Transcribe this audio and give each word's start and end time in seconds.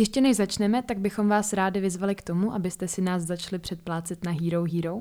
Ještě 0.00 0.20
než 0.20 0.36
začneme, 0.36 0.82
tak 0.82 0.98
bychom 0.98 1.28
vás 1.28 1.52
rádi 1.52 1.80
vyzvali 1.80 2.14
k 2.14 2.22
tomu, 2.22 2.54
abyste 2.54 2.88
si 2.88 3.02
nás 3.02 3.22
začali 3.22 3.58
předplácet 3.58 4.24
na 4.24 4.30
Hero 4.30 4.64
Hero. 4.72 4.98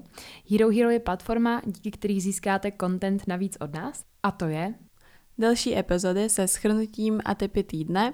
Hero 0.51 0.69
Hero 0.69 0.89
je 0.89 0.99
platforma, 0.99 1.61
díky 1.65 1.91
který 1.91 2.21
získáte 2.21 2.71
content 2.81 3.27
navíc 3.27 3.57
od 3.59 3.73
nás. 3.73 4.03
A 4.23 4.31
to 4.31 4.45
je... 4.45 4.73
Další 5.37 5.77
epizody 5.77 6.29
se 6.29 6.47
schrnutím 6.47 7.21
a 7.25 7.35
typy 7.35 7.63
týdne, 7.63 8.13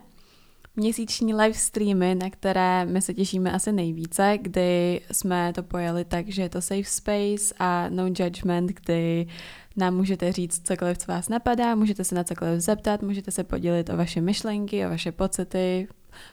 měsíční 0.76 1.34
live 1.34 1.54
streamy, 1.54 2.16
na 2.16 2.30
které 2.30 2.86
my 2.86 3.02
se 3.02 3.14
těšíme 3.14 3.52
asi 3.52 3.72
nejvíce, 3.72 4.38
kdy 4.42 5.02
jsme 5.12 5.54
to 5.54 5.64
pojeli 5.64 6.06
tak, 6.06 6.28
že 6.30 6.42
je 6.42 6.50
to 6.50 6.62
safe 6.62 6.84
space 6.84 7.56
a 7.60 7.90
no 7.90 8.08
judgment, 8.08 8.72
kdy 8.72 9.28
nám 9.76 9.96
můžete 9.96 10.32
říct 10.32 10.68
cokoliv, 10.68 10.98
co 10.98 11.12
vás 11.12 11.30
napadá, 11.30 11.76
můžete 11.76 12.04
se 12.04 12.16
na 12.16 12.24
cokoliv 12.24 12.60
zeptat, 12.60 13.02
můžete 13.02 13.32
se 13.32 13.44
podělit 13.44 13.90
o 13.90 13.98
vaše 13.98 14.22
myšlenky, 14.22 14.86
o 14.86 14.90
vaše 14.90 15.12
pocity, 15.12 15.88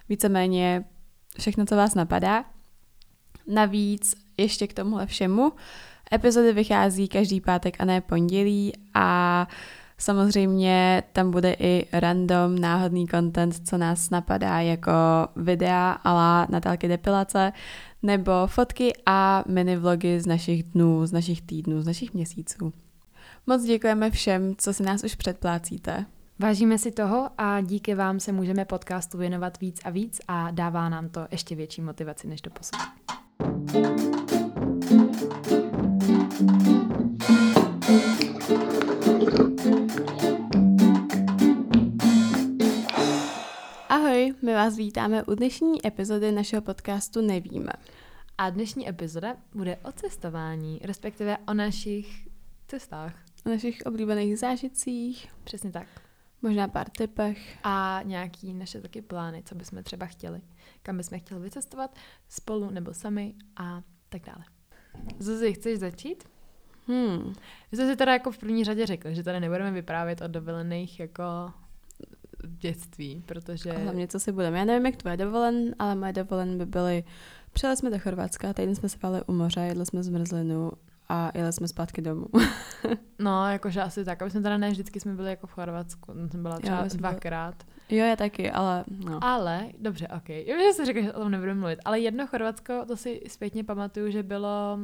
víceméně 0.08 0.84
všechno, 1.38 1.66
co 1.66 1.76
vás 1.76 1.94
napadá. 1.94 2.44
Navíc 3.46 4.14
ještě 4.38 4.66
k 4.66 4.74
tomuhle 4.74 5.06
všemu 5.06 5.52
epizody 6.12 6.52
vychází 6.52 7.08
každý 7.08 7.40
pátek 7.40 7.76
a 7.80 7.84
ne 7.84 8.00
pondělí 8.00 8.72
a 8.94 9.48
Samozřejmě 10.02 11.02
tam 11.12 11.30
bude 11.30 11.56
i 11.58 11.86
random, 11.92 12.58
náhodný 12.58 13.06
content, 13.08 13.68
co 13.68 13.78
nás 13.78 14.10
napadá, 14.10 14.60
jako 14.60 14.92
videa 15.36 15.90
ala 15.92 16.46
Natálky 16.50 16.88
depilace, 16.88 17.52
nebo 18.02 18.32
fotky 18.46 18.92
a 19.06 19.44
mini 19.48 19.76
vlogy 19.76 20.20
z 20.20 20.26
našich 20.26 20.62
dnů, 20.62 21.06
z 21.06 21.12
našich 21.12 21.42
týdnů, 21.42 21.82
z 21.82 21.86
našich 21.86 22.14
měsíců. 22.14 22.72
Moc 23.46 23.62
děkujeme 23.62 24.10
všem, 24.10 24.54
co 24.58 24.72
si 24.72 24.82
nás 24.82 25.04
už 25.04 25.14
předplácíte. 25.14 26.06
Vážíme 26.42 26.78
si 26.78 26.92
toho 26.92 27.30
a 27.38 27.60
díky 27.60 27.94
vám 27.94 28.20
se 28.20 28.32
můžeme 28.32 28.64
podcastu 28.64 29.18
věnovat 29.18 29.60
víc 29.60 29.80
a 29.84 29.90
víc 29.90 30.20
a 30.28 30.50
dává 30.50 30.88
nám 30.88 31.08
to 31.08 31.26
ještě 31.30 31.54
větší 31.54 31.82
motivaci 31.82 32.26
než 32.26 32.40
do 32.40 32.50
posud. 32.50 32.78
Ahoj, 43.88 44.34
my 44.42 44.54
vás 44.54 44.76
vítáme 44.76 45.24
u 45.24 45.34
dnešní 45.34 45.86
epizody 45.86 46.32
našeho 46.32 46.62
podcastu 46.62 47.20
Nevíme. 47.20 47.72
A 48.38 48.50
dnešní 48.50 48.88
epizoda 48.88 49.36
bude 49.54 49.76
o 49.76 49.92
cestování, 49.92 50.80
respektive 50.84 51.38
o 51.48 51.54
našich 51.54 52.28
cestách. 52.68 53.14
O 53.46 53.48
našich 53.48 53.82
oblíbených 53.86 54.38
zážitcích. 54.38 55.28
Přesně 55.44 55.72
tak. 55.72 56.11
Možná 56.42 56.68
pár 56.68 56.90
typech. 56.90 57.58
A 57.64 58.00
nějaký 58.04 58.54
naše 58.54 58.80
taky 58.80 59.02
plány, 59.02 59.42
co 59.44 59.54
bychom 59.54 59.82
třeba 59.82 60.06
chtěli. 60.06 60.40
Kam 60.82 60.96
bychom 60.96 61.18
chtěli 61.18 61.40
vycestovat, 61.40 61.96
spolu 62.28 62.70
nebo 62.70 62.94
sami 62.94 63.34
a 63.56 63.82
tak 64.08 64.22
dále. 64.26 64.44
Zuzi, 65.18 65.52
chceš 65.52 65.78
začít? 65.78 66.24
Hmm. 66.86 67.34
My 67.72 67.76
jsme 67.76 67.88
si 67.88 67.96
teda 67.96 68.12
jako 68.12 68.32
v 68.32 68.38
první 68.38 68.64
řadě 68.64 68.86
řekli, 68.86 69.14
že 69.14 69.22
tady 69.22 69.40
nebudeme 69.40 69.70
vyprávět 69.70 70.20
o 70.20 70.28
dovolených 70.28 71.00
jako 71.00 71.22
v 72.44 72.58
dětství, 72.58 73.22
protože... 73.26 73.70
A 73.70 73.78
hlavně, 73.78 74.08
co 74.08 74.20
si 74.20 74.32
budeme. 74.32 74.58
Já 74.58 74.64
nevím, 74.64 74.86
jak 74.86 74.96
tvoje 74.96 75.16
dovolen, 75.16 75.74
ale 75.78 75.94
moje 75.94 76.12
dovolen 76.12 76.58
by 76.58 76.66
byly... 76.66 77.04
Přijeli 77.52 77.76
jsme 77.76 77.90
do 77.90 77.98
Chorvatska, 77.98 78.52
týden 78.52 78.74
jsme 78.74 78.88
spali 78.88 79.22
u 79.26 79.32
moře, 79.32 79.60
jedli 79.60 79.86
jsme 79.86 80.02
zmrzlinu 80.02 80.72
a 81.08 81.30
jeli 81.34 81.52
jsme 81.52 81.68
zpátky 81.68 82.02
domů. 82.02 82.26
no, 83.18 83.48
jakože 83.48 83.82
asi 83.82 84.04
tak. 84.04 84.22
aby 84.22 84.30
jsme 84.30 84.40
teda 84.40 84.58
ne 84.58 84.70
vždycky 84.70 85.00
jsme 85.00 85.14
byli 85.14 85.30
jako 85.30 85.46
v 85.46 85.52
Chorvatsku, 85.52 86.12
jsem 86.30 86.42
byla 86.42 86.58
třeba 86.58 86.76
já, 86.76 86.88
dvakrát. 86.94 87.54
Jo, 87.88 88.04
já 88.04 88.16
taky, 88.16 88.50
ale 88.50 88.84
no. 89.04 89.24
Ale, 89.24 89.68
dobře, 89.78 90.08
ok. 90.08 90.28
Já 90.28 90.58
že 90.58 90.72
jsem 90.72 90.86
řekla, 90.86 91.02
že 91.02 91.12
o 91.12 91.20
tom 91.20 91.30
nebudeme 91.30 91.60
mluvit, 91.60 91.78
ale 91.84 92.00
jedno 92.00 92.26
Chorvatsko, 92.26 92.84
to 92.86 92.96
si 92.96 93.22
zpětně 93.28 93.64
pamatuju, 93.64 94.10
že 94.10 94.22
bylo, 94.22 94.78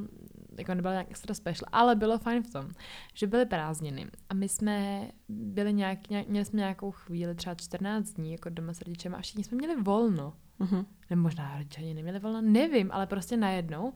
jako 0.58 0.74
nebylo 0.74 0.92
nějak 0.92 1.10
extra 1.10 1.34
special, 1.34 1.68
ale 1.72 1.96
bylo 1.96 2.18
fajn 2.18 2.42
v 2.42 2.52
tom, 2.52 2.70
že 3.14 3.26
byly 3.26 3.46
prázdniny 3.46 4.06
a 4.28 4.34
my 4.34 4.48
jsme 4.48 5.08
byli 5.28 5.72
nějak, 5.72 6.10
nějak 6.10 6.28
měli 6.28 6.44
jsme 6.44 6.58
nějakou 6.58 6.90
chvíli, 6.90 7.34
třeba 7.34 7.54
14 7.54 8.10
dní, 8.10 8.32
jako 8.32 8.48
doma 8.48 8.72
s 8.72 8.80
rodičem 8.80 9.14
a 9.14 9.20
všichni 9.20 9.44
jsme 9.44 9.56
měli 9.56 9.82
volno. 9.82 10.32
Uh-huh. 10.60 10.86
Nebo 11.10 11.22
možná 11.22 11.56
rodiče 11.56 11.80
ani 11.80 11.94
neměli 11.94 12.18
volno, 12.18 12.40
nevím, 12.40 12.90
ale 12.92 13.06
prostě 13.06 13.36
najednou 13.36 13.92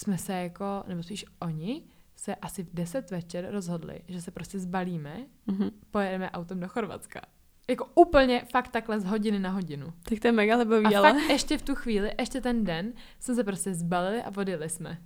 jsme 0.00 0.18
se 0.18 0.32
jako, 0.32 0.84
nebo 0.88 1.02
spíš 1.02 1.24
oni, 1.40 1.82
se 2.16 2.34
asi 2.34 2.62
v 2.62 2.74
10 2.74 3.10
večer 3.10 3.48
rozhodli, 3.50 4.00
že 4.08 4.22
se 4.22 4.30
prostě 4.30 4.58
zbalíme, 4.58 5.16
uh-huh. 5.48 5.70
pojedeme 5.90 6.30
autem 6.30 6.60
do 6.60 6.68
Chorvatska. 6.68 7.20
Jako 7.68 7.90
úplně 7.94 8.44
fakt 8.50 8.68
takhle 8.68 9.00
z 9.00 9.04
hodiny 9.04 9.38
na 9.38 9.50
hodinu. 9.50 9.92
Tak 10.02 10.20
to 10.20 10.28
je 10.28 10.32
mega 10.32 10.56
libový, 10.56 10.94
a 10.94 10.98
ale... 10.98 11.12
fakt 11.12 11.22
ještě 11.30 11.58
v 11.58 11.62
tu 11.62 11.74
chvíli, 11.74 12.12
ještě 12.18 12.40
ten 12.40 12.64
den, 12.64 12.92
jsme 13.20 13.34
se 13.34 13.44
prostě 13.44 13.74
zbalili 13.74 14.22
a 14.22 14.32
odjeli 14.36 14.68
jsme. 14.68 14.98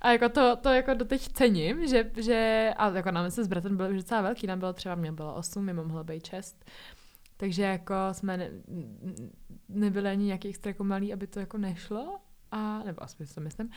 A 0.00 0.12
jako 0.12 0.28
to, 0.28 0.56
to 0.56 0.68
jako 0.68 0.94
doteď 0.94 1.28
cením, 1.28 1.86
že, 1.86 2.10
že 2.16 2.70
a 2.76 2.90
jako 2.90 3.10
nám 3.10 3.30
se 3.30 3.44
s 3.44 3.48
bratrem 3.48 3.76
byl 3.76 3.90
už 3.90 3.96
docela 3.96 4.22
velký, 4.22 4.46
nám 4.46 4.58
bylo 4.58 4.72
třeba, 4.72 4.94
mě 4.94 5.12
bylo 5.12 5.34
8, 5.34 5.64
mi 5.64 5.72
mohlo 5.72 6.04
být 6.04 6.26
6. 6.26 6.64
Takže 7.36 7.62
jako 7.62 7.94
jsme 8.12 8.36
ne, 8.36 8.50
nebyli 9.68 10.08
ani 10.08 10.24
nějaký 10.24 10.48
extra 10.48 10.70
jako 10.70 10.84
malý, 10.84 11.12
aby 11.12 11.26
to 11.26 11.40
jako 11.40 11.58
nešlo. 11.58 12.18
A, 12.50 12.82
nebo 12.82 13.02
aspoň 13.02 13.26
si 13.26 13.34
to 13.34 13.40
myslím. 13.40 13.70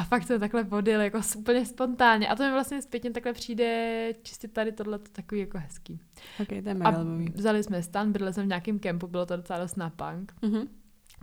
A 0.00 0.04
fakt 0.04 0.26
se 0.26 0.38
takhle 0.38 0.62
vodil 0.62 1.00
jako 1.00 1.20
úplně 1.36 1.66
spontánně. 1.66 2.28
A 2.28 2.36
to 2.36 2.42
mi 2.42 2.50
vlastně 2.50 2.82
zpětně 2.82 3.10
takhle 3.10 3.32
přijde 3.32 4.14
čistě 4.22 4.48
tady 4.48 4.72
tohle 4.72 4.98
takový 4.98 5.40
jako 5.40 5.58
hezký. 5.58 6.00
Ok, 6.40 6.48
to 6.48 6.54
je 6.54 6.74
mega 6.74 7.04
vzali 7.34 7.62
jsme 7.62 7.82
stan, 7.82 8.12
bydleli 8.12 8.34
jsme 8.34 8.42
v 8.42 8.46
nějakém 8.46 8.78
kempu, 8.78 9.06
bylo 9.06 9.26
to 9.26 9.36
docela 9.36 9.58
dost 9.58 9.76
na 9.76 9.90
punk. 9.90 10.34
Mm-hmm. 10.42 10.68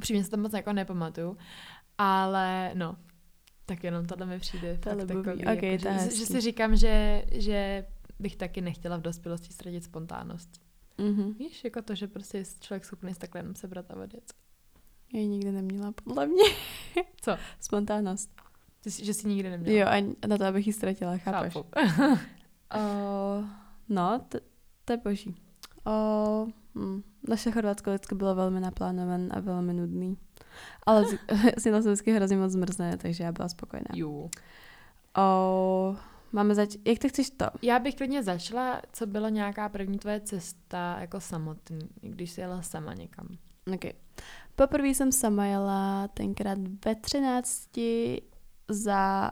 Přímě 0.02 0.24
se 0.24 0.30
tam 0.30 0.42
moc 0.42 0.54
jako 0.54 0.74
nepamatuju. 0.74 1.38
Ale 1.98 2.72
no, 2.74 2.98
tak 3.66 3.84
jenom 3.84 4.06
tohle 4.06 4.26
mi 4.26 4.40
přijde 4.40 4.78
to 4.78 4.90
fakt 4.90 5.08
takový, 5.08 5.46
okay, 5.46 5.72
jako, 5.72 5.84
že, 5.84 6.16
že, 6.18 6.26
si 6.26 6.42
říkám, 6.42 6.76
že, 6.76 7.24
že 7.32 7.86
bych 8.20 8.36
taky 8.36 8.62
nechtěla 8.62 8.98
v 8.98 9.02
dospělosti 9.02 9.54
ztratit 9.54 9.84
spontánnost. 9.84 10.50
Mm-hmm. 10.98 11.38
Víš, 11.38 11.64
jako 11.64 11.82
to, 11.82 11.96
že 11.96 12.08
prostě 12.08 12.38
je 12.38 12.44
člověk 12.59 12.86
schopný 12.86 13.14
se 13.14 13.20
takhle 13.20 13.40
jenom 13.40 13.56
sebrat 13.56 13.92
a 13.92 13.96
odjet. 13.96 14.34
Já 15.14 15.20
ji 15.20 15.28
nikdy 15.28 15.52
neměla, 15.52 15.92
podle 15.92 16.28
mě. 16.28 16.44
Co? 17.22 17.38
Spontánnost. 17.59 18.47
Ty, 18.82 18.90
že 18.90 19.14
jsi 19.14 19.28
nikdy 19.28 19.50
neměla? 19.50 19.80
Jo, 19.80 19.88
ani 19.88 20.16
na 20.28 20.38
to, 20.38 20.46
abych 20.46 20.68
ji 20.68 20.74
ztratila, 20.74 21.18
chápeš? 21.18 21.54
Chápu. 21.54 21.68
uh, 22.76 23.46
no, 23.90 24.26
to, 24.30 24.38
to 24.86 24.94
je 24.94 24.98
boží. 24.98 25.36
Uh, 25.88 26.50
hm. 26.76 27.04
Naše 27.28 27.52
Chorvatsko 27.52 27.90
vždycky 27.90 28.16
bylo 28.16 28.36
velmi 28.36 28.60
naplánované 28.60 29.28
a 29.32 29.40
velmi 29.40 29.74
nudný. 29.74 30.18
Ale 30.86 31.06
si 31.58 31.72
na 31.72 31.80
vždycky 31.80 32.12
hrozně 32.12 32.38
moc 32.38 32.52
zmrzne, 32.52 32.98
takže 32.98 33.24
já 33.24 33.32
byla 33.32 33.50
spokojená. 33.50 33.88
Jo. 33.94 34.10
Uh, 34.10 34.30
máme 36.32 36.56
zač... 36.56 36.76
Jak 36.86 37.00
to 37.00 37.09
chceš 37.09 37.30
to? 37.30 37.46
Já 37.62 37.80
bych 37.80 37.96
klidně 37.96 38.24
začala, 38.24 38.82
co 38.94 39.06
byla 39.06 39.30
nějaká 39.30 39.70
první 39.70 40.00
tvoje 40.00 40.20
cesta 40.20 40.98
jako 41.00 41.20
samotný, 41.20 41.90
když 42.02 42.32
jsi 42.32 42.42
jela 42.42 42.62
sama 42.62 42.94
někam. 42.94 43.28
Ok. 43.74 43.92
Poprvé 44.56 44.88
jsem 44.88 45.12
sama 45.12 45.46
jela 45.46 46.08
tenkrát 46.08 46.58
ve 46.86 46.96
třinácti 46.96 48.22
za 48.69 49.31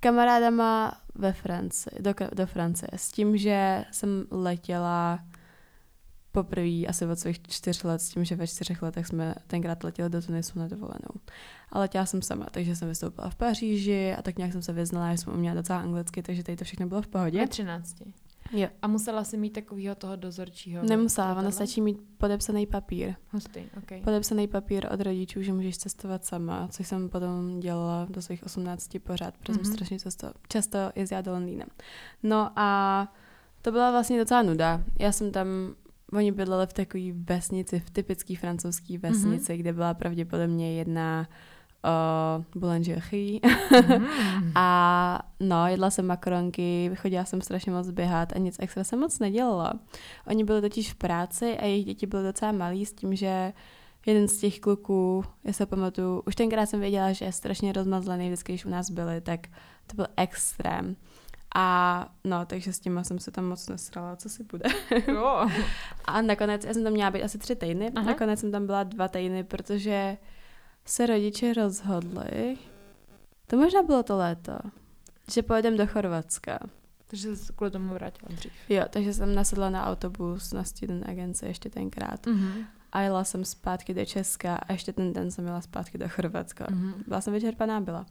kamarádama 0.00 1.00
ve 1.14 1.32
Francii, 1.32 2.02
do, 2.02 2.14
do 2.34 2.46
Francie, 2.46 2.88
s 2.96 3.10
tím, 3.10 3.36
že 3.36 3.84
jsem 3.90 4.24
letěla 4.30 5.18
poprvé 6.32 6.86
asi 6.88 7.06
od 7.06 7.18
svých 7.18 7.42
čtyř 7.42 7.82
let, 7.82 8.02
s 8.02 8.08
tím, 8.08 8.24
že 8.24 8.36
ve 8.36 8.46
čtyřech 8.46 8.82
letech 8.82 9.06
jsme 9.06 9.34
tenkrát 9.46 9.84
letěli 9.84 10.10
do 10.10 10.22
Tunisu 10.22 10.58
na 10.58 10.68
dovolenou. 10.68 11.14
A 11.72 11.78
letěla 11.78 12.06
jsem 12.06 12.22
sama, 12.22 12.46
takže 12.50 12.76
jsem 12.76 12.88
vystoupila 12.88 13.30
v 13.30 13.34
Paříži 13.34 14.14
a 14.18 14.22
tak 14.22 14.38
nějak 14.38 14.52
jsem 14.52 14.62
se 14.62 14.72
vyznala, 14.72 15.12
že 15.12 15.18
jsem 15.18 15.32
uměla 15.32 15.54
docela 15.54 15.78
anglicky, 15.78 16.22
takže 16.22 16.42
tady 16.42 16.56
to 16.56 16.64
všechno 16.64 16.86
bylo 16.86 17.02
v 17.02 17.06
pohodě. 17.06 17.38
Ve 17.38 17.48
13. 17.48 17.96
Jo. 18.52 18.68
A 18.82 18.88
musela 18.88 19.24
si 19.24 19.36
mít 19.36 19.50
takového 19.50 19.94
toho 19.94 20.16
dozorčího? 20.16 20.84
Nemusela, 20.84 21.36
ona 21.36 21.50
stačí 21.50 21.80
mít 21.80 21.98
podepsaný 22.18 22.66
papír. 22.66 23.14
Hustý, 23.30 23.60
okay. 23.78 24.00
Podepsaný 24.00 24.48
papír 24.48 24.88
od 24.92 25.00
rodičů, 25.00 25.42
že 25.42 25.52
můžeš 25.52 25.78
cestovat 25.78 26.24
sama, 26.24 26.68
což 26.68 26.86
jsem 26.86 27.08
potom 27.08 27.60
dělala 27.60 28.06
do 28.10 28.22
svých 28.22 28.44
18 28.44 28.96
pořád, 29.02 29.36
protože 29.36 29.52
mm-hmm. 29.52 29.64
jsem 29.64 29.72
strašně 29.72 29.98
často, 29.98 30.32
často 30.48 30.78
jezdila 30.94 31.20
do 31.20 31.32
Londýna. 31.32 31.66
No 32.22 32.50
a 32.56 33.12
to 33.62 33.72
byla 33.72 33.90
vlastně 33.90 34.18
docela 34.18 34.42
nuda. 34.42 34.82
Já 34.98 35.12
jsem 35.12 35.32
tam 35.32 35.48
Oni 36.12 36.32
bydleli 36.32 36.66
v 36.66 36.72
takové 36.72 37.12
vesnici, 37.12 37.80
v 37.80 37.90
typické 37.90 38.36
francouzské 38.36 38.98
vesnici, 38.98 39.52
mm-hmm. 39.52 39.56
kde 39.56 39.72
byla 39.72 39.94
pravděpodobně 39.94 40.78
jedna 40.78 41.28
uh, 41.28 41.34
boulangerie. 42.54 43.40
mm. 43.42 44.52
a 44.54 45.18
no, 45.40 45.66
jedla 45.66 45.90
jsem 45.90 46.06
makaronky, 46.06 46.90
chodila 46.96 47.24
jsem 47.24 47.40
strašně 47.40 47.72
moc 47.72 47.90
běhat 47.90 48.32
a 48.32 48.38
nic 48.38 48.56
extra 48.58 48.84
jsem 48.84 49.00
moc 49.00 49.18
nedělala. 49.18 49.72
Oni 50.26 50.44
byli 50.44 50.60
totiž 50.60 50.92
v 50.92 50.94
práci 50.94 51.58
a 51.58 51.64
jejich 51.64 51.84
děti 51.84 52.06
byly 52.06 52.22
docela 52.22 52.52
malí 52.52 52.86
s 52.86 52.92
tím, 52.92 53.16
že 53.16 53.52
jeden 54.06 54.28
z 54.28 54.38
těch 54.38 54.60
kluků, 54.60 55.24
já 55.44 55.52
se 55.52 55.66
pamatuju, 55.66 56.22
už 56.26 56.34
tenkrát 56.34 56.66
jsem 56.66 56.80
věděla, 56.80 57.12
že 57.12 57.24
je 57.24 57.32
strašně 57.32 57.72
rozmazlený, 57.72 58.26
vždycky, 58.28 58.52
když 58.52 58.64
u 58.64 58.70
nás 58.70 58.90
byli, 58.90 59.20
tak 59.20 59.46
to 59.86 59.96
byl 59.96 60.06
extrém. 60.16 60.96
A 61.54 62.08
no, 62.24 62.46
takže 62.46 62.72
s 62.72 62.80
tím 62.80 63.00
jsem 63.02 63.18
se 63.18 63.30
tam 63.30 63.44
moc 63.44 63.68
nesrala, 63.68 64.16
co 64.16 64.28
si 64.28 64.44
bude. 64.44 64.70
Jo. 65.08 65.48
a 66.04 66.22
nakonec, 66.22 66.64
já 66.64 66.74
jsem 66.74 66.84
tam 66.84 66.92
měla 66.92 67.10
být 67.10 67.22
asi 67.22 67.38
tři 67.38 67.56
týdny, 67.56 67.90
Aha. 67.94 68.06
nakonec 68.06 68.40
jsem 68.40 68.52
tam 68.52 68.66
byla 68.66 68.82
dva 68.82 69.08
týdny, 69.08 69.44
protože 69.44 70.16
se 70.86 71.06
rodiče 71.06 71.54
rozhodli, 71.54 72.56
to 73.46 73.56
možná 73.56 73.82
bylo 73.82 74.02
to 74.02 74.16
léto, 74.16 74.58
že 75.32 75.42
pojedeme 75.42 75.76
do 75.76 75.86
Chorvatska. 75.86 76.58
Takže 77.06 77.36
se 77.36 77.52
kvůli 77.52 77.70
tomu 77.70 77.94
vrátila 77.94 78.28
dřív. 78.36 78.52
Jo, 78.68 78.84
takže 78.90 79.12
jsem 79.12 79.34
nasedla 79.34 79.70
na 79.70 79.86
autobus 79.86 80.52
na 80.52 80.64
student 80.64 81.08
agence 81.08 81.46
ještě 81.46 81.70
tenkrát. 81.70 82.26
Mhm. 82.26 82.64
A 82.92 83.00
jela 83.00 83.24
jsem 83.24 83.44
zpátky 83.44 83.94
do 83.94 84.04
Česka 84.04 84.56
a 84.56 84.72
ještě 84.72 84.92
ten 84.92 85.12
den 85.12 85.30
jsem 85.30 85.46
jela 85.46 85.60
zpátky 85.60 85.98
do 85.98 86.08
Chorvatska. 86.08 86.66
Mhm. 86.70 86.94
Byla 87.06 87.20
jsem 87.20 87.32
vyčerpaná, 87.32 87.80
byla. 87.80 88.06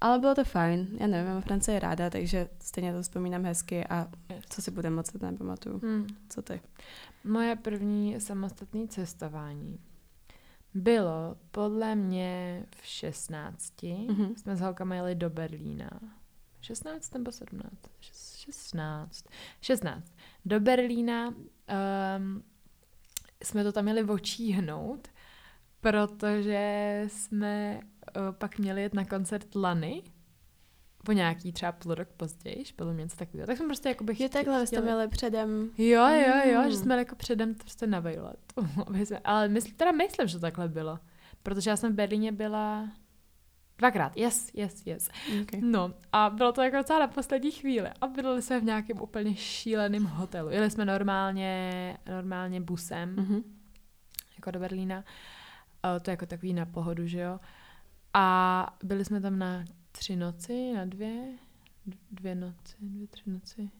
Ale 0.00 0.18
bylo 0.18 0.34
to 0.34 0.44
fajn. 0.44 0.88
Já 1.00 1.06
nevím, 1.06 1.32
mám 1.32 1.42
Francii 1.42 1.78
ráda, 1.78 2.10
takže 2.10 2.48
stejně 2.58 2.92
to 2.92 3.02
vzpomínám 3.02 3.44
hezky 3.44 3.86
a 3.86 4.08
co 4.48 4.62
si 4.62 4.70
bude 4.70 4.90
moc, 4.90 5.12
to 5.12 5.18
nepamatuju. 5.26 5.80
Hmm. 5.82 6.06
Co 6.28 6.42
ty? 6.42 6.60
Moje 7.24 7.56
první 7.56 8.20
samostatné 8.20 8.88
cestování 8.88 9.78
bylo 10.76 11.36
podle 11.50 11.94
mě 11.94 12.66
v 12.80 12.86
16. 12.86 13.82
Mhm. 13.82 14.36
Jsme 14.36 14.56
s 14.56 14.60
holkama 14.60 14.94
jeli 14.94 15.14
do 15.14 15.30
Berlína. 15.30 15.90
16 16.60 17.14
nebo 17.14 17.32
17? 17.32 17.72
Šes- 18.00 18.36
16. 18.38 19.24
16. 19.60 20.12
Do 20.44 20.60
Berlína 20.60 21.28
um, 21.28 22.42
jsme 23.42 23.64
to 23.64 23.72
tam 23.72 23.84
měli 23.84 24.04
očíhnout, 24.04 25.08
protože 25.80 27.04
jsme 27.08 27.80
uh, 27.80 28.32
pak 28.32 28.58
měli 28.58 28.82
jet 28.82 28.94
na 28.94 29.04
koncert 29.04 29.54
Lany 29.54 30.02
po 31.06 31.12
nějaký 31.12 31.52
třeba 31.52 31.72
půl 31.72 31.94
rok 31.94 32.08
později, 32.16 32.64
bylo 32.76 32.92
něco 32.92 33.16
takového. 33.16 33.46
Tak 33.46 33.56
jsme 33.56 33.66
prostě 33.66 33.88
jako 33.88 34.04
bych 34.04 34.20
Je 34.20 34.28
takhle, 34.28 34.66
jste 34.66 34.80
měli 34.80 35.08
předem... 35.08 35.70
Jo, 35.78 36.06
jo, 36.08 36.52
jo, 36.52 36.62
Mm. 36.62 36.70
že 36.70 36.76
jsme 36.76 36.96
jako 36.98 37.16
předem 37.16 37.54
to 37.54 37.62
prostě 37.62 37.86
na 37.86 38.00
vejlet. 38.00 38.38
Ale 39.24 39.48
mysl, 39.48 39.68
teda 39.76 39.92
myslím, 39.92 40.28
že 40.28 40.34
to 40.34 40.40
takhle 40.40 40.68
bylo. 40.68 40.98
Protože 41.42 41.70
já 41.70 41.76
jsem 41.76 41.92
v 41.92 41.96
Berlíně 41.96 42.32
byla 42.32 42.88
dvakrát. 43.78 44.16
Yes, 44.16 44.50
yes, 44.54 44.82
yes. 44.86 45.08
Okay. 45.42 45.60
No 45.60 45.94
a 46.12 46.30
bylo 46.30 46.52
to 46.52 46.62
jako 46.62 46.76
docela 46.76 46.98
na 46.98 47.06
poslední 47.06 47.50
chvíli. 47.50 47.88
A 48.00 48.06
bydleli 48.06 48.42
jsme 48.42 48.60
v 48.60 48.64
nějakém 48.64 49.00
úplně 49.00 49.36
šíleném 49.36 50.04
hotelu. 50.04 50.48
Jeli 50.50 50.70
jsme 50.70 50.84
normálně, 50.84 51.96
normálně 52.08 52.60
busem, 52.60 53.16
Mhm. 53.16 53.42
jako 54.36 54.50
do 54.50 54.60
Berlína. 54.60 55.04
A 55.82 55.98
to 56.00 56.10
je 56.10 56.12
jako 56.12 56.26
takový 56.26 56.52
na 56.54 56.66
pohodu, 56.66 57.06
že 57.06 57.20
jo. 57.20 57.40
A 58.14 58.76
byli 58.84 59.04
jsme 59.04 59.20
tam 59.20 59.38
na 59.38 59.64
tři 60.06 60.16
noci, 60.16 60.72
na 60.72 60.84
dvě, 60.84 61.22
dvě 62.10 62.34
noci, 62.34 62.76
dvě, 62.80 63.06
tři 63.06 63.30
noci. 63.30 63.70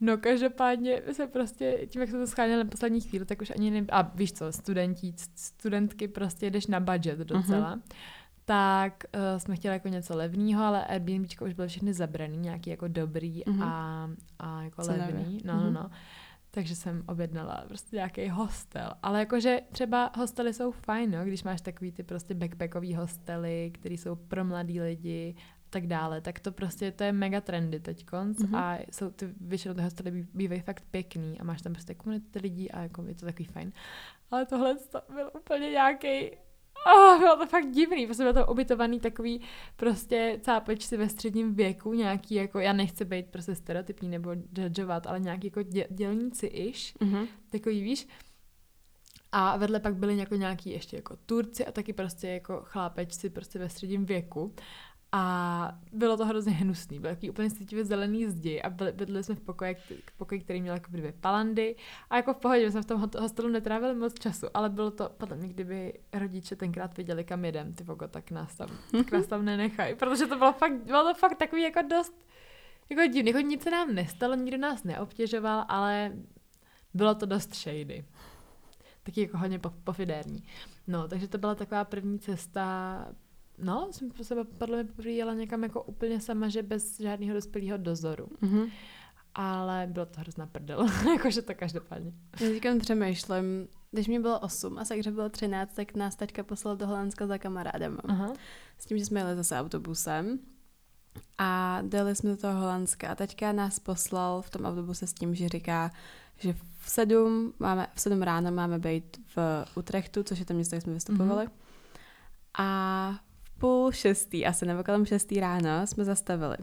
No 0.00 0.16
každopádně 0.16 1.02
se 1.12 1.26
prostě, 1.26 1.86
tím 1.86 2.00
jak 2.00 2.10
jsme 2.10 2.18
to 2.18 2.26
scháněli 2.26 2.64
na 2.64 2.70
poslední 2.70 3.00
chvíli, 3.00 3.24
tak 3.24 3.40
už 3.42 3.50
ani 3.50 3.70
ne... 3.70 3.84
A 3.92 4.02
víš 4.02 4.32
co, 4.32 4.52
studenti, 4.52 5.14
studentky 5.34 6.08
prostě 6.08 6.50
jdeš 6.50 6.66
na 6.66 6.80
budget 6.80 7.18
docela. 7.18 7.76
Uh-huh. 7.76 7.82
Tak 8.44 9.04
uh, 9.14 9.38
jsme 9.38 9.56
chtěli 9.56 9.72
jako 9.74 9.88
něco 9.88 10.16
levného, 10.16 10.64
ale 10.64 10.84
Airbnbčko 10.86 11.44
už 11.44 11.52
byly 11.52 11.68
všechny 11.68 11.92
zabraný, 11.94 12.36
nějaký 12.38 12.70
jako 12.70 12.88
dobrý 12.88 13.42
Mhm. 13.46 13.62
a, 13.62 14.10
a 14.38 14.62
jako 14.62 14.82
Cenově. 14.82 15.14
levný. 15.14 15.40
No, 15.44 15.54
Mhm. 15.54 15.64
no, 15.64 15.70
no. 15.82 15.90
Takže 16.50 16.76
jsem 16.76 17.04
objednala 17.08 17.64
prostě 17.68 17.96
nějaký 17.96 18.28
hostel. 18.28 18.90
Ale 19.02 19.18
jakože 19.18 19.60
třeba 19.72 20.12
hostely 20.16 20.54
jsou 20.54 20.70
fajn, 20.70 21.10
no, 21.10 21.24
když 21.24 21.42
máš 21.44 21.60
takový 21.60 21.92
ty 21.92 22.02
prostě 22.02 22.34
backpackový 22.34 22.94
hostely, 22.94 23.70
které 23.74 23.94
jsou 23.94 24.16
pro 24.16 24.44
mladý 24.44 24.80
lidi 24.80 25.34
a 25.38 25.66
tak 25.70 25.86
dále, 25.86 26.20
tak 26.20 26.40
to 26.40 26.52
prostě, 26.52 26.92
to 26.92 27.04
je 27.04 27.12
mega 27.12 27.40
trendy 27.40 27.80
teď 27.80 28.06
Mhm. 28.12 28.54
a 28.54 28.78
jsou 28.92 29.10
ty, 29.10 29.28
většinou 29.40 29.74
ty 29.74 29.82
hostely 29.82 30.26
bývají 30.34 30.60
fakt 30.60 30.84
pěkný 30.90 31.40
a 31.40 31.44
máš 31.44 31.62
tam 31.62 31.72
prostě 31.72 31.94
komunity 31.94 32.38
lidí 32.38 32.70
a 32.70 32.80
jako 32.80 33.02
je 33.02 33.14
to 33.14 33.26
takový 33.26 33.44
fajn. 33.44 33.72
Ale 34.30 34.46
tohle 34.46 34.76
to 34.76 35.02
byl 35.14 35.30
úplně 35.40 35.70
nějaký 35.70 36.30
Oh, 36.94 37.18
bylo 37.18 37.36
to 37.36 37.46
fakt 37.46 37.70
divný, 37.70 38.06
prostě 38.06 38.22
bylo 38.22 38.44
to 38.44 38.52
ubytovaný 38.52 39.00
takový 39.00 39.40
prostě 39.76 40.38
cápečci 40.42 40.96
ve 40.96 41.08
středním 41.08 41.54
věku, 41.54 41.92
nějaký 41.94 42.34
jako, 42.34 42.58
já 42.58 42.72
nechci 42.72 43.04
být 43.04 43.26
prostě 43.26 43.54
stereotypní 43.54 44.08
nebo 44.08 44.30
judgeovat, 44.58 45.06
ale 45.06 45.20
nějaký 45.20 45.46
jako 45.46 45.62
dě, 45.62 45.86
dělníci-iš, 45.90 46.94
Mhm. 47.00 47.26
takový 47.50 47.82
víš. 47.82 48.08
A 49.32 49.56
vedle 49.56 49.80
pak 49.80 49.94
byli 49.96 50.16
jako 50.16 50.34
nějaký 50.34 50.70
ještě 50.70 50.96
jako 50.96 51.16
Turci 51.26 51.66
a 51.66 51.72
taky 51.72 51.92
prostě 51.92 52.28
jako 52.28 52.60
chlápečci 52.64 53.30
prostě 53.30 53.58
ve 53.58 53.68
středním 53.68 54.04
věku. 54.06 54.54
A 55.12 55.78
bylo 55.92 56.16
to 56.16 56.26
hrozně 56.26 56.52
hnusný, 56.52 56.98
byl 57.00 57.10
takový 57.10 57.30
úplně 57.30 57.50
cítivě 57.50 57.84
zelený 57.84 58.26
zdi 58.26 58.62
a 58.62 58.70
bydleli 58.70 59.24
jsme 59.24 59.34
v 59.34 59.40
pokoji, 59.40 59.76
pokoji, 60.16 60.40
který 60.40 60.62
měl 60.62 60.74
jako 60.74 60.86
dvě 60.90 61.12
palandy 61.12 61.76
a 62.10 62.16
jako 62.16 62.34
v 62.34 62.36
pohodě, 62.36 62.70
jsme 62.70 62.82
v 62.82 62.86
tom 62.86 63.10
hostelu 63.18 63.48
netrávili 63.48 63.94
moc 63.94 64.14
času, 64.14 64.46
ale 64.54 64.70
bylo 64.70 64.90
to, 64.90 65.10
podle 65.16 65.36
mě, 65.36 65.48
kdyby 65.48 65.92
rodiče 66.12 66.56
tenkrát 66.56 66.96
věděli, 66.96 67.24
kam 67.24 67.44
jedem, 67.44 67.72
ty 67.72 67.84
vogo, 67.84 68.08
tak 68.08 68.30
nás 68.30 68.56
tam, 68.56 68.68
tak 68.92 69.12
nás 69.12 69.26
tam 69.26 69.44
nenechají, 69.44 69.94
protože 69.94 70.26
to 70.26 70.38
bylo 70.38 70.52
fakt, 70.52 70.72
bylo 70.72 71.04
to 71.04 71.14
fakt 71.14 71.38
takový 71.38 71.62
jako 71.62 71.82
dost, 71.82 72.26
jako 72.90 73.02
divný, 73.12 73.30
jako 73.30 73.40
nic 73.40 73.62
se 73.62 73.70
nám 73.70 73.94
nestalo, 73.94 74.34
nikdo 74.34 74.58
nás 74.58 74.84
neobtěžoval, 74.84 75.64
ale 75.68 76.12
bylo 76.94 77.14
to 77.14 77.26
dost 77.26 77.54
shady. 77.54 78.04
Taky 79.02 79.20
jako 79.20 79.38
hodně 79.38 79.58
po- 79.58 79.72
pofidérní. 79.84 80.44
No, 80.86 81.08
takže 81.08 81.28
to 81.28 81.38
byla 81.38 81.54
taková 81.54 81.84
první 81.84 82.18
cesta, 82.18 83.06
no, 83.58 83.88
jsem 83.90 84.10
po 84.10 84.24
sebe 84.24 84.44
podle 84.44 84.76
mě 84.76 84.84
poprvé 84.84 85.10
jela 85.10 85.34
někam 85.34 85.62
jako 85.62 85.82
úplně 85.82 86.20
sama, 86.20 86.48
že 86.48 86.62
bez 86.62 87.00
žádného 87.00 87.34
dospělého 87.34 87.76
dozoru. 87.76 88.28
Mhm. 88.40 88.66
Ale 89.34 89.88
bylo 89.90 90.06
to 90.06 90.20
hrozná 90.20 90.46
prdel, 90.46 90.86
jakože 91.12 91.42
to 91.42 91.54
každopádně. 91.54 92.12
Já 92.40 92.48
říkám 92.48 92.78
přemýšlím, 92.78 93.68
když 93.90 94.08
mi 94.08 94.18
bylo 94.18 94.40
8 94.40 94.78
a 94.78 94.84
Sagře 94.84 95.10
bylo 95.10 95.28
13, 95.28 95.74
tak 95.74 95.94
nás 95.94 96.16
taťka 96.16 96.42
poslal 96.42 96.76
do 96.76 96.86
Holandska 96.86 97.26
za 97.26 97.38
kamarádem. 97.38 97.98
Aha. 98.04 98.32
S 98.78 98.86
tím, 98.86 98.98
že 98.98 99.06
jsme 99.06 99.20
jeli 99.20 99.36
zase 99.36 99.58
autobusem 99.58 100.38
a 101.38 101.78
dali 101.82 102.16
jsme 102.16 102.30
do 102.30 102.36
toho 102.36 102.60
Holandska 102.60 103.08
a 103.08 103.14
taťka 103.14 103.52
nás 103.52 103.78
poslal 103.78 104.42
v 104.42 104.50
tom 104.50 104.64
autobuse 104.64 105.06
s 105.06 105.14
tím, 105.14 105.34
že 105.34 105.48
říká, 105.48 105.90
že 106.38 106.52
v 106.78 106.90
sedm, 106.90 107.52
máme, 107.58 107.86
v 107.94 108.00
sedm 108.00 108.22
ráno 108.22 108.52
máme 108.52 108.78
být 108.78 109.20
v 109.36 109.66
Utrechtu, 109.76 110.22
což 110.22 110.38
je 110.38 110.44
to 110.44 110.54
město, 110.54 110.76
kde 110.76 110.80
jsme 110.80 110.94
vystupovali. 110.94 111.44
Mhm. 111.44 111.52
A 112.58 113.20
půl 113.58 113.92
šestý, 113.92 114.46
asi 114.46 114.66
nebo 114.66 114.84
kolem 114.84 115.06
šestý 115.06 115.40
ráno 115.40 115.86
jsme 115.86 116.04
zastavili. 116.04 116.56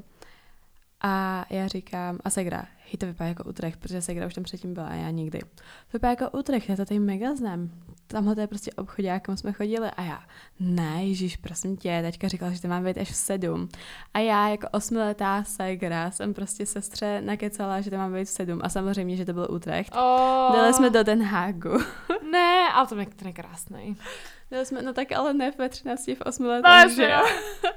A 1.01 1.45
já 1.49 1.67
říkám, 1.67 2.17
a 2.23 2.29
Segra, 2.29 2.65
hej, 2.77 2.97
to 2.97 3.05
vypadá 3.05 3.27
jako 3.27 3.43
Utrecht, 3.43 3.79
protože 3.79 4.01
Segra 4.01 4.27
už 4.27 4.33
tam 4.33 4.43
předtím 4.43 4.73
byla 4.73 4.87
a 4.87 4.93
já 4.93 5.09
nikdy. 5.09 5.39
To 5.39 5.93
vypadá 5.93 6.09
jako 6.09 6.39
Utrecht, 6.39 6.69
já 6.69 6.75
to 6.75 6.85
tady 6.85 6.99
mega 6.99 7.35
znám. 7.35 7.69
Tamhle 8.07 8.35
to 8.35 8.41
je 8.41 8.47
prostě 8.47 8.71
obchodák, 8.71 9.23
kam 9.23 9.37
jsme 9.37 9.53
chodili. 9.53 9.91
A 9.91 10.01
já, 10.01 10.23
ne, 10.59 11.05
Ježíš, 11.05 11.37
prosím 11.37 11.77
tě, 11.77 11.99
teďka 12.01 12.27
říkala, 12.27 12.51
že 12.51 12.61
to 12.61 12.67
mám 12.67 12.83
být 12.83 12.97
až 12.97 13.11
v 13.11 13.15
sedm. 13.15 13.69
A 14.13 14.19
já 14.19 14.49
jako 14.49 14.67
osmiletá 14.71 15.43
Segra 15.43 16.11
jsem 16.11 16.33
prostě 16.33 16.65
sestře 16.65 17.21
nakecala, 17.21 17.81
že 17.81 17.89
to 17.89 17.97
mám 17.97 18.13
být 18.13 18.25
v 18.25 18.29
sedm. 18.29 18.59
A 18.63 18.69
samozřejmě, 18.69 19.15
že 19.15 19.25
to 19.25 19.33
byl 19.33 19.47
Utrecht. 19.49 19.95
Oh, 19.95 20.55
Dali 20.55 20.73
jsme 20.73 20.89
do 20.89 21.03
Den 21.03 21.23
Hagu. 21.23 21.77
Ne, 22.31 22.69
ale 22.73 22.87
to 22.87 22.95
je 23.25 23.33
krásný. 23.33 23.97
Dali 24.51 24.65
jsme, 24.65 24.81
no 24.81 24.93
tak 24.93 25.11
ale 25.11 25.33
ne 25.33 25.51
ve 25.57 25.69
13, 25.69 26.07
v 26.07 26.21
8 26.25 26.43
No, 26.43 26.49
letech, 26.49 26.95
že 26.95 27.03
jo. 27.03 27.19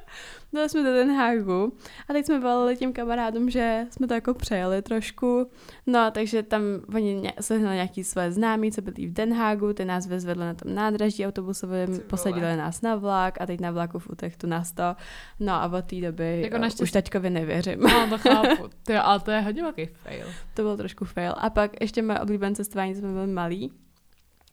Dali 0.53 0.69
jsme 0.69 0.83
do 0.83 0.93
Den 0.93 1.17
Hagu 1.17 1.73
a 2.09 2.13
teď 2.13 2.27
jsme 2.27 2.39
volali 2.41 2.77
těm 2.77 2.93
kamarádům, 2.93 3.51
že 3.51 3.87
jsme 3.91 4.07
to 4.07 4.15
jako 4.15 4.35
přejeli 4.35 4.83
trošku. 4.83 5.51
No, 5.87 6.11
takže 6.11 6.43
tam 6.43 6.63
oni 6.95 7.33
sehnali 7.41 7.75
nějaký 7.77 8.05
své 8.05 8.33
známí, 8.33 8.73
co 8.73 8.83
byli 8.83 9.07
v 9.07 9.13
Den 9.13 9.35
Hagu, 9.35 9.73
ty 9.73 9.85
nás 9.85 10.07
vezvedli 10.07 10.45
na 10.45 10.55
tom 10.55 10.75
nádraždí 10.75 11.27
autobusovém, 11.27 12.01
posadili 12.07 12.57
nás 12.57 12.83
na 12.83 12.95
vlak 12.97 13.41
a 13.41 13.47
teď 13.47 13.61
na 13.61 13.71
vlaku 13.71 13.99
v 13.99 14.11
Utrechtu 14.11 14.47
nás 14.47 14.73
to. 14.73 14.97
No 15.41 15.53
a 15.53 15.67
od 15.79 15.85
té 15.85 15.97
doby 16.01 16.41
Jako 16.43 16.55
jako 16.55 16.65
naštěstí- 16.67 16.83
už 16.83 16.91
taťkovi 16.91 17.31
nevěřím. 17.31 17.81
No, 17.81 18.07
to 18.11 18.19
chápu. 18.19 18.69
Ty, 18.83 18.97
ale 18.97 19.21
to 19.21 19.31
je 19.31 19.41
hodně 19.41 19.63
velký 19.63 19.87
fail. 19.87 20.27
to 20.55 20.63
byl 20.63 20.77
trošku 20.77 21.05
fail. 21.05 21.35
A 21.39 21.51
pak 21.51 21.81
ještě 21.81 22.03
moje 22.03 22.21
oblíbené 22.21 22.55
cestování, 22.55 22.95
jsme 22.95 23.09
byli 23.13 23.27
malí. 23.27 23.73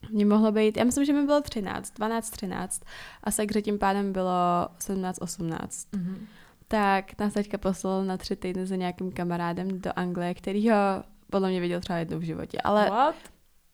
Mně 0.09 0.25
mohlo 0.25 0.51
být, 0.51 0.77
já 0.77 0.83
myslím, 0.83 1.05
že 1.05 1.13
mi 1.13 1.25
bylo 1.25 1.41
13, 1.41 1.93
12, 1.93 2.29
13 2.29 2.81
a 3.23 3.31
Segře 3.31 3.61
tím 3.61 3.79
pádem 3.79 4.13
bylo 4.13 4.67
17, 4.79 5.17
18. 5.21 5.87
Mhm. 5.95 6.27
Tak 6.67 7.19
nás 7.19 7.33
teďka 7.33 7.57
poslal 7.57 8.05
na 8.05 8.17
tři 8.17 8.35
týdny 8.35 8.65
za 8.65 8.75
nějakým 8.75 9.11
kamarádem 9.11 9.81
do 9.81 9.91
Anglie, 9.95 10.33
který 10.33 10.69
ho 10.69 10.75
podle 11.31 11.49
mě 11.49 11.61
viděl 11.61 11.79
třeba 11.79 11.99
jednou 11.99 12.19
v 12.19 12.23
životě. 12.23 12.57
Ale 12.63 12.89
What? 12.89 13.15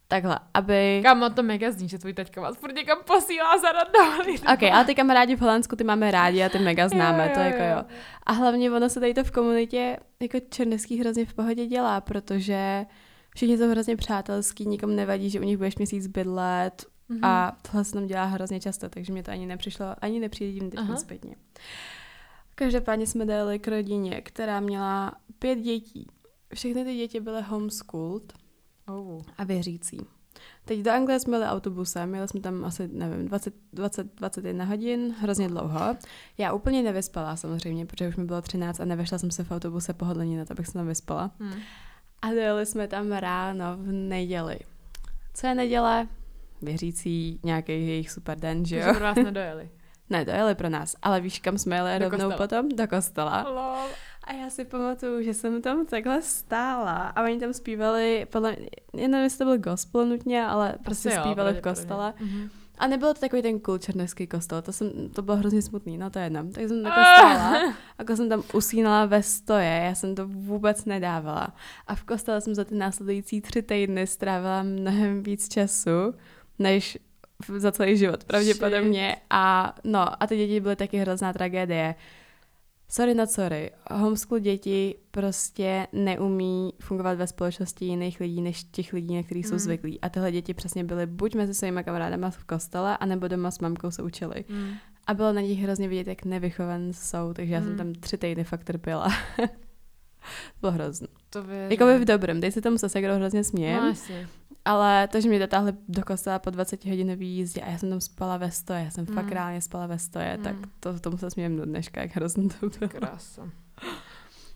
takhle, 0.07 0.39
aby... 0.53 0.99
Kámo, 1.03 1.29
to 1.29 1.43
mega 1.43 1.71
zní, 1.71 1.89
že 1.89 1.97
tvůj 1.97 2.13
taťka 2.13 2.41
vás 2.41 2.57
furt 2.57 2.75
někam 2.75 2.97
posílá 3.05 3.57
za 3.57 3.67
dohlídnu. 3.93 4.53
Ok, 4.53 4.63
ale 4.63 4.85
ty 4.85 4.95
kamarádi 4.95 5.35
v 5.35 5.41
Holandsku, 5.41 5.75
ty 5.75 5.83
máme 5.83 6.11
rádi 6.11 6.43
a 6.43 6.49
ty 6.49 6.59
mega 6.59 6.87
známe, 6.87 7.23
Jo, 7.27 7.33
to 7.33 7.39
jo, 7.39 7.45
jako 7.45 7.63
jo. 7.63 7.69
jo. 7.77 7.83
A 8.23 8.31
hlavně 8.31 8.71
ono 8.71 8.89
se 8.89 8.99
tady 8.99 9.13
to 9.13 9.23
v 9.23 9.31
komunitě 9.31 9.97
jako 10.19 10.37
černecký 10.49 10.99
hrozně 10.99 11.25
v 11.25 11.33
pohodě 11.33 11.65
dělá, 11.65 12.01
protože 12.01 12.85
všichni 13.35 13.57
jsou 13.57 13.69
hrozně 13.69 13.95
přátelský, 13.97 14.65
nikomu 14.65 14.93
nevadí, 14.95 15.29
že 15.29 15.39
u 15.39 15.43
nich 15.43 15.57
budeš 15.57 15.75
měsíc 15.75 16.07
bydlet 16.07 16.85
Mhm. 17.09 17.25
a 17.25 17.57
tohle 17.61 17.83
se 17.85 17.93
tam 17.93 18.07
dělá 18.07 18.25
hrozně 18.25 18.59
často, 18.59 18.89
takže 18.89 19.13
mě 19.13 19.23
to 19.23 19.31
ani 19.31 19.45
nepřišlo, 19.45 19.85
ani 20.01 20.19
nepřijde 20.19 20.69
teď 20.69 20.79
zpětně. 20.97 21.35
Každopádně 22.55 23.07
jsme 23.07 23.25
dali 23.25 23.59
k 23.59 23.67
rodině, 23.67 24.21
která 24.21 24.59
měla 24.59 25.15
pět 25.39 25.59
dětí. 25.59 26.07
Všechny 26.53 26.85
ty 26.85 26.95
děti 26.95 27.19
byly 27.19 27.41
homeschooled 27.41 28.33
Oh. 28.87 29.21
a 29.37 29.43
věřící. 29.43 29.97
Teď 30.65 30.79
do 30.79 30.91
Anglie 30.91 31.19
jsme 31.19 31.37
jeli 31.37 31.45
autobusem, 31.49 32.15
jeli 32.15 32.27
jsme 32.27 32.39
tam 32.39 32.65
asi, 32.65 32.87
nevím, 32.87 33.25
20, 33.27 33.53
20, 33.73 34.15
21 34.15 34.65
hodin, 34.65 35.15
hrozně 35.19 35.47
dlouho. 35.47 35.95
Já 36.37 36.53
úplně 36.53 36.83
nevyspala 36.83 37.35
samozřejmě, 37.35 37.85
protože 37.85 38.07
už 38.07 38.15
mi 38.15 38.25
bylo 38.25 38.41
13 38.41 38.79
a 38.79 38.85
nevešla 38.85 39.17
jsem 39.17 39.31
se 39.31 39.43
v 39.43 39.51
autobuse 39.51 39.93
pohodlně 39.93 40.37
na 40.37 40.45
to, 40.45 40.51
abych 40.53 40.67
se 40.67 40.73
tam 40.73 40.87
vyspala. 40.87 41.31
Hmm. 41.39 41.53
A 42.21 42.27
dojeli 42.29 42.65
jsme 42.65 42.87
tam 42.87 43.11
ráno 43.11 43.77
v 43.77 43.91
neděli. 43.91 44.59
Co 45.33 45.47
je 45.47 45.55
neděle? 45.55 46.07
Věřící 46.61 47.39
nějaký 47.43 47.71
jejich 47.71 48.11
super 48.11 48.39
den, 48.39 48.65
že 48.65 48.75
Takže 48.75 48.89
jo? 48.89 48.95
pro 48.95 49.03
vás 49.03 49.15
nedojeli. 49.23 49.69
Ne, 50.09 50.25
dojeli 50.25 50.55
pro 50.55 50.69
nás, 50.69 50.95
ale 51.01 51.21
víš, 51.21 51.39
kam 51.39 51.57
jsme 51.57 51.75
jeli 51.75 51.97
rovnou 51.97 52.17
kostela. 52.17 52.37
potom? 52.37 52.69
Do 52.69 52.87
kostela. 52.87 53.45
Lol. 53.49 53.89
A 54.23 54.33
já 54.33 54.49
si 54.49 54.65
pamatuju, 54.65 55.21
že 55.23 55.33
jsem 55.33 55.61
tam 55.61 55.85
takhle 55.85 56.21
stála 56.21 56.91
a 56.97 57.23
oni 57.23 57.39
tam 57.39 57.53
zpívali, 57.53 58.27
podle 58.31 58.55
mě, 58.93 59.07
nevím, 59.07 59.23
jestli 59.23 59.37
to 59.37 59.45
byl 59.45 59.57
gospel 59.57 60.05
nutně, 60.05 60.45
ale 60.45 60.75
prostě 60.83 61.09
Asi 61.09 61.17
jo, 61.17 61.23
zpívali 61.23 61.53
v 61.53 61.61
kostele. 61.61 62.13
Mhm. 62.19 62.49
A 62.81 62.87
nebylo 62.87 63.13
to 63.13 63.19
takový 63.19 63.41
ten 63.41 63.59
cool 63.59 63.77
černovský 63.77 64.27
kostel, 64.27 64.61
to, 64.61 64.73
jsem, 64.73 65.09
to 65.15 65.21
bylo 65.21 65.37
hrozně 65.37 65.61
smutný, 65.61 65.97
no 65.97 66.09
to 66.09 66.19
je 66.19 66.25
jedno. 66.25 66.43
Tak 66.51 66.67
jsem 66.67 66.83
takhle 66.83 67.03
stála, 67.03 67.73
jako 67.99 68.15
jsem 68.15 68.29
tam 68.29 68.43
usínala 68.53 69.05
ve 69.05 69.23
stoje, 69.23 69.81
já 69.85 69.95
jsem 69.95 70.15
to 70.15 70.27
vůbec 70.27 70.85
nedávala. 70.85 71.55
A 71.87 71.95
v 71.95 72.03
kostele 72.03 72.41
jsem 72.41 72.55
za 72.55 72.63
ty 72.63 72.75
následující 72.75 73.41
tři 73.41 73.61
týdny 73.61 74.07
strávila 74.07 74.63
mnohem 74.63 75.23
víc 75.23 75.49
času, 75.49 76.13
než 76.59 76.97
za 77.57 77.71
celý 77.71 77.97
život, 77.97 78.23
pravděpodobně. 78.23 79.15
A 79.29 79.75
no, 79.83 80.23
a 80.23 80.27
ty 80.27 80.37
děti 80.37 80.59
byly 80.59 80.75
taky 80.75 80.97
hrozná 80.97 81.33
tragédie. 81.33 81.95
Sorry 82.93 83.13
na 83.13 83.25
sorry. 83.25 83.71
Homeschool 83.91 84.39
děti 84.39 84.95
prostě 85.11 85.87
neumí 85.93 86.73
fungovat 86.81 87.17
ve 87.17 87.27
společnosti 87.27 87.85
jiných 87.85 88.19
lidí, 88.19 88.41
než 88.41 88.63
těch 88.63 88.93
lidí, 88.93 89.15
na 89.15 89.23
kterých 89.23 89.47
jsou 89.47 89.53
Mm. 89.53 89.59
zvyklí. 89.59 90.01
A 90.01 90.09
tyhle 90.09 90.31
děti 90.31 90.53
přesně 90.53 90.83
byly 90.83 91.05
buď 91.05 91.35
mezi 91.35 91.53
svými 91.53 91.83
kamarádama 91.83 92.29
v 92.29 92.43
kostele, 92.43 92.97
anebo 92.97 93.27
doma 93.27 93.51
s 93.51 93.59
mamkou 93.59 93.91
se 93.91 94.03
učili. 94.03 94.45
Mm. 94.49 94.71
A 95.07 95.13
bylo 95.13 95.33
na 95.33 95.41
nich 95.41 95.59
hrozně 95.59 95.87
vidět, 95.87 96.07
jak 96.07 96.25
nevychovan 96.25 96.93
jsou, 96.93 97.33
takže 97.33 97.53
já 97.53 97.61
jsem 97.61 97.71
Mm. 97.71 97.77
tam 97.77 97.93
tři 97.93 98.17
týdny 98.17 98.43
fakt 98.43 98.63
trpěla. 98.63 99.07
bylo 100.61 100.71
hrozný. 100.71 101.07
To 101.29 101.43
věřím. 101.43 101.71
Jakoby 101.71 101.99
v 101.99 102.05
dobrém, 102.05 102.41
teď 102.41 102.53
se 102.53 102.61
tomu 102.61 102.77
se 102.77 102.89
segrou 102.89 103.15
hrozně 103.15 103.43
smějem, 103.43 103.83
No. 103.83 103.93
Ale 104.65 105.07
to, 105.07 105.21
že 105.21 105.29
mě 105.29 105.39
dotáhli 105.39 105.73
do 105.87 106.03
kostela 106.03 106.39
po 106.39 106.49
20 106.49 106.85
hodinový 106.85 107.27
jízdě 107.35 107.61
a 107.61 107.69
já 107.71 107.77
jsem 107.77 107.89
tam 107.89 108.01
spala 108.01 108.37
ve 108.37 108.51
stoje, 108.51 108.83
já 108.83 108.89
jsem 108.91 109.05
Mm. 109.09 109.15
fakt 109.15 109.31
reálně 109.31 109.61
spala 109.61 109.87
ve 109.87 109.99
stoje, 109.99 110.37
Mm. 110.37 110.43
tak 110.43 110.55
to 110.79 110.99
tomu 110.99 111.17
se 111.17 111.29
smějem 111.31 111.57
do 111.57 111.65
dneška, 111.65 112.01
jak 112.01 112.15
hrozný 112.15 112.49
to 112.49 112.69
bylo. 112.69 112.89
Krása. 112.89 113.49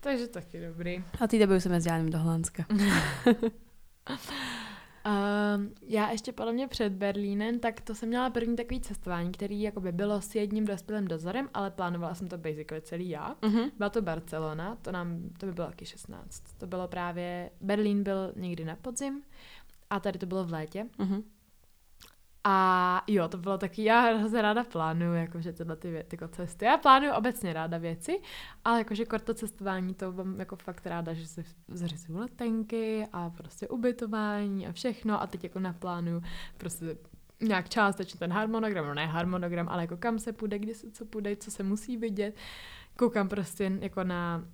Takže 0.00 0.26
taky 0.26 0.66
dobrý. 0.66 1.04
A 1.20 1.26
té 1.26 1.38
doby 1.38 1.56
už 1.56 1.62
jsem 1.62 1.72
jezdila 1.72 1.98
do 1.98 2.18
Holandska. 2.18 2.64
Um, 5.06 5.72
já 5.82 6.10
ještě 6.10 6.32
podle 6.32 6.52
mě 6.52 6.68
před 6.68 6.92
Berlínem, 6.92 7.58
tak 7.58 7.80
to 7.80 7.94
jsem 7.94 8.08
měla 8.08 8.30
první 8.30 8.56
takový 8.56 8.80
cestování, 8.80 9.32
který 9.32 9.62
jakoby 9.62 9.92
bylo 9.92 10.20
s 10.22 10.34
jedním 10.34 10.64
dospělým 10.66 11.08
dozorem, 11.08 11.48
ale 11.54 11.70
plánovala 11.70 12.14
jsem 12.14 12.28
to 12.28 12.38
basically 12.38 12.80
celý 12.82 13.08
já. 13.08 13.34
Uh-huh. 13.42 13.70
Byla 13.78 13.90
to 13.90 14.02
Barcelona, 14.02 14.76
to 14.82 14.92
nám, 14.92 15.18
to 15.38 15.46
by 15.46 15.52
bylo 15.52 15.66
taky 15.66 15.86
16. 15.86 16.42
To 16.58 16.66
bylo 16.66 16.88
právě, 16.88 17.50
Berlín 17.60 18.02
byl 18.02 18.32
někdy 18.36 18.64
na 18.64 18.76
podzim 18.76 19.22
a 19.90 20.00
tady 20.00 20.18
to 20.18 20.26
bylo 20.26 20.44
v 20.44 20.52
létě. 20.52 20.86
Uh-huh. 20.98 21.22
A 22.48 23.02
jo, 23.06 23.28
to 23.28 23.38
bylo 23.38 23.58
taky, 23.58 23.84
já 23.84 24.00
hrozně 24.00 24.42
ráda 24.42 24.64
plánuju, 24.64 25.14
jakože 25.14 25.52
tyhle 25.52 25.76
ty 25.76 25.88
vě- 25.88 26.04
jako 26.12 26.28
cesty. 26.28 26.64
Já 26.64 26.76
plánuju 26.76 27.12
obecně 27.12 27.52
ráda 27.52 27.78
věci, 27.78 28.20
ale 28.64 28.78
jakože 28.78 29.04
korto 29.04 29.34
cestování, 29.34 29.94
to 29.94 30.12
mám 30.12 30.40
jako 30.40 30.56
fakt 30.56 30.86
ráda, 30.86 31.14
že 31.14 31.26
si 31.26 31.44
zařizuju 31.68 32.18
letenky 32.18 33.06
a 33.12 33.30
prostě 33.30 33.68
ubytování 33.68 34.66
a 34.66 34.72
všechno 34.72 35.22
a 35.22 35.26
teď 35.26 35.44
jako 35.44 35.60
naplánuju 35.60 36.22
prostě 36.56 36.96
nějak 37.40 37.68
částečně 37.68 38.18
ten 38.18 38.32
harmonogram, 38.32 38.86
no 38.86 38.94
ne 38.94 39.06
harmonogram, 39.06 39.68
ale 39.68 39.82
jako 39.82 39.96
kam 39.96 40.18
se 40.18 40.32
půjde, 40.32 40.58
kdy 40.58 40.74
se 40.74 40.90
co 40.90 41.04
půjde, 41.04 41.36
co 41.36 41.50
se 41.50 41.62
musí 41.62 41.96
vidět. 41.96 42.36
Koukám 42.96 43.28
prostě 43.28 43.72
jako 43.80 44.04
na 44.04 44.44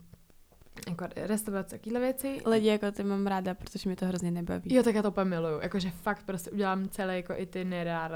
jako 0.88 1.07
restaurace, 1.17 1.79
takovéhle 1.79 2.00
věci. 2.00 2.41
Lidi 2.47 2.67
jako 2.69 2.93
ty 2.93 3.05
mám 3.05 3.26
ráda, 3.26 3.55
protože 3.55 3.88
mi 3.88 3.97
to 3.97 4.07
hrozně 4.07 4.31
nebaví. 4.31 4.75
Jo, 4.75 4.83
tak 4.83 4.95
já 4.95 5.02
to 5.02 5.11
úplně 5.11 5.25
miluju. 5.25 5.61
Jakože 5.61 5.91
fakt 5.91 6.23
prostě 6.26 6.50
udělám 6.50 6.88
celý 6.88 7.17
jako 7.17 7.35
itinerár. 7.37 8.12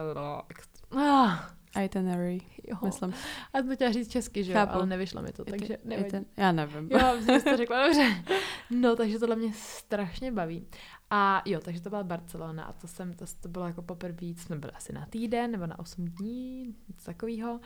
Ah, 0.96 1.38
Itinerary, 1.84 2.38
jo. 2.68 2.76
myslím. 2.84 3.14
A 3.52 3.62
to 3.62 3.74
chtěla 3.74 3.92
říct 3.92 4.08
česky, 4.08 4.44
že 4.44 4.52
jo, 4.52 4.58
Chápu. 4.58 4.72
ale 4.74 4.86
nevyšlo 4.86 5.22
mi 5.22 5.32
to, 5.32 5.44
takže 5.44 5.74
Iti- 5.74 5.88
nevadí. 5.88 6.08
iti- 6.16 6.26
Já 6.36 6.52
nevím. 6.52 6.88
Jo, 6.90 7.16
jsi 7.20 7.42
to 7.44 7.56
řekla 7.56 7.86
dobře. 7.86 8.24
No, 8.70 8.96
takže 8.96 9.18
tohle 9.18 9.36
mě 9.36 9.52
strašně 9.54 10.32
baví. 10.32 10.66
A 11.10 11.42
jo, 11.44 11.60
takže 11.64 11.80
to 11.80 11.90
byla 11.90 12.02
Barcelona 12.04 12.64
a 12.64 12.72
to 12.72 12.88
jsem, 12.88 13.12
to, 13.14 13.24
to 13.40 13.48
bylo 13.48 13.66
jako 13.66 13.82
poprvé, 13.82 14.26
jsme 14.26 14.56
byli 14.56 14.72
asi 14.72 14.92
na 14.92 15.06
týden 15.06 15.50
nebo 15.50 15.66
na 15.66 15.78
8 15.78 16.04
dní, 16.04 16.74
něco 16.88 17.04
takového. 17.06 17.60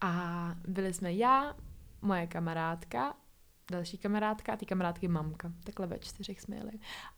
A 0.00 0.54
byli 0.68 0.92
jsme 0.92 1.12
já, 1.12 1.54
moje 2.02 2.26
kamarádka, 2.26 3.14
další 3.70 3.98
kamarádka 3.98 4.52
a 4.52 4.56
ty 4.56 4.66
kamarádky 4.66 5.08
mamka. 5.08 5.52
Takhle 5.64 5.86
ve 5.86 5.98
čtyřech 5.98 6.40
jsme 6.40 6.56
jeli. 6.56 6.72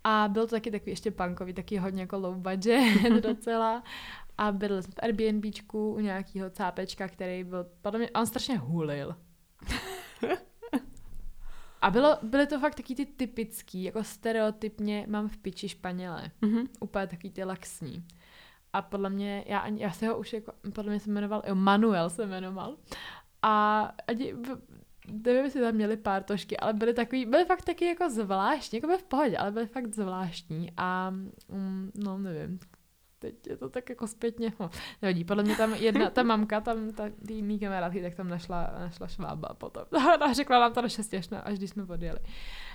A 0.05 0.29
byl 0.33 0.47
to 0.47 0.51
taky 0.51 0.71
takový 0.71 0.93
ještě 0.93 1.11
punkový, 1.11 1.53
taky 1.53 1.77
hodně 1.77 2.01
jako 2.01 2.19
low 2.19 2.37
budget 2.37 3.03
docela. 3.23 3.83
A 4.39 4.53
bydleli 4.53 4.83
jsme 4.83 4.93
v 4.93 5.03
Airbnbčku 5.03 5.95
u 5.95 6.01
nějakého 6.01 6.51
cápečka, 6.51 7.09
který 7.09 7.45
byl, 7.45 7.67
podle 7.83 7.99
mě, 7.99 8.11
on 8.11 8.27
strašně 8.27 8.59
hulil. 8.59 9.17
A 11.83 11.91
bylo, 11.91 12.19
byly 12.23 12.47
to 12.47 12.61
fakt 12.61 12.75
taky 12.75 12.95
ty 12.95 13.07
typický, 13.07 13.83
jako 13.83 14.05
stereotypně 14.05 15.07
mám 15.09 15.29
v 15.29 15.39
piči 15.39 15.69
Španělé. 15.69 16.31
Mhm. 16.41 16.67
Úplně 16.81 17.07
takový 17.07 17.31
ty 17.31 17.45
laxní. 17.45 18.07
A 18.73 18.83
podle 18.83 19.11
mě, 19.11 19.45
já, 19.47 19.59
ani, 19.59 19.83
já 19.83 19.93
se 19.93 20.09
ho 20.09 20.19
už 20.19 20.33
jako, 20.33 20.53
podle 20.75 20.91
mě 20.91 21.01
se 21.01 21.11
jmenoval, 21.11 21.43
jo, 21.47 21.55
Manuel 21.55 22.11
se 22.11 22.27
jmenoval. 22.27 22.77
A 23.43 23.81
ani, 24.09 24.35
nevím, 25.09 25.45
jestli 25.45 25.61
tam 25.61 25.75
měli 25.75 25.97
pár 25.97 26.23
tošky, 26.23 26.57
ale 26.57 26.73
byly 26.73 26.95
takový, 26.95 27.27
byly 27.27 27.45
fakt 27.45 27.65
taky 27.65 27.85
jako 27.85 28.11
zvláštní, 28.11 28.77
jako 28.77 28.87
byly 28.87 28.99
v 28.99 29.05
pohodě, 29.05 29.37
ale 29.37 29.51
byly 29.51 29.67
fakt 29.67 29.95
zvláštní 29.95 30.73
a 30.77 31.11
mm, 31.11 31.91
no 31.95 32.19
nevím, 32.19 32.59
teď 33.23 33.47
je 33.47 33.57
to 33.57 33.69
tak 33.69 33.89
jako 33.89 34.07
zpětně, 34.07 34.53
no, 34.61 34.71
nevadí, 35.03 35.25
podle 35.25 35.43
mě 35.43 35.57
tam 35.57 35.75
jedna, 35.75 36.11
ta 36.11 36.23
mamka, 36.23 36.61
tam, 36.61 36.93
ta, 36.93 37.05
ty 37.27 37.43
mý 37.43 37.59
kamarádky, 37.59 38.03
tak 38.03 38.15
tam 38.15 38.29
našla, 38.29 38.75
našla 38.79 39.09
švába 39.09 39.55
potom. 39.55 39.85
A 40.21 40.33
řekla 40.33 40.61
nám 40.61 40.73
to 40.73 40.85
až, 40.85 41.29
na, 41.31 41.41
až 41.41 41.59
když 41.59 41.71
jsme 41.71 41.85
odjeli. 41.85 42.19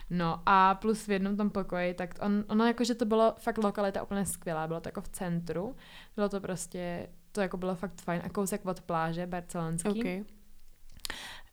No 0.09 0.41
a 0.45 0.75
plus 0.75 1.07
v 1.07 1.11
jednom 1.11 1.37
tom 1.37 1.49
pokoji, 1.49 1.93
tak 1.93 2.15
on, 2.21 2.43
ono 2.47 2.65
jako, 2.65 2.83
že 2.83 2.95
to 2.95 3.05
bylo 3.05 3.35
fakt 3.37 3.57
lokalita 3.57 4.03
úplně 4.03 4.25
skvělá, 4.25 4.67
bylo 4.67 4.81
to 4.81 4.87
jako 4.87 5.01
v 5.01 5.09
centru, 5.09 5.75
bylo 6.15 6.29
to 6.29 6.39
prostě, 6.39 7.09
to 7.31 7.41
jako 7.41 7.57
bylo 7.57 7.75
fakt 7.75 8.01
fajn 8.01 8.21
a 8.25 8.29
kousek 8.29 8.65
od 8.65 8.81
pláže 8.81 9.27
barcelonský. 9.27 9.99
Okay. 9.99 10.23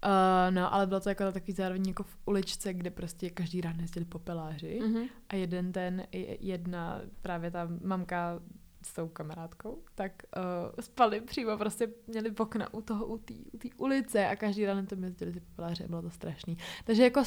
Uh, 0.05 0.55
no, 0.55 0.75
ale 0.75 0.87
bylo 0.87 1.01
to 1.01 1.09
jako 1.09 1.33
takový 1.33 1.53
zároveň 1.53 1.89
jako 1.89 2.03
v 2.03 2.19
uličce, 2.27 2.75
kde 2.75 2.91
prostě 2.91 3.31
každý 3.31 3.61
ráno 3.61 3.79
jezdili 3.81 4.05
popeláři 4.05 4.81
Mhm. 4.83 5.05
a 5.29 5.35
jeden 5.37 5.73
ten, 5.73 6.03
jedna, 6.41 7.01
právě 7.23 7.51
ta 7.51 7.69
mamka 7.85 8.41
s 8.83 8.93
tou 8.95 9.09
kamarádkou, 9.09 9.83
tak 9.95 10.13
uh, 10.37 10.43
spali 10.81 11.21
přímo, 11.21 11.57
prostě 11.59 11.89
měli 12.07 12.31
okna 12.31 12.75
u 12.75 12.81
toho, 12.81 13.07
u 13.07 13.19
té 13.19 13.35
u 13.53 13.59
tý 13.59 13.73
ulice 13.73 14.29
a 14.29 14.37
každý 14.37 14.67
ráno 14.67 14.87
tam 14.87 15.05
jezdili 15.05 15.33
ty 15.33 15.41
popeláři 15.41 15.85
a 15.85 15.89
bylo 15.89 16.03
to 16.03 16.11
strašný. 16.11 16.59
Takže 16.85 17.03
jako 17.03 17.25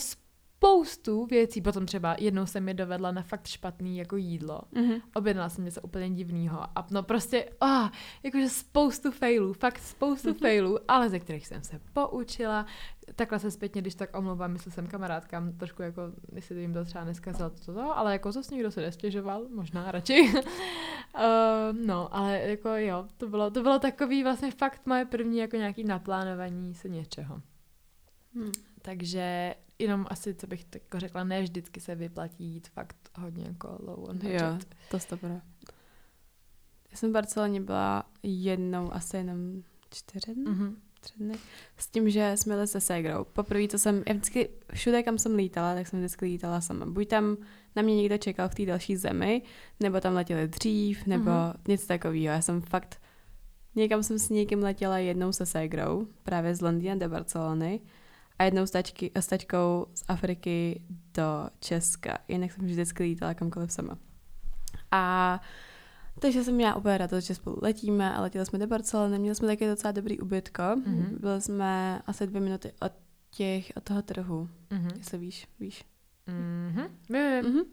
spoustu 0.58 1.26
věcí, 1.26 1.62
potom 1.62 1.86
třeba 1.86 2.16
jednou 2.20 2.46
jsem 2.46 2.68
je 2.68 2.74
dovedla 2.74 3.12
na 3.12 3.22
fakt 3.22 3.48
špatný 3.48 3.98
jako 3.98 4.16
jídlo, 4.16 4.62
Mhm. 4.72 4.94
objednala 5.16 5.50
jsem 5.50 5.66
něco 5.66 5.82
úplně 5.82 6.10
divného 6.10 6.62
a 6.76 6.88
no 6.92 7.04
prostě, 7.04 7.50
ah, 7.62 7.90
jakože 8.24 8.50
spoustu 8.50 9.12
failů, 9.12 9.54
fakt 9.54 9.80
spoustu 9.80 10.34
failů, 10.34 10.80
ale 10.88 11.10
ze 11.10 11.20
kterých 11.20 11.48
jsem 11.48 11.64
se 11.64 11.80
poučila. 11.94 12.66
Takhle 13.16 13.40
se 13.40 13.52
zpětně, 13.52 13.82
když 13.82 13.96
tak 13.96 14.18
omlouvám, 14.18 14.54
jestli 14.54 14.72
jsem 14.72 14.88
kamarádkám 14.88 15.54
trošku 15.58 15.82
jako, 15.82 16.02
jestli 16.32 16.62
jim 16.62 16.74
to 16.74 16.86
třeba 16.86 17.04
neskazilo 17.04 17.50
to, 17.50 17.74
to, 17.74 17.98
ale 17.98 18.12
jako 18.14 18.32
zase 18.32 18.54
nikdo 18.54 18.72
se 18.72 18.82
nestěžoval, 18.82 19.46
možná 19.50 19.92
radši. 19.92 20.32
uh, 20.34 20.42
no, 21.86 22.16
ale 22.16 22.40
jako 22.40 22.70
jo, 22.70 23.08
to 23.18 23.28
bylo, 23.28 23.52
to 23.52 23.62
bylo 23.64 23.80
takový 23.80 24.24
vlastně 24.24 24.52
fakt 24.52 24.82
moje 24.86 25.06
první 25.06 25.38
jako 25.38 25.56
nějaký 25.56 25.84
naplánování 25.84 26.74
se 26.74 26.90
něčeho. 26.90 27.42
Hmm. 28.36 28.52
Takže 28.88 29.56
jenom 29.80 30.06
asi, 30.10 30.34
co 30.36 30.48
bych 30.48 30.64
tak 30.66 30.82
jako 30.82 31.00
řekla, 31.00 31.24
ne 31.24 31.42
vždycky 31.42 31.80
se 31.80 31.96
vyplatí 31.96 32.44
jít 32.46 32.68
fakt 32.68 32.96
hodně 33.20 33.46
jako 33.48 33.78
low 33.84 34.10
on 34.10 34.18
budget. 34.18 34.42
Jo, 34.42 34.58
to 34.92 35.00
stopro. 35.00 35.30
Já 36.92 36.98
jsem 36.98 37.10
v 37.10 37.14
Barceloně 37.14 37.62
byla 37.62 38.04
jednou, 38.24 38.94
asi 38.94 39.18
jenom 39.18 39.64
čtyři 39.90 40.36
dny, 40.36 40.44
Mm-hmm. 40.44 40.76
tři 41.02 41.14
dny, 41.18 41.34
s 41.78 41.88
tím, 41.88 42.10
že 42.10 42.32
jsme 42.36 42.56
jeli 42.56 42.68
se 42.68 42.82
ségrou. 42.82 43.24
Poprvé, 43.24 43.68
co 43.68 43.78
jsem, 43.78 44.04
já 44.08 44.14
vždycky, 44.14 44.50
všude, 44.74 45.04
kam 45.04 45.18
jsem 45.18 45.36
lítala, 45.36 45.76
tak 45.76 45.88
jsem 45.88 46.00
vždycky 46.00 46.26
lítala 46.26 46.62
sama. 46.62 46.86
Buď 46.86 47.08
tam 47.08 47.38
na 47.76 47.82
mě 47.82 47.96
někdo 47.96 48.18
čekal 48.18 48.50
v 48.50 48.56
té 48.56 48.66
další 48.66 48.96
zemi, 48.96 49.42
nebo 49.80 50.02
tam 50.02 50.14
letěli 50.14 50.48
dřív, 50.48 51.06
nebo 51.06 51.24
Mhm. 51.24 51.34
mm-hmm. 51.34 51.54
něco 51.68 51.88
takového. 51.88 52.26
Já 52.36 52.42
jsem 52.42 52.62
fakt, 52.62 53.02
někam 53.76 54.04
jsem 54.04 54.20
s 54.20 54.30
někým 54.30 54.60
letěla 54.60 54.98
jednou 54.98 55.32
se 55.32 55.46
ségrou, 55.46 56.08
právě 56.24 56.56
z 56.56 56.62
Londýna 56.62 56.96
do 56.96 57.10
Barcelony, 57.10 57.80
a 58.40 58.44
jednou 58.44 58.66
s, 58.66 58.72
tačky, 58.72 59.12
s 59.16 59.28
tačkou 59.28 59.86
z 59.94 60.04
Afriky 60.08 60.82
do 61.14 61.50
Česka. 61.60 62.18
Jinak 62.28 62.52
jsem 62.52 62.66
vždycky 62.66 63.04
lítala 63.04 63.34
kamkoliv 63.34 63.72
sama. 63.72 63.98
A 64.92 65.42
takže 66.20 66.44
jsem 66.44 66.56
měla 66.56 66.76
úplně 66.76 66.98
radost, 66.98 67.26
že 67.26 67.36
spolu 67.36 67.58
letíme 67.62 68.14
a 68.14 68.22
letěli 68.22 68.46
jsme 68.46 68.60
do 68.60 68.68
Barcelony. 68.68 69.20
Měli 69.20 69.36
jsme 69.36 69.48
taky 69.48 69.68
docela 69.68 69.92
dobrý 69.92 70.20
ubytko. 70.20 70.64
Mm-hmm. 70.64 71.20
Byli 71.20 71.42
jsme 71.42 72.02
asi 72.06 72.28
dvě 72.28 72.42
minuty 72.42 72.72
od 72.82 72.92
těch, 73.32 73.72
od 73.76 73.84
toho 73.84 74.02
trhu. 74.02 74.50
Mm-hmm. 74.70 74.98
Jestli 74.98 75.18
víš, 75.18 75.48
víš. 75.60 75.86
Mm-hmm. 76.28 76.90
Mm-hmm. 77.10 77.66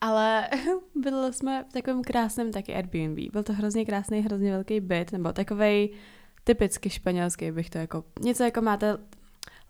Ale 0.00 0.48
byli 0.94 1.32
jsme 1.32 1.64
v 1.70 1.72
takovém 1.72 2.02
krásném 2.02 2.52
taky 2.52 2.74
Airbnb. 2.74 3.32
Byl 3.32 3.42
to 3.42 3.52
hrozně 3.52 3.84
krásný, 3.84 4.20
hrozně 4.20 4.50
velký 4.52 4.80
byt, 4.80 5.12
nebo 5.12 5.32
takový 5.32 5.90
typicky 6.44 6.90
španělský 6.90 7.50
bych 7.50 7.70
to 7.70 7.78
jako, 7.78 8.04
něco 8.20 8.44
jako 8.44 8.60
máte 8.62 8.98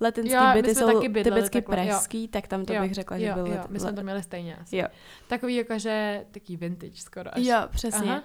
letenský 0.03 0.35
jo, 0.35 0.43
byty 0.53 0.75
jsou 0.75 0.87
taky 0.87 1.09
bydleli, 1.09 1.41
typicky 1.41 1.63
takhle, 1.63 1.77
pražský, 1.87 2.23
jo. 2.23 2.29
tak 2.31 2.49
tam 2.49 2.65
to 2.65 2.73
jo, 2.73 2.83
bych 2.83 2.95
řekla, 2.95 3.19
že 3.19 3.27
jo, 3.27 3.35
byl. 3.35 3.47
Jo, 3.47 3.65
my 3.69 3.81
jsme 3.81 3.93
to 3.93 4.03
měli 4.03 4.23
stejně 4.23 4.57
asi. 4.57 4.77
Jo. 4.77 4.87
Takový 5.29 5.55
jakože, 5.55 6.25
taký 6.31 6.57
vintage 6.57 6.97
skoro 6.97 7.35
až. 7.35 7.43
Jo, 7.45 7.59
přesně. 7.71 8.11
Aha. 8.11 8.23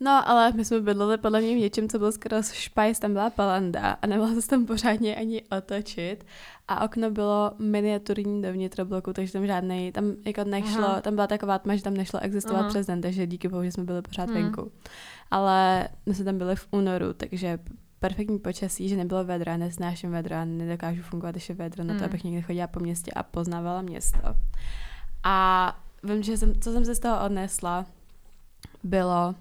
No, 0.00 0.28
ale 0.28 0.52
my 0.52 0.64
jsme 0.64 0.80
bydleli 0.80 1.18
podle 1.18 1.40
mě 1.40 1.54
v 1.54 1.58
něčem, 1.58 1.88
co 1.88 1.98
bylo 1.98 2.12
skoro 2.12 2.42
špajs, 2.42 2.98
tam 2.98 3.12
byla 3.12 3.30
palanda 3.30 3.98
a 4.02 4.06
nemohla 4.06 4.40
se 4.40 4.48
tam 4.48 4.66
pořádně 4.66 5.16
ani 5.16 5.42
otočit. 5.58 6.24
A 6.68 6.84
okno 6.84 7.10
bylo 7.10 7.52
miniaturní 7.58 8.42
do 8.42 8.52
vnitrobloku, 8.52 9.12
takže 9.12 9.32
tam 9.32 9.46
žádný, 9.46 9.92
tam 9.92 10.04
jako 10.26 10.44
nešlo, 10.44 10.84
Aha. 10.84 11.00
tam 11.00 11.14
byla 11.14 11.26
taková 11.26 11.58
tma, 11.58 11.76
že 11.76 11.82
tam 11.82 11.94
nešlo 11.94 12.20
existovat 12.20 12.60
Aha. 12.60 12.68
přes 12.68 12.86
den, 12.86 13.00
takže 13.00 13.26
díky 13.26 13.48
bohu, 13.48 13.64
že 13.64 13.72
jsme 13.72 13.84
byli 13.84 14.02
pořád 14.02 14.30
hmm. 14.30 14.42
venku. 14.42 14.72
Ale 15.30 15.88
my 16.06 16.14
jsme 16.14 16.24
tam 16.24 16.38
byli 16.38 16.56
v 16.56 16.66
únoru, 16.70 17.12
takže 17.12 17.58
perfektní 18.00 18.38
počasí, 18.38 18.88
že 18.88 18.96
nebylo 18.96 19.24
vedro, 19.24 19.56
nesnáším 19.56 20.10
vedro 20.10 20.36
a 20.36 20.44
nedokážu 20.44 21.02
fungovat, 21.02 21.30
když 21.30 21.48
je 21.48 21.54
vedro, 21.54 21.84
na 21.84 21.94
to, 21.94 22.00
mm. 22.00 22.04
abych 22.04 22.24
někde 22.24 22.42
chodila 22.42 22.66
po 22.66 22.80
městě 22.80 23.10
a 23.10 23.22
poznávala 23.22 23.82
město. 23.82 24.18
A 25.24 25.78
vím, 26.02 26.22
že 26.22 26.36
jsem, 26.36 26.60
co 26.60 26.72
jsem 26.72 26.84
se 26.84 26.94
z 26.94 26.98
toho 26.98 27.24
odnesla, 27.24 27.86
bylo, 28.82 29.34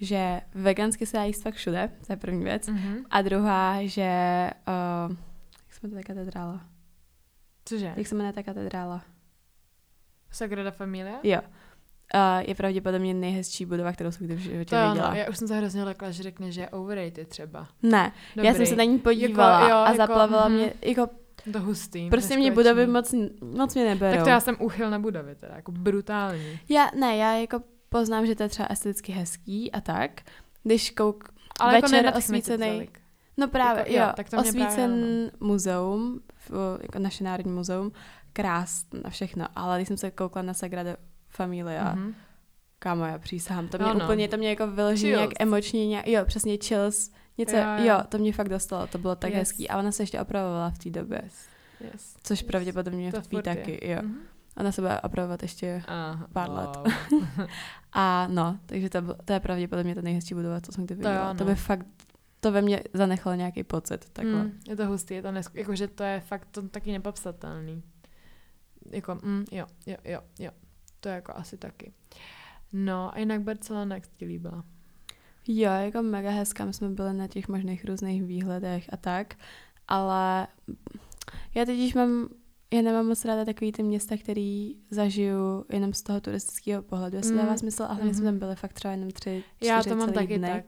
že 0.00 0.40
vegansky 0.54 1.06
se 1.06 1.16
dá 1.16 1.24
jíst 1.24 1.42
fakt 1.42 1.54
všude, 1.54 1.90
to 2.06 2.12
je 2.12 2.16
první 2.16 2.44
věc. 2.44 2.68
Mm-hmm. 2.68 3.04
A 3.10 3.22
druhá, 3.22 3.86
že, 3.86 4.50
uh, 4.68 5.16
jak 5.66 5.74
se 5.74 5.80
jmenuje 5.82 6.02
ta 6.02 6.14
katedrála? 6.14 6.60
Cože? 7.64 7.94
Jak 7.96 8.06
se 8.06 8.14
jmenuje 8.14 8.32
ta 8.32 8.42
katedrála? 8.42 9.02
Sagrada 10.30 10.70
Familia? 10.70 11.18
Jo. 11.22 11.40
Uh, 12.14 12.48
je 12.48 12.54
pravděpodobně 12.54 13.14
nejhezčí 13.14 13.66
budova, 13.66 13.92
kterou 13.92 14.10
jsem 14.10 14.26
kdy 14.26 14.34
v 14.34 14.38
životě 14.38 14.76
to 14.76 14.88
viděla. 14.88 15.06
Ano, 15.06 15.16
já 15.16 15.28
už 15.30 15.38
jsem 15.38 15.48
se 15.48 15.56
hrozně 15.56 15.84
lekla, 15.84 16.10
že 16.10 16.22
řekne, 16.22 16.52
že 16.52 16.60
je 16.60 16.68
overrated 16.68 17.28
třeba. 17.28 17.68
Ne, 17.82 18.12
Dobrý. 18.36 18.48
já 18.48 18.54
jsem 18.54 18.66
se 18.66 18.76
na 18.76 18.84
ní 18.84 18.98
podívala 18.98 19.60
jako, 19.60 19.70
jo, 19.70 19.76
a 19.76 19.84
jako, 19.84 19.96
zaplavila 19.96 20.48
mm, 20.48 20.54
mě, 20.54 20.72
jako 20.82 21.08
to 21.52 21.60
hustý. 21.60 22.10
Prostě 22.10 22.36
mě 22.36 22.50
budovy 22.50 22.86
moc, 22.86 23.14
moc 23.56 23.74
mě 23.74 23.84
neberou. 23.84 24.16
Tak 24.16 24.24
to 24.24 24.30
já 24.30 24.40
jsem 24.40 24.56
uchyl 24.60 24.90
na 24.90 24.98
budovy, 24.98 25.34
teda, 25.34 25.56
jako 25.56 25.72
brutální. 25.72 26.58
Já, 26.68 26.90
ne, 26.98 27.16
já 27.16 27.32
jako 27.32 27.62
poznám, 27.88 28.26
že 28.26 28.34
to 28.34 28.42
je 28.42 28.48
třeba 28.48 28.68
esteticky 28.70 29.12
hezký 29.12 29.72
a 29.72 29.80
tak. 29.80 30.20
Když 30.62 30.90
kouk 30.90 31.28
Ale 31.60 31.74
jako 31.74 31.86
večer 31.86 32.04
jako 32.04 32.18
osvícený. 32.18 32.88
No 33.36 33.48
právě, 33.48 33.80
jako, 33.80 33.92
jo, 33.92 34.02
jo 34.02 34.12
tak 34.16 34.30
to 34.30 34.36
osvícen 34.36 34.90
právě, 34.90 35.30
muzeum, 35.40 36.20
jako 36.82 36.98
naše 36.98 37.24
národní 37.24 37.52
muzeum, 37.52 37.92
krás 38.32 38.84
na 39.02 39.10
všechno, 39.10 39.46
ale 39.56 39.78
když 39.78 39.88
jsem 39.88 39.96
se 39.96 40.10
koukla 40.10 40.42
na 40.42 40.54
Sagrada 40.54 40.96
Familia. 41.32 41.94
Mm-hmm. 41.94 42.14
Kámo, 42.78 43.04
já 43.04 43.18
přísahám. 43.18 43.68
To 43.68 43.78
mě 43.78 43.86
no, 43.86 43.94
no. 43.94 44.04
úplně, 44.04 44.28
to 44.28 44.36
mě 44.36 44.48
jako 44.48 44.66
vyloží 44.66 45.06
nějak 45.06 45.30
emočně, 45.38 45.86
nějak, 45.86 46.08
jo, 46.08 46.24
přesně 46.24 46.56
chills. 46.64 47.10
Něco, 47.38 47.56
jo, 47.56 47.62
jo. 47.62 47.84
jo, 47.84 48.00
to 48.08 48.18
mě 48.18 48.32
fakt 48.32 48.48
dostalo, 48.48 48.86
to 48.86 48.98
bylo 48.98 49.16
tak 49.16 49.30
yes. 49.30 49.38
hezký. 49.38 49.68
A 49.68 49.78
ona 49.78 49.92
se 49.92 50.02
ještě 50.02 50.20
opravovala 50.20 50.70
v 50.70 50.78
té 50.78 50.90
době. 50.90 51.20
Yes. 51.24 51.46
Yes. 51.80 52.16
Což 52.22 52.40
yes. 52.40 52.46
pravděpodobně 52.46 53.12
to 53.12 53.20
v 53.20 53.42
taky, 53.42 53.90
jo. 53.90 53.98
Mm-hmm. 53.98 54.14
Ona 54.56 54.72
se 54.72 54.80
bude 54.80 55.00
opravovat 55.00 55.42
ještě 55.42 55.82
Aha, 55.86 56.26
pár 56.32 56.48
wow. 56.48 56.58
let. 56.58 56.94
a 57.92 58.26
no, 58.30 58.58
takže 58.66 58.90
to, 58.90 59.02
to 59.24 59.32
je 59.32 59.40
pravděpodobně 59.40 59.94
ta 59.94 60.00
nejhezčí 60.00 60.34
budova, 60.34 60.60
co 60.60 60.72
jsem 60.72 60.84
kdy 60.84 60.94
viděla. 60.94 61.14
To, 61.14 61.20
jo, 61.20 61.28
no. 61.28 61.38
to 61.38 61.44
by 61.44 61.54
fakt 61.54 61.86
to 62.40 62.52
ve 62.52 62.62
mně 62.62 62.82
zanechalo 62.94 63.36
nějaký 63.36 63.64
pocit. 63.64 64.10
Takhle. 64.12 64.42
Mm, 64.42 64.60
je 64.68 64.76
to 64.76 64.86
hustý, 64.86 65.14
je 65.14 65.22
to 65.22 65.28
nesk- 65.28 65.58
jakože 65.58 65.88
to 65.88 66.02
je 66.02 66.20
fakt 66.20 66.48
to 66.50 66.68
taky 66.68 66.92
nepopsatelný. 66.92 67.82
Jako, 68.90 69.18
mm, 69.22 69.44
jo, 69.50 69.66
jo, 69.86 69.96
jo, 70.04 70.20
jo. 70.38 70.50
To 71.02 71.08
je 71.08 71.14
jako 71.14 71.32
asi 71.36 71.56
taky. 71.58 71.92
No 72.72 73.14
a 73.14 73.18
jinak 73.18 73.42
Barcelona, 73.42 73.94
jak 73.94 74.06
ti 74.06 74.24
líbila? 74.24 74.64
Jo, 75.48 75.70
jako 75.70 76.02
mega 76.02 76.30
hezká, 76.30 76.64
my 76.64 76.72
jsme 76.72 76.88
byli 76.88 77.14
na 77.14 77.26
těch 77.26 77.48
možných 77.48 77.84
různých 77.84 78.22
výhledech 78.22 78.86
a 78.92 78.96
tak, 78.96 79.34
ale 79.88 80.46
já 81.54 81.64
teď 81.64 81.94
mám, 81.94 82.28
já 82.72 82.82
nemám 82.82 83.06
moc 83.06 83.24
ráda 83.24 83.44
takový 83.44 83.72
ty 83.72 83.82
města, 83.82 84.16
který 84.16 84.76
zažiju 84.90 85.64
jenom 85.72 85.92
z 85.92 86.02
toho 86.02 86.20
turistického 86.20 86.82
pohledu, 86.82 87.16
jestli 87.16 87.32
mm. 87.32 87.38
dává 87.38 87.56
smysl, 87.56 87.82
ale 87.82 88.00
mm. 88.00 88.06
my 88.06 88.14
jsme 88.14 88.24
tam 88.24 88.38
byli 88.38 88.56
fakt 88.56 88.72
třeba 88.72 88.92
jenom 88.92 89.10
tři, 89.10 89.44
čtyři 89.56 89.68
Já 89.68 89.82
to 89.82 89.96
mám 89.96 90.12
taky 90.12 90.38
dny. 90.38 90.48
tak. 90.48 90.64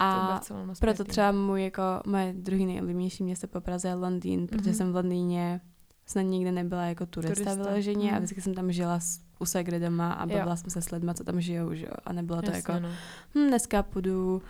A 0.00 0.40
proto 0.80 1.04
třeba 1.04 1.32
můj, 1.32 1.64
jako, 1.64 1.82
moje 2.06 2.32
druhý 2.32 2.66
nejoblíbenější 2.66 3.24
město 3.24 3.48
po 3.48 3.60
Praze 3.60 3.88
je 3.88 3.94
Londýn, 3.94 4.40
mm-hmm. 4.40 4.46
protože 4.46 4.70
mhm. 4.70 4.74
jsem 4.74 4.92
v 4.92 4.94
Londýně 4.94 5.60
snad 6.06 6.22
nikdy 6.22 6.52
nebyla 6.52 6.84
jako 6.84 7.06
turista, 7.06 7.34
turista. 7.34 7.54
vyloženě 7.54 8.10
mm. 8.10 8.16
a 8.16 8.18
vždycky 8.18 8.40
jsem 8.40 8.54
tam 8.54 8.72
žila 8.72 9.00
u 9.38 9.46
Segry 9.46 9.80
doma 9.80 10.12
a 10.12 10.26
bavila 10.26 10.56
jsem 10.56 10.70
se 10.70 10.82
s 10.82 10.90
lidma, 10.90 11.14
co 11.14 11.24
tam 11.24 11.40
žijou, 11.40 11.74
že 11.74 11.84
jo? 11.84 11.92
A 12.04 12.12
nebylo 12.12 12.42
to 12.42 12.50
Jasně, 12.50 12.72
jako, 12.74 12.86
no. 12.86 12.88
hm, 13.34 13.48
dneska 13.48 13.82
půjdu 13.82 14.42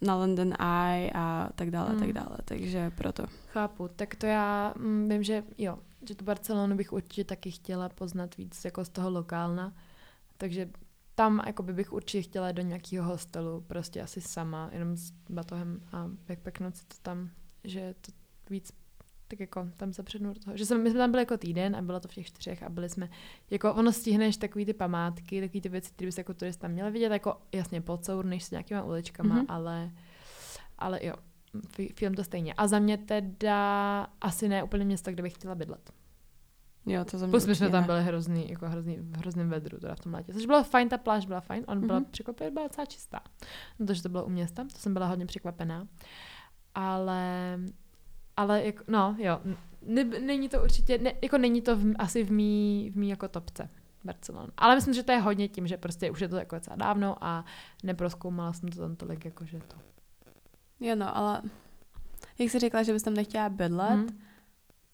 na 0.00 0.16
London 0.16 0.54
Eye 0.60 1.10
a 1.14 1.48
tak 1.54 1.70
dále, 1.70 1.92
mm. 1.92 1.98
tak 1.98 2.08
hmm. 2.08 2.14
dále, 2.14 2.36
takže 2.44 2.90
proto. 2.90 3.24
Chápu, 3.52 3.88
tak 3.96 4.14
to 4.14 4.26
já 4.26 4.74
mm, 4.76 5.08
vím, 5.08 5.22
že 5.22 5.44
jo, 5.58 5.78
že 6.08 6.14
tu 6.14 6.24
Barcelonu 6.24 6.76
bych 6.76 6.92
určitě 6.92 7.24
taky 7.24 7.50
chtěla 7.50 7.88
poznat 7.88 8.36
víc 8.36 8.64
jako 8.64 8.84
z 8.84 8.88
toho 8.88 9.10
lokálna, 9.10 9.72
takže 10.36 10.70
tam 11.14 11.42
jako 11.46 11.62
by 11.62 11.72
bych 11.72 11.92
určitě 11.92 12.22
chtěla 12.22 12.52
do 12.52 12.62
nějakého 12.62 13.04
hostelu, 13.04 13.60
prostě 13.60 14.02
asi 14.02 14.20
sama, 14.20 14.70
jenom 14.72 14.96
s 14.96 15.12
batohem 15.30 15.80
a 15.92 16.10
backpacknout 16.28 16.76
si 16.76 16.86
to 16.86 16.96
tam, 17.02 17.30
že 17.64 17.94
to 18.00 18.12
víc 18.50 18.72
tak 19.32 19.40
jako 19.40 19.68
tam 19.76 19.92
zapřednu 19.92 20.34
do 20.34 20.40
toho. 20.40 20.56
Že 20.56 20.66
jsme, 20.66 20.78
my 20.78 20.90
jsme 20.90 20.98
tam 20.98 21.10
byli 21.10 21.22
jako 21.22 21.36
týden 21.36 21.76
a 21.76 21.82
bylo 21.82 22.00
to 22.00 22.08
v 22.08 22.14
těch 22.14 22.26
čtyřech 22.26 22.62
a 22.62 22.68
byli 22.68 22.88
jsme, 22.88 23.08
jako 23.50 23.74
ono 23.74 23.92
stihneš 23.92 24.36
takový 24.36 24.64
ty 24.64 24.72
památky, 24.72 25.40
takový 25.40 25.60
ty 25.60 25.68
věci, 25.68 25.92
které 25.92 26.08
bys 26.08 26.18
jako 26.18 26.34
turista 26.34 26.68
měl 26.68 26.90
vidět, 26.90 27.12
jako 27.12 27.36
jasně 27.52 27.80
pocourneš 27.80 28.44
s 28.44 28.50
nějakýma 28.50 28.82
uličkama, 28.82 29.36
mm-hmm. 29.36 29.46
ale, 29.48 29.90
ale 30.78 31.00
jo, 31.02 31.14
film 31.94 32.14
to 32.14 32.24
stejně. 32.24 32.54
A 32.54 32.66
za 32.66 32.78
mě 32.78 32.98
teda 32.98 34.06
asi 34.20 34.48
ne 34.48 34.62
úplně 34.62 34.84
město, 34.84 35.10
kde 35.10 35.22
bych 35.22 35.34
chtěla 35.34 35.54
bydlet. 35.54 35.92
Jo, 36.86 37.04
to 37.04 37.18
za 37.18 37.26
mě 37.26 37.30
Plus 37.30 37.44
jsme 37.44 37.70
tam 37.70 37.84
byli 37.84 38.02
hrozný, 38.02 38.50
jako 38.50 38.68
hrozný, 38.68 38.96
v 38.96 39.16
hrozném 39.16 39.48
vedru 39.48 39.78
teda 39.78 39.94
v 39.94 40.00
tom 40.00 40.14
létě. 40.14 40.32
Což 40.32 40.46
bylo 40.46 40.64
fajn, 40.64 40.88
ta 40.88 40.98
pláž 40.98 41.26
byla 41.26 41.40
fajn, 41.40 41.64
on 41.66 41.80
mm-hmm. 41.80 41.86
byla 41.86 42.00
překvapivě, 42.10 42.50
byla 42.50 42.66
docela 42.66 42.86
čistá. 42.86 43.20
Protože 43.78 44.02
to 44.02 44.08
bylo 44.08 44.24
u 44.24 44.28
města, 44.28 44.64
to 44.64 44.78
jsem 44.78 44.92
byla 44.92 45.06
hodně 45.06 45.26
překvapená. 45.26 45.88
Ale 46.74 47.58
ale 48.36 48.64
jako, 48.64 48.84
no 48.88 49.16
jo, 49.18 49.40
ne, 49.86 50.04
není 50.04 50.48
to 50.48 50.62
určitě, 50.62 50.98
ne, 50.98 51.12
jako 51.22 51.38
není 51.38 51.62
to 51.62 51.76
v, 51.76 51.94
asi 51.98 52.24
v 52.24 52.32
mý, 52.32 52.90
v 52.90 52.96
mý 52.96 53.08
jako 53.08 53.28
topce 53.28 53.70
Barcelona. 54.04 54.52
Ale 54.56 54.74
myslím, 54.74 54.94
že 54.94 55.02
to 55.02 55.12
je 55.12 55.18
hodně 55.18 55.48
tím, 55.48 55.66
že 55.66 55.76
prostě 55.76 56.10
už 56.10 56.20
je 56.20 56.28
to 56.28 56.36
jako 56.36 56.56
docela 56.56 56.76
dávno 56.76 57.24
a 57.24 57.44
neproskoumala 57.82 58.52
jsem 58.52 58.68
to 58.68 58.80
tam 58.80 58.96
tolik, 58.96 59.24
jako 59.24 59.44
že 59.44 59.58
to. 59.58 59.76
Jo 60.80 60.96
no, 60.96 61.16
ale 61.16 61.42
jak 62.38 62.50
jsi 62.50 62.58
řekla, 62.58 62.82
že 62.82 62.92
bys 62.92 63.02
tam 63.02 63.14
nechtěla 63.14 63.48
bydlet, 63.48 63.90
hmm. 63.90 64.18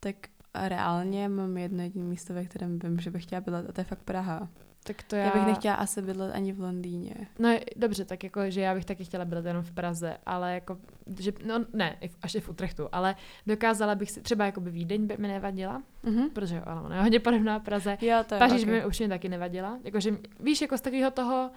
tak 0.01 0.16
reálně 0.55 1.29
mám 1.29 1.57
jedno 1.57 1.83
jediné 1.83 2.05
místo, 2.05 2.35
ve 2.35 2.44
kterém 2.44 2.79
vím, 2.79 3.01
že 3.01 3.11
bych 3.11 3.22
chtěla 3.22 3.40
bydlet 3.40 3.68
a 3.68 3.72
to 3.72 3.81
je 3.81 3.85
fakt 3.85 4.03
Praha. 4.03 4.48
Tak 4.85 5.03
to 5.03 5.17
já... 5.17 5.25
já 5.25 5.33
bych 5.33 5.47
nechtěla 5.47 5.75
asi 5.75 6.03
bydlet 6.03 6.35
ani 6.35 6.53
v 6.53 6.61
Londýně. 6.61 7.14
No 7.38 7.59
dobře, 7.77 8.05
tak 8.05 8.25
jako, 8.25 8.51
že 8.51 8.61
já 8.61 8.75
bych 8.75 8.85
taky 8.85 9.05
chtěla 9.05 9.25
bydlet 9.25 9.47
jenom 9.47 9.62
v 9.62 9.73
Praze, 9.73 10.17
ale 10.27 10.55
jako, 10.55 10.79
že, 11.19 11.33
no 11.47 11.64
ne, 11.73 11.97
až 12.23 12.35
i 12.35 12.41
v 12.41 12.49
Utrechtu, 12.49 12.88
ale 12.93 13.17
dokázala 13.47 13.95
bych 13.95 14.11
si, 14.11 14.21
třeba 14.21 14.47
jako 14.47 14.61
by 14.61 14.71
Vídeň 14.71 15.07
by 15.07 15.17
mi 15.17 15.29
nevadila, 15.29 15.83
mm-hmm. 16.05 16.31
protože 16.33 16.61
ale 16.61 16.81
ona 16.81 16.97
je 16.97 17.03
hodně 17.03 17.21
podobná 17.21 17.61
Praze. 17.61 17.99
Jo, 18.01 18.25
to 18.27 18.35
je, 18.35 18.38
Paříž 18.38 18.62
okay. 18.62 18.64
by 18.64 18.81
mi 18.81 18.87
určitě 18.87 19.09
taky 19.09 19.29
nevadila. 19.29 19.79
Jakože, 19.85 20.17
víš, 20.41 20.61
jako 20.61 20.79
z 20.79 20.81
takového 20.81 21.11
toho 21.11 21.51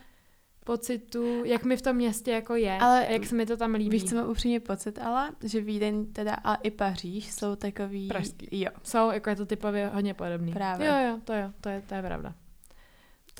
pocitu, 0.65 1.45
jak 1.45 1.63
mi 1.63 1.77
v 1.77 1.81
tom 1.81 1.95
městě 1.95 2.31
jako 2.31 2.55
je, 2.55 2.77
ale 2.77 3.07
jak 3.09 3.25
se 3.25 3.35
mi 3.35 3.45
to 3.45 3.57
tam 3.57 3.73
líbí. 3.73 3.89
Víš, 3.89 4.09
co 4.09 4.15
mám 4.15 4.29
upřímně 4.29 4.59
pocit, 4.59 4.99
ale 4.99 5.31
že 5.43 5.61
Vídeň 5.61 6.05
teda 6.13 6.33
a 6.43 6.55
i 6.55 6.71
Paříž 6.71 7.31
jsou 7.31 7.55
takový... 7.55 8.07
Pražský. 8.07 8.47
Jo. 8.51 8.71
Jsou, 8.83 9.11
jako 9.11 9.29
je 9.29 9.35
to 9.35 9.45
typově 9.45 9.91
hodně 9.93 10.13
podobný. 10.13 10.51
Právě. 10.51 10.87
Jo, 10.87 10.93
jo, 11.07 11.19
to 11.23 11.33
jo, 11.33 11.51
to 11.61 11.69
je, 11.69 11.81
to 11.87 11.95
je 11.95 12.01
pravda. 12.01 12.33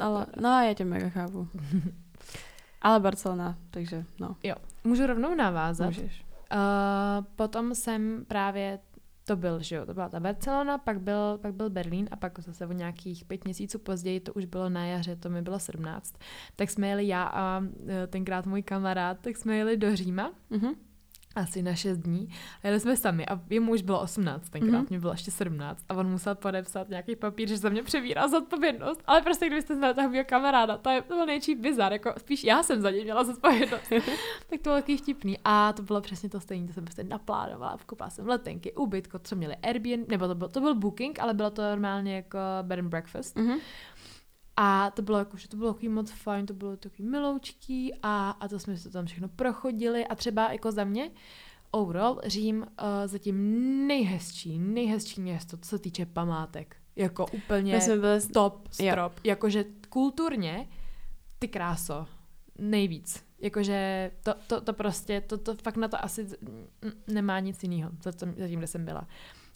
Ale, 0.02 0.26
no, 0.42 0.50
já 0.50 0.74
tě 0.74 0.86
mega 0.86 1.10
chápu. 1.10 1.48
Ale 2.82 3.00
Barcelona, 3.00 3.58
takže 3.72 4.06
no. 4.20 4.36
Jo, 4.44 4.56
můžu 4.84 5.08
rovnou 5.08 5.36
navázat. 5.36 5.88
Můžeš. 5.88 6.26
Uh, 6.54 7.26
potom 7.36 7.76
jsem 7.76 8.26
právě 8.28 8.80
to 9.26 9.36
byl, 9.36 9.60
že 9.60 9.76
jo, 9.76 9.86
to 9.86 9.94
byla 9.94 10.10
ta 10.10 10.20
Barcelona, 10.20 10.78
pak 10.78 11.02
byl, 11.02 11.40
pak 11.42 11.54
byl 11.54 11.70
Berlín 11.70 12.08
a 12.12 12.16
pak 12.16 12.40
zase 12.40 12.68
o 12.68 12.72
nějakých 12.72 13.26
pět 13.26 13.44
měsíců 13.46 13.80
později, 13.80 14.20
to 14.20 14.34
už 14.34 14.46
bylo 14.46 14.70
na 14.70 14.86
jaře, 14.86 15.16
to 15.16 15.30
mi 15.30 15.42
bylo 15.42 15.60
17, 15.60 16.16
tak 16.56 16.70
jsme 16.70 16.88
jeli 16.88 17.08
já 17.08 17.24
a 17.24 17.64
e, 17.88 18.08
tenkrát 18.08 18.46
můj 18.46 18.64
kamarád, 18.64 19.18
tak 19.22 19.38
jsme 19.38 19.56
jeli 19.56 19.78
do 19.78 19.96
Říma. 19.96 20.32
Mm-hmm. 20.52 20.76
Asi 21.36 21.62
na 21.62 21.76
6 21.76 21.98
dní. 21.98 22.30
A 22.63 22.67
jeli 22.67 22.80
jsme 22.80 22.98
sami 22.98 23.26
a 23.28 23.39
jemu 23.50 23.72
už 23.72 23.82
bylo 23.82 24.02
18 24.02 24.50
tenkrát, 24.50 24.72
Mhm. 24.72 24.82
mm-hmm. 24.86 24.89
mě 24.89 25.00
bylo 25.00 25.13
ještě 25.13 25.32
17 25.32 25.86
a 25.89 25.94
on 25.94 26.10
musel 26.12 26.36
podepsat 26.36 26.89
nějaký 26.89 27.15
papír, 27.15 27.50
že 27.50 27.58
za 27.58 27.70
mě 27.70 27.84
přebírá 27.84 28.28
zodpovědnost. 28.28 29.02
Ale 29.06 29.22
prostě 29.22 29.48
kdybyste 29.48 29.76
znali 29.76 29.94
toho 29.94 30.10
mého 30.10 30.26
kamaráda, 30.26 30.78
to, 30.78 30.89
je, 30.89 31.02
to 31.02 31.13
byl 31.15 31.26
nejčí 31.26 31.56
bizar, 31.56 31.94
jako 31.94 32.13
spíš 32.17 32.44
já 32.44 32.63
jsem 32.63 32.82
za 32.82 32.91
něj 32.91 33.04
měla 33.04 33.24
zodpovědnost. 33.24 33.89
tak 34.50 34.60
to 34.62 34.63
bylo 34.63 34.76
takový 34.76 34.98
vtipný. 34.98 35.38
A 35.46 35.74
to 35.74 35.82
bylo 35.84 36.02
přesně 36.02 36.30
to 36.30 36.39
stejné, 36.39 36.67
to 36.67 36.74
jsem 36.74 36.84
prostě 36.86 37.04
naplánovala, 37.04 37.78
koupila 37.86 38.10
jsem 38.10 38.28
letenky, 38.28 38.74
ubytko, 38.74 39.20
co 39.20 39.36
měli 39.36 39.56
Airbnb, 39.56 40.08
nebo 40.10 40.28
to 40.28 40.36
byl, 40.36 40.50
to 40.50 40.62
byl 40.62 40.76
booking, 40.76 41.20
ale 41.20 41.34
bylo 41.34 41.50
to 41.50 41.62
normálně 41.62 42.15
jako 42.15 42.38
bed 42.62 42.80
and 42.80 42.88
breakfast. 42.89 43.36
Mhm. 43.36 43.58
A 44.58 44.92
to 44.92 45.02
bylo 45.02 45.18
jako, 45.18 45.38
že 45.38 45.48
to 45.48 45.58
bylo 45.58 45.74
takový 45.74 45.90
moc 45.90 46.12
fajn, 46.12 46.46
to 46.46 46.54
bylo 46.54 46.78
takový 46.78 47.10
miloučký 47.10 47.94
a, 48.04 48.30
a 48.30 48.48
to 48.48 48.60
jsme 48.60 48.78
to 48.78 48.90
tam 48.90 49.06
všechno 49.06 49.28
prochodili 49.28 50.08
a 50.08 50.16
třeba 50.16 50.52
jako 50.52 50.72
za 50.72 50.84
mě 50.84 51.12
overall 51.72 52.22
Řím 52.26 52.58
uh, 52.58 52.66
zatím 53.06 53.38
nejhezčí, 53.88 54.60
nejhezčí 54.60 55.22
město, 55.22 55.58
co 55.58 55.70
se 55.70 55.80
týče 55.80 56.06
památek. 56.06 56.76
Jako 56.96 57.26
úplně 57.26 57.76
My 57.76 57.82
jsme 57.82 57.98
byli 57.98 58.22
top 58.34 58.68
Jo. 58.80 58.92
strop. 58.92 59.14
Jakože 59.24 59.66
kulturně, 59.90 60.68
ty 61.40 61.48
kráso, 61.48 62.08
nejvíc. 62.60 63.24
Jakože 63.40 64.12
to, 64.24 64.34
to, 64.48 64.62
to 64.62 64.74
prostě, 64.74 65.22
to, 65.22 65.38
to 65.38 65.56
fakt 65.56 65.78
na 65.78 65.88
to 65.88 66.04
asi 66.04 66.28
nemá 67.08 67.40
nic 67.40 67.64
jiného, 67.64 67.92
za 68.04 68.12
zatím, 68.38 68.58
kde 68.58 68.68
jsem 68.68 68.86
byla. 68.86 69.08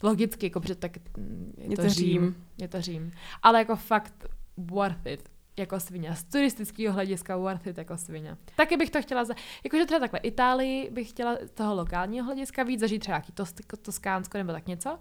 Logicky, 0.02 0.46
jako, 0.46 0.60
protože 0.60 0.74
tak 0.74 1.16
mm, 1.16 1.52
je, 1.58 1.70
Je 1.70 1.76
to, 1.76 1.82
to 1.82 1.88
Řím. 1.88 2.22
Řím. 2.22 2.44
Je 2.58 2.68
to 2.68 2.80
Řím. 2.80 3.12
Ale 3.42 3.58
jako 3.58 3.76
fakt 3.76 4.26
worth 4.56 5.06
it 5.06 5.28
jako 5.58 5.80
svině. 5.80 6.14
Z 6.16 6.24
turistického 6.24 6.94
hlediska 6.94 7.36
worth 7.36 7.66
it 7.66 7.78
jako 7.78 7.96
svině. 7.96 8.36
Taky 8.56 8.76
bych 8.76 8.90
to 8.90 9.02
chtěla, 9.02 9.24
za... 9.24 9.34
jakože 9.64 9.86
třeba 9.86 10.00
takhle 10.00 10.18
Itálii 10.20 10.90
bych 10.90 11.08
chtěla 11.08 11.36
z 11.46 11.50
toho 11.50 11.74
lokálního 11.74 12.24
hlediska 12.26 12.62
víc 12.62 12.80
zažít 12.80 13.00
třeba 13.00 13.16
nějaký 13.16 13.32
tos, 13.32 13.54
Toskánsko 13.82 14.38
nebo 14.38 14.52
tak 14.52 14.66
něco. 14.66 14.98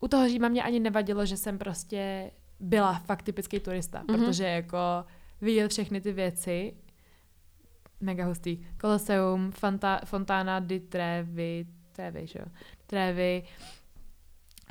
U 0.00 0.08
toho 0.08 0.28
Říma 0.28 0.48
mě 0.48 0.62
ani 0.62 0.80
nevadilo, 0.80 1.26
že 1.26 1.36
jsem 1.36 1.58
prostě 1.58 2.30
byla 2.60 2.94
fakt 2.98 3.22
typický 3.22 3.60
turista, 3.60 3.98
Mhm. 3.98 4.06
mm-hmm. 4.20 4.26
protože 4.26 4.44
jako 4.44 4.78
vidět 5.40 5.68
všechny 5.70 6.00
ty 6.00 6.12
věci, 6.12 6.74
mega 8.00 8.24
hustý. 8.26 8.66
Colosseum, 8.80 9.50
Fanta, 9.52 10.00
Fontana 10.04 10.60
di 10.60 10.80
Trevi, 10.80 11.66
Trevi, 11.92 12.26
že 12.26 12.38
jo? 12.38 12.44
Trevi, 12.86 13.42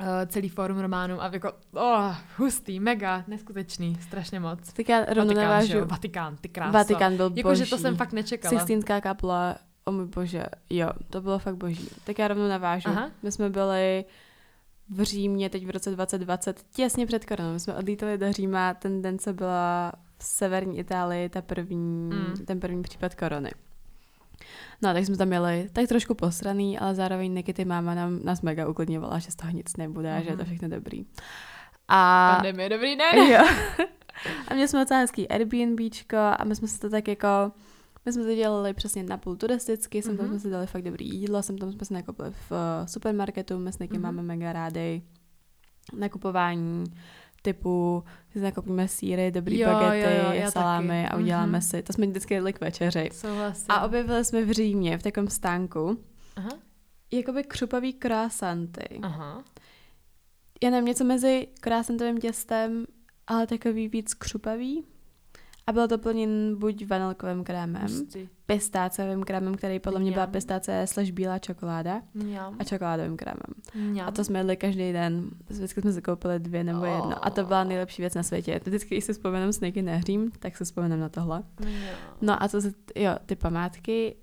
uh, 0.00 0.06
celý 0.26 0.48
fórum 0.48 0.78
románů 0.78 1.22
a 1.22 1.30
jako, 1.32 1.52
oh, 1.74 2.16
hustý, 2.36 2.80
mega, 2.80 3.24
neskutečný, 3.28 3.96
strašně 4.00 4.40
moc. 4.40 4.72
Tak 4.72 4.88
já 4.88 5.04
rovno 5.04 5.24
Vatikán, 5.24 5.66
že 5.66 5.72
jo? 5.72 5.78
navážu. 5.78 5.90
Vatikán, 5.90 6.36
ty 6.36 6.48
krása. 6.48 6.70
Vatikán 6.70 7.16
byl 7.16 7.30
boží. 7.30 7.38
Jakože 7.38 7.66
to 7.66 7.78
jsem 7.78 7.96
fakt 7.96 8.12
nečekala. 8.12 8.50
Sixtínská 8.50 9.00
kapla, 9.00 9.56
o 9.84 9.92
můj 9.92 10.06
bože, 10.06 10.44
jo, 10.70 10.90
to 11.10 11.20
bylo 11.20 11.38
fakt 11.38 11.56
boží. 11.56 11.88
Tak 12.04 12.18
já 12.18 12.28
rovnou 12.28 12.48
navážu. 12.48 12.88
Aha. 12.88 13.10
My 13.22 13.32
jsme 13.32 13.50
byli 13.50 14.04
v 14.90 15.02
Římě 15.02 15.50
teď 15.50 15.66
v 15.66 15.70
roce 15.70 15.90
2020, 15.90 16.62
těsně 16.74 17.06
před 17.06 17.24
koronou. 17.24 17.52
My 17.52 17.60
jsme 17.60 17.74
odlítali 17.74 18.18
do 18.18 18.32
Říma 18.32 18.74
ten 18.74 19.02
den, 19.02 19.18
co 19.18 19.32
byla 19.32 19.92
v 20.18 20.24
severní 20.24 20.78
Itálii 20.78 21.28
ta 21.28 21.42
první, 21.42 22.10
Mm. 22.10 22.44
ten 22.46 22.60
první 22.60 22.82
případ 22.82 23.14
korony. 23.14 23.50
No, 24.82 24.92
tak 24.94 25.04
jsme 25.04 25.16
tam 25.16 25.28
měli 25.28 25.68
tak 25.72 25.88
trošku 25.88 26.14
posraný, 26.14 26.78
ale 26.78 26.94
zároveň 26.94 27.34
Nikity 27.34 27.64
máma 27.64 27.94
nám, 27.94 28.20
nás 28.24 28.42
mega 28.42 28.68
uklidňovala, 28.68 29.18
že 29.18 29.30
z 29.30 29.36
toho 29.36 29.52
nic 29.52 29.76
nebude 29.76 30.16
a 30.16 30.20
že 30.20 30.28
je 30.30 30.36
to 30.36 30.42
Mhm. 30.42 30.46
všechno 30.46 30.68
dobrý. 30.68 31.04
A 31.88 32.32
Pandemie, 32.36 32.68
dobrý 32.68 32.96
den. 32.96 33.26
jo. 33.30 33.44
A 34.48 34.54
měli 34.54 34.68
jsme 34.68 34.80
docela 34.80 35.00
hezký 35.00 35.28
Airbnbčko 35.28 36.16
a 36.16 36.44
my 36.44 36.56
jsme 36.56 36.68
si 36.68 36.78
to 36.80 36.90
tak 36.90 37.08
jako, 37.08 37.26
my 38.06 38.12
jsme 38.12 38.24
to 38.24 38.34
dělali 38.34 38.74
přesně 38.74 39.02
na 39.02 39.16
půl 39.16 39.36
turisticky, 39.36 40.02
jsem 40.02 40.16
tam 40.16 40.26
Mhm. 40.26 40.34
jsme 40.34 40.40
si 40.40 40.50
dali 40.50 40.66
fakt 40.66 40.82
dobrý 40.82 41.08
jídlo, 41.08 41.42
jsem 41.42 41.58
tam 41.58 41.72
jsme 41.72 41.84
si 41.86 41.94
nakoupili 41.94 42.30
v 42.30 42.50
uh, 42.50 42.86
supermarketu, 42.86 43.58
my 43.58 43.72
s 43.72 43.78
Mhm. 43.78 44.00
máme 44.02 44.22
mega 44.22 44.52
rádi 44.52 45.02
nakupování 45.98 46.84
typu, 47.52 48.04
že 48.28 48.40
si 48.40 48.44
nakoupíme 48.44 48.88
síry, 48.88 49.30
dobrý 49.30 49.58
Jo, 49.58 49.70
bagety, 49.70 50.14
jo, 50.16 50.42
jo, 50.44 50.50
salámy 50.50 51.02
taky. 51.02 51.14
a 51.14 51.16
uděláme 51.18 51.52
Mhm. 51.52 51.62
si, 51.62 51.82
to 51.82 51.92
jsme 51.92 52.06
vždycky 52.06 52.34
jedli 52.34 52.52
k 52.52 52.60
večeři. 52.60 53.08
Souhlasím. 53.12 53.66
A 53.68 53.84
objevili 53.86 54.24
jsme 54.24 54.44
v 54.44 54.50
Římě 54.50 54.98
v 54.98 55.02
takovém 55.02 55.28
stánku 55.28 55.98
Aha, 56.36 56.50
jakoby 57.12 57.44
křupavý 57.44 57.92
croissanty. 57.92 58.98
aha. 59.02 59.44
Já 60.62 60.70
nevím, 60.70 60.84
něco 60.86 61.04
mezi 61.04 61.48
croissantovým 61.60 62.18
těstem, 62.18 62.84
ale 63.26 63.46
takový 63.46 63.88
víc 63.88 64.14
křupavý. 64.14 64.84
A 65.68 65.72
bylo 65.72 65.88
to 65.88 65.98
plněn 65.98 66.56
buď 66.58 66.86
vanilkovým 66.86 67.44
krémem, 67.44 67.82
Hustý. 67.82 68.28
pistáciovým 68.46 69.22
krémem, 69.24 69.54
který 69.54 69.78
podle 69.80 70.00
mě 70.00 70.12
byla 70.12 70.24
Mňam. 70.24 70.32
pistácie 70.32 70.86
slash 70.86 71.10
bílá 71.10 71.38
čokoláda 71.38 72.02
Mňam. 72.14 72.56
a 72.58 72.64
čokoládovým 72.64 73.16
krémem. 73.16 73.90
Mňam. 73.90 74.08
A 74.08 74.10
to 74.10 74.24
jsme 74.24 74.38
jedli 74.38 74.56
každý 74.56 74.92
den. 74.92 75.30
Vždycky 75.48 75.80
jsme 75.80 75.92
si 75.92 76.02
koupili 76.02 76.38
dvě 76.40 76.64
nebo 76.64 76.84
jedno. 76.84 77.26
A 77.26 77.30
to 77.30 77.44
byla 77.44 77.64
nejlepší 77.64 78.02
věc 78.02 78.14
na 78.14 78.22
světě. 78.22 78.60
Vždycky, 78.64 78.94
když 78.94 79.04
si 79.04 79.12
vzpomenem 79.12 79.52
s 79.52 79.60
někým 79.60 79.84
nehřím, 79.84 80.30
tak 80.38 80.56
si 80.56 80.64
vzpomenem 80.64 81.00
na 81.00 81.08
tohle. 81.08 81.42
Mňam. 81.60 81.94
No 82.20 82.42
a 82.42 82.48
co 82.48 82.60
se, 82.60 82.72
jo, 82.96 83.10
ty 83.26 83.36
památky, 83.36 84.16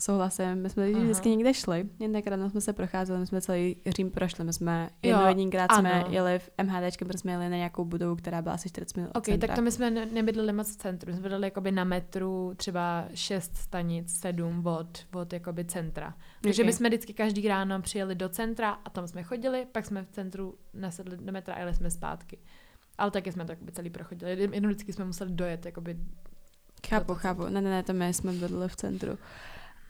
souhlasím, 0.00 0.54
my 0.54 0.70
jsme 0.70 0.90
Aha. 0.90 1.02
vždycky 1.02 1.28
někde 1.30 1.54
šli, 1.54 1.88
jen 1.98 2.12
tak 2.12 2.26
ráno 2.26 2.50
jsme 2.50 2.60
se 2.60 2.72
procházeli, 2.72 3.20
my 3.20 3.26
jsme 3.26 3.40
celý 3.40 3.76
Řím 3.86 4.10
prošli, 4.10 4.44
my 4.44 4.52
jsme 4.52 4.90
jednou 5.02 5.26
jedinkrát 5.26 5.72
jsme 5.74 6.04
jeli 6.08 6.38
v 6.38 6.50
MHDčkem, 6.62 7.08
protože 7.08 7.18
jsme 7.18 7.32
jeli 7.32 7.48
na 7.48 7.56
nějakou 7.56 7.84
budovu, 7.84 8.16
která 8.16 8.42
byla 8.42 8.54
asi 8.54 8.68
40 8.68 8.96
minut 8.96 9.10
Ok, 9.14 9.24
centra. 9.24 9.46
tak 9.46 9.56
to 9.56 9.62
my 9.62 9.72
jsme 9.72 9.90
ne- 9.90 10.06
nebydleli 10.06 10.52
moc 10.52 10.72
v 10.72 10.76
centru, 10.76 11.10
my 11.10 11.12
jsme 11.16 11.22
bydleli 11.22 11.46
jakoby 11.46 11.72
na 11.72 11.84
metru 11.84 12.52
třeba 12.56 13.04
6 13.14 13.56
stanic, 13.56 14.20
7 14.20 14.66
od, 14.66 14.98
od 15.14 15.32
jakoby 15.32 15.64
centra. 15.64 16.14
Takže 16.40 16.62
Ok. 16.62 16.66
my 16.66 16.72
jsme 16.72 16.88
vždycky 16.88 17.12
každý 17.12 17.48
ráno 17.48 17.82
přijeli 17.82 18.14
do 18.14 18.28
centra 18.28 18.70
a 18.84 18.90
tam 18.90 19.08
jsme 19.08 19.22
chodili, 19.22 19.66
pak 19.72 19.86
jsme 19.86 20.02
v 20.04 20.10
centru 20.10 20.54
nasedli 20.74 21.16
do 21.16 21.32
metra 21.32 21.54
a 21.54 21.58
jeli 21.58 21.74
jsme 21.74 21.90
zpátky. 21.90 22.38
Ale 22.98 23.10
taky 23.10 23.32
jsme 23.32 23.44
to 23.44 23.52
jakoby 23.52 23.72
celý 23.72 23.90
prochodili. 23.90 24.30
Jenom 24.52 24.70
vždycky 24.70 24.92
jsme 24.92 25.04
museli 25.04 25.30
dojet 25.30 25.66
jakoby 25.66 25.96
Chápu, 26.88 27.14
chápu. 27.14 27.42
Ne, 27.44 27.60
ne, 27.60 27.70
ne, 27.70 27.82
to 27.82 27.92
my 27.92 28.14
jsme 28.14 28.32
bydleli 28.32 28.68
v 28.68 28.76
centru. 28.76 29.18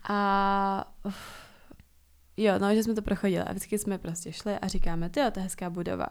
A 0.09 0.93
uf, 1.03 1.15
jo, 2.37 2.53
no, 2.59 2.75
že 2.75 2.83
jsme 2.83 2.93
to 2.93 3.01
prochodili 3.01 3.43
a 3.43 3.51
vždycky 3.51 3.77
jsme 3.77 3.97
prostě 3.97 4.31
šli 4.31 4.57
a 4.59 4.67
říkáme, 4.67 5.09
ty 5.09 5.19
to 5.31 5.39
je 5.39 5.43
hezká 5.43 5.69
budova. 5.69 6.05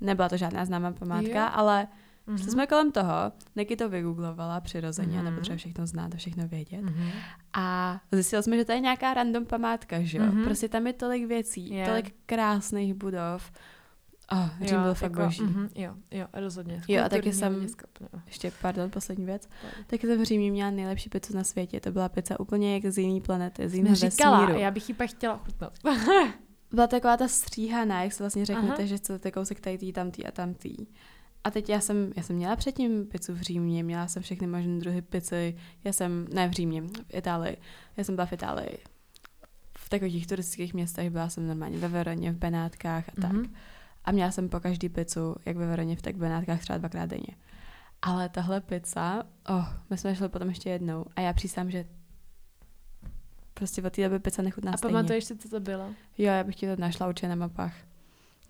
Nebyla 0.00 0.28
to 0.28 0.36
žádná 0.36 0.64
známá 0.64 0.92
památka, 0.92 1.44
Jo. 1.44 1.48
ale 1.52 1.88
Mhm. 2.26 2.38
šli 2.38 2.50
jsme 2.50 2.66
kolem 2.66 2.92
toho, 2.92 3.32
Niky 3.56 3.76
to 3.76 3.88
vygooglovala 3.88 4.60
přirozeně, 4.60 5.08
Mhm. 5.16 5.20
mm-hmm. 5.20 5.30
nepotřebuje 5.30 5.58
všechno 5.58 5.86
znát 5.86 6.14
a 6.14 6.16
všechno 6.16 6.48
vědět. 6.48 6.82
Mhm. 6.82 7.10
A 7.52 8.00
zjistili 8.12 8.42
jsme, 8.42 8.56
že 8.56 8.64
to 8.64 8.72
je 8.72 8.80
nějaká 8.80 9.14
random 9.14 9.46
památka, 9.46 10.00
že 10.02 10.18
jo? 10.18 10.24
Mhm. 10.24 10.38
Mm-hmm. 10.40 10.44
Prostě 10.44 10.68
tam 10.68 10.86
je 10.86 10.92
tolik 10.92 11.26
věcí, 11.26 11.70
yeah. 11.74 11.88
tolik 11.88 12.14
krásných 12.26 12.94
budov. 12.94 13.52
Oh, 14.32 14.48
Řím 14.66 14.76
Jo, 14.76 14.82
byl 14.82 14.94
fakt 14.94 15.10
jako, 15.10 15.24
boží. 15.24 15.42
mhm, 15.42 15.68
jo, 15.74 15.94
jo, 16.10 16.26
rozhodně. 16.32 16.82
Jo, 16.88 17.04
a 17.04 17.08
taky 17.08 17.32
jsem-. 17.32 17.66
Ještě, 18.26 18.52
pardon, 18.62 18.90
poslední 18.90 19.24
věc. 19.24 19.48
Pardon. 19.62 19.84
Taky 19.86 20.06
jsem 20.06 20.20
v 20.20 20.24
Římě 20.24 20.50
měla 20.50 20.70
nejlepší 20.70 21.08
pizzu 21.10 21.36
na 21.36 21.44
světě. 21.44 21.80
To 21.80 21.90
byla 21.92 22.08
pizza 22.08 22.40
úplně 22.40 22.74
jak 22.74 22.92
z 22.92 22.98
jiné 22.98 23.20
planety, 23.20 23.68
z 23.68 23.74
jiného 23.74 23.96
říkala, 23.96 24.40
vesmíru. 24.40 24.60
já 24.60 24.70
bych 24.70 24.88
ji 24.88 24.94
pak 24.94 25.10
chtěla 25.10 25.36
chutnat. 25.38 25.72
Byla 26.72 26.86
taková 26.86 27.16
ta 27.16 27.28
stříhaná, 27.28 28.02
jak 28.02 28.12
se 28.12 28.22
vlastně 28.22 28.44
řeknete, 28.44 28.74
Aha. 28.74 28.84
že 28.84 28.96
chcete 28.96 29.30
kousek 29.30 29.60
tady 29.60 29.78
tý, 29.78 29.92
tamtý 29.92 30.26
a 30.26 30.30
tamtý. 30.30 30.76
A 31.44 31.50
teď 31.50 31.68
já 31.68 31.80
jsem, 31.80 32.12
já 32.16 32.22
jsem 32.22 32.36
měla 32.36 32.56
předtím 32.56 33.06
pizzu 33.06 33.34
v 33.34 33.40
Římě, 33.40 33.82
měla 33.82 34.08
jsem 34.08 34.22
všechny 34.22 34.46
možné 34.46 34.78
druhy 34.80 35.02
pizzy. 35.02 35.56
Já 35.84 35.92
jsem, 35.92 36.26
ne 36.34 36.48
v 36.48 36.52
Římě, 36.52 36.82
v 36.82 36.88
Itálii. 37.12 37.56
Já 37.96 38.04
jsem 38.04 38.14
byla 38.14 38.26
v 38.26 38.32
Itálii. 38.32 38.78
V 39.78 39.88
takových 39.88 40.26
turistických 40.26 40.74
městech 40.74 41.10
byla 41.10 41.28
jsem 41.28 41.46
normálně 41.46 41.78
ve 41.78 41.88
Veroně, 41.88 42.32
v 42.32 42.36
Benátkách 42.36 43.08
a 43.08 43.20
tak. 43.20 43.32
Mhm. 43.32 43.54
A 44.04 44.12
měla 44.12 44.30
jsem 44.30 44.48
po 44.48 44.60
každý 44.60 44.88
pizzu, 44.88 45.36
jak 45.46 45.56
ve 45.56 45.66
Veroně, 45.66 45.96
tak 45.96 46.16
v 46.16 46.18
Benátkách 46.18 46.60
třeba 46.60 46.78
dvakrát 46.78 47.06
denně. 47.06 47.36
Ale 48.02 48.28
tahle 48.28 48.60
pizza, 48.60 49.22
oh, 49.48 49.68
my 49.90 49.98
jsme 49.98 50.16
šli 50.16 50.28
potom 50.28 50.48
ještě 50.48 50.70
jednou 50.70 51.04
a 51.16 51.20
já 51.20 51.32
přísám, 51.32 51.70
že 51.70 51.84
prostě 53.54 53.82
od 53.82 53.92
té 53.92 54.02
doby 54.04 54.18
pizza 54.18 54.42
nechutná 54.42 54.72
A 54.72 54.76
stejně. 54.76 54.92
pamatuješ 54.92 55.24
si, 55.24 55.36
co 55.38 55.48
to 55.48 55.60
bylo? 55.60 55.84
Jo, 56.18 56.26
já 56.26 56.44
bych 56.44 56.56
ti 56.56 56.66
to 56.66 56.80
našla 56.80 57.08
určitě 57.08 57.28
na 57.28 57.34
mapách. 57.34 57.74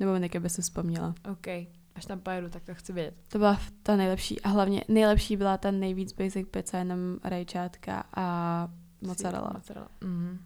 Nebo 0.00 0.16
Nika 0.16 0.40
by 0.40 0.50
si 0.50 0.62
vzpomněla. 0.62 1.14
OK, 1.32 1.46
až 1.94 2.06
tam 2.06 2.20
pojedu, 2.20 2.48
tak 2.48 2.62
to 2.62 2.74
chci 2.74 2.92
vědět. 2.92 3.14
To 3.28 3.38
byla 3.38 3.60
ta 3.82 3.96
nejlepší. 3.96 4.40
A 4.40 4.48
hlavně 4.48 4.84
nejlepší 4.88 5.36
byla 5.36 5.58
ta 5.58 5.70
nejvíc 5.70 6.12
basic 6.12 6.48
pizza, 6.50 6.78
jenom 6.78 7.18
rajčátka 7.24 8.04
a 8.14 8.68
mozzarella. 9.00 9.50
Mozzarella. 9.54 9.88
Mhm. 10.00 10.38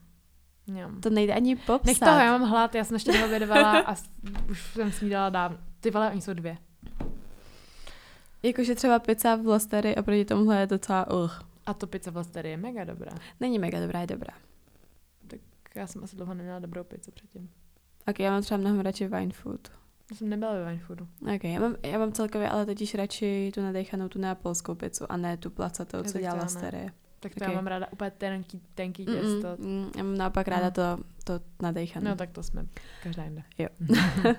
To 1.03 1.11
nejde 1.11 1.35
ani 1.35 1.57
popsat. 1.57 1.87
Nech 1.87 1.99
toho, 1.99 2.19
já 2.19 2.39
mám 2.39 2.51
hlad, 2.51 2.75
já 2.75 2.85
jsem 2.85 2.95
ještě 2.95 3.13
neobědovala 3.13 3.81
a 3.81 3.95
už 4.51 4.63
jsem 4.63 4.93
snídala 4.93 5.31
dávno. 5.31 5.59
Ty 5.81 5.91
vole, 5.91 6.11
oni 6.11 6.21
jsou 6.21 6.33
dvě. 6.33 6.59
Jakože 8.43 8.75
třeba 8.75 8.99
pizza 8.99 9.37
v 9.37 9.47
Lostery 9.47 9.97
oproti 9.97 10.25
tomuhle 10.25 10.61
je 10.61 10.67
docela 10.67 11.11
uh. 11.11 11.31
A 11.67 11.75
to 11.75 11.87
pizza 11.87 12.11
vlastně 12.11 12.43
je 12.45 12.57
mega 12.57 12.85
dobrá. 12.85 13.13
Není 13.41 13.59
mega 13.59 13.81
dobrá, 13.81 14.01
je 14.01 14.07
dobrá. 14.07 14.35
Tak 15.27 15.41
já 15.75 15.87
jsem 15.87 16.05
asi 16.05 16.17
dlouho 16.17 16.35
neměla 16.35 16.59
dobrou 16.59 16.85
pizzu 16.85 17.11
předtím. 17.11 17.51
Ok, 18.09 18.19
já 18.21 18.31
mám 18.31 18.43
třeba 18.43 18.59
mnohem 18.59 18.81
radši 18.81 19.09
wine 19.09 19.33
food. 19.33 19.69
Já 20.11 20.17
jsem 20.17 20.29
nebyla 20.29 20.53
ve 20.53 20.65
Wine 20.65 20.79
Foodu. 20.79 21.09
Ok, 21.35 21.45
já 21.45 21.61
mám, 21.61 21.77
já 21.83 21.99
mám 21.99 22.13
celkově 22.13 22.49
ale 22.49 22.67
totiž 22.67 22.95
radši 22.95 23.51
tu 23.55 23.63
nadechanou 23.63 24.09
tu 24.09 24.19
neapolskou 24.19 24.75
pizzu 24.75 25.13
a 25.13 25.17
ne 25.17 25.37
tu 25.37 25.51
placatou, 25.51 26.03
co 26.03 26.19
ne. 26.19 26.35
Lostery. 26.35 26.91
Tak 27.25 27.35
to 27.35 27.45
Ok. 27.45 27.49
já 27.51 27.55
mám 27.55 27.67
ráda 27.67 27.87
úplně 27.93 28.11
tenký, 28.11 28.61
tenký 28.75 29.05
těsto. 29.05 29.57
mm, 29.59 29.67
mm, 29.67 29.91
já 29.97 30.03
mám 30.03 30.17
naopak 30.17 30.49
ráda 30.49 30.65
No. 30.65 30.71
to, 30.71 31.05
to 31.25 31.45
nadejchané. 31.63 32.11
No 32.11 32.17
tak 32.17 32.31
to 32.31 32.43
jsme 32.43 32.67
každá 33.03 33.25
jinde. 33.25 33.43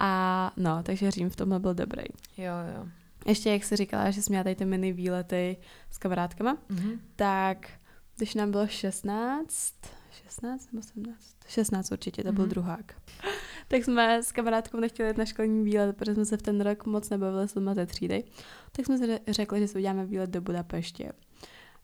A 0.00 0.52
no, 0.56 0.82
takže 0.82 1.10
Řím 1.10 1.30
v 1.30 1.36
tomhle 1.36 1.60
byl 1.60 1.74
dobrý. 1.74 2.02
Jo, 2.36 2.52
jo. 2.76 2.86
Ještě 3.26 3.50
jak 3.50 3.64
jsi 3.64 3.76
říkala, 3.76 4.10
že 4.10 4.22
jsi 4.22 4.30
měla 4.30 4.44
tady 4.44 4.54
ty 4.56 4.64
mini 4.64 4.92
výlety 4.92 5.56
s 5.90 5.98
kamarádkama, 5.98 6.56
Mhm. 6.68 7.00
tak 7.16 7.70
když 8.16 8.34
nám 8.34 8.50
bylo 8.50 8.66
16, 8.66 9.74
16 10.10 10.72
nebo 10.72 10.82
17? 10.82 11.18
16 11.48 11.92
určitě, 11.92 12.24
to 12.24 12.32
byl 12.32 12.44
Mhm. 12.44 12.50
druhák. 12.50 12.94
tak 13.68 13.84
jsme 13.84 14.22
s 14.22 14.32
kamarádkou 14.32 14.80
nechtěli 14.80 15.08
jít 15.08 15.18
na 15.18 15.24
školní 15.24 15.64
výlet, 15.64 15.96
protože 15.96 16.14
jsme 16.14 16.24
se 16.24 16.36
v 16.36 16.42
ten 16.42 16.60
rok 16.60 16.86
moc 16.86 17.10
nebavili 17.10 17.48
s 17.48 17.54
lidma 17.54 17.74
ze 17.74 17.86
třídy. 17.86 18.24
Tak 18.72 18.86
jsme 18.86 18.98
si 18.98 19.04
ře- 19.04 19.20
řekli, 19.28 19.60
že 19.60 19.68
si 19.68 19.78
uděláme 19.78 20.06
výlet 20.06 20.30
do 20.30 20.40
Budapeště. 20.40 21.12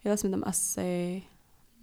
Jeli 0.04 0.18
jsme 0.18 0.30
tam 0.30 0.42
asi 0.46 1.22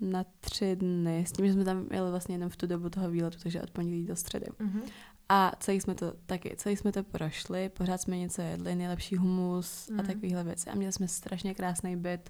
na 0.02 0.26
tři 0.40 0.76
dny, 0.76 1.26
s 1.28 1.32
tím, 1.32 1.48
že 1.48 1.54
jsme 1.54 1.66
tam 1.66 1.88
jeli 1.92 2.10
vlastně 2.12 2.36
jenom 2.36 2.50
v 2.50 2.56
tu 2.58 2.68
dobu 2.68 2.90
toho 2.90 3.10
výletu, 3.10 3.38
takže 3.44 3.62
od 3.62 3.72
pondělí 3.72 4.06
do 4.06 4.16
středy. 4.16 4.46
Mhm. 4.60 4.82
A 5.30 5.52
celý 5.60 5.82
jsme 5.82 5.96
to 5.96 6.14
taky, 6.26 6.56
celý 6.58 6.78
jsme 6.78 6.92
to 6.92 7.04
prošli, 7.04 7.70
pořád 7.70 8.02
jsme 8.02 8.18
něco 8.18 8.42
jedli, 8.42 8.76
nejlepší 8.76 9.16
humus 9.16 9.90
Mhm. 9.90 10.00
a 10.00 10.04
takovéhle 10.04 10.44
věci. 10.44 10.70
A 10.70 10.76
měli 10.76 10.94
jsme 10.94 11.08
strašně 11.08 11.56
krásný 11.56 11.96
byt, 11.98 12.30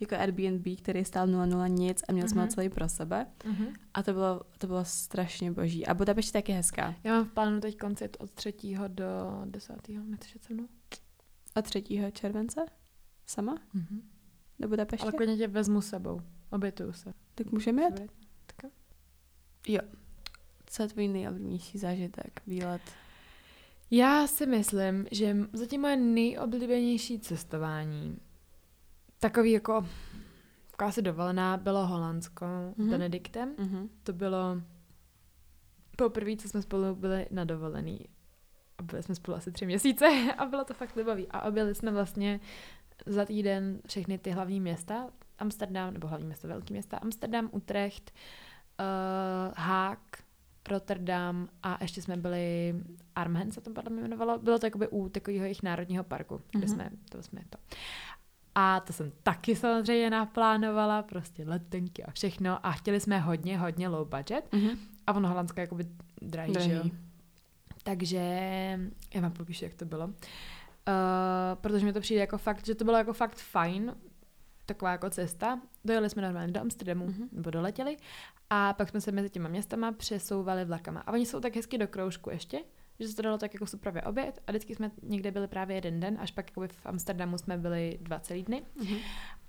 jako 0.00 0.14
Airbnb, 0.16 0.66
který 0.82 1.04
stál 1.04 1.26
0,0 1.26 1.66
nic 1.68 2.02
a 2.08 2.12
měli 2.12 2.28
jsme 2.28 2.40
ho 2.40 2.46
Mhm. 2.46 2.54
celý 2.54 2.68
pro 2.68 2.88
sebe. 2.88 3.26
Mhm. 3.44 3.66
A 3.94 4.02
to 4.02 4.12
bylo, 4.12 4.40
to 4.58 4.66
bylo 4.66 4.84
strašně 4.84 5.52
boží. 5.52 5.86
A 5.86 5.94
Budapešť 5.94 6.32
taky 6.32 6.52
hezká. 6.52 6.94
Já 7.04 7.12
mám 7.12 7.24
v 7.24 7.32
plánu 7.32 7.60
teď 7.60 7.76
koncert 7.78 8.16
od 8.20 8.30
3. 8.30 8.88
do 8.88 9.04
10. 9.44 9.88
Nechceš 10.04 10.36
se 10.40 10.54
mnou? 10.54 10.68
A 11.54 11.62
3. 11.62 12.10
července? 12.12 12.66
Sama? 13.26 13.54
Mhm. 13.74 14.02
Do 14.60 14.68
Budapeště? 14.68 15.02
Ale 15.02 15.12
klidně 15.12 15.36
tě 15.36 15.48
vezmu 15.48 15.80
s 15.80 15.88
sebou. 15.88 16.20
Obětuju 16.50 16.92
se. 16.92 17.14
Tak 17.34 17.52
můžeme 17.52 17.82
jet? 17.82 18.02
Tak 18.46 18.72
jo. 19.68 19.80
Co 20.66 20.82
je 20.82 20.88
tvůj 20.88 21.08
nejoblíbenější 21.08 21.78
zážitek, 21.78 22.42
výlet? 22.46 22.82
Já 23.90 24.26
si 24.26 24.46
myslím, 24.46 25.06
že 25.10 25.36
zatím 25.52 25.80
moje 25.80 25.96
nejoblíbenější 25.96 27.20
cestování, 27.20 28.18
takový 29.18 29.52
jako 29.52 29.86
taková 30.70 30.88
asi 30.88 31.02
dovolená, 31.02 31.56
bylo 31.56 31.86
Holandsko 31.86 32.44
mm-hmm. 32.44 32.74
Mhm. 32.76 32.88
s 32.88 32.90
Benediktem. 32.90 33.54
Mhm. 33.58 33.88
To 34.02 34.12
bylo 34.12 34.62
poprvé, 35.96 36.36
co 36.36 36.48
jsme 36.48 36.62
spolu 36.62 36.94
byli 36.94 37.26
na 37.30 37.44
dovolený. 37.44 38.00
A 38.78 38.82
byli 38.82 39.02
jsme 39.02 39.14
spolu 39.14 39.36
asi 39.36 39.52
tři 39.52 39.66
měsíce 39.66 40.06
a 40.38 40.46
bylo 40.46 40.64
to 40.64 40.74
fakt 40.74 40.96
libavý. 40.96 41.26
A 41.30 41.42
objeli 41.42 41.74
jsme 41.74 41.90
vlastně 41.90 42.40
za 43.06 43.24
týden 43.24 43.80
všechny 43.88 44.18
ty 44.18 44.30
hlavní 44.30 44.60
města. 44.60 45.06
Amsterdam, 45.38 45.92
nebo 45.94 46.08
hlavní 46.08 46.26
města, 46.26 46.48
velký 46.48 46.72
města. 46.74 46.96
Amsterdam, 46.96 47.48
Utrecht, 47.52 48.10
uh, 48.80 49.54
Haag, 49.56 49.98
Rotterdam 50.70 51.48
a 51.62 51.78
ještě 51.80 52.02
jsme 52.02 52.16
byli, 52.16 52.74
Armhen 53.14 53.52
se 53.52 53.60
to 53.60 53.70
podle 53.70 53.90
mě 53.90 54.00
jmenovalo, 54.00 54.38
bylo 54.38 54.58
to 54.58 54.66
jakoby 54.66 54.88
u 54.88 55.08
takového 55.08 55.44
jejich 55.44 55.62
národního 55.62 56.04
parku, 56.04 56.40
kde 56.50 56.66
Mhm. 56.66 56.68
jsme, 56.74 56.90
to 57.08 57.22
jsme 57.22 57.40
to. 57.50 57.58
A 58.54 58.80
to 58.80 58.92
jsem 58.92 59.12
taky 59.22 59.56
samozřejmě 59.56 60.10
naplánovala, 60.10 61.02
prostě 61.02 61.44
letenky 61.46 62.04
a 62.04 62.10
všechno 62.10 62.66
a 62.66 62.72
chtěli 62.72 63.00
jsme 63.00 63.18
hodně, 63.18 63.58
hodně 63.58 63.88
low 63.88 64.08
budget 64.08 64.48
Mhm. 64.52 64.68
a 65.06 65.12
ono 65.12 65.28
Holandsko 65.28 65.60
je 65.60 65.62
jakoby 65.62 65.86
drahý, 66.22 66.52
že 66.54 66.60
jo? 66.60 66.68
Drahý. 66.68 66.92
Takže 67.82 68.18
já 69.14 69.20
vám 69.20 69.32
popíšu, 69.32 69.64
jak 69.64 69.74
to 69.74 69.84
bylo. 69.84 70.10
Uh, 70.88 70.94
protože 71.60 71.86
mi 71.86 71.92
to 71.92 72.00
přijde 72.00 72.20
jako 72.20 72.38
fakt, 72.38 72.66
že 72.66 72.74
to 72.74 72.84
bylo 72.84 72.96
jako 72.96 73.12
fakt 73.12 73.36
fajn, 73.36 73.94
taková 74.66 74.90
jako 74.92 75.10
cesta. 75.10 75.60
Dojeli 75.84 76.10
jsme 76.10 76.22
normálně 76.22 76.52
do 76.52 76.60
Amsterdamu, 76.60 77.06
Mhm. 77.06 77.14
mm-hmm. 77.14 77.28
nebo 77.32 77.50
doletěli, 77.50 77.96
a 78.50 78.72
pak 78.72 78.88
jsme 78.88 79.00
se 79.00 79.12
mezi 79.12 79.30
těma 79.30 79.48
městama 79.48 79.92
přesouvali 79.92 80.64
vlakama. 80.64 81.00
A 81.00 81.12
oni 81.12 81.26
jsou 81.26 81.40
tak 81.40 81.56
hezky 81.56 81.78
do 81.78 81.88
kroužku 81.88 82.30
ještě, 82.30 82.58
že 83.00 83.08
se 83.08 83.16
to 83.16 83.22
dalo 83.22 83.38
tak 83.38 83.54
jako 83.54 83.66
super 83.66 84.02
oběd 84.06 84.40
a 84.46 84.50
vždycky 84.52 84.74
jsme 84.74 84.90
někde 85.02 85.30
byli 85.30 85.48
právě 85.48 85.76
jeden 85.76 86.00
den, 86.00 86.16
až 86.20 86.30
pak 86.30 86.50
jakoby 86.50 86.68
v 86.68 86.86
Amsterdamu 86.86 87.38
jsme 87.38 87.58
byli 87.58 87.98
dva 88.02 88.20
celý 88.20 88.42
dny. 88.42 88.62
Mhm. 88.84 88.96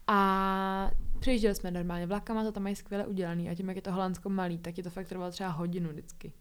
A 0.07 0.91
přijížděli 1.19 1.55
jsme 1.55 1.71
normálně 1.71 2.05
vlakama, 2.07 2.43
to 2.43 2.51
tam 2.51 2.63
mají 2.63 2.75
skvěle 2.75 3.07
udělaný 3.07 3.49
a 3.49 3.55
tím, 3.55 3.67
jak 3.67 3.75
je 3.75 3.81
to 3.81 3.91
Holandsko 3.91 4.29
malý, 4.29 4.57
tak 4.57 4.77
je 4.77 4.83
to 4.83 4.89
fakt 4.89 5.07
trvalo 5.07 5.31
třeba 5.31 5.49
hodinu 5.49 5.89
vždycky. 5.89 6.33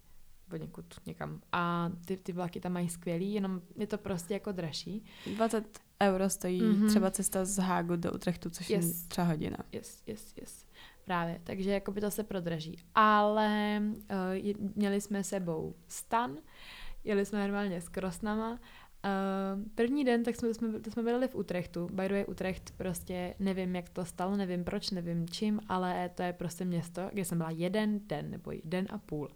Od 0.52 0.56
někud 0.60 0.84
někam. 1.06 1.40
A 1.52 1.90
ty, 2.04 2.16
ty 2.16 2.32
vlaky 2.32 2.60
tam 2.60 2.72
mají 2.72 2.88
skvělý, 2.88 3.32
jenom 3.34 3.60
je 3.76 3.86
to 3.86 3.98
prostě 3.98 4.34
jako 4.34 4.52
dražší. 4.52 5.04
20 5.36 5.78
euro 6.02 6.30
stojí 6.30 6.62
Mhm. 6.62 6.88
třeba 6.88 7.10
cesta 7.10 7.44
z 7.44 7.58
Hágu 7.58 7.96
do 7.96 8.12
Utrechtu, 8.12 8.50
což 8.50 8.70
Yes. 8.70 9.02
je 9.02 9.08
třeba 9.08 9.26
hodina. 9.26 9.56
Yes, 9.72 10.02
yes, 10.06 10.34
yes. 10.40 10.66
Právě, 11.04 11.40
takže 11.44 11.70
jako 11.70 11.92
by 11.92 12.00
to 12.00 12.10
se 12.10 12.24
prodraží. 12.24 12.76
Ale 12.94 13.80
uh, 13.82 13.96
je- 14.32 14.54
měli 14.74 15.00
jsme 15.00 15.24
sebou 15.24 15.74
stan, 15.88 16.36
jeli 17.04 17.26
jsme 17.26 17.38
normálně 17.48 17.80
s 17.80 17.88
krosnama. 17.88 18.50
Uh, 19.04 19.62
první 19.74 20.04
den, 20.04 20.22
tak 20.24 20.36
jsme, 20.36 20.54
jsme, 20.54 20.80
to 20.80 20.90
jsme 20.90 21.02
byli 21.02 21.28
v 21.28 21.34
Utrechtu. 21.34 21.86
By 21.92 22.08
the 22.08 22.14
way, 22.14 22.24
Utrecht 22.28 22.70
prostě 22.76 23.34
nevím, 23.38 23.76
jak 23.76 23.88
to 23.88 24.04
stalo, 24.04 24.36
nevím 24.36 24.64
proč, 24.64 24.90
nevím 24.90 25.28
čím, 25.28 25.60
ale 25.68 26.10
to 26.14 26.22
je 26.22 26.32
prostě 26.32 26.64
město, 26.64 27.08
kde 27.12 27.24
jsem 27.24 27.38
byla 27.38 27.50
jeden 27.50 28.00
den 28.06 28.30
nebo 28.30 28.52
den 28.64 28.86
a 28.90 28.98
půl. 28.98 29.28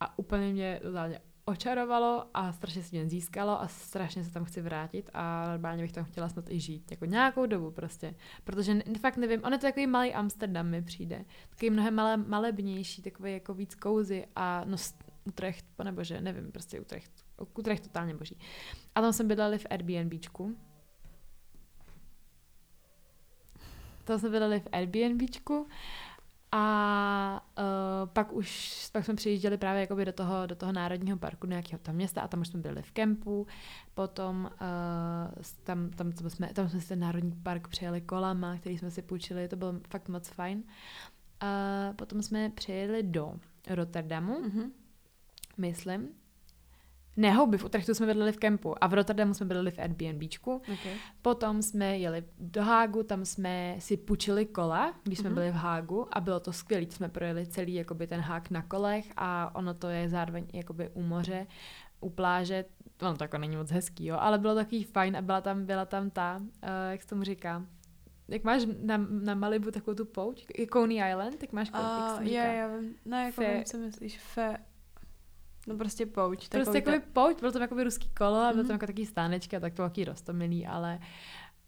A 0.00 0.18
úplně 0.18 0.52
mě 0.52 0.80
totálně 0.82 1.20
očarovalo 1.44 2.26
a 2.34 2.52
strašně 2.52 2.82
si 2.82 2.96
mě 2.96 3.08
získalo 3.08 3.60
a 3.60 3.68
strašně 3.68 4.24
se 4.24 4.32
tam 4.32 4.44
chci 4.44 4.60
vrátit 4.62 5.10
a 5.14 5.46
normálně 5.48 5.82
bych 5.82 5.92
tam 5.92 6.04
chtěla 6.04 6.28
snad 6.28 6.50
i 6.50 6.60
žít. 6.60 6.90
Jako 6.90 7.04
nějakou 7.04 7.46
dobu 7.46 7.70
prostě. 7.70 8.14
Protože 8.44 8.82
fakt 9.00 9.16
nevím, 9.16 9.40
on 9.44 9.52
je 9.52 9.58
to 9.58 9.66
takový 9.66 9.86
malý 9.86 10.14
Amsterdam 10.14 10.66
mi 10.66 10.82
přijde. 10.82 11.24
Takový 11.50 11.70
mnohem 11.70 11.94
malé, 11.94 12.16
malebnější, 12.16 13.02
takový 13.02 13.32
jako 13.32 13.54
víc 13.54 13.74
kouzy 13.74 14.26
a 14.36 14.64
no 14.64 14.76
Utrecht, 15.24 15.64
panebože, 15.76 16.20
nevím, 16.20 16.52
prostě 16.52 16.80
Utrecht. 16.80 17.12
Utrecht 17.58 17.82
totálně 17.82 18.14
boží. 18.14 18.38
A 18.94 19.00
tam 19.00 19.12
jsme 19.12 19.24
bydleli 19.24 19.58
v 19.58 19.66
Airbnbčku. 19.70 20.56
Tam 24.04 24.18
jsme 24.18 24.28
bydleli 24.28 24.60
v 24.60 24.68
Airbnbčku 24.72 25.66
a 26.52 27.46
uh, 27.58 28.08
pak 28.12 28.32
už 28.32 28.88
pak 28.92 29.04
jsme 29.04 29.14
přijížděli 29.14 29.58
právě 29.58 29.80
jakoby 29.80 30.04
do 30.04 30.12
toho, 30.12 30.46
do 30.46 30.54
toho 30.54 30.72
národního 30.72 31.16
parku, 31.18 31.46
do 31.46 31.50
nějakého 31.50 31.78
tam 31.82 31.94
města 31.94 32.20
a 32.20 32.28
tam 32.28 32.40
už 32.40 32.48
jsme 32.48 32.60
byli 32.60 32.82
v 32.82 32.90
kempu, 32.90 33.46
potom 33.94 34.50
uh, 34.60 35.42
tam, 35.64 35.90
tam, 35.90 36.12
tam, 36.12 36.30
jsme, 36.30 36.48
tam 36.54 36.68
jsme 36.68 36.80
si 36.80 36.88
ten 36.88 37.00
národní 37.00 37.32
park 37.42 37.68
přijeli 37.68 38.00
kolama, 38.00 38.56
který 38.56 38.78
jsme 38.78 38.90
si 38.90 39.02
půjčili, 39.02 39.48
to 39.48 39.56
bylo 39.56 39.74
fakt 39.88 40.08
moc 40.08 40.28
fajn. 40.28 40.62
A 41.40 41.46
potom 41.96 42.22
jsme 42.22 42.50
přijeli 42.50 43.02
do 43.02 43.34
Rotterdamu, 43.70 44.40
Mhm. 44.40 44.72
myslím. 45.56 46.08
Ne, 47.16 47.30
houby, 47.32 47.58
v 47.58 47.64
Utrechtu 47.64 47.94
jsme 47.94 48.06
bydleli 48.06 48.32
v 48.32 48.36
kempu 48.36 48.84
a 48.84 48.86
v 48.86 48.94
Rotterdamu 48.94 49.34
jsme 49.34 49.46
bydleli 49.46 49.70
v 49.70 49.78
Airbnbčku. 49.78 50.54
Okay. 50.54 50.92
Potom 51.22 51.62
jsme 51.62 51.98
jeli 51.98 52.24
do 52.38 52.62
Hágu, 52.62 53.02
tam 53.02 53.24
jsme 53.24 53.76
si 53.78 53.96
půjčili 53.96 54.46
kola, 54.46 54.94
když 55.02 55.18
jsme 55.18 55.28
Mhm. 55.28 55.34
byli 55.34 55.50
v 55.50 55.54
Hágu 55.54 56.06
a 56.16 56.20
bylo 56.20 56.40
to 56.40 56.52
skvělé, 56.52 56.86
jsme 56.90 57.08
projeli 57.08 57.46
celý 57.46 57.74
jakoby 57.74 58.06
ten 58.06 58.20
Hák 58.20 58.50
na 58.50 58.62
kolech 58.62 59.04
a 59.16 59.54
ono 59.54 59.74
to 59.74 59.88
je 59.88 60.08
zároveň 60.08 60.46
jakoby 60.52 60.88
u 60.94 61.02
moře, 61.02 61.46
u 62.00 62.10
pláže, 62.10 62.64
ono 63.02 63.16
to 63.16 63.24
jako 63.24 63.38
není 63.38 63.56
moc 63.56 63.70
hezký, 63.70 64.06
jo, 64.06 64.16
ale 64.20 64.38
bylo 64.38 64.54
takový 64.54 64.84
fajn 64.84 65.16
a 65.16 65.22
byla 65.22 65.40
tam, 65.40 65.66
byla 65.66 65.84
tam 65.84 66.10
ta, 66.10 66.36
uh, 66.42 66.48
jak 66.90 67.02
se 67.02 67.08
tomu 67.08 67.22
říká, 67.22 67.66
jak 68.28 68.44
máš 68.44 68.62
na, 68.82 68.96
na 69.10 69.34
Malibu 69.34 69.70
takovou 69.70 69.94
tu 69.94 70.04
pouť, 70.04 70.46
Coney 70.72 71.10
Island, 71.10 71.36
tak 71.38 71.52
máš 71.52 71.70
pouť, 71.70 71.80
jak 71.82 71.90
se 72.08 72.14
A 72.14 72.16
tomu 72.16 72.22
jo, 72.22 72.28
říká? 72.28 72.52
jo, 72.52 72.68
no 73.04 73.16
jako 73.24 73.40
Fe- 73.42 73.54
vím, 73.54 73.64
co 73.64 73.78
myslíš, 73.78 74.18
fe... 74.18 74.56
No 75.70 75.76
prostě 75.78 76.06
pouť. 76.06 76.48
Prostě 76.48 76.72
takový 76.72 76.78
jakoby 76.78 77.00
ta- 77.00 77.12
pouť, 77.12 77.40
bylo 77.40 77.52
tam 77.52 77.62
jakoby 77.62 77.84
ruský 77.84 78.08
kolo 78.08 78.36
a 78.36 78.50
bylo 78.52 78.62
Mhm. 78.62 78.66
tam 78.66 78.74
jako 78.74 78.86
taký 78.86 79.06
stánečky 79.06 79.60
tak 79.60 79.74
to 79.74 79.82
taky 79.82 80.04
rostomilý, 80.04 80.66
ale 80.66 80.98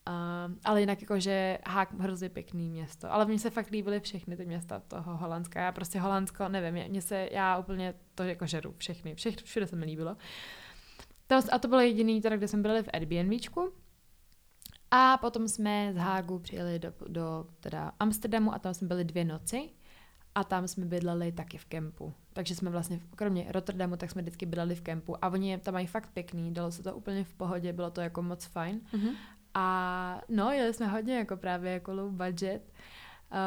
uh, 0.08 0.54
ale 0.64 0.80
jinak 0.80 1.00
jako, 1.00 1.20
že 1.20 1.58
Hák 1.66 2.00
hrozně 2.00 2.28
pěkný 2.28 2.68
město. 2.70 3.12
Ale 3.12 3.24
mně 3.26 3.38
se 3.38 3.50
fakt 3.50 3.70
líbily 3.70 4.00
všechny 4.00 4.36
ty 4.36 4.46
města 4.46 4.80
toho 4.88 5.16
Holandska. 5.16 5.60
Já 5.60 5.72
prostě 5.72 6.00
Holandsko, 6.00 6.48
nevím, 6.48 6.84
mně 6.90 7.02
se, 7.02 7.28
já 7.32 7.58
úplně 7.58 7.94
to 8.14 8.22
jako 8.22 8.46
žeru, 8.46 8.74
všechny, 8.78 9.14
všech, 9.14 9.36
všude 9.36 9.66
se 9.66 9.76
mi 9.76 9.84
líbilo. 9.86 10.16
To, 11.26 11.34
a 11.52 11.58
to 11.58 11.68
bylo 11.68 11.80
jediný, 11.80 12.20
teda, 12.20 12.36
kde 12.36 12.48
jsme 12.48 12.62
byli 12.62 12.82
v 12.82 12.88
Airbnbčku. 12.92 13.72
A 14.90 15.16
potom 15.16 15.48
jsme 15.48 15.92
z 15.94 15.96
Hágu 15.96 16.38
přijeli 16.38 16.78
do, 16.78 16.92
do 17.08 17.46
teda 17.60 17.92
Amsterdamu 18.00 18.54
a 18.54 18.58
tam 18.58 18.74
jsme 18.74 18.88
byli 18.88 19.04
dvě 19.04 19.24
noci. 19.24 19.70
A 20.34 20.44
tam 20.44 20.68
jsme 20.68 20.86
bydleli 20.86 21.32
taky 21.32 21.58
v 21.58 21.64
kempu. 21.64 22.14
Takže 22.32 22.54
jsme 22.54 22.70
vlastně, 22.70 23.00
kromě 23.16 23.46
Rotterdamu, 23.48 23.96
tak 23.96 24.10
jsme 24.10 24.22
vždycky 24.22 24.46
bydleli 24.46 24.74
v 24.74 24.80
kempu. 24.80 25.24
A 25.24 25.28
oni 25.28 25.58
tam 25.58 25.74
mají 25.74 25.86
fakt 25.86 26.10
pěkný, 26.12 26.54
dalo 26.54 26.72
se 26.72 26.82
to 26.82 26.96
úplně 26.96 27.24
v 27.24 27.34
pohodě, 27.34 27.72
bylo 27.72 27.90
to 27.90 28.00
jako 28.00 28.22
moc 28.22 28.44
fajn. 28.44 28.80
Mhm. 28.92 29.08
A 29.54 30.20
no, 30.28 30.50
jeli 30.50 30.74
jsme 30.74 30.86
hodně 30.86 31.18
jako 31.18 31.36
právě 31.36 31.72
jako 31.72 31.92
low 31.94 32.12
budget. 32.12 32.72
Uh, 33.32 33.38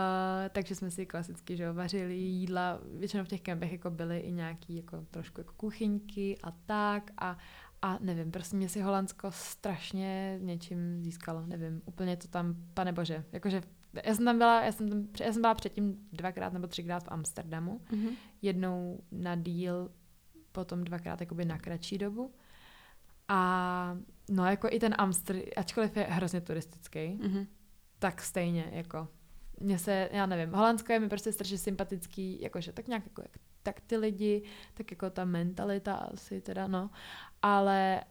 takže 0.50 0.76
jsme 0.76 0.92
si 0.92 1.06
klasicky, 1.06 1.58
že 1.58 1.72
vařili 1.72 2.16
jídla, 2.16 2.80
většinou 2.98 3.24
v 3.24 3.28
těch 3.28 3.42
kempech 3.42 3.72
jako 3.72 3.90
byly 3.90 4.20
i 4.20 4.32
nějaký 4.32 4.76
jako 4.76 5.06
trošku 5.12 5.42
jako 5.42 5.54
kuchyňky 5.54 6.38
a 6.44 6.52
tak 6.52 7.12
a, 7.18 7.38
a 7.82 7.98
nevím, 8.02 8.32
prostě 8.32 8.56
mě 8.56 8.70
si 8.70 8.82
Holandsko 8.82 9.32
strašně 9.32 10.40
něčím 10.42 11.02
získalo, 11.02 11.46
nevím, 11.46 11.82
úplně 11.86 12.18
to 12.18 12.28
tam, 12.28 12.56
pane 12.74 12.94
bože, 12.94 13.24
jakože 13.32 13.62
Já 14.04 14.16
jsem 14.16 14.26
tam 14.26 14.38
byla, 14.38 14.64
já 14.64 14.72
jsem, 14.72 14.90
tam, 14.90 15.08
já 15.26 15.34
jsem 15.34 15.42
byla 15.42 15.54
předtím 15.54 16.08
dvakrát 16.14 16.54
nebo 16.54 16.68
třikrát 16.68 17.04
v 17.04 17.08
Amsterdamu. 17.12 17.82
Mhm. 17.92 18.10
Jednou 18.42 19.00
na 19.12 19.36
díl, 19.36 19.92
potom 20.52 20.84
dvakrát 20.84 21.20
jakoby 21.22 21.46
na 21.46 21.58
kratší 21.58 21.98
dobu. 21.98 22.34
A 23.28 23.98
no 24.30 24.46
jako 24.46 24.68
i 24.72 24.80
ten 24.80 24.96
Amster, 24.98 25.42
ačkoliv 25.58 25.98
je 25.98 26.04
hrozně 26.04 26.42
turistický, 26.42 27.20
Mhm. 27.24 27.48
tak 28.00 28.22
stejně 28.22 28.70
jako 28.72 29.08
mně 29.60 29.80
se, 29.80 30.10
já 30.12 30.26
nevím, 30.26 30.54
Holandsko 30.54 30.94
je 30.94 31.00
mi 31.00 31.10
prostě 31.10 31.32
strašně 31.32 31.58
sympatický, 31.58 32.42
jakože 32.42 32.72
tak 32.72 32.88
nějak 32.88 33.04
jako, 33.06 33.22
jak, 33.22 33.32
tak 33.64 33.80
ty 33.82 33.98
lidi, 33.98 34.44
tak 34.74 34.92
jako 34.92 35.10
ta 35.10 35.26
mentalita 35.26 35.94
asi 35.96 36.42
teda, 36.42 36.68
no, 36.68 36.90
ale 37.42 38.02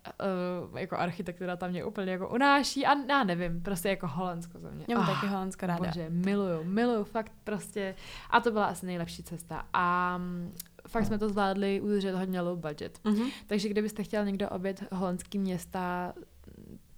uh, 0.71 0.79
jako 0.79 0.97
architektura 0.97 1.57
tam 1.57 1.71
mě 1.71 1.85
úplně 1.85 2.13
jako 2.13 2.29
unáší 2.29 2.87
a 2.87 2.95
já 3.09 3.25
nevím, 3.25 3.63
prostě 3.63 3.89
jako 3.89 4.07
Holandsko 4.07 4.59
za 4.59 4.71
mě. 4.71 4.85
Já 4.89 4.99
mám 4.99 5.11
Ah, 5.11 5.15
taky 5.15 5.27
Holandsko 5.27 5.67
ráda. 5.67 5.87
Bože, 5.87 6.07
miluju, 6.11 6.65
miluju, 6.65 7.05
fakt 7.05 7.33
prostě. 7.45 7.95
A 8.31 8.41
to 8.41 8.51
byla 8.51 8.67
asi 8.67 8.87
nejlepší 8.87 9.23
cesta. 9.23 9.67
A 9.73 10.19
mm, 10.19 10.55
fakt 10.89 11.05
jsme 11.07 11.19
to 11.19 11.29
zvládli 11.29 11.81
udržet 11.81 12.15
hodně 12.15 12.41
low 12.41 12.59
budget. 12.59 12.99
Mhm. 13.05 13.23
Takže 13.47 13.69
kdybyste 13.69 14.03
chtěl 14.03 14.25
někdo 14.25 14.49
obět 14.49 14.85
holandský 14.93 15.39
města 15.39 16.13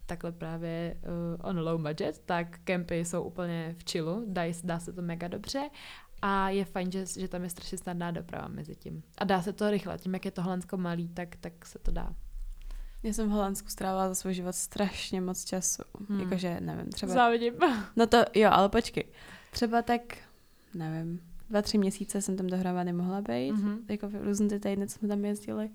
takhle 0.06 0.32
právě 0.32 0.96
uh, 1.40 1.48
on 1.50 1.58
low 1.60 1.80
budget, 1.82 2.22
tak 2.26 2.58
kempy 2.64 3.04
jsou 3.04 3.22
úplně 3.22 3.74
v 3.78 3.90
chillu, 3.90 4.24
dá, 4.28 4.42
dá 4.64 4.78
se 4.78 4.92
to 4.92 5.02
mega 5.02 5.28
dobře 5.28 5.70
a 6.26 6.48
je 6.50 6.64
fajn, 6.64 6.92
že, 6.92 7.06
že 7.06 7.28
tam 7.28 7.44
je 7.44 7.50
strašně 7.50 7.78
snadná 7.78 8.10
doprava 8.10 8.48
mezi 8.48 8.76
tím. 8.76 9.02
A 9.18 9.24
dá 9.24 9.42
se 9.42 9.52
to 9.52 9.70
rychle, 9.70 9.98
tím 9.98 10.14
jak 10.14 10.24
je 10.24 10.30
to 10.30 10.42
Holandsko 10.42 10.76
malý, 10.76 11.08
tak, 11.08 11.36
tak 11.36 11.66
se 11.66 11.78
to 11.78 11.90
dá. 11.90 12.14
Já 13.02 13.12
jsem 13.12 13.28
v 13.28 13.32
Holandsku 13.32 13.68
strávila 13.68 14.08
za 14.08 14.14
svůj 14.14 14.34
život 14.34 14.54
strašně 14.54 15.20
moc 15.20 15.44
času. 15.44 15.82
Hmm. 16.08 16.20
Jakože, 16.20 16.60
nevím, 16.60 16.86
třeba... 16.92 17.12
Závidím. 17.12 17.54
No 17.96 18.06
to 18.06 18.24
jo, 18.34 18.50
ale 18.52 18.68
počkej. 18.68 19.04
Třeba 19.50 19.82
tak, 19.82 20.00
nevím, 20.74 21.20
dva, 21.50 21.62
tři 21.62 21.78
měsíce 21.78 22.22
jsem 22.22 22.36
tam 22.36 22.46
dohromady 22.46 22.92
mohla 22.92 23.20
být. 23.20 23.52
Mhm. 23.52 23.78
Jako 23.88 24.08
v 24.08 24.14
různé 24.14 24.48
ty 24.48 24.60
týdny, 24.60 24.88
co 24.88 24.98
jsme 24.98 25.08
tam 25.08 25.24
jezdili. 25.24 25.70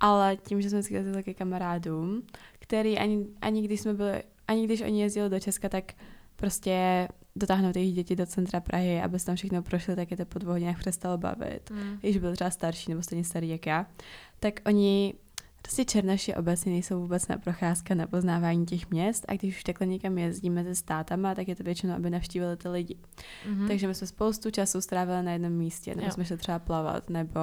Ale 0.00 0.36
tím, 0.36 0.62
že 0.62 0.70
jsme 0.70 0.82
si 0.82 0.94
jezdili 0.94 1.22
ke 1.22 1.34
kamarádům, 1.34 2.22
který 2.58 2.98
ani, 2.98 3.26
ani 3.40 3.62
když 3.62 3.80
jsme 3.80 3.94
byli, 3.94 4.22
ani 4.48 4.64
když 4.64 4.80
oni 4.80 5.02
jezdili 5.02 5.30
do 5.30 5.40
Česka, 5.40 5.68
tak 5.68 5.92
prostě 6.36 7.08
dotáhnout 7.38 7.76
jejich 7.76 7.94
děti 7.94 8.16
do 8.16 8.26
centra 8.26 8.60
Prahy, 8.60 9.02
aby 9.02 9.18
se 9.18 9.26
tam 9.26 9.36
všechno 9.36 9.62
prošli, 9.62 9.96
tak 9.96 10.10
je 10.10 10.16
to 10.16 10.24
po 10.24 10.38
dvou 10.38 10.52
hodinách 10.52 10.78
přestalo 10.78 11.18
bavit. 11.18 11.70
Mm. 11.70 11.98
Když 12.00 12.18
byl 12.18 12.32
třeba 12.32 12.50
starší 12.50 12.90
nebo 12.90 13.02
stejně 13.02 13.24
starý 13.24 13.48
jak 13.48 13.66
já, 13.66 13.86
tak 14.40 14.60
oni 14.66 15.14
Prostě 15.62 15.84
Černoši 15.84 16.34
obecně 16.34 16.72
nejsou 16.72 17.00
vůbec 17.00 17.28
na 17.28 17.38
procházka 17.38 17.94
na 17.94 18.06
poznávání 18.06 18.66
těch 18.66 18.90
měst 18.90 19.24
a 19.28 19.34
když 19.34 19.56
už 19.56 19.64
takhle 19.64 19.86
někam 19.86 20.18
jezdíme 20.18 20.64
se 20.64 20.74
státama, 20.74 21.34
tak 21.34 21.48
je 21.48 21.56
to 21.56 21.62
většinou, 21.62 21.94
aby 21.94 22.10
navštívili 22.10 22.56
ty 22.56 22.68
lidi. 22.68 22.96
Mhm. 23.48 23.68
Takže 23.68 23.88
my 23.88 23.94
jsme 23.94 24.06
spoustu 24.06 24.50
času 24.50 24.80
strávili 24.80 25.22
na 25.22 25.32
jednom 25.32 25.52
místě, 25.52 25.94
nebo 25.94 26.06
Jo. 26.06 26.12
jsme 26.12 26.24
šli 26.24 26.36
třeba 26.36 26.58
plavat, 26.58 27.10
nebo 27.10 27.40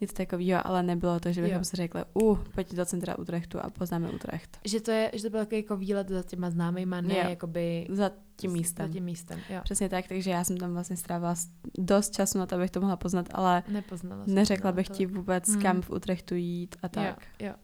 něco 0.00 0.14
takového, 0.14 0.66
ale 0.66 0.82
nebylo 0.82 1.20
to, 1.20 1.32
že 1.32 1.42
bychom 1.42 1.58
Jo. 1.58 1.64
si 1.64 1.76
řekli, 1.76 2.02
uh, 2.14 2.38
pojď 2.54 2.74
do 2.74 2.84
centra 2.86 3.18
Utrechtu 3.18 3.60
a 3.60 3.70
poznáme 3.70 4.10
Utrecht. 4.10 4.58
Že 4.64 4.80
to, 4.80 4.90
je, 4.90 5.10
že 5.14 5.22
to 5.22 5.30
byl 5.30 5.40
takový 5.40 5.56
jako 5.56 5.76
výlet 5.76 6.08
za 6.08 6.22
těma 6.22 6.50
známejma, 6.50 7.00
ne 7.00 7.14
Jo. 7.18 7.28
jakoby 7.30 7.86
Za 7.90 8.10
tím 8.36 8.52
místem. 8.52 8.86
Za 8.86 8.92
tím 8.92 9.04
místem, 9.04 9.40
jo. 9.50 9.60
Přesně 9.64 9.88
tak, 9.88 10.08
takže 10.08 10.30
já 10.30 10.44
jsem 10.44 10.56
tam 10.56 10.72
vlastně 10.72 10.96
strávila 10.96 11.34
dost 11.78 12.14
času 12.14 12.38
na 12.38 12.46
to, 12.46 12.54
abych 12.54 12.70
to 12.70 12.80
mohla 12.80 12.96
poznat, 12.96 13.26
ale 13.34 13.62
Nepoznala 13.68 14.24
neřekla 14.26 14.72
bych 14.72 14.88
to- 14.88 14.94
ti 14.94 15.06
vůbec, 15.06 15.48
Hmm. 15.48 15.62
kam 15.62 15.82
v 15.82 15.90
Utrechtu 15.90 16.34
jít 16.34 16.76
a 16.82 16.88
tak. 16.88 17.26
Jo, 17.40 17.46
jo. 17.46 17.54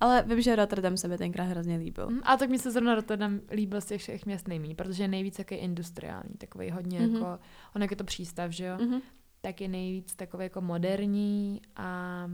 Ale 0.00 0.24
vím, 0.28 0.40
že 0.40 0.56
Rotterdam 0.56 0.96
se 0.96 1.08
mi 1.08 1.18
tenkrát 1.18 1.44
hrozně 1.44 1.76
líbil. 1.76 2.10
Mm, 2.10 2.20
A 2.24 2.36
tak 2.36 2.50
mi 2.50 2.58
se 2.58 2.70
zrovna 2.70 2.94
Rotterdam 2.94 3.40
líbil 3.50 3.80
z 3.80 3.84
těch 3.84 4.00
všech 4.00 4.26
měst 4.26 4.48
nejméně, 4.48 4.74
protože 4.74 5.02
je 5.04 5.08
nejvíc 5.08 5.36
takový 5.36 5.60
industriální, 5.60 6.34
takový 6.38 6.70
hodně 6.70 7.00
Mhm. 7.00 7.14
jako, 7.14 7.38
on 7.76 7.82
je 7.82 7.88
to 7.96 8.04
přístav, 8.04 8.50
že 8.50 8.64
jo, 8.64 8.76
Mhm. 8.80 9.00
Tak 9.40 9.60
je 9.60 9.68
nejvíc 9.68 10.14
takový 10.14 10.44
jako 10.44 10.60
moderní 10.60 11.60
a 11.76 12.24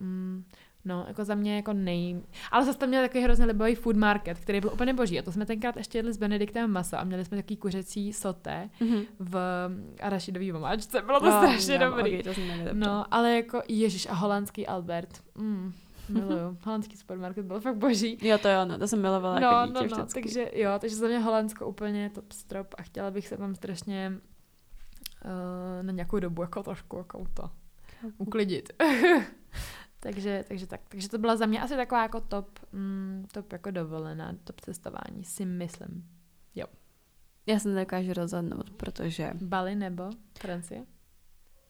mm, 0.00 0.44
no, 0.84 1.04
jako 1.08 1.24
za 1.24 1.34
mě 1.34 1.56
jako 1.56 1.72
nej... 1.72 2.20
Ale 2.50 2.64
zase 2.64 2.78
tam 2.78 2.88
měl 2.88 3.02
takový 3.02 3.24
hrozně 3.24 3.44
libový 3.44 3.74
food 3.74 3.96
market, 3.96 4.38
který 4.38 4.60
byl 4.60 4.70
úplně 4.74 4.94
boží. 4.94 5.18
A 5.18 5.22
to 5.22 5.32
jsme 5.32 5.46
tenkrát 5.46 5.76
ještě 5.76 5.98
jedli 5.98 6.12
s 6.12 6.16
Benediktem 6.16 6.70
maso 6.70 6.98
a 6.98 7.04
měli 7.04 7.24
jsme 7.24 7.36
takový 7.36 7.56
kuřecí 7.56 8.12
soté 8.12 8.70
Mhm. 8.80 9.00
v 9.18 9.36
arašidový 10.00 10.52
omáčce. 10.52 11.02
Bylo 11.02 11.20
to 11.20 11.26
No, 11.26 11.32
strašně 11.32 11.78
no, 11.78 11.90
dobrý. 11.90 12.18
ok, 12.18 12.24
to 12.24 12.34
jsem. 12.34 12.44
No, 12.72 13.14
ale 13.14 13.36
jako 13.36 13.62
Ježíš 13.68 14.06
a 14.06 14.14
holandský 14.14 14.66
Albert. 14.66 15.22
Mm, 15.34 15.72
miluju. 16.08 16.56
holandský 16.64 16.96
supermarket 16.96 17.44
byl 17.46 17.60
fakt 17.60 17.76
boží. 17.76 18.18
Jo, 18.22 18.38
to 18.38 18.48
jo, 18.48 18.64
no, 18.64 18.78
to 18.78 18.88
jsem 18.88 19.00
milovala 19.02 19.40
No, 19.40 19.46
jako 19.48 19.66
dítě 19.66 19.74
no, 19.74 19.96
no, 19.96 19.96
vždycky. 20.04 20.20
takže 20.22 20.50
jo, 20.54 20.70
takže 20.80 20.96
za 20.96 21.06
mě 21.06 21.18
Holandsko 21.18 21.66
úplně 21.66 22.10
top 22.14 22.32
strop 22.32 22.74
a 22.78 22.82
chtěla 22.82 23.10
bych 23.10 23.28
se 23.28 23.36
tam 23.36 23.54
strašně 23.54 24.12
uh, 25.24 25.82
na 25.82 25.92
nějakou 25.92 26.18
dobu 26.18 26.42
jako 26.42 26.62
trošku 26.62 26.96
jako 26.96 27.26
to 27.34 27.50
uklidit. 28.18 28.72
takže, 30.00 30.44
takže 30.48 30.66
tak, 30.66 30.80
takže 30.88 31.08
to 31.08 31.18
byla 31.18 31.36
za 31.36 31.46
mě 31.46 31.62
asi 31.62 31.76
taková 31.76 32.02
jako 32.02 32.20
top, 32.20 32.58
mm, 32.72 33.26
top 33.32 33.52
jako 33.52 33.70
dovolená, 33.70 34.32
top 34.44 34.60
cestování, 34.60 35.24
si 35.24 35.44
myslím. 35.44 36.20
Já 37.46 37.58
se 37.58 37.68
nedokážu 37.68 38.12
rozhodnout, 38.12 38.70
protože... 38.70 39.30
Bali 39.34 39.74
nebo 39.74 40.10
Francie? 40.40 40.86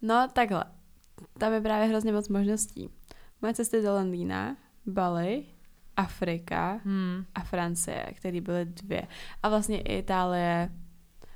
No, 0.03 0.29
takhle. 0.33 0.65
Tam 1.39 1.53
je 1.53 1.61
právě 1.61 1.89
hrozně 1.89 2.13
moc 2.13 2.29
možností. 2.29 2.91
Moje 3.43 3.55
cesty 3.55 3.83
do 3.83 3.95
Londýna, 3.95 4.57
Bali, 4.87 5.45
Afrika 5.97 6.81
Hmm. 6.85 7.25
a 7.35 7.41
Francie, 7.41 8.07
které 8.15 8.41
byly 8.41 8.65
dvě. 8.65 9.07
A 9.43 9.49
vlastně 9.49 9.81
i 9.81 9.99
Itálie, 9.99 10.71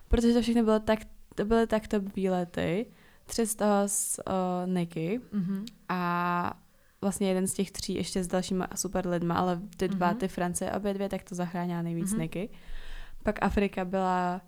protože 0.09 0.33
to 0.33 0.43
všechno 0.43 0.63
bylo 0.63 0.81
tak, 0.81 0.99
to 1.35 1.45
byly 1.45 1.67
takto 1.67 2.01
výlety. 2.01 2.87
Tři 3.27 3.47
z 3.47 3.55
toho 3.55 3.83
s 3.87 4.23
uh, 4.29 4.73
Niky 4.75 5.21
Mm-hmm. 5.33 5.65
a 5.89 6.61
vlastně 7.01 7.29
jeden 7.29 7.47
z 7.47 7.55
těch 7.55 7.71
tří 7.71 7.95
ještě 7.95 8.25
s 8.25 8.27
dalšíma 8.27 8.69
super 8.75 9.09
lidma, 9.09 9.35
ale 9.35 9.61
ty 9.77 9.89
dva, 9.89 10.09
Mhm. 10.09 10.17
ty 10.17 10.29
Francie 10.29 10.73
obě 10.73 10.95
dvě, 10.95 11.09
tak 11.09 11.23
to 11.23 11.35
zachránila 11.35 11.83
nejvíc 11.83 12.13
Mhm. 12.13 12.21
Niky. 12.21 12.49
Pak 13.23 13.43
Afrika 13.43 13.85
byla 13.85 14.41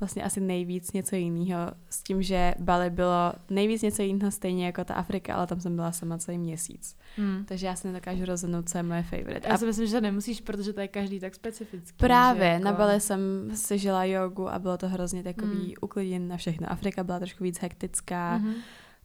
vlastně 0.00 0.22
asi 0.22 0.40
nejvíc 0.40 0.92
něco 0.92 1.16
jiného, 1.16 1.60
s 1.90 2.02
tím, 2.02 2.22
že 2.22 2.54
Bali 2.58 2.90
bylo 2.90 3.32
nejvíc 3.50 3.82
něco 3.82 4.02
jiného 4.02 4.30
stejně 4.30 4.66
jako 4.66 4.84
ta 4.84 4.94
Afrika, 4.94 5.34
ale 5.34 5.46
tam 5.46 5.60
jsem 5.60 5.76
byla 5.76 5.92
sama 5.92 6.18
celý 6.18 6.38
měsíc. 6.38 6.96
Hmm. 7.16 7.44
Takže 7.44 7.66
já 7.66 7.76
si 7.76 7.86
nedokážu 7.86 8.24
rozhodnout, 8.24 8.68
co 8.68 8.78
je 8.78 8.82
moje 8.82 9.02
favorite. 9.02 9.48
Já 9.48 9.58
si 9.58 9.66
myslím, 9.66 9.86
že 9.86 10.00
nemusíš, 10.00 10.40
protože 10.40 10.72
to 10.72 10.80
je 10.80 10.88
každý 10.88 11.20
tak 11.20 11.34
specifický. 11.34 11.96
právě, 11.96 12.46
jako... 12.46 12.64
na 12.64 12.72
Bali 12.72 13.00
jsem 13.00 13.20
si 13.54 13.78
žila 13.78 14.04
jogu 14.04 14.48
a 14.48 14.58
bylo 14.58 14.78
to 14.78 14.88
hrozně 14.88 15.22
takový 15.22 15.54
Mm. 15.68 15.72
uklidněn 15.80 16.28
na 16.28 16.36
všechno. 16.36 16.72
Afrika 16.72 17.04
byla 17.04 17.18
trošku 17.18 17.44
víc 17.44 17.58
hektická, 17.58 18.38
Mhm. 18.38 18.52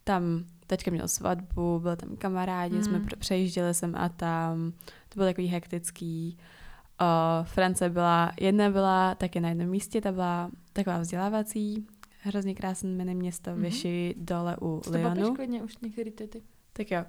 tam 0.03 0.43
teďka 0.67 0.91
měl 0.91 1.07
svatbu, 1.07 1.79
byli 1.79 1.95
tam 1.97 2.15
kamarádi, 2.17 2.75
mm. 2.75 2.83
jsme 2.83 3.01
přejížděli 3.19 3.73
sem 3.73 3.95
a 3.95 4.09
tam, 4.09 4.71
to 5.09 5.13
bylo 5.15 5.27
takový 5.27 5.47
hektický. 5.47 6.37
Uh, 7.01 7.45
France 7.45 7.89
byla, 7.89 8.31
jedna 8.41 8.69
byla 8.69 9.15
taky 9.15 9.39
na 9.39 9.49
jednom 9.49 9.67
místě, 9.67 10.01
ta 10.01 10.11
byla 10.11 10.51
taková 10.73 10.97
vzdělávací, 10.99 11.87
hrozně 12.21 12.55
krásné 12.55 12.89
mini 12.89 13.15
město, 13.15 13.49
Mhm. 13.51 13.59
mm-hmm. 13.59 13.63
Vyši 13.63 14.15
dole 14.17 14.57
u 14.61 14.81
popiš 14.85 14.91
Lyonu. 15.01 15.35
klidně 15.35 15.63
už 15.63 15.77
některý 15.77 16.11
ty 16.11 16.27
ty. 16.27 16.41
Tak 16.73 16.91
jo. 16.91 16.99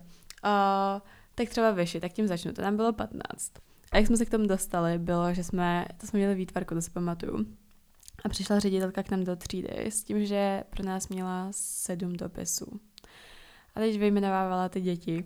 Uh, 0.44 1.00
tak 1.34 1.48
třeba 1.48 1.70
Vyši, 1.70 2.00
tak 2.00 2.12
tím 2.12 2.26
začnu, 2.26 2.52
to 2.52 2.62
tam 2.62 2.76
bylo 2.76 2.92
15. 2.92 3.52
A 3.92 3.96
jak 3.96 4.06
jsme 4.06 4.16
se 4.16 4.24
k 4.26 4.30
tomu 4.30 4.46
dostali, 4.46 4.98
bylo, 4.98 5.34
že 5.34 5.44
jsme, 5.44 5.86
to 5.96 6.06
jsme 6.06 6.18
měli 6.18 6.34
výtvarku, 6.34 6.74
to 6.74 6.82
si 6.82 6.90
pamatuju. 6.90 7.46
A 8.24 8.28
přišla 8.28 8.58
ředitelka 8.58 9.02
k 9.02 9.10
nám 9.10 9.24
do 9.24 9.36
třídy 9.36 9.86
s 9.86 10.04
tím, 10.04 10.26
že 10.26 10.64
pro 10.70 10.84
nás 10.84 11.08
měla 11.08 11.48
sedm 11.50 12.12
dopisů. 12.12 12.80
A 13.74 13.80
teď 13.80 13.98
vyjmenovávala 13.98 14.68
ty 14.68 14.80
děti. 14.80 15.24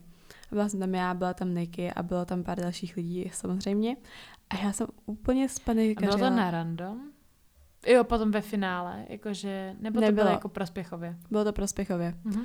A 0.52 0.54
byla 0.54 0.68
jsem 0.68 0.80
tam 0.80 0.94
já, 0.94 1.14
byla 1.14 1.34
tam 1.34 1.54
Niky 1.54 1.92
a 1.92 2.02
bylo 2.02 2.24
tam 2.24 2.42
pár 2.44 2.60
dalších 2.60 2.96
lidí 2.96 3.30
samozřejmě. 3.34 3.96
A 4.50 4.56
já 4.64 4.72
jsem 4.72 4.86
úplně 5.06 5.44
A 5.44 5.48
spanikařila. 5.48 6.16
bylo 6.16 6.30
to 6.30 6.36
na 6.36 6.50
random? 6.50 7.00
Jo, 7.86 8.04
potom 8.04 8.30
ve 8.30 8.40
finále, 8.40 9.04
jakože, 9.08 9.74
nebo 9.80 9.94
to 9.94 10.00
Nebylo. 10.00 10.24
bylo 10.24 10.34
jako 10.34 10.48
prospěchově. 10.48 11.16
Bylo 11.30 11.44
to 11.44 11.52
prospěchově. 11.52 12.14
Mhm. 12.24 12.42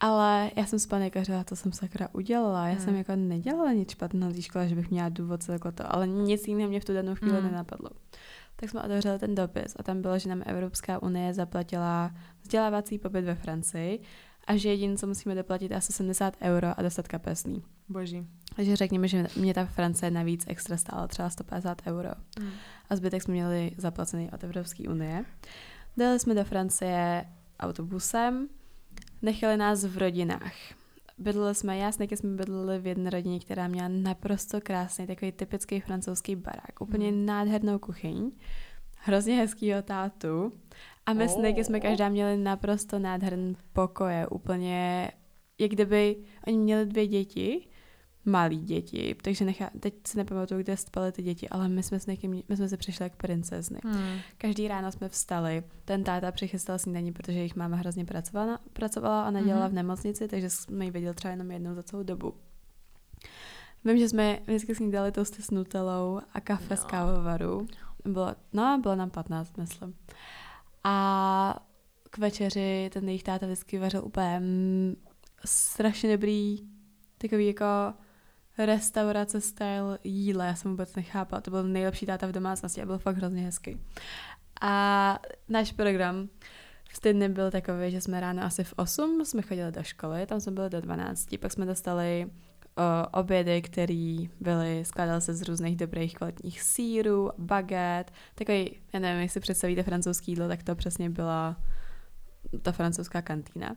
Ale 0.00 0.50
já 0.56 0.66
jsem 0.66 0.78
spanikařila, 0.78 1.44
to 1.44 1.56
jsem 1.56 1.72
sakra 1.72 2.08
udělala. 2.12 2.66
Já 2.68 2.74
Hmm. 2.74 2.84
jsem 2.84 2.94
jako 2.96 3.16
nedělala 3.16 3.72
nic 3.72 3.90
špatného 3.90 4.28
na 4.30 4.34
té 4.36 4.42
škole, 4.42 4.68
že 4.68 4.74
bych 4.74 4.90
měla 4.90 5.08
důvod 5.08 5.42
se 5.42 5.52
takhle 5.52 5.72
to, 5.72 5.94
ale 5.94 6.06
nic 6.08 6.48
jiného 6.48 6.68
mě 6.70 6.80
v 6.80 6.84
tu 6.84 6.94
danou 6.94 7.14
chvíli 7.14 7.36
Hmm. 7.40 7.50
nenapadlo. 7.50 7.90
Tak 8.56 8.70
jsme 8.70 8.82
otevřeli 8.82 9.18
ten 9.18 9.34
dopis 9.34 9.76
a 9.78 9.82
tam 9.82 10.02
bylo, 10.02 10.18
že 10.18 10.28
nám 10.28 10.42
Evropská 10.46 11.02
unie 11.02 11.34
zaplatila 11.34 12.10
vzdělávací 12.42 12.98
pobyt 12.98 13.22
ve 13.22 13.34
Francii 13.34 14.00
a 14.46 14.56
že 14.56 14.68
jediné, 14.68 14.96
co 14.96 15.06
musíme 15.06 15.34
doplatit, 15.34 15.70
je 15.70 15.76
asi 15.76 15.92
70 15.92 16.36
euro 16.42 16.78
a 16.78 16.82
dostat 16.82 17.08
kapesný. 17.08 17.62
Boží. 17.88 18.26
Takže 18.56 18.76
řekněme, 18.76 19.08
že 19.08 19.26
mě 19.36 19.54
ta 19.54 19.64
Francie 19.64 20.10
navíc 20.10 20.44
extra 20.48 20.76
stála 20.76 21.06
třeba 21.08 21.30
150 21.30 21.82
euro 21.86 22.08
Mm. 22.40 22.50
a 22.90 22.96
zbytek 22.96 23.22
jsme 23.22 23.32
měli 23.34 23.70
zaplacený 23.76 24.30
od 24.30 24.44
Evropské 24.44 24.88
unie. 24.88 25.24
Dali 25.96 26.18
jsme 26.20 26.34
do 26.34 26.44
Francie 26.44 27.24
autobusem, 27.60 28.48
nechali 29.22 29.56
nás 29.56 29.84
v 29.84 29.98
rodinách. 29.98 30.52
Bydleli 31.18 31.54
jsme, 31.54 31.76
já 31.78 31.92
s 31.92 31.98
Niky 31.98 32.16
jsme 32.16 32.30
bydleli 32.36 32.78
v 32.78 32.86
jedné 32.86 33.10
rodině, 33.10 33.40
která 33.40 33.68
měla 33.68 33.88
naprosto 33.88 34.60
krásný, 34.60 35.06
takový 35.06 35.32
typický 35.32 35.80
francouzský 35.80 36.36
barák, 36.36 36.80
úplně 36.80 37.08
Hmm. 37.08 37.26
nádhernou 37.26 37.78
kuchyň. 37.78 38.30
hrozně 39.02 39.36
hezkýho 39.36 39.82
tátu. 39.82 40.52
A 41.06 41.12
my 41.12 41.24
oh. 41.24 41.30
s 41.30 41.36
Niky 41.36 41.64
jsme 41.64 41.80
každá 41.80 42.08
měli 42.08 42.36
naprosto 42.36 42.98
nádherný 42.98 43.56
pokoje, 43.72 44.26
úplně 44.26 45.10
jak 45.58 45.70
kdyby 45.70 46.16
oni 46.46 46.58
měli 46.58 46.86
dvě 46.86 47.06
děti, 47.06 47.68
malí 48.24 48.58
děti, 48.58 49.16
takže 49.22 49.44
nechá, 49.44 49.70
teď 49.80 49.94
si 50.06 50.18
nepamatuju, 50.18 50.60
kde 50.60 50.76
spaly 50.76 51.12
ty 51.12 51.22
děti, 51.22 51.48
ale 51.48 51.68
my 51.68 51.82
jsme 51.82 52.00
s 52.00 52.06
někým, 52.06 52.42
my 52.48 52.56
jsme 52.56 52.68
se 52.68 52.76
přišli 52.76 53.02
jak 53.02 53.16
princezny. 53.16 53.78
Hmm. 53.84 54.18
Každý 54.38 54.68
ráno 54.68 54.92
jsme 54.92 55.08
vstali, 55.08 55.62
ten 55.84 56.04
táta 56.04 56.32
přichystal 56.32 56.78
snídaní, 56.78 57.12
protože 57.12 57.38
jejich 57.38 57.56
máma 57.56 57.76
hrozně 57.76 58.04
pracovala, 58.04 58.58
pracovala 58.72 59.22
a 59.22 59.30
nedělala 59.30 59.64
hmm. 59.64 59.72
v 59.72 59.74
nemocnici, 59.74 60.28
takže 60.28 60.50
jsme 60.50 60.84
ji 60.84 60.90
viděli 60.90 61.14
třeba 61.14 61.30
jenom 61.30 61.50
jednou 61.50 61.74
za 61.74 61.82
celou 61.82 62.02
dobu. 62.02 62.34
Vím, 63.84 63.98
že 63.98 64.08
jsme 64.08 64.38
vždycky 64.46 64.74
snídali 64.74 65.12
toasty 65.12 65.42
s 65.42 65.50
nutelou 65.50 66.20
a 66.32 66.40
kafe 66.40 66.74
no. 66.74 66.76
z 66.76 66.84
kávovaru. 66.84 67.66
Bylo, 68.04 68.34
no, 68.52 68.78
bylo 68.82 68.96
nám 68.96 69.10
15, 69.10 69.56
myslím. 69.56 69.94
A 70.84 71.66
k 72.10 72.18
večeři 72.18 72.90
ten 72.92 73.08
jejich 73.08 73.22
táta 73.22 73.46
vždycky 73.46 73.78
vařil 73.78 74.04
úplně 74.04 74.40
mm, 74.40 74.96
strašně 75.44 76.12
dobrý 76.12 76.58
takový 77.18 77.46
jako 77.46 77.64
restaurace 78.58 79.40
style 79.40 79.98
jídla, 80.04 80.44
já 80.44 80.54
jsem 80.54 80.70
vůbec 80.70 80.94
nechápala, 80.94 81.40
to 81.40 81.50
byl 81.50 81.64
nejlepší 81.64 82.06
táta 82.06 82.26
v 82.26 82.32
domácnosti 82.32 82.82
a 82.82 82.86
byl 82.86 82.98
fakt 82.98 83.16
hrozně 83.16 83.42
hezký. 83.42 83.80
A 84.60 85.18
náš 85.48 85.72
program 85.72 86.28
v 86.90 87.00
týdny 87.00 87.28
byl 87.28 87.50
takový, 87.50 87.90
že 87.90 88.00
jsme 88.00 88.20
ráno 88.20 88.42
asi 88.42 88.64
v 88.64 88.74
8 88.76 89.24
jsme 89.24 89.42
chodili 89.42 89.72
do 89.72 89.82
školy, 89.82 90.26
tam 90.26 90.40
jsme 90.40 90.52
byli 90.52 90.70
do 90.70 90.80
12, 90.80 91.36
pak 91.40 91.52
jsme 91.52 91.66
dostali 91.66 92.30
obědy, 93.12 93.62
které 93.62 94.16
byly, 94.40 94.84
skládaly 94.84 95.20
se 95.20 95.34
z 95.34 95.42
různých 95.42 95.76
dobrých 95.76 96.14
kvalitních 96.14 96.62
sírů, 96.62 97.30
baget, 97.38 98.12
takový, 98.34 98.76
já 98.92 99.00
nevím, 99.00 99.22
jestli 99.22 99.40
představíte 99.40 99.82
francouzský 99.82 100.32
jídlo, 100.32 100.48
tak 100.48 100.62
to 100.62 100.74
přesně 100.74 101.10
byla 101.10 101.56
ta 102.62 102.72
francouzská 102.72 103.22
kantýna. 103.22 103.76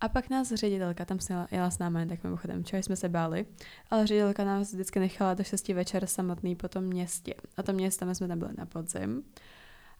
A 0.00 0.08
pak 0.08 0.30
nás 0.30 0.52
ředitelka, 0.52 1.04
tam 1.04 1.20
se 1.20 1.46
jela 1.50 1.70
s 1.70 1.78
námi, 1.78 2.06
tak 2.06 2.24
mimochodem, 2.24 2.62
včera 2.62 2.82
jsme 2.82 2.96
se 2.96 3.08
báli, 3.08 3.46
ale 3.90 4.06
ředitelka 4.06 4.44
nás 4.44 4.72
vždycky 4.72 5.00
nechala 5.00 5.34
do 5.34 5.44
6 5.44 5.68
večer 5.68 6.06
samotný 6.06 6.56
po 6.56 6.68
tom 6.68 6.84
městě. 6.84 7.34
A 7.56 7.62
to 7.62 7.72
město 7.72 8.06
my 8.06 8.14
jsme 8.14 8.28
tam 8.28 8.38
byli 8.38 8.50
na 8.58 8.66
podzim. 8.66 9.22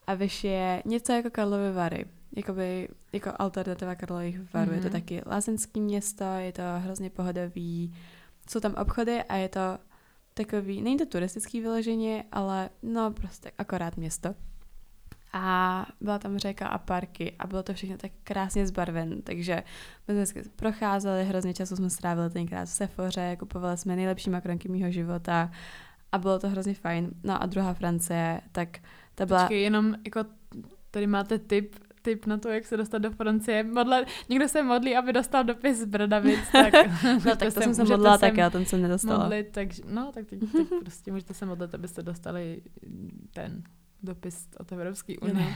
A 0.07 0.15
vyš 0.15 0.45
je 0.45 0.83
něco 0.87 1.13
jako 1.13 1.31
Karlovy 1.31 1.73
Vary, 1.73 2.05
jakoby, 2.37 2.89
jako 3.13 3.31
alternativa 3.39 3.95
Karlových 3.95 4.55
Varů. 4.55 4.71
Mm-hmm. 4.71 4.75
Je 4.75 4.81
to 4.81 4.89
mhm. 4.89 4.93
taky 4.93 5.23
lázeňský 5.27 5.81
město, 5.81 6.25
je 6.25 6.53
to 6.53 6.63
hrozně 6.79 7.11
pohodový, 7.11 7.95
jsou 8.49 8.61
tam 8.61 8.75
obchody 8.75 9.23
a 9.23 9.37
je 9.37 9.49
to 9.49 9.79
takový, 10.35 10.83
není 10.83 10.97
to 10.97 11.07
turistický 11.07 11.61
vyloženě, 11.61 12.25
ale 12.33 12.71
no 12.83 13.11
prostě 13.11 13.53
akorát 13.59 13.97
město 13.97 14.35
a 15.33 15.87
byla 16.01 16.19
tam 16.19 16.39
řeka 16.39 16.69
a 16.69 16.79
parky 16.79 17.33
a 17.39 17.47
bylo 17.47 17.63
to 17.63 17.75
všechno 17.75 17.97
tak 17.97 18.13
krásně 18.25 18.67
zbarven, 18.67 19.23
takže 19.23 19.63
my 20.09 20.27
jsme 20.27 20.43
procházeli, 20.57 21.25
hrozně 21.25 21.55
času 21.55 21.77
jsme 21.77 21.91
strávili 21.91 22.31
tenkrát 22.31 22.65
v 22.65 22.71
Sefoře, 22.71 23.37
kupovali 23.39 23.79
jsme 23.79 23.97
nejlepší 23.97 24.31
makronky 24.31 24.69
mýho 24.69 24.91
života 24.91 25.51
a 26.13 26.19
bylo 26.19 26.39
to 26.39 26.49
hrozně 26.49 26.75
fajn. 26.75 27.11
No 27.25 27.43
a 27.43 27.47
druhá 27.47 27.75
Francie, 27.75 28.41
tak 28.53 28.79
ta 29.15 29.27
byla... 29.27 29.41
Počkej, 29.43 29.63
jenom 29.63 29.95
jako 30.05 30.25
tady 30.91 31.07
máte 31.07 31.39
tip, 31.39 31.77
tip 32.03 32.27
na 32.27 32.39
to, 32.39 32.49
jak 32.49 32.67
se 32.67 32.77
dostat 32.77 32.99
do 32.99 33.11
Francie. 33.11 33.65
Modle, 33.65 34.07
někdo 34.29 34.49
se 34.49 34.63
modlí, 34.63 34.97
aby 34.97 35.13
dostal 35.13 35.45
dopis 35.45 35.79
z 35.79 35.85
Bradavic, 35.85 36.41
tak... 36.53 36.75
no 37.25 37.37
tak 37.37 37.55
to 37.55 37.61
jsem 37.61 37.75
se 37.75 37.85
modlila 37.85 38.19
tak 38.19 38.37
já 38.37 38.51
ten 38.51 38.65
jsem 38.65 38.83
nedostala. 38.83 39.19
Modlit, 39.19 39.49
tak, 39.53 39.69
no 39.87 40.13
tak 40.13 40.27
teď, 40.27 40.41
teď 40.53 40.69
prostě 40.81 41.13
můžete 41.13 41.35
se 41.35 41.47
modlit, 41.47 41.75
abyste 41.75 42.03
dostali 42.03 42.63
ten 43.33 43.63
dopis 44.03 44.49
od 44.59 44.73
Evropské 44.73 45.19
unie. 45.19 45.55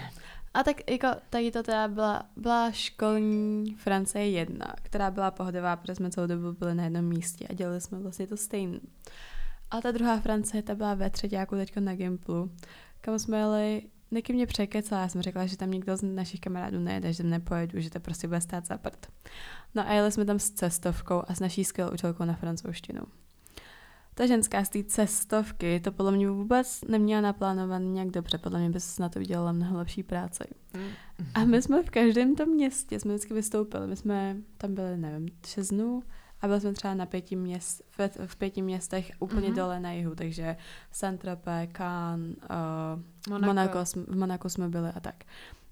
A 0.55 0.63
tak 0.63 0.91
jako 0.91 1.09
tady 1.31 1.51
to 1.51 1.63
teda 1.63 1.89
byla, 1.89 2.23
byla 2.37 2.71
školní 2.73 3.75
Francie 3.75 4.31
jedna, 4.31 4.75
která 4.83 5.11
byla 5.11 5.31
pohodová, 5.31 5.77
protože 5.77 5.95
jsme 5.95 6.11
celou 6.11 6.27
dobu 6.27 6.53
byli 6.53 6.75
na 6.75 6.85
jednom 6.85 7.05
místě 7.05 7.47
a 7.51 7.55
dělali 7.55 7.81
jsme 7.81 7.99
vlastně 7.99 8.27
to 8.27 8.37
stejné. 8.37 8.81
A 9.71 9.81
ta 9.81 9.93
druhá 9.93 10.21
Francie, 10.21 10.63
ta 10.63 10.75
byla 10.75 10.95
ve 10.95 11.11
třetí 11.11 11.35
jako 11.35 11.57
teďko 11.57 11.81
na 11.81 11.95
Gimplu, 11.95 12.51
kam 13.01 13.19
jsme 13.19 13.39
jeli 13.39 13.83
Niky 14.15 14.33
mě 14.33 14.47
překecala, 14.47 15.01
já 15.03 15.09
jsem 15.09 15.23
řekla, 15.23 15.47
že 15.47 15.57
tam 15.57 15.71
nikdo 15.71 15.97
z 15.97 16.03
našich 16.03 16.41
kamarádů 16.41 16.81
nejede, 16.81 17.13
že 17.13 17.23
nepojedu, 17.23 17.81
že 17.81 17.91
to 17.91 18.01
prostě 18.01 18.27
bude 18.27 18.41
stát 18.41 18.67
za 18.67 18.79
prd. 18.79 19.07
No 19.75 19.89
a 19.89 19.93
jeli 19.93 20.13
jsme 20.13 20.25
tam 20.25 20.39
s 20.39 20.51
cestovkou 20.51 21.23
a 21.29 21.35
s 21.35 21.41
naší 21.41 21.65
skvělou 21.65 21.93
učitelkou 21.93 22.25
na 22.25 22.35
francouzštinu 22.35 23.03
ta 24.15 24.27
ženská 24.27 24.65
z 24.65 24.69
té 24.69 24.85
cestovky 24.85 25.81
to 25.81 25.93
podle 25.93 26.13
mě 26.13 26.31
vůbec 26.31 26.85
neměla 26.89 27.21
naplánovaný 27.21 27.93
nějak 27.93 28.11
dobře. 28.11 28.39
Podle 28.39 28.59
mě 28.59 28.71
by 28.71 28.81
se 28.81 29.03
na 29.03 29.09
to 29.09 29.21
udělala 29.21 29.53
mnoho 29.53 29.79
lepší 29.79 30.03
práce. 30.03 30.47
Mm. 30.75 30.89
A 31.35 31.45
my 31.45 31.63
jsme 31.63 31.83
v 31.83 31.91
každém 31.91 32.35
tom 32.35 32.49
městě, 32.49 33.01
jsme 33.01 33.15
vždycky 33.15 33.35
vystoupili. 33.35 33.87
My 33.87 33.97
jsme 33.97 34.37
tam 34.59 34.75
byli, 34.75 34.97
nevím, 34.97 35.29
šest 35.47 35.69
dnů 35.69 36.03
a 36.45 36.47
byli 36.47 36.61
jsme 36.61 36.73
třeba 36.73 36.95
na 36.95 37.07
pěti 37.07 37.37
měst, 37.37 37.83
v, 37.99 38.27
v 38.27 38.37
pěti 38.37 38.63
městech 38.63 39.13
úplně 39.19 39.49
mm-hmm. 39.49 39.55
dole 39.55 39.81
na 39.81 39.93
jihu, 39.93 40.15
takže 40.15 40.57
Saint-Tropez, 40.93 41.69
Cannes, 41.73 42.37
uh, 42.37 43.31
Monaco. 43.31 43.47
Monaco, 43.47 43.85
v 43.85 44.17
Monaku 44.17 44.49
jsme 44.49 44.69
byli 44.69 44.89
a 44.89 45.01
tak. 45.01 45.15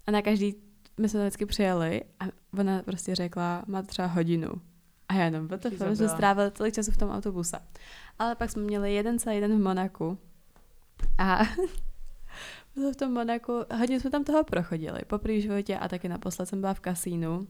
A 0.07 0.11
na 0.11 0.23
každý, 0.23 0.55
my 1.01 1.09
jsme 1.09 1.21
vždycky 1.21 1.47
přijeli 1.47 2.03
a 2.21 2.25
ona 2.59 2.83
prostě 2.83 3.15
řekla, 3.15 3.63
má 3.67 3.83
třeba 3.83 4.09
hodinu. 4.09 4.49
A 5.09 5.15
já 5.15 5.25
jenom, 5.25 5.49
what 5.49 5.63
the 5.63 5.95
jsme 5.95 6.09
strávili 6.09 6.51
tolik 6.51 6.75
času 6.75 6.91
v 6.91 6.97
tom 6.97 7.11
autobuse. 7.11 7.59
Ale 8.19 8.35
pak 8.35 8.51
jsme 8.51 8.63
měli 8.63 8.95
jeden 8.95 9.19
celý 9.19 9.41
den 9.41 9.57
v 9.59 9.63
Monaku. 9.63 10.19
A 11.19 11.39
v 12.93 12.97
tom 12.97 13.13
Monaku, 13.13 13.53
hodně 13.79 14.01
jsme 14.01 14.11
tam 14.11 14.25
toho 14.25 14.45
prochodili. 14.45 15.01
Po 15.07 15.21
životě 15.29 15.79
a 15.79 15.89
taky 15.89 16.09
naposled 16.09 16.47
jsem 16.47 16.61
byla 16.61 16.75
v 16.75 16.81
kasínu. 16.81 17.47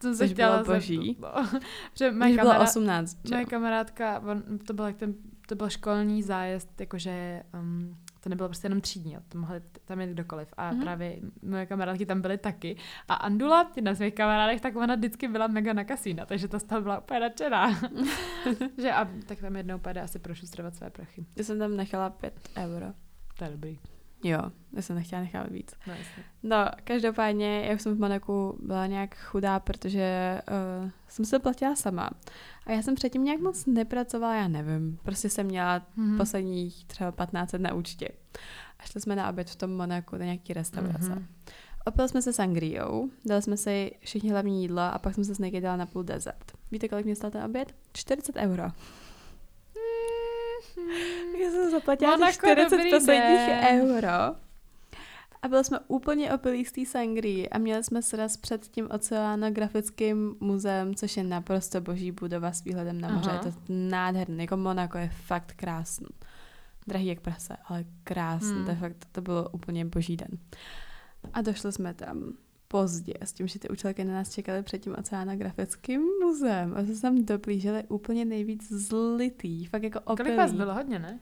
Jsem 0.00 0.14
se 0.14 0.28
chtěla 0.28 0.62
bylo 0.62 0.74
boží. 0.74 1.16
No, 1.20 1.60
že 1.94 2.12
moje 2.12 2.36
kamará... 2.36 2.58
bylo 2.58 2.64
18. 2.64 3.18
Moje 3.30 3.44
kamarádka, 3.44 4.22
to 4.66 4.72
byl, 4.72 4.92
ten, 4.92 5.14
to 5.46 5.54
byl 5.54 5.70
školní 5.70 6.22
zájezd, 6.22 6.80
jakože 6.80 7.42
um, 7.54 7.96
to 8.20 8.30
nebylo 8.30 8.48
prostě 8.48 8.66
jenom 8.66 8.80
třídní, 8.80 9.16
to 9.28 9.38
mohli 9.38 9.62
tam 9.84 10.00
jít 10.00 10.10
kdokoliv. 10.10 10.48
A 10.56 10.72
mm-hmm. 10.72 10.82
právě 10.82 11.16
moje 11.42 11.66
kamarádky 11.66 12.06
tam 12.06 12.20
byly 12.20 12.38
taky. 12.38 12.76
A 13.08 13.14
Andula, 13.14 13.72
jedna 13.76 13.94
z 13.94 14.00
mých 14.00 14.14
kamarádek, 14.14 14.60
tak 14.60 14.76
ona 14.76 14.94
vždycky 14.94 15.28
byla 15.28 15.46
mega 15.46 15.72
na 15.72 15.84
kasína, 15.84 16.26
takže 16.26 16.48
to 16.48 16.60
z 16.60 16.62
toho 16.62 16.80
byla 16.80 16.98
úplně 16.98 17.20
nadšená. 17.20 17.70
že 18.78 18.92
a 18.92 19.08
tak 19.26 19.40
tam 19.40 19.56
jednou 19.56 19.78
půjde 19.78 20.00
asi 20.00 20.18
prošustrovat 20.18 20.76
své 20.76 20.90
prachy. 20.90 21.26
Já 21.36 21.44
jsem 21.44 21.58
tam 21.58 21.76
nechala 21.76 22.10
5 22.10 22.48
euro. 22.56 22.86
To 23.38 23.44
je 23.44 23.50
dobrý. 23.50 23.78
Jo, 24.24 24.40
já 24.72 24.82
jsem 24.82 24.96
nechtěla 24.96 25.22
nechávat 25.22 25.50
víc. 25.50 25.74
No, 25.86 25.94
no, 26.42 26.66
každopádně, 26.84 27.60
jak 27.60 27.80
jsem 27.80 27.96
v 27.96 28.00
Monaku 28.00 28.58
byla 28.62 28.86
nějak 28.86 29.16
chudá, 29.16 29.60
protože 29.60 30.40
uh, 30.82 30.90
jsem 31.08 31.24
se 31.24 31.38
platila 31.38 31.76
sama. 31.76 32.10
A 32.66 32.72
já 32.72 32.82
jsem 32.82 32.94
předtím 32.94 33.24
nějak 33.24 33.40
moc 33.40 33.66
nepracovala, 33.66 34.34
já 34.34 34.48
nevím. 34.48 34.98
Prostě 35.02 35.30
jsem 35.30 35.46
měla 35.46 35.78
mm-hmm. 35.78 36.16
posledních 36.16 36.84
třeba 36.84 37.12
15 37.12 37.52
let 37.52 37.62
na 37.62 37.74
účtě. 37.74 38.08
A 38.78 38.82
šli 38.82 39.00
jsme 39.00 39.16
na 39.16 39.30
oběd 39.30 39.50
v 39.50 39.56
tom 39.56 39.76
Monaku, 39.76 40.16
do 40.16 40.24
nějaký 40.24 40.52
restaurace. 40.52 41.14
Mm-hmm. 41.14 41.26
Opili 41.86 42.08
jsme 42.08 42.22
se 42.22 42.32
sangriou, 42.32 43.10
dali 43.24 43.42
jsme 43.42 43.56
si 43.56 43.92
všichni 44.00 44.30
hlavní 44.30 44.62
jídla 44.62 44.88
a 44.88 44.98
pak 44.98 45.14
jsme 45.14 45.24
se 45.24 45.34
s 45.34 45.38
někdy 45.38 45.60
dali 45.60 45.78
na 45.78 45.86
půl 45.86 46.02
dezert. 46.02 46.52
Víte, 46.70 46.88
kolik 46.88 47.04
mě 47.06 47.16
stál 47.16 47.30
ten 47.30 47.44
oběd? 47.44 47.74
40 47.92 48.36
euro. 48.36 48.64
Já 51.42 51.50
jsem 51.50 51.70
zaplatila 51.70 52.32
40 52.32 52.76
posledních 52.90 53.48
euro. 53.70 54.36
A 55.42 55.48
byli 55.48 55.64
jsme 55.64 55.78
úplně 55.88 56.32
opilí 56.32 56.64
z 56.64 56.72
té 56.72 56.86
sangrii 56.86 57.48
a 57.48 57.58
měli 57.58 57.84
jsme 57.84 58.02
sraz 58.02 58.36
před 58.36 58.66
tím 58.68 58.88
oceanografickým 58.90 60.36
muzeem, 60.40 60.94
což 60.94 61.16
je 61.16 61.24
naprosto 61.24 61.80
boží 61.80 62.12
budova 62.12 62.52
s 62.52 62.64
výhledem 62.64 63.00
na 63.00 63.08
moře. 63.08 63.30
Aha. 63.30 63.40
Je 63.44 63.52
to 63.52 63.58
nádherné, 63.68 64.42
jako 64.42 64.56
Monako 64.56 64.98
je 64.98 65.10
fakt 65.26 65.52
krásný. 65.56 66.08
Drahý 66.86 67.06
jak 67.06 67.20
prase, 67.20 67.56
ale 67.64 67.84
krásný. 68.04 68.52
Hmm. 68.52 68.66
To, 68.66 68.74
fakt, 68.74 69.06
to 69.12 69.20
bylo 69.20 69.48
úplně 69.48 69.84
boží 69.84 70.16
den. 70.16 70.38
A 71.32 71.42
došli 71.42 71.72
jsme 71.72 71.94
tam 71.94 72.32
pozdě, 72.74 73.14
s 73.20 73.32
tím, 73.32 73.46
že 73.46 73.58
ty 73.58 73.68
učitelky 73.68 74.04
na 74.04 74.12
nás 74.12 74.30
čekaly 74.30 74.62
před 74.62 74.78
tím 74.78 74.94
oceanografickým 74.98 76.02
muzeem 76.22 76.74
a 76.76 76.84
se 76.94 77.02
tam 77.02 77.24
doplížili 77.24 77.84
úplně 77.88 78.24
nejvíc 78.24 78.72
zlitý, 78.72 79.64
fakt 79.64 79.82
jako 79.82 80.00
opilý. 80.00 80.26
Kolik 80.26 80.38
vás 80.38 80.52
bylo 80.52 80.74
hodně, 80.74 80.98
ne? 80.98 81.20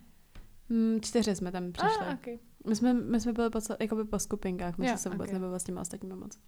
Mm, 0.69 1.01
čtyři 1.01 1.35
jsme 1.35 1.53
tam 1.53 1.73
přišli. 1.73 2.07
Ah, 2.07 2.15
okay. 2.15 2.39
My 2.67 2.77
jsme, 2.77 2.95
my 2.95 3.21
jsme 3.21 3.33
byli 3.33 3.51
po, 3.51 3.59
jakoby 3.81 4.05
po 4.05 4.19
skupinkách, 4.19 4.79
my 4.79 4.89
jsme 4.89 4.99
se 4.99 5.09
vůbec 5.09 5.29
okay. 5.29 5.35
nebavili 5.35 5.61
s 5.61 5.65
těmi 5.65 5.81
ostatními 5.81 6.17
moc. 6.17 6.39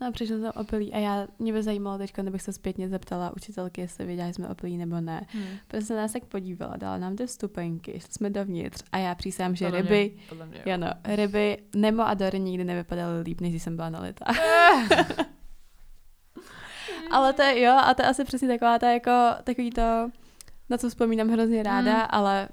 No 0.00 0.06
a 0.06 0.10
přišli 0.10 0.40
tam 0.40 0.52
opilí 0.56 0.92
a 0.92 0.98
já, 0.98 1.26
mě 1.38 1.52
by 1.52 1.62
zajímalo 1.62 1.98
teď, 1.98 2.12
kdybych 2.16 2.42
se 2.42 2.52
zpětně 2.52 2.88
zeptala 2.88 3.32
učitelky, 3.36 3.80
jestli 3.80 4.06
věděla, 4.06 4.28
že 4.28 4.34
jsme 4.34 4.48
opilí 4.48 4.76
nebo 4.76 5.00
ne. 5.00 5.26
Hmm. 5.28 5.44
Protože 5.68 5.86
se 5.86 5.96
nás 5.96 6.12
tak 6.12 6.24
podívala, 6.24 6.76
dala 6.76 6.98
nám 6.98 7.16
ty 7.16 7.28
stupenky, 7.28 8.00
šli 8.00 8.12
jsme 8.12 8.30
dovnitř 8.30 8.82
a 8.92 8.98
já 8.98 9.14
přísám, 9.14 9.56
že 9.56 9.64
podle 9.64 9.82
ryby, 9.82 10.10
mě, 10.14 10.22
podle 10.28 10.46
mě, 10.46 10.62
jo. 10.66 10.92
ryby, 11.04 11.58
Nemo 11.76 12.06
a 12.06 12.14
Dory 12.14 12.40
nikdy 12.40 12.64
nevypadaly 12.64 13.22
líp, 13.22 13.40
než 13.40 13.50
když 13.50 13.62
jsem 13.62 13.76
byla 13.76 13.90
nalitá. 13.90 14.24
ale 17.10 17.32
to 17.32 17.42
je, 17.42 17.60
jo, 17.60 17.72
a 17.84 17.94
to 17.94 18.02
je 18.02 18.08
asi 18.08 18.24
přesně 18.24 18.48
taková 18.48 18.78
ta 18.78 18.90
jako, 18.90 19.10
takový 19.44 19.70
to, 19.70 20.10
na 20.70 20.78
co 20.78 20.88
vzpomínám 20.88 21.28
hrozně 21.28 21.62
ráda, 21.62 21.96
hmm. 21.96 22.06
ale 22.10 22.48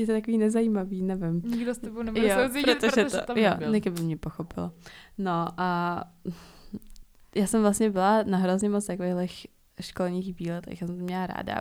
je 0.00 0.06
to 0.06 0.12
takový 0.12 0.38
nezajímavý, 0.38 1.02
nevím. 1.02 1.42
Nikdo 1.44 1.74
s 1.74 1.78
tebou 1.78 2.02
nebude 2.02 2.46
soucítit, 2.46 2.78
protože, 2.78 2.90
protože 2.90 3.18
to, 3.18 3.26
tam 3.26 3.36
jo, 3.36 3.50
nebyl. 3.60 3.92
By 3.92 4.02
mě 4.02 4.16
pochopila. 4.16 4.72
No 5.18 5.46
a 5.56 6.02
já 7.34 7.46
jsem 7.46 7.62
vlastně 7.62 7.90
byla 7.90 8.22
na 8.22 8.38
hrozně 8.38 8.68
moc 8.68 8.86
takových 8.86 9.46
školních 9.80 10.38
výletech, 10.38 10.80
já 10.80 10.86
jsem 10.86 10.98
to 10.98 11.04
měla 11.04 11.26
ráda. 11.26 11.60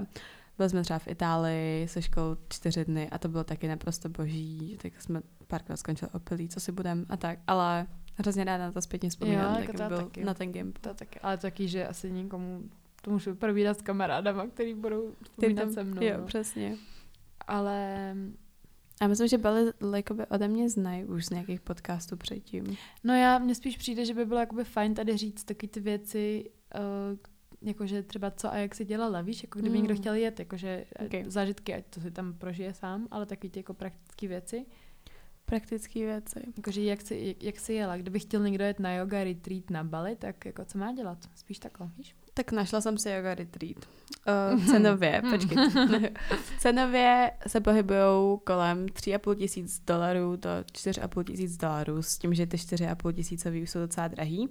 Byli 0.58 0.70
jsme 0.70 0.82
třeba 0.82 1.00
v 1.00 1.08
Itálii 1.08 1.88
se 1.88 2.02
školou 2.02 2.36
čtyři 2.50 2.86
dny 2.86 3.10
a 3.10 3.18
to 3.18 3.30
bylo 3.30 3.44
taky 3.44 3.68
naprosto 3.68 4.10
boží, 4.10 4.78
tak 4.82 5.02
jsme 5.02 5.22
párkrát 5.48 5.78
skončili 5.78 6.12
opilí, 6.14 6.50
co 6.50 6.60
si 6.60 6.72
budem 6.72 7.06
a 7.10 7.18
tak, 7.18 7.40
ale 7.48 7.88
hrozně 8.18 8.44
ráda 8.44 8.66
na 8.66 8.72
to 8.72 8.82
zpětně 8.82 9.10
vzpomínám, 9.10 9.56
Jo, 9.56 9.62
jako 9.62 9.74
to 9.74 9.84
byl 9.88 9.98
taky. 9.98 10.24
na 10.24 10.34
ten 10.34 10.52
gimp. 10.52 10.78
To 10.78 10.94
taky, 10.94 11.20
ale 11.20 11.38
taky, 11.38 11.68
že 11.68 11.88
asi 11.88 12.12
nikomu 12.12 12.62
to 13.02 13.12
můžu 13.12 13.36
probírat 13.36 13.78
s 13.80 13.82
kamarádama, 13.82 14.48
který 14.48 14.74
budou 14.74 15.12
vzpomínat 15.24 15.64
tam, 15.64 15.74
se 15.74 15.84
mnou. 15.84 16.04
jo, 16.04 16.18
no. 16.18 16.26
přesně. 16.26 16.76
Ale 17.48 18.16
A 19.02 19.08
myslím, 19.08 19.28
že 19.28 19.38
Bali 19.38 19.72
jakoby 19.96 20.26
ode 20.26 20.48
mě 20.48 20.70
znají 20.70 21.06
už 21.06 21.26
z 21.26 21.30
nějakých 21.30 21.62
podcastů 21.62 22.18
předtím. 22.18 22.78
no 23.04 23.14
já, 23.16 23.38
mně 23.40 23.56
spíš 23.56 23.78
přijde, 23.78 24.06
že 24.06 24.14
by 24.14 24.26
bylo 24.26 24.40
jakoby 24.40 24.64
fajn 24.64 24.94
tady 24.94 25.18
říct 25.18 25.44
taky 25.44 25.68
ty 25.68 25.80
věci, 25.80 26.50
uh, 26.76 27.18
jakože 27.62 28.04
třeba 28.04 28.32
co 28.32 28.52
a 28.54 28.58
jak 28.58 28.76
si 28.76 28.86
dělala, 28.86 29.22
víš, 29.22 29.44
jako 29.44 29.60
kdyby 29.60 29.76
Mm. 29.78 29.82
někdo 29.84 29.96
chtěl 29.96 30.14
jet, 30.14 30.40
jakože 30.40 30.86
Okay. 30.96 31.08
okay. 31.08 31.24
zážitky, 31.32 31.74
ať 31.74 31.86
to 31.90 32.00
si 32.02 32.12
tam 32.12 32.34
prožije 32.34 32.74
sám, 32.74 33.08
ale 33.12 33.26
taky 33.26 33.50
ty 33.50 33.60
jako 33.60 33.74
praktické 33.74 34.28
věci, 34.28 34.66
Praktické 35.46 36.00
věci. 36.00 36.40
jakože 36.58 36.82
jak 36.84 37.02
si, 37.02 37.16
jak, 37.28 37.44
jak 37.44 37.60
si 37.60 37.74
jela, 37.74 37.98
kdyby 37.98 38.20
chtěl 38.20 38.44
někdo 38.44 38.64
jet 38.64 38.80
na 38.80 38.94
yoga 38.96 39.24
retreat 39.24 39.70
na 39.70 39.84
Bali, 39.84 40.16
tak 40.16 40.46
jako 40.46 40.66
co 40.66 40.78
má 40.78 40.94
dělat, 40.94 41.18
spíš 41.36 41.60
takhle, 41.60 41.90
víš? 41.98 42.16
Tak 42.38 42.52
našla 42.52 42.82
jsem 42.82 42.98
si 42.98 43.10
yoga 43.10 43.36
retreat. 43.36 43.76
Uh, 44.56 44.66
cenově, 44.66 45.22
počkej. 45.32 45.58
cenově 46.60 47.32
se 47.48 47.62
pohybují 47.62 48.40
kolem 48.44 48.86
3,5 48.86 49.36
tisíc 49.36 49.80
dolarů 49.80 50.36
do 50.36 50.50
4,5 50.50 51.24
tisíc 51.24 51.58
dolarů, 51.58 52.02
s 52.02 52.18
tím, 52.18 52.34
že 52.34 52.46
ty 52.48 52.58
4,5 52.58 53.14
tisícový 53.14 53.68
jsou 53.68 53.80
docela 53.80 54.08
drahý. 54.08 54.50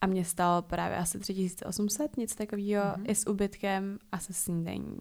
A 0.00 0.06
mě 0.06 0.24
stalo 0.24 0.62
právě 0.62 0.96
asi 0.96 1.18
3800, 1.18 2.16
něco 2.16 2.34
takového, 2.36 2.84
Mhm. 2.96 3.04
i 3.08 3.14
s 3.14 3.26
ubytkem 3.26 3.98
a 4.12 4.18
se 4.18 4.32
snídaní. 4.32 4.96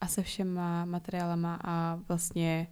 A 0.00 0.06
se 0.06 0.22
všema 0.22 0.84
materiálama 0.84 1.58
a 1.64 2.00
vlastně, 2.08 2.68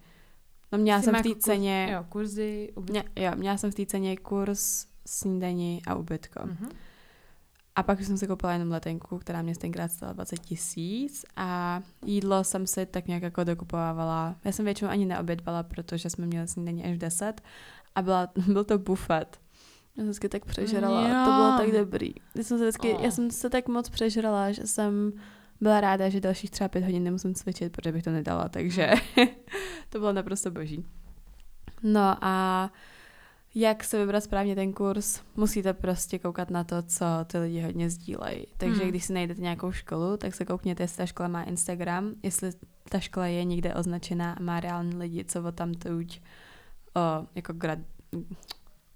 no 0.72 0.78
měla 0.78 0.98
Jsi 0.98 1.04
jsem 1.04 1.14
v 1.14 1.22
té 1.22 1.28
jako 1.28 1.38
kurz- 1.38 1.42
ceně, 1.44 1.88
Jo, 1.92 2.04
kurzy, 2.08 2.72
ubyt... 2.74 2.90
mě, 2.90 3.04
jo, 3.16 3.32
měla 3.34 3.56
jsem 3.56 3.70
v 3.70 3.74
té 3.74 3.86
ceně 3.86 4.16
kurz, 4.16 4.86
snídaní 5.06 5.82
a 5.86 5.94
ubytko. 5.94 6.40
Mhm. 6.46 6.68
A 7.76 7.82
pak 7.82 8.00
jsem 8.00 8.16
si 8.18 8.26
koupila 8.26 8.52
jenom 8.52 8.70
letenku, 8.70 9.18
která 9.18 9.42
mě 9.42 9.56
tenkrát 9.56 9.92
stála 9.92 10.12
20 10.12 10.38
tisíc 10.38 11.24
a 11.36 11.80
jídlo 12.06 12.44
jsem 12.44 12.66
si 12.66 12.86
tak 12.86 13.06
nějak 13.06 13.22
jako 13.22 13.44
dokupovávala. 13.44 14.36
Já 14.44 14.52
jsem 14.52 14.64
většinou 14.64 14.90
ani 14.90 15.06
neobědvala, 15.06 15.62
protože 15.62 16.10
jsme 16.10 16.26
měli 16.26 16.48
snídaní 16.48 16.84
až 16.84 16.90
v 16.92 16.98
10 16.98 17.40
a 17.94 18.02
byla, 18.02 18.28
byl 18.46 18.64
to 18.64 18.78
bufet. 18.78 19.40
Já 19.96 20.00
jsem 20.00 20.04
vždycky 20.04 20.28
tak 20.28 20.44
přežrala, 20.44 21.08
Jo. 21.08 21.24
to 21.24 21.32
bylo 21.32 21.58
tak 21.58 21.70
dobrý. 21.84 22.10
Já 22.34 22.42
jsem, 22.42 22.58
se 22.58 22.64
vždycky, 22.64 22.94
Oh. 22.94 23.02
já 23.02 23.10
jsem 23.10 23.30
se 23.30 23.50
tak 23.50 23.68
moc 23.68 23.88
přežrala, 23.88 24.52
že 24.52 24.66
jsem 24.66 25.12
byla 25.60 25.80
ráda, 25.80 26.08
že 26.08 26.20
dalších 26.20 26.50
třeba 26.50 26.68
pět 26.68 26.84
hodin 26.84 27.02
nemusím 27.04 27.34
cvičit, 27.34 27.72
protože 27.72 27.92
bych 27.92 28.02
to 28.02 28.10
nedala, 28.10 28.48
takže 28.48 28.90
to 29.88 29.98
bylo 29.98 30.12
naprosto 30.12 30.50
boží. 30.50 30.84
No 31.82 32.16
a 32.24 32.70
jak 33.54 33.84
se 33.84 33.98
vybrat 33.98 34.24
správně 34.24 34.54
ten 34.54 34.72
kurz, 34.72 35.20
musíte 35.36 35.72
prostě 35.72 36.18
koukat 36.18 36.50
na 36.50 36.64
to, 36.64 36.82
co 36.82 37.04
ty 37.26 37.38
lidi 37.38 37.60
hodně 37.60 37.90
sdílejí. 37.90 38.46
Takže 38.58 38.80
Hmm. 38.80 38.88
když 38.90 39.04
si 39.04 39.12
najdete 39.12 39.40
nějakou 39.40 39.72
školu, 39.72 40.16
tak 40.16 40.34
se 40.34 40.44
koukněte, 40.44 40.82
jestli 40.82 40.96
ta 40.96 41.06
škola 41.06 41.28
má 41.28 41.42
Instagram, 41.42 42.14
jestli 42.22 42.50
ta 42.88 43.00
škola 43.00 43.26
je 43.26 43.44
někde 43.44 43.74
označená 43.74 44.32
a 44.32 44.42
má 44.42 44.60
reální 44.60 44.96
lidi, 44.96 45.24
co 45.24 45.42
o 45.42 45.52
tam 45.52 45.74
tuď 45.74 46.20
o, 46.96 47.26
jako 47.34 47.52
grad, 47.52 47.78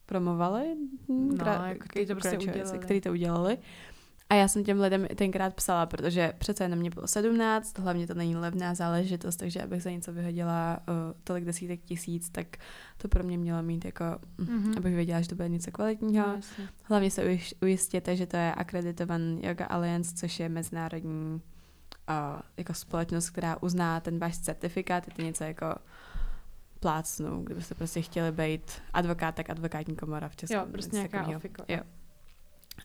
promovali, 0.07 0.77
No, 1.09 1.45
jako 1.67 1.85
který 1.89 2.07
to 2.07 2.15
prostě 2.15 2.39
udělali. 2.39 2.79
který 2.79 3.01
to 3.01 3.11
udělali. 3.11 3.59
A 4.31 4.35
já 4.35 4.49
jsem 4.49 4.65
těm 4.65 4.81
lidem 4.81 5.07
tenkrát 5.15 5.55
psala, 5.55 5.87
protože 5.87 6.33
přece 6.39 6.69
na 6.69 6.77
mě 6.77 6.91
bylo 6.91 7.07
17, 7.07 7.79
hlavně 7.79 8.07
to 8.07 8.15
není 8.15 8.37
levná 8.37 8.75
záležitost, 8.75 9.37
takže 9.37 9.63
abych 9.63 9.83
za 9.83 9.91
něco 9.91 10.13
vyhodila 10.13 10.79
uh, 10.89 10.95
tolik 11.25 11.45
desítek 11.45 11.81
tisíc, 11.81 12.31
tak 12.31 12.47
to 12.97 13.09
pro 13.09 13.25
mě 13.25 13.39
mělo 13.39 13.63
mít 13.63 13.85
jako, 13.85 14.05
mm. 14.39 14.47
Mhm. 14.47 14.75
abych 14.77 14.95
věděla, 14.95 15.21
že 15.21 15.29
to 15.29 15.35
bude 15.35 15.49
něco 15.49 15.71
kvalitního. 15.71 16.27
No, 16.27 16.35
jasně. 16.35 16.69
Hlavně 16.83 17.11
se 17.11 17.25
ujiš- 17.25 17.55
ujistěte, 17.63 18.17
že 18.17 18.27
to 18.27 18.37
je 18.37 18.55
akreditovaný 18.55 19.41
Yoga 19.47 19.65
Alliance, 19.67 20.15
což 20.17 20.41
je 20.41 20.49
mezinárodní 20.49 21.35
uh, 21.35 22.41
jako 22.57 22.75
společnost, 22.75 23.31
která 23.31 23.63
uzná 23.63 24.01
ten 24.01 24.19
váš 24.19 24.39
certifikát, 24.39 25.07
je 25.09 25.15
to 25.15 25.23
něco 25.23 25.45
jako 25.45 25.75
plácnu, 26.81 27.43
kdybyste 27.43 27.75
prostě 27.75 28.03
chtěli 28.03 28.33
být 28.33 28.73
advokát, 28.93 29.35
tak 29.35 29.51
advokátní 29.51 29.97
komora 29.97 30.29
v 30.29 30.37
Česku. 30.37 30.55
Jo, 30.55 30.67
prostě 30.73 30.97
nějaká 30.97 31.29
ofiko. 31.29 31.65
Jo. 31.69 31.79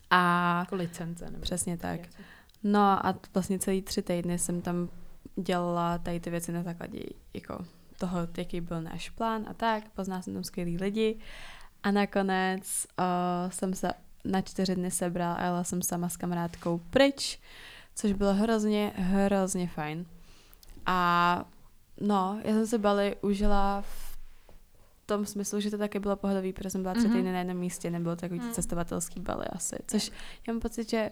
A 0.10 0.60
Jako 0.60 0.76
licence. 0.76 1.26
Nebo 1.26 1.42
přesně 1.42 1.78
tak. 1.78 2.02
něco. 2.02 2.18
No 2.64 3.06
a 3.06 3.16
vlastně 3.34 3.60
celý 3.60 3.82
tři 3.82 4.02
týdny 4.02 4.40
jsem 4.40 4.62
tam 4.62 4.90
dělala 5.36 5.98
tady 5.98 6.20
ty 6.20 6.30
věci 6.30 6.52
na 6.52 6.64
základě 6.64 7.00
jako 7.34 7.66
toho, 7.98 8.20
jaký 8.38 8.62
byl 8.62 8.82
náš 8.82 9.10
plán 9.10 9.46
a 9.50 9.54
tak. 9.54 9.90
Poznala 9.90 10.22
jsem 10.22 10.34
tam 10.34 10.44
skvělý 10.44 10.78
lidi 10.78 11.20
a 11.84 11.92
nakonec 11.92 12.88
uh, 13.00 13.52
jsem 13.52 13.74
se 13.74 13.94
na 14.26 14.42
čtyři 14.42 14.76
dny 14.76 14.92
sebrala 14.92 15.36
a 15.36 15.44
jela 15.44 15.64
jsem 15.64 15.82
sama 15.82 16.10
s 16.10 16.18
kamarádkou 16.18 16.82
pryč, 16.90 17.40
což 17.96 18.14
bylo 18.14 18.34
hrozně, 18.34 18.92
hrozně 18.96 19.68
fajn. 19.68 20.06
A 20.86 21.46
no, 22.02 22.40
já 22.44 22.54
jsem 22.54 22.68
se 22.68 22.78
Bali 22.78 23.16
užila 23.22 23.82
v 23.82 24.03
tom 25.06 25.26
smyslu, 25.26 25.60
že 25.60 25.72
to 25.72 25.78
taky 25.78 26.00
bylo 26.00 26.16
pohodový, 26.16 26.54
protože 26.54 26.70
jsem 26.70 26.82
byla 26.82 26.94
tři 26.94 27.08
Mhm. 27.08 27.16
týdny 27.18 27.32
na 27.32 27.40
jednom 27.40 27.58
místě, 27.58 27.90
nebylo 27.92 28.16
takový 28.16 28.40
Mm. 28.40 28.46
mm. 28.46 28.52
cestovatelský 28.54 29.20
Bali 29.20 29.46
asi, 29.46 29.76
což 29.88 30.12
já 30.48 30.54
mám 30.54 30.60
pocit, 30.62 30.90
že 30.90 31.12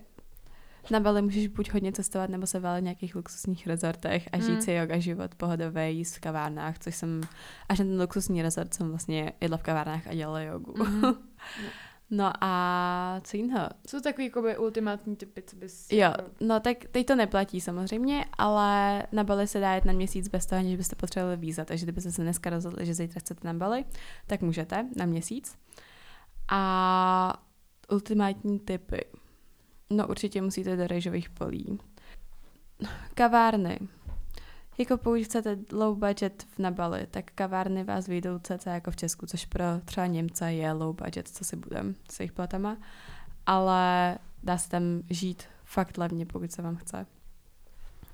na 0.92 1.00
Bali 1.00 1.22
můžeš 1.22 1.48
buď 1.48 1.72
hodně 1.74 1.92
cestovat, 1.92 2.30
nebo 2.30 2.48
se 2.48 2.60
válet 2.60 2.82
v 2.82 2.84
nějakých 2.84 3.16
luxusních 3.16 3.68
rezortech 3.68 4.30
a 4.32 4.38
žít 4.40 4.52
Mm. 4.56 4.62
si 4.62 4.72
yoga 4.72 5.00
život 5.00 5.36
pohodový, 5.36 5.82
jíst 5.98 6.16
v 6.16 6.20
kavárnách, 6.20 6.80
což 6.80 6.96
jsem, 6.96 7.22
až 7.70 7.80
na 7.80 7.86
ten 7.86 8.02
luxusní 8.02 8.42
rezort 8.42 8.74
jsem 8.74 8.90
vlastně 8.90 9.34
jedla 9.42 9.58
v 9.58 9.64
kavárnách 9.64 10.08
a 10.08 10.14
dělala 10.14 10.42
jogu. 10.42 10.74
Mhm. 10.84 11.14
No 12.14 12.32
a 12.42 13.22
co 13.24 13.38
jiného? 13.38 13.68
Jsou 13.88 14.00
takový 14.00 14.26
jakoby 14.26 14.58
ultimátní 14.58 15.16
typy, 15.16 15.42
co 15.42 15.56
bys... 15.56 15.92
Jo, 15.92 16.00
jako- 16.00 16.24
no 16.40 16.60
tak 16.60 16.78
teď 16.92 17.06
to 17.08 17.16
neplatí 17.16 17.62
samozřejmě, 17.62 18.26
ale 18.38 19.04
na 19.12 19.24
Bali 19.24 19.48
se 19.48 19.60
dá 19.60 19.74
jet 19.74 19.86
na 19.86 19.94
měsíc 19.94 20.28
bez 20.28 20.46
toho, 20.46 20.60
aniž 20.60 20.76
byste 20.78 20.96
potřebovali 20.96 21.38
víza, 21.38 21.66
takže 21.66 21.86
kdybyste 21.86 22.12
se 22.12 22.22
dneska 22.22 22.50
rozhodli, 22.50 22.86
že 22.86 22.94
zítra 22.94 23.20
chcete 23.20 23.48
na 23.48 23.54
Bali, 23.54 23.86
tak 24.28 24.42
můžete 24.42 24.88
na 24.96 25.06
měsíc. 25.06 25.58
A 26.50 27.34
ultimátní 27.92 28.60
typy. 28.60 29.06
No 29.90 30.08
určitě 30.08 30.42
musíte 30.42 30.76
do 30.76 30.88
rejžových 30.88 31.30
polí. 31.30 31.80
Kavárny. 33.14 33.80
Jako 34.82 34.98
pokud 34.98 35.24
chcete 35.24 35.58
low 35.72 35.98
budget 35.98 36.44
v 36.44 36.60
na 36.60 36.72
Bali, 36.72 37.08
tak 37.12 37.32
kavárny 37.32 37.84
vás 37.84 38.08
vyjdou 38.08 38.40
cca 38.40 38.74
jako 38.74 38.92
v 38.92 38.96
Česku, 38.96 39.26
což 39.26 39.46
pro 39.46 39.64
třeba 39.86 40.08
Němce 40.08 40.54
je 40.54 40.72
low 40.72 40.96
budget, 40.96 41.28
co 41.28 41.46
si 41.46 41.56
budem 41.56 41.96
s 42.12 42.20
jejich 42.20 42.32
platama. 42.32 42.78
Ale 43.46 44.18
dá 44.44 44.58
se 44.58 44.70
tam 44.70 44.84
žít 45.10 45.44
fakt 45.64 45.98
levně, 45.98 46.26
pokud 46.26 46.52
se 46.52 46.62
vám 46.62 46.76
chce. 46.76 47.06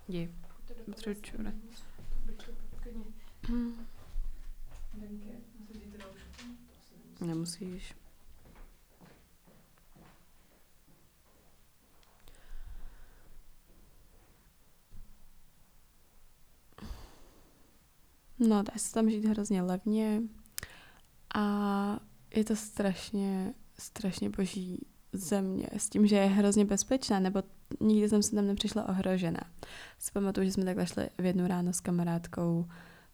Jdi. 0.07 0.31
Čučure. 1.01 1.53
Nemusíš. 7.21 7.95
No, 18.39 18.63
dá 18.63 18.73
se 18.77 18.93
tam 18.93 19.09
žít 19.09 19.25
hrozně 19.25 19.61
levně 19.61 20.21
a 21.35 21.99
je 22.35 22.43
to 22.43 22.55
strašně, 22.55 23.53
strašně 23.79 24.29
boží 24.29 24.85
země 25.13 25.67
s 25.77 25.89
tím, 25.89 26.07
že 26.07 26.15
je 26.15 26.25
hrozně 26.25 26.65
bezpečná, 26.65 27.19
nebo 27.19 27.43
nikdy 27.79 28.09
jsem 28.09 28.23
se 28.23 28.35
tam 28.35 28.47
nepřišla 28.47 28.89
ohrožena. 28.89 29.39
Si 29.99 30.11
pamatuju, 30.11 30.45
že 30.45 30.51
jsme 30.51 30.65
takhle 30.65 30.87
šli 30.87 31.09
v 31.17 31.25
jednu 31.25 31.47
ráno 31.47 31.73
s 31.73 31.79
kamarádkou 31.79 32.65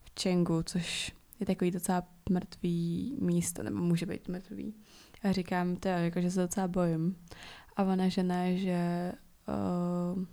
v 0.04 0.16
Čengu, 0.16 0.64
což 0.64 1.12
je 1.40 1.46
takový 1.46 1.72
docela 1.72 2.04
mrtvý 2.30 3.18
místo, 3.22 3.64
nebo 3.64 3.78
může 3.78 4.06
být 4.06 4.28
mrtvý. 4.28 4.74
A 5.24 5.32
říkám, 5.32 5.76
to 5.76 5.88
jako, 5.88 6.22
že 6.22 6.32
se 6.32 6.42
docela 6.42 6.68
bojím. 6.68 7.16
A 7.76 7.84
ona, 7.84 8.10
že 8.10 8.24
ne, 8.24 8.58
že 8.58 9.12
uh, 10.16 10.24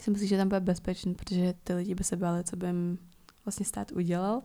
si 0.00 0.10
myslí, 0.10 0.26
že 0.26 0.36
tam 0.36 0.48
bude 0.48 0.60
bezpečný, 0.60 1.14
protože 1.14 1.54
ty 1.64 1.74
lidi 1.74 1.94
by 1.94 2.04
se 2.04 2.16
báli, 2.16 2.44
co 2.44 2.56
by 2.56 2.66
jim 2.66 2.98
vlastně 3.46 3.66
stát 3.66 3.92
udělal. 3.92 4.42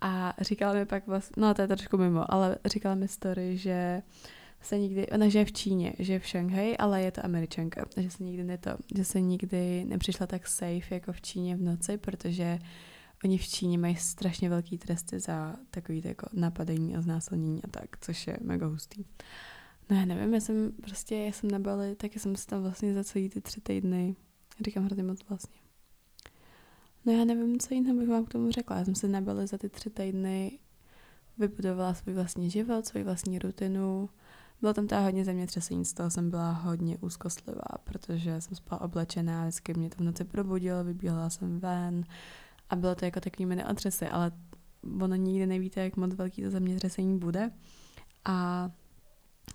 A 0.00 0.34
říkala 0.40 0.74
mi 0.74 0.86
pak 0.86 1.06
vlastně, 1.06 1.40
no 1.40 1.54
to 1.54 1.62
je 1.62 1.68
trošku 1.68 1.96
mimo, 1.96 2.32
ale 2.34 2.58
říkala 2.66 2.94
mi 2.94 3.08
story, 3.08 3.56
že 3.56 4.02
se 4.60 4.78
nikdy, 4.78 5.06
ona 5.06 5.28
žije 5.28 5.44
v 5.44 5.52
Číně, 5.52 5.92
žije 5.98 6.18
v 6.18 6.26
Šanghaji, 6.26 6.76
ale 6.76 7.02
je 7.02 7.10
to 7.10 7.24
američanka, 7.24 7.84
že 7.96 8.10
se 8.10 8.24
nikdy 8.24 8.44
ne 8.44 8.58
to, 8.58 8.70
že 8.94 9.04
se 9.04 9.20
nikdy 9.20 9.84
nepřišla 9.84 10.26
tak 10.26 10.46
safe 10.46 10.94
jako 10.94 11.12
v 11.12 11.20
Číně 11.20 11.56
v 11.56 11.62
noci, 11.62 11.98
protože 11.98 12.58
oni 13.24 13.38
v 13.38 13.48
Číně 13.48 13.78
mají 13.78 13.96
strašně 13.96 14.48
velký 14.50 14.78
tresty 14.78 15.20
za 15.20 15.56
takový 15.70 16.02
jako 16.04 16.26
napadení 16.32 16.96
a 16.96 17.00
znásilnění 17.00 17.64
a 17.64 17.68
tak, 17.68 17.96
což 18.00 18.26
je 18.26 18.36
mega 18.40 18.66
hustý. 18.66 19.04
No 19.90 19.96
já 19.96 20.04
nevím, 20.04 20.34
já 20.34 20.40
jsem 20.40 20.72
prostě, 20.72 21.16
já 21.16 21.32
jsem 21.32 21.50
na 21.50 21.58
Bali, 21.58 21.96
tak 21.96 22.14
jsem 22.14 22.36
se 22.36 22.46
tam 22.46 22.62
vlastně 22.62 22.94
za 22.94 23.04
celý 23.04 23.28
ty 23.28 23.40
tři 23.40 23.60
týdny, 23.60 24.16
říkám 24.64 24.84
hrozně 24.84 25.02
moc 25.02 25.28
vlastně. 25.28 25.65
No 27.06 27.12
já 27.12 27.24
nevím, 27.24 27.58
co 27.58 27.74
jiného 27.74 27.98
bych 27.98 28.08
vám 28.08 28.24
k 28.24 28.28
tomu 28.28 28.50
řekla. 28.50 28.76
Já 28.76 28.84
jsem 28.84 28.94
se 28.94 29.08
na 29.08 29.20
Bali 29.20 29.46
za 29.46 29.58
ty 29.58 29.68
tři 29.68 29.90
týdny 29.90 30.58
vybudovala 31.38 31.94
svůj 31.94 32.14
vlastní 32.14 32.50
život, 32.50 32.86
svůj 32.86 33.02
vlastní 33.02 33.38
rutinu. 33.38 34.08
Bylo 34.60 34.74
tam 34.74 34.86
teda 34.86 35.00
hodně 35.00 35.24
zemětřesení, 35.24 35.84
z 35.84 35.92
toho 35.92 36.10
jsem 36.10 36.30
byla 36.30 36.50
hodně 36.50 36.98
úzkostlivá, 36.98 37.78
protože 37.84 38.40
jsem 38.40 38.56
spala 38.56 38.80
oblečená, 38.80 39.42
vždycky 39.42 39.74
mě 39.74 39.90
to 39.90 39.96
v 39.96 40.00
noci 40.00 40.24
probudilo, 40.24 40.84
vybíhala 40.84 41.30
jsem 41.30 41.60
ven 41.60 42.04
a 42.70 42.76
bylo 42.76 42.94
to 42.94 43.04
jako 43.04 43.20
takový 43.20 43.46
mini 43.46 43.64
otřesy, 43.64 44.06
ale 44.06 44.32
ono 45.00 45.14
nikdy 45.14 45.46
nevíte, 45.46 45.84
jak 45.84 45.96
moc 45.96 46.14
velký 46.14 46.42
to 46.42 46.50
zemětřesení 46.50 47.18
bude. 47.18 47.50
A 48.24 48.70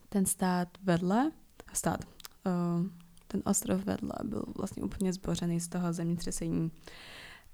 ten 0.10 0.26
stát 0.26 0.68
vedle, 0.84 1.32
stát, 1.74 2.06
uh, 2.46 2.86
ten 3.28 3.42
ostrov 3.46 3.86
vedle 3.86 4.14
byl 4.24 4.44
vlastně 4.58 4.84
úplně 4.84 5.14
zbořený 5.14 5.60
z 5.60 5.68
toho 5.68 5.94
zemětřesení. 5.94 6.72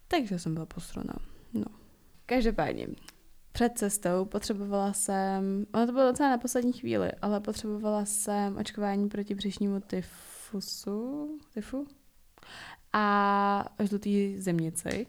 Takže 0.08 0.40
jsem 0.40 0.54
byla 0.54 0.66
posrana. 0.66 1.14
No. 1.54 1.66
Každopádně, 2.26 2.88
před 3.52 3.78
cestou 3.78 4.26
potřebovala 4.26 4.94
jsem, 4.94 5.66
ono 5.74 5.86
to 5.86 5.92
bylo 5.92 6.12
docela 6.12 6.30
na 6.30 6.38
poslední 6.38 6.74
chvíli, 6.74 7.12
ale 7.22 7.40
potřebovala 7.40 8.06
jsem 8.06 8.58
očkování 8.58 9.10
proti 9.10 9.36
břišnímu 9.36 9.80
tyfusu, 9.80 11.30
tyfu 11.54 11.88
a 12.94 13.66
žlutý 13.84 14.38
zemnici, 14.38 15.08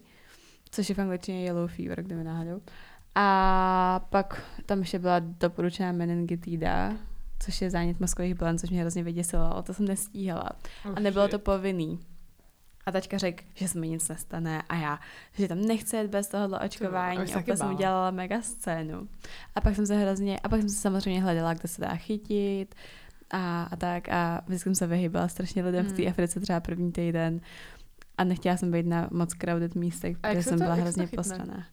což 0.71 0.89
je 0.89 0.95
v 0.95 0.99
angličtině 0.99 1.45
yellow 1.45 1.71
fever, 1.71 2.03
kdyby 2.03 2.25
náhodou. 2.25 2.61
A 3.15 4.07
pak 4.11 4.43
tam 4.67 4.79
ještě 4.79 4.99
byla 4.99 5.19
doporučená 5.19 5.93
meningitída, 5.93 6.97
což 7.39 7.61
je 7.61 7.71
zánět 7.71 8.01
mozkových 8.01 8.35
blan, 8.35 8.59
což 8.59 8.71
mě 8.71 8.81
hrozně 8.81 9.03
vyděsilo, 9.03 9.53
ale 9.53 9.63
to 9.63 9.75
jsem 9.75 9.87
nestíhala. 9.87 10.51
Oh, 10.85 10.93
a 10.97 11.01
nebylo 11.01 11.25
shit. 11.25 11.31
to 11.31 11.39
povinný. 11.39 12.01
A 12.89 12.93
tačka 12.93 13.18
řekl, 13.18 13.45
že 13.55 13.68
se 13.68 13.80
mi 13.80 13.89
nic 13.89 14.09
nestane 14.09 14.62
a 14.62 14.76
já, 14.76 14.99
že 15.32 15.49
tam 15.49 15.61
nechci 15.61 15.97
jít 15.97 16.11
bez 16.11 16.28
tohohle 16.28 16.61
očkování. 16.61 17.34
a 17.34 17.43
pak 17.43 17.57
jsem 17.59 17.74
udělala 17.74 18.11
mega 18.11 18.43
scénu. 18.43 19.09
A 19.55 19.61
pak 19.61 19.76
jsem 19.76 19.86
se 19.86 19.97
hrozně, 19.97 20.41
a 20.41 20.49
pak 20.49 20.61
jsem 20.61 20.68
se 20.68 20.76
samozřejmě 20.76 21.22
hledala, 21.22 21.55
kde 21.55 21.68
se 21.68 21.82
dá 21.82 21.95
chytit 21.95 22.74
a, 23.30 23.62
a 23.62 23.76
tak. 23.76 24.09
A 24.09 24.41
vždycky 24.47 24.64
jsem 24.64 24.74
se 24.74 24.86
vyhýbala 24.86 25.28
strašně 25.28 25.64
lidem 25.64 25.84
hmm. 25.84 25.95
v 25.95 25.97
té 25.97 26.03
hmm. 26.03 26.11
Africe 26.11 26.41
třeba 26.41 26.61
první 26.61 26.93
týden. 26.93 27.41
A 28.18 28.24
nechtěla 28.24 28.57
jsem 28.57 28.70
být 28.70 28.86
na 28.86 29.09
moc 29.12 29.34
crowded 29.34 29.74
místech, 29.74 30.18
protože 30.18 30.43
jsem 30.43 30.59
to, 30.59 30.64
byla 30.64 30.74
hrozně 30.74 31.07
postraná. 31.07 31.66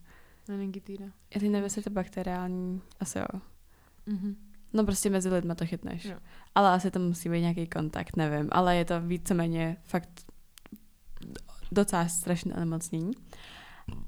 Meningitída. 0.48 1.06
Já 1.36 1.40
ty 1.40 1.50
nevím, 1.50 1.64
jestli 1.64 1.82
to 1.82 1.90
bakteriální, 1.90 2.82
asi 3.00 3.20
jo. 3.20 3.40
Mm-hmm. 4.08 4.36
No 4.74 4.84
prostě 4.84 5.10
mezi 5.10 5.30
lidma 5.30 5.56
to 5.56 5.66
chytneš. 5.66 6.06
Jo. 6.06 6.18
Ale 6.56 6.70
asi 6.70 6.92
to 6.92 7.00
musí 7.00 7.30
být 7.30 7.42
nějaký 7.42 7.68
kontakt, 7.68 8.16
nevím. 8.16 8.50
Ale 8.52 8.76
je 8.76 8.86
to 8.86 9.02
víceméně 9.02 9.78
fakt 9.84 10.25
docela 11.76 12.08
strašné 12.08 12.56
onemocnění. 12.56 13.12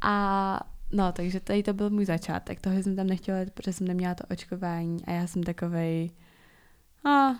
A 0.02 0.60
no, 0.92 1.12
takže 1.12 1.40
tady 1.40 1.64
to 1.64 1.74
byl 1.74 1.90
můj 1.90 2.06
začátek. 2.06 2.62
Toho 2.62 2.84
jsem 2.84 2.96
tam 2.96 3.08
nechtěla 3.08 3.40
protože 3.54 3.74
jsem 3.74 3.88
neměla 3.88 4.16
to 4.16 4.24
očkování 4.32 5.06
a 5.06 5.12
já 5.12 5.28
jsem 5.28 5.44
takovej 5.44 6.12
a 7.06 7.36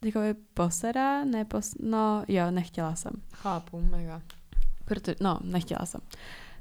takový 0.00 0.34
posera, 0.54 1.24
ne 1.24 1.44
pos, 1.44 1.74
no 1.80 2.24
jo, 2.28 2.50
nechtěla 2.50 2.94
jsem. 2.94 3.12
Chápu, 3.32 3.80
mega. 3.80 4.22
Proto, 4.84 5.12
no, 5.20 5.38
nechtěla 5.42 5.86
jsem. 5.86 6.00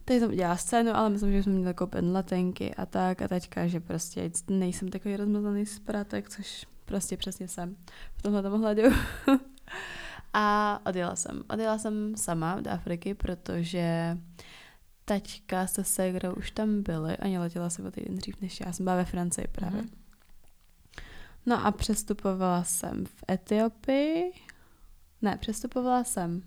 Teď 0.05 0.19
jsem 0.19 0.29
udělala 0.29 0.57
scénu, 0.57 0.95
ale 0.95 1.09
myslím, 1.09 1.31
že 1.31 1.43
jsem 1.43 1.53
měla 1.53 1.73
koupit 1.73 2.01
letenky 2.01 2.75
a 2.75 2.85
tak 2.85 3.21
a 3.21 3.27
teďka, 3.27 3.67
že 3.67 3.79
prostě 3.79 4.31
nejsem 4.49 4.87
takový 4.87 5.15
rozmazaný 5.17 5.65
zpratek, 5.65 6.29
což 6.29 6.65
prostě 6.85 7.17
přesně 7.17 7.47
jsem 7.47 7.75
v 8.15 8.21
tomhle 8.21 8.49
ohledu. 8.49 8.83
A 10.33 10.79
odjela 10.85 11.15
jsem. 11.15 11.43
Odjela 11.49 11.77
jsem 11.77 12.17
sama 12.17 12.61
do 12.61 12.71
Afriky, 12.71 13.13
protože 13.13 14.17
tačka 15.05 15.67
se 15.67 15.83
segrou 15.83 16.33
už 16.33 16.51
tam 16.51 16.83
byly 16.83 17.17
a 17.17 17.39
letěla 17.39 17.69
se 17.69 17.83
o 17.83 17.91
týden 17.91 18.15
dřív 18.15 18.41
než 18.41 18.59
já. 18.59 18.73
jsem 18.73 18.83
byla 18.83 18.95
ve 18.95 19.05
Francii 19.05 19.47
právě. 19.47 19.81
Mm-hmm. 19.81 20.01
No 21.45 21.65
a 21.65 21.71
přestupovala 21.71 22.63
jsem 22.63 23.05
v 23.05 23.23
Etiopii. 23.31 24.31
Ne, 25.21 25.37
přestupovala 25.37 26.03
jsem 26.03 26.43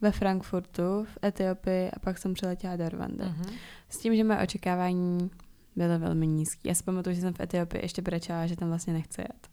ve 0.00 0.12
Frankfurtu, 0.12 1.04
v 1.04 1.18
Etiopii 1.24 1.90
a 1.90 1.98
pak 1.98 2.18
jsem 2.18 2.34
přiletěla 2.34 2.76
do 2.76 2.88
Rwandy. 2.88 3.24
Mm-hmm. 3.24 3.52
S 3.88 3.98
tím, 3.98 4.16
že 4.16 4.24
moje 4.24 4.38
očekávání 4.38 5.30
bylo 5.76 5.98
velmi 5.98 6.26
nízké. 6.26 6.68
Já 6.68 6.74
si 6.74 6.82
pamatuju, 6.82 7.14
že 7.14 7.20
jsem 7.20 7.34
v 7.34 7.40
Etiopii 7.40 7.84
ještě 7.84 8.02
brečela, 8.02 8.46
že 8.46 8.56
tam 8.56 8.68
vlastně 8.68 8.92
nechci 8.92 9.20
jet. 9.20 9.48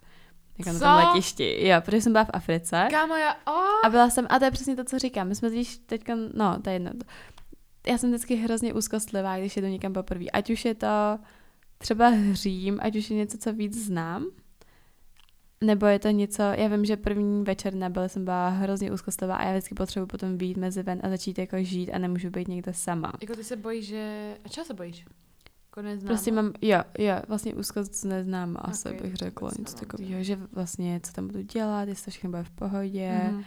Jako 0.58 0.74
na 0.74 0.80
tom 0.80 1.08
letišti. 1.08 1.68
Jo, 1.68 1.82
protože 1.82 2.02
jsem 2.02 2.12
byla 2.12 2.24
v 2.24 2.30
Africe. 2.34 2.88
Kámo, 2.92 3.16
já... 3.16 3.36
Oh. 3.48 3.86
A 3.86 3.90
byla 3.90 4.10
jsem, 4.10 4.28
a 4.30 4.40
to 4.40 4.46
je 4.46 4.52
přesně 4.52 4.76
to, 4.76 4.84
co 4.84 5.00
říkám. 5.00 5.28
My 5.28 5.36
jsme 5.36 5.50
totiž 5.50 5.78
teďka, 5.78 6.16
no, 6.34 6.62
to 6.62 6.70
je 6.70 6.76
jedno. 6.76 6.92
Já 7.88 7.98
jsem 7.98 8.10
vždycky 8.10 8.36
hrozně 8.36 8.74
úzkostlivá, 8.74 9.38
když 9.38 9.56
jedu 9.56 9.68
někam 9.68 9.94
poprvé. 9.94 10.26
Ať 10.34 10.50
už 10.50 10.66
je 10.66 10.76
to 10.76 11.20
třeba 11.78 12.08
hřím, 12.08 12.80
ať 12.82 12.96
už 12.96 13.10
je 13.10 13.18
něco, 13.18 13.38
co 13.38 13.54
víc 13.54 13.86
znám, 13.86 14.26
nebo 15.62 15.86
je 15.86 16.00
to 16.00 16.10
něco, 16.10 16.42
já 16.42 16.68
vím, 16.68 16.86
že 16.86 16.98
první 16.98 17.44
večer 17.44 17.74
nebyl, 17.74 18.10
jsem 18.10 18.26
byla 18.26 18.50
hrozně 18.50 18.92
úzkostlivá 18.92 19.36
a 19.36 19.46
já 19.46 19.52
vždycky 19.52 19.76
potřebuji 19.76 20.06
potom 20.06 20.38
být 20.38 20.58
mezi 20.58 20.84
ven 20.84 21.00
a 21.04 21.10
začít 21.10 21.38
jako 21.38 21.64
žít 21.64 21.92
a 21.92 21.98
nemůžu 21.98 22.30
být 22.30 22.48
někde 22.48 22.74
sama. 22.74 23.14
Jako 23.22 23.36
ty 23.36 23.44
se 23.44 23.56
bojíš, 23.56 23.88
že... 23.88 24.34
A 24.46 24.50
čeho 24.50 24.66
se 24.66 24.74
bojíš? 24.74 25.06
Jako 25.78 25.88
neznáma? 25.88 26.08
Prostě 26.08 26.32
mám, 26.32 26.54
jo, 26.62 26.84
jo, 27.00 27.16
vlastně 27.28 27.56
úzkost 27.56 28.06
neznáma 28.06 28.60
asi 28.60 28.90
okay, 28.90 29.02
bych 29.02 29.16
řekla, 29.16 29.52
něco 29.60 29.76
takového, 29.76 30.24
že 30.24 30.36
vlastně 30.52 31.00
co 31.04 31.14
tam 31.14 31.28
budu 31.28 31.42
dělat, 31.42 31.88
jestli 31.88 32.06
to 32.06 32.12
všechno 32.12 32.30
bude 32.30 32.44
v 32.44 32.50
pohodě, 32.50 33.22
mm-hmm. 33.32 33.44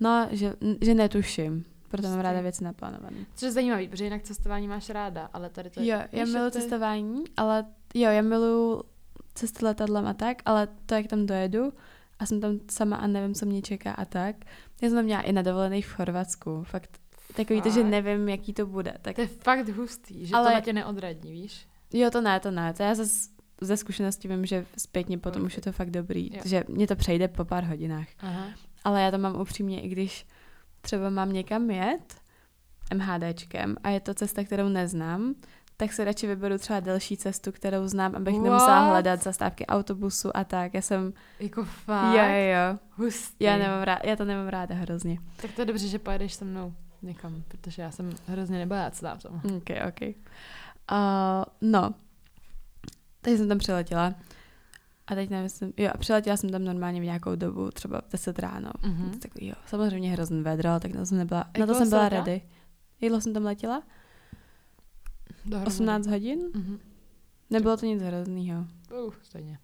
no, 0.00 0.28
že, 0.30 0.54
že 0.80 0.94
netuším, 0.94 1.64
proto 1.88 2.08
mám 2.08 2.20
ráda 2.20 2.40
věci 2.40 2.64
naplánované. 2.64 3.16
Což 3.34 3.46
je 3.46 3.52
zajímavý, 3.52 3.88
protože 3.88 4.04
jinak 4.04 4.22
cestování 4.22 4.68
máš 4.68 4.90
ráda, 4.90 5.30
ale 5.32 5.50
tady 5.50 5.70
to 5.70 5.80
Jo, 5.82 5.98
já 6.12 6.24
miluji 6.24 6.50
ty... 6.50 6.60
cestování, 6.60 7.24
ale 7.36 7.64
jo, 7.94 8.10
já 8.10 8.22
miluji 8.22 8.82
cesty 9.34 9.64
letadlem 9.64 10.06
a 10.06 10.14
tak, 10.14 10.42
ale 10.44 10.68
to, 10.86 10.94
jak 10.94 11.06
tam 11.06 11.26
dojedu 11.26 11.72
a 12.18 12.26
jsem 12.26 12.40
tam 12.40 12.60
sama 12.70 12.96
a 12.96 13.06
nevím, 13.06 13.34
co 13.34 13.46
mě 13.46 13.62
čeká 13.62 13.92
a 13.92 14.04
tak. 14.04 14.36
Já 14.82 14.88
jsem 14.88 14.96
tam 14.96 15.04
měla 15.04 15.22
i 15.22 15.32
na 15.32 15.42
dovolený 15.42 15.82
v 15.82 15.92
Chorvatsku, 15.92 16.64
fakt 16.64 16.98
Takový 17.36 17.62
to, 17.62 17.70
že 17.70 17.84
nevím, 17.84 18.28
jaký 18.28 18.52
to 18.52 18.66
bude. 18.66 18.94
Tak... 19.02 19.16
To 19.16 19.20
je 19.20 19.26
fakt 19.26 19.68
hustý, 19.68 20.26
že 20.26 20.34
ale... 20.34 20.50
to 20.50 20.54
na 20.54 20.60
tě 20.60 20.72
neodradí, 20.72 21.32
víš? 21.32 21.66
Jo, 21.92 22.10
to 22.10 22.20
ne, 22.20 22.40
to 22.40 22.50
ne. 22.50 22.74
To 22.74 22.82
já 22.82 22.94
zase 22.94 23.28
ze 23.60 23.76
zkušenosti 23.76 24.28
vím, 24.28 24.46
že 24.46 24.66
zpětně 24.78 25.18
potom 25.18 25.42
okay. 25.42 25.46
už 25.46 25.56
je 25.56 25.62
to 25.62 25.72
fakt 25.72 25.90
dobrý, 25.90 26.30
jo. 26.34 26.42
že 26.44 26.64
mě 26.68 26.86
to 26.86 26.96
přejde 26.96 27.28
po 27.28 27.44
pár 27.44 27.64
hodinách. 27.64 28.06
Aha. 28.20 28.46
Ale 28.84 29.02
já 29.02 29.10
to 29.10 29.18
mám 29.18 29.40
upřímně, 29.40 29.80
i 29.80 29.88
když 29.88 30.26
třeba 30.80 31.10
mám 31.10 31.32
někam 31.32 31.70
jet 31.70 32.14
MHDčkem 32.94 33.76
a 33.82 33.88
je 33.88 34.00
to 34.00 34.14
cesta, 34.14 34.44
kterou 34.44 34.68
neznám, 34.68 35.34
tak 35.76 35.92
se 35.92 36.04
radši 36.04 36.26
vyberu 36.26 36.58
třeba 36.58 36.80
delší 36.80 37.16
cestu, 37.16 37.52
kterou 37.52 37.88
znám, 37.88 38.14
abych 38.14 38.34
What? 38.34 38.44
nemusela 38.44 38.80
hledat 38.80 39.22
zastávky 39.22 39.66
autobusu 39.66 40.36
a 40.36 40.44
tak. 40.44 40.74
Já 40.74 40.82
jsem... 40.82 41.12
Jako 41.40 41.64
fakt? 41.64 42.14
Jo, 42.14 42.24
jo. 42.24 42.78
Hustý. 42.90 43.44
Já, 43.44 43.56
nemám 43.56 43.82
rád, 43.82 44.04
já 44.04 44.16
to 44.16 44.24
nemám 44.24 44.48
ráda 44.48 44.74
hrozně. 44.74 45.18
Tak 45.42 45.52
to 45.52 45.62
je 45.62 45.64
dobře, 45.64 45.88
že 45.88 45.98
pojedeš 45.98 46.34
se 46.34 46.44
mnou 46.44 46.74
někam, 47.06 47.42
protože 47.48 47.82
já 47.82 47.90
jsem 47.90 48.10
hrozně 48.26 48.58
nebojácná 48.58 49.16
v 49.16 49.22
tom. 49.22 49.40
Ok, 49.56 49.70
ok. 49.88 50.00
Uh, 50.92 51.44
no, 51.60 51.94
takže 53.20 53.38
jsem 53.38 53.48
tam 53.48 53.58
přiletěla. 53.58 54.14
A 55.06 55.14
teď 55.14 55.30
nevím, 55.30 55.48
jo, 55.76 55.90
a 55.94 55.98
přiletěla 55.98 56.36
jsem 56.36 56.50
tam 56.50 56.64
normálně 56.64 57.00
v 57.00 57.04
nějakou 57.04 57.34
dobu, 57.34 57.70
třeba 57.70 58.00
v 58.00 58.12
10 58.12 58.38
ráno. 58.38 58.70
Mm-hmm. 58.82 59.18
Takový, 59.18 59.46
jo, 59.46 59.54
samozřejmě 59.66 60.12
hrozný 60.12 60.42
vedro, 60.42 60.80
tak 60.80 60.92
na 60.92 61.00
to 61.00 61.06
jsem 61.06 61.18
nebyla, 61.18 61.50
na 61.58 61.66
to 61.66 61.74
jsem 61.74 61.88
byla 61.88 62.08
ready. 62.08 62.42
Jídlo 63.00 63.20
jsem 63.20 63.32
tam 63.32 63.44
letěla? 63.44 63.82
Dohromady. 65.44 65.66
18 65.66 66.06
hodin? 66.06 66.38
Mm-hmm. 66.38 66.78
Nebylo 67.50 67.76
to 67.76 67.86
nic 67.86 68.02
hroznýho. 68.02 68.66
Uh, 69.04 69.14
stejně. 69.22 69.58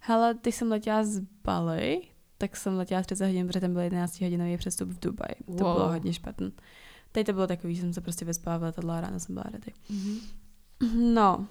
Hele, 0.00 0.34
když 0.42 0.54
jsem 0.54 0.70
letěla 0.70 1.04
z 1.04 1.20
Bali, 1.44 2.00
tak 2.38 2.56
jsem 2.56 2.76
letěla 2.76 3.02
30 3.02 3.26
hodin, 3.26 3.46
protože 3.46 3.60
tam 3.60 3.72
byl 3.72 3.82
11 3.82 4.20
hodinový 4.20 4.56
přestup 4.56 4.88
v 4.88 5.00
Dubaji. 5.00 5.34
Wow. 5.46 5.58
To 5.58 5.64
bylo 5.64 5.88
hodně 5.88 6.12
špatné. 6.12 6.50
Teď 7.12 7.26
to 7.26 7.32
bylo 7.32 7.46
takový, 7.46 7.74
že 7.74 7.80
jsem 7.80 7.92
se 7.92 8.00
prostě 8.00 8.24
vyspala 8.24 8.58
v 8.58 8.62
letadle 8.62 8.98
a 8.98 9.00
ráno 9.00 9.20
jsem 9.20 9.34
byla 9.34 9.44
ready. 9.52 9.72
Mm-hmm. 9.90 10.20
No. 11.14 11.46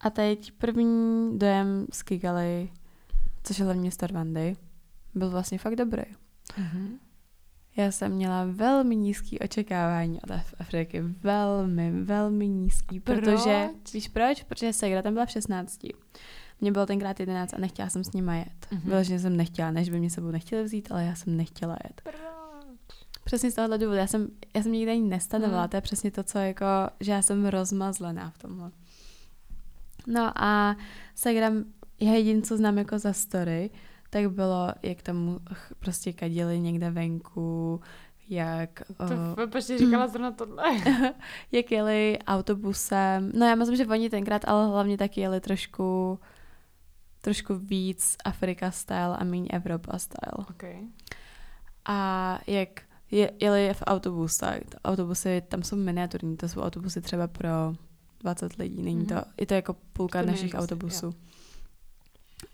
A 0.00 0.10
teď 0.10 0.52
první 0.52 1.38
dojem 1.38 1.86
z 1.92 2.02
Kigali, 2.02 2.72
což 3.42 3.58
je 3.58 3.64
hlavně 3.64 3.80
město 3.80 4.06
Rwandy, 4.06 4.56
byl 5.14 5.30
vlastně 5.30 5.58
fakt 5.58 5.76
dobrý. 5.76 6.02
Mm-hmm. 6.02 6.88
Já 7.76 7.90
jsem 7.90 8.12
měla 8.12 8.44
velmi 8.44 8.96
nízký 8.96 9.38
očekávání 9.38 10.20
od 10.20 10.30
Afriky. 10.58 11.00
Velmi, 11.00 12.02
velmi 12.02 12.48
nízký. 12.48 13.00
Proč? 13.00 13.18
Protože, 13.18 13.68
víš 13.94 14.08
proč? 14.08 14.42
Protože 14.42 14.72
Segra 14.72 15.02
tam 15.02 15.12
byla 15.12 15.26
v 15.26 15.30
16. 15.30 15.80
Mě 16.62 16.72
bylo 16.72 16.86
tenkrát 16.86 17.20
11 17.20 17.54
a 17.54 17.58
nechtěla 17.58 17.88
jsem 17.88 18.04
s 18.04 18.12
nimi 18.12 18.38
jet. 18.38 18.66
Mm-hmm. 18.72 18.80
Vyloženě 18.84 19.18
jsem 19.18 19.36
nechtěla, 19.36 19.70
než 19.70 19.90
by 19.90 19.98
mě 19.98 20.10
sebou 20.10 20.30
nechtěli 20.30 20.64
vzít, 20.64 20.88
ale 20.92 21.04
já 21.04 21.14
jsem 21.14 21.36
nechtěla 21.36 21.76
jet. 21.84 22.00
Proč? 22.02 22.16
Přesně 23.24 23.50
z 23.50 23.54
tohohle 23.54 23.78
důvodu. 23.78 23.98
Já 23.98 24.06
jsem, 24.06 24.28
já 24.54 24.62
jsem 24.62 24.72
nikdy 24.72 24.90
ani 24.90 25.08
nestanovala. 25.08 25.62
Mm. 25.62 25.68
To 25.68 25.76
je 25.76 25.80
přesně 25.80 26.10
to, 26.10 26.22
co 26.22 26.38
jako, 26.38 26.64
že 27.00 27.12
já 27.12 27.22
jsem 27.22 27.46
rozmazlená 27.46 28.30
v 28.30 28.38
tomhle. 28.38 28.70
No 30.06 30.32
a 30.42 30.76
Instagram, 31.10 31.64
já 32.00 32.12
jediný, 32.12 32.42
co 32.42 32.56
znám 32.56 32.78
jako 32.78 32.98
za 32.98 33.12
story, 33.12 33.70
tak 34.10 34.30
bylo, 34.30 34.68
jak 34.82 35.02
tam 35.02 35.38
prostě 35.78 36.12
kadili 36.12 36.60
někde 36.60 36.90
venku, 36.90 37.80
jak... 38.28 38.82
To 39.36 39.48
prostě 39.48 39.78
říkala 39.78 40.08
zrovna 40.08 40.30
tohle. 40.30 40.64
jak 41.52 41.72
jeli 41.72 42.18
autobusem. 42.26 43.32
No 43.34 43.46
já 43.46 43.54
myslím, 43.54 43.76
že 43.76 43.86
oni 43.86 44.10
tenkrát, 44.10 44.48
ale 44.48 44.66
hlavně 44.66 44.98
taky 44.98 45.20
jeli 45.20 45.40
trošku 45.40 46.18
trošku 47.22 47.54
víc 47.54 48.16
Afrika 48.24 48.70
style 48.70 49.16
a 49.16 49.24
méně 49.24 49.48
Evropa 49.52 49.98
style. 49.98 50.46
Okay. 50.50 50.76
A 51.84 52.38
jak 52.46 52.68
je, 53.10 53.32
jeli 53.40 53.74
v 53.74 53.82
autobusech, 53.86 54.62
autobusy 54.84 55.42
tam 55.48 55.62
jsou 55.62 55.76
miniaturní, 55.76 56.36
to 56.36 56.48
jsou 56.48 56.60
autobusy 56.62 57.00
třeba 57.00 57.26
pro 57.26 57.48
20 58.20 58.56
lidí, 58.58 58.82
není 58.82 59.06
to, 59.06 59.14
Mhm. 59.14 59.24
je 59.40 59.46
to 59.46 59.54
jako 59.54 59.76
půlka 59.92 60.20
To 60.22 60.26
našich 60.26 60.54
autobusů. 60.54 61.06
jo. 61.06 61.12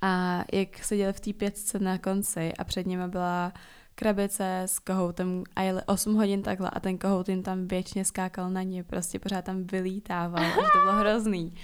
A 0.03 0.45
jak 0.53 0.85
seděli 0.85 1.13
v 1.13 1.21
té 1.21 1.33
pětce 1.33 1.79
na 1.79 1.99
konci 1.99 2.53
a 2.59 2.65
před 2.65 2.87
nimi 2.87 3.09
byla 3.09 3.53
krabice 3.95 4.63
s 4.63 4.79
kohoutem 4.79 5.45
a 5.57 5.63
jeli 5.63 5.83
8 5.87 6.15
hodin 6.15 6.43
takhle 6.43 6.71
a 6.71 6.81
ten 6.81 6.99
kohout 6.99 7.29
jim 7.29 7.43
tam 7.43 7.67
věčně 7.69 8.05
skákal 8.05 8.51
na 8.51 8.63
ně, 8.63 8.85
prostě 8.85 9.19
pořád 9.19 9.45
tam 9.45 9.65
vylítával 9.65 10.45
a 10.45 10.49
že 10.49 10.55
to 10.73 10.79
bylo 10.81 10.93
hrozný. 11.01 11.55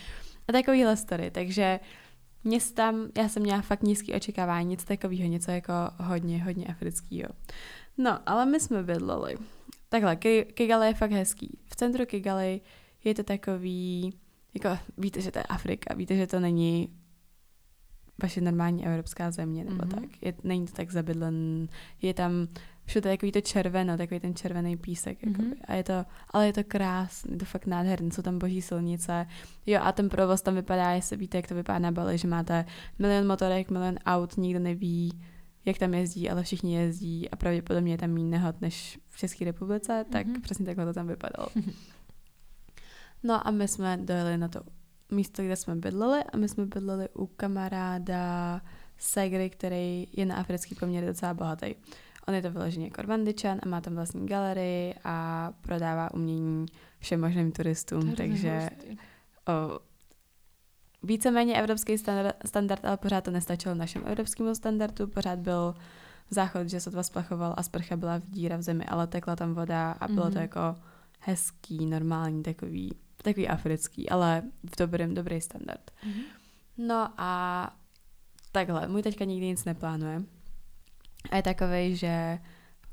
A 0.49 0.53
takovýhle 0.53 0.97
story, 0.97 1.31
takže 1.31 1.81
tam, 2.72 3.09
já 3.18 3.28
jsem 3.28 3.42
měla 3.42 3.61
fakt 3.62 3.82
nízký 3.82 4.12
očekávání, 4.14 4.68
nic 4.68 4.84
takového, 4.84 5.28
něco 5.28 5.51
jako 5.51 5.72
hodně, 6.01 6.45
hodně 6.45 6.66
afrického. 6.66 7.28
No, 7.99 8.18
ale 8.26 8.47
my 8.47 8.61
jsme 8.61 8.82
bydleli. 8.82 9.36
Takhle, 9.88 10.16
Ki- 10.16 10.45
Kigali 10.55 10.86
je 10.86 10.95
fakt 10.95 11.11
hezký. 11.12 11.59
V 11.66 11.76
centru 11.76 12.07
Kigali 12.07 12.61
je 13.05 13.14
to 13.14 13.22
takový, 13.22 14.12
jako 14.55 14.78
víte, 14.99 15.20
že 15.20 15.30
to 15.30 15.38
je 15.38 15.42
Afrika, 15.42 15.95
víte, 15.95 16.16
že 16.16 16.26
to 16.26 16.40
není 16.40 16.88
vaše 18.22 18.40
normální 18.40 18.86
evropská 18.86 19.30
země, 19.30 19.64
nebo 19.64 19.76
Mhm. 19.76 19.88
mm-hmm. 19.88 20.01
tak. 20.01 20.22
Je, 20.22 20.34
není 20.45 20.66
to 20.66 20.72
tak 20.72 20.90
zabydlen, 20.90 21.68
je 22.03 22.14
tam 22.14 22.49
všude 22.87 23.11
takový 23.11 23.32
to 23.32 23.41
červeno, 23.41 23.97
takový 23.97 24.20
ten 24.20 24.35
červený 24.35 24.76
písek. 24.76 25.22
Mm-hmm. 25.22 25.39
Mhm. 25.45 25.53
A 25.64 25.74
je 25.74 25.85
to, 25.85 26.05
ale 26.30 26.47
je 26.47 26.53
to 26.53 26.64
krásný, 26.64 27.32
je 27.32 27.39
to 27.39 27.45
fakt 27.45 27.66
nádherný, 27.66 28.11
jsou 28.11 28.22
tam 28.22 28.39
boží 28.39 28.62
silnice. 28.62 29.26
Jo, 29.66 29.80
a 29.82 29.93
ten 29.93 30.09
provoz 30.09 30.43
tam 30.43 30.55
vypadá, 30.55 30.91
jestli 30.91 31.16
víte, 31.16 31.39
jak 31.39 31.47
to 31.49 31.55
vypadá 31.55 31.78
na 31.78 31.93
Bali, 31.93 32.18
že 32.18 32.28
máte 32.28 32.64
milion 32.99 33.26
motorek, 33.26 33.70
milion 33.70 33.95
aut, 34.07 34.37
nikdo 34.37 34.61
neví, 34.61 35.20
jak 35.64 35.78
tam 35.78 35.95
jezdí, 35.95 36.30
ale 36.30 36.43
všichni 36.43 36.74
jezdí 36.74 37.30
a 37.30 37.37
pravděpodobně 37.37 37.93
je 37.93 37.99
tam 37.99 38.11
méně 38.11 38.26
nehod 38.30 38.61
než 38.61 38.99
v 39.11 39.18
České 39.18 39.45
republice, 39.45 40.05
tak 40.12 40.26
Mhm. 40.26 40.37
mm-hmm. 40.37 40.41
přesně 40.43 40.66
takhle 40.66 40.85
to 40.85 40.93
tam 40.93 41.07
vypadalo. 41.07 41.49
No 43.26 43.47
a 43.47 43.51
my 43.51 43.68
jsme 43.68 43.97
dojeli 43.97 44.39
na 44.39 44.49
to 44.49 44.61
místo, 45.11 45.43
kde 45.43 45.57
jsme 45.57 45.76
bydleli 45.76 46.24
a 46.32 46.37
my 46.37 46.49
jsme 46.49 46.66
bydleli 46.66 47.09
u 47.14 47.26
kamaráda 47.26 48.61
Segry, 48.99 49.51
který 49.51 50.07
je 50.12 50.26
na 50.26 50.37
africký 50.37 50.74
poměr 50.74 51.05
docela 51.05 51.35
bohatý. 51.35 51.74
On 52.29 52.35
je 52.35 52.43
to 52.43 52.51
vyloženě 52.51 52.85
jako 52.87 53.03
Rwandičan 53.03 53.59
a 53.62 53.68
má 53.68 53.81
tam 53.81 53.95
vlastní 53.95 54.27
galerii 54.27 54.95
a 55.05 55.53
prodává 55.61 56.14
umění 56.14 56.66
všem 56.99 57.20
možným 57.20 57.53
turistům, 57.53 58.12
takže 58.14 58.70
o, 59.49 59.81
víceméně 61.03 61.55
evropský 61.55 61.99
standard, 61.99 62.37
standard, 62.47 62.85
ale 62.85 62.97
pořád 62.97 63.25
to 63.25 63.31
nestačilo 63.31 63.75
našemu 63.75 64.07
evropskému 64.07 64.55
standardu, 64.55 65.07
pořád 65.07 65.39
byl 65.39 65.75
záchod, 66.31 66.68
že 66.68 66.81
sotva 66.81 67.03
splachoval 67.03 67.55
a 67.57 67.62
sprcha 67.62 67.97
byla 67.97 68.18
v 68.18 68.31
díra 68.31 68.57
v 68.57 68.62
zemi, 68.62 68.85
ale 68.85 69.07
tekla 69.07 69.37
tam 69.37 69.55
voda 69.55 69.93
a 69.93 70.09
bylo 70.09 70.27
mm-hmm. 70.27 70.33
to 70.33 70.35
Mhm. 70.35 70.43
jako 70.43 70.77
hezký, 71.20 71.87
normální, 71.87 72.43
takový, 72.43 72.95
takový 73.16 73.49
africký, 73.49 74.11
ale 74.11 74.43
v 74.72 74.77
dobrém, 74.79 75.14
dobrý 75.14 75.41
standard. 75.41 75.91
Mhm. 76.07 76.22
No 76.79 77.09
a 77.18 77.70
takhle, 78.53 78.89
můj 78.89 79.03
teďka 79.03 79.25
nikdy 79.25 79.47
nic 79.47 79.64
neplánuje. 79.64 80.22
A 81.31 81.37
je 81.37 81.43
takový, 81.43 81.97
že 81.97 82.39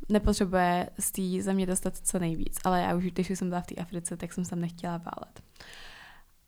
nepotřebuje 0.09 0.89
z 0.99 1.11
té 1.11 1.41
země 1.41 1.65
dostat 1.65 1.97
co 1.97 2.19
nejvíc, 2.19 2.59
ale 2.63 2.82
já 2.82 2.95
už, 2.95 3.05
když 3.05 3.29
jsem 3.29 3.49
byla 3.49 3.61
v 3.61 3.67
té 3.67 3.75
Africe, 3.75 4.17
tak 4.17 4.34
jsem 4.34 4.45
se 4.45 4.49
tam 4.49 4.61
nechtěla 4.61 4.97
válet. 4.97 5.41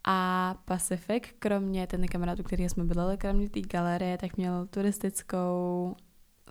A 0.03 0.55
Pacific, 0.65 1.23
kromě 1.39 1.87
ten 1.87 2.07
kamarádů, 2.07 2.43
který 2.43 2.69
jsme 2.69 2.83
bydleli, 2.83 3.17
kromě 3.17 3.49
té 3.49 3.61
galerie, 3.61 4.17
tak 4.17 4.37
měl 4.37 4.67
turistickou 4.67 5.95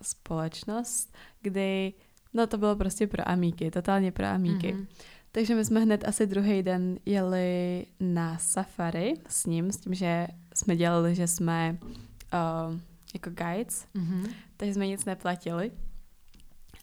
společnost, 0.02 1.14
kdy, 1.42 1.92
no 2.34 2.46
to 2.46 2.58
bylo 2.58 2.76
prostě 2.76 3.06
pro 3.06 3.28
amíky, 3.28 3.70
totálně 3.70 4.12
pro 4.12 4.26
amíky. 4.26 4.72
Mhm. 4.72 4.86
Takže 5.32 5.54
my 5.54 5.64
jsme 5.64 5.80
hned 5.80 6.08
asi 6.08 6.26
druhý 6.26 6.62
den 6.62 6.98
jeli 7.06 7.86
na 8.00 8.38
safari 8.38 9.14
s 9.28 9.46
ním, 9.46 9.72
s 9.72 9.76
tím, 9.76 9.94
že 9.94 10.26
jsme 10.54 10.76
dělali, 10.76 11.14
že 11.14 11.26
jsme 11.26 11.78
uh, 11.82 12.78
jako 13.14 13.30
guides, 13.30 13.86
Mhm. 13.94 14.26
takže 14.56 14.74
jsme 14.74 14.86
nic 14.86 15.04
neplatili. 15.04 15.70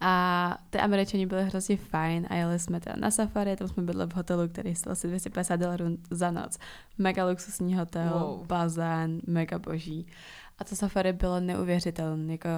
A 0.01 0.57
ty 0.69 0.77
američani 0.79 1.25
byli 1.25 1.43
hrozně 1.45 1.77
fajn 1.77 2.27
a 2.29 2.35
jeli 2.35 2.59
jsme 2.59 2.79
teda 2.79 2.95
na 2.99 3.11
safari, 3.11 3.55
tam 3.55 3.67
jsme 3.67 3.83
byli 3.83 4.05
v 4.05 4.13
hotelu, 4.13 4.47
který 4.47 4.75
stál 4.75 4.91
asi 4.93 5.07
250 5.07 5.55
dolarů 5.55 5.97
za 6.11 6.31
noc. 6.31 6.57
Mega 6.97 7.25
luxusní 7.29 7.75
hotel, 7.75 8.09
Wow. 8.19 8.47
bazén, 8.47 9.21
mega 9.27 9.59
boží. 9.59 10.07
A 10.57 10.63
to 10.63 10.75
safari 10.75 11.13
bylo 11.13 11.39
neuvěřitelné, 11.39 12.31
jako 12.33 12.49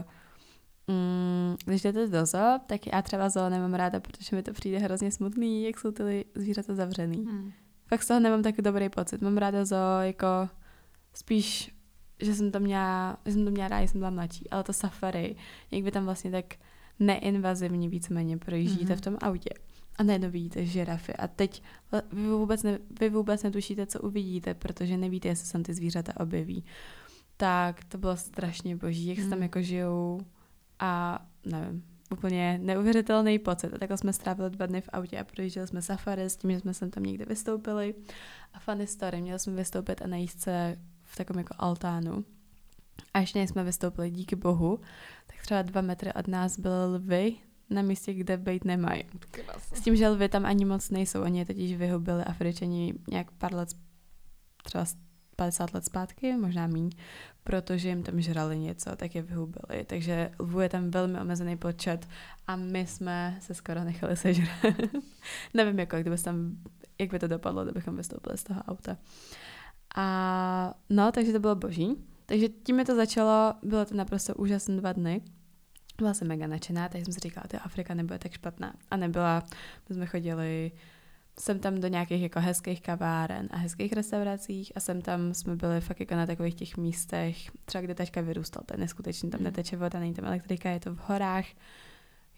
Mm, 0.88 1.56
když 1.66 1.82
jdete 1.82 2.08
do 2.08 2.26
zoo, 2.26 2.60
tak 2.68 2.88
já 2.88 3.02
třeba 3.02 3.30
zoo 3.30 3.50
nemám 3.50 3.74
ráda, 3.74 4.00
protože 4.00 4.36
mi 4.36 4.44
to 4.44 4.54
přijde 4.54 4.78
hrozně 4.78 5.12
smutný, 5.12 5.64
jak 5.64 5.80
jsou 5.80 5.92
ty 5.92 6.26
zvířata 6.36 6.76
zavřený. 6.76 7.18
Mhm. 7.18 7.52
Fakt 7.88 8.04
z 8.04 8.08
toho 8.08 8.20
nemám 8.20 8.44
taky 8.44 8.62
dobrý 8.62 8.90
pocit. 8.90 9.22
Mám 9.22 9.38
ráda 9.38 9.66
zoo 9.66 10.00
jako 10.02 10.28
spíš, 11.14 11.76
že 12.22 12.36
jsem 12.36 12.52
to 12.52 12.60
měla, 12.60 13.18
že 13.26 13.32
jsem 13.32 13.46
to 13.46 13.52
měla 13.52 13.68
ráda, 13.68 13.88
jsem 13.88 14.00
byla 14.00 14.10
mladší, 14.10 14.50
ale 14.50 14.64
to 14.64 14.74
safari, 14.74 15.36
jak 15.72 15.84
vy 15.84 15.92
tam 15.92 16.06
vlastně 16.06 16.32
tak 16.32 16.46
neinvazivně 17.00 17.90
víceméně 17.90 18.38
projíždíte 18.38 18.84
Mhm. 18.84 18.94
mm-hmm. 18.94 18.98
v 18.98 19.02
tom 19.02 19.18
autě. 19.22 19.50
A 19.98 20.04
najednou 20.04 20.30
vidíte 20.30 20.66
žirafy. 20.66 21.14
A 21.14 21.28
teď 21.28 21.64
vy 22.14 22.28
vůbec, 22.28 22.64
ne, 22.64 22.80
vy 23.00 23.10
vůbec 23.10 23.44
netušíte, 23.44 23.86
co 23.86 24.00
uvidíte, 24.02 24.54
protože 24.54 24.98
nevíte, 24.98 25.28
jestli 25.28 25.46
se 25.46 25.54
tam 25.54 25.64
ty 25.64 25.74
zvířata 25.74 26.20
objeví. 26.20 26.64
Tak 27.38 27.84
to 27.84 27.98
bylo 27.98 28.18
strašně 28.18 28.76
boží, 28.76 29.08
jak 29.08 29.20
se 29.20 29.30
tam 29.30 29.38
Mm. 29.40 29.44
jako 29.44 29.62
žijou 29.62 30.22
a 30.80 31.22
nevím, 31.46 31.84
úplně 32.12 32.60
neuvěřitelný 32.64 33.40
pocit. 33.40 33.74
A 33.74 33.78
takhle 33.78 33.98
jsme 33.98 34.14
strávili 34.14 34.50
dva 34.50 34.66
dny 34.66 34.82
v 34.82 34.90
autě 34.94 35.20
a 35.20 35.24
projížděli 35.24 35.68
jsme 35.68 35.82
safari 35.82 36.24
s 36.24 36.36
tím, 36.36 36.52
že 36.52 36.60
jsme 36.60 36.74
sem 36.74 36.92
tam 36.92 37.04
někde 37.04 37.26
vystoupili. 37.26 37.94
A 38.54 38.60
funny 38.60 38.88
story, 38.88 39.22
měli 39.22 39.40
jsme 39.40 39.54
vystoupit 39.54 40.02
a 40.02 40.08
najíst 40.08 40.40
se 40.42 40.78
v 41.12 41.16
takovém 41.16 41.39
jako 41.39 41.55
altánu. 41.57 42.26
A 43.14 43.20
ještě 43.20 43.39
než 43.39 43.49
jsme 43.49 43.64
vystoupili, 43.64 44.12
díky 44.12 44.36
bohu, 44.36 44.80
tak 45.28 45.41
třeba 45.41 45.62
dva 45.62 45.82
metry 45.82 46.14
od 46.14 46.28
nás 46.28 46.59
byly 46.59 46.86
lvy 46.86 47.36
na 47.70 47.82
místě, 47.82 48.14
kde 48.14 48.38
být 48.38 48.66
nemají. 48.66 49.03
Krása. 49.32 49.76
S 49.76 49.82
tím, 49.82 49.95
že 49.95 50.09
lvy 50.09 50.30
tam 50.30 50.45
ani 50.45 50.66
moc 50.66 50.89
nejsou, 50.89 51.22
oni 51.22 51.39
je 51.39 51.45
totiž 51.45 51.74
vyhubili 51.74 52.24
Afričani 52.24 52.93
nějak 53.12 53.32
pár 53.32 53.53
let, 53.53 53.70
třeba 54.64 54.86
50 55.36 55.74
let 55.74 55.86
zpátky, 55.86 56.34
možná 56.34 56.68
míň, 56.68 56.89
protože 57.43 57.89
jim 57.89 58.03
tam 58.03 58.22
žrali 58.22 58.59
něco, 58.59 58.95
tak 58.95 59.16
je 59.16 59.22
vyhubili. 59.22 59.86
Takže 59.86 60.32
lvů 60.39 60.59
je 60.59 60.70
tam 60.70 60.91
velmi 60.91 61.20
omezený 61.20 61.57
počet 61.57 62.07
a 62.47 62.55
my 62.55 62.88
jsme 62.88 63.38
se 63.39 63.53
skoro 63.53 63.84
nechali 63.84 64.18
sežrat. 64.18 64.49
Nevím, 65.53 65.80
jako, 65.80 65.97
kdyby 65.97 66.18
tam, 66.18 66.57
jak 66.99 67.09
by 67.09 67.20
to 67.20 67.28
dopadlo, 67.28 67.64
kdybychom 67.64 67.97
vystoupili 67.97 68.38
z 68.38 68.43
toho 68.43 68.62
auta. 68.62 68.97
A 69.96 70.74
no, 70.89 71.12
takže 71.12 71.34
to 71.34 71.39
bylo 71.39 71.56
boží. 71.56 71.96
Takže 72.26 72.50
tím 72.50 72.76
mi 72.76 72.86
to 72.86 72.96
začalo, 72.96 73.54
bylo 73.64 73.86
to 73.86 73.96
naprosto 73.96 74.36
úžasné 74.36 74.78
dva 74.78 74.94
dny. 74.94 75.22
Byla 75.98 76.14
jsem 76.14 76.28
mega 76.28 76.48
nadšená, 76.48 76.89
takže 76.89 77.06
jsem 77.06 77.14
si 77.14 77.20
říkala, 77.20 77.46
že 77.52 77.60
Afrika 77.60 77.94
nebude 77.94 78.20
tak 78.20 78.32
špatná. 78.32 78.74
A 78.92 78.98
nebyla, 78.98 79.44
my 79.89 79.96
jsme 79.96 80.06
chodili 80.06 80.72
jsem 81.39 81.60
tam 81.60 81.80
do 81.80 81.88
nějakých 81.88 82.22
jako 82.22 82.39
hezkých 82.39 82.82
kaváren 82.82 83.48
a 83.52 83.58
hezkých 83.58 83.94
restauracích 83.94 84.72
a 84.76 84.80
jsem 84.80 85.02
tam 85.02 85.34
jsme 85.34 85.56
byli 85.56 85.82
fakt 85.82 86.00
jako 86.00 86.16
na 86.16 86.26
takových 86.26 86.56
těch 86.56 86.78
místech, 86.78 87.38
třeba 87.66 87.82
kde 87.82 87.96
tačka 87.96 88.22
vyrůstal, 88.22 88.64
to 88.66 88.74
je 88.74 88.78
neskutečný, 88.78 89.30
tam 89.30 89.39
Mm. 89.39 89.44
neteče 89.44 89.78
voda, 89.78 90.00
není 90.00 90.14
tam 90.14 90.26
elektrika, 90.26 90.70
je 90.70 90.80
to 90.80 90.96
v 90.96 91.00
horách, 91.06 91.46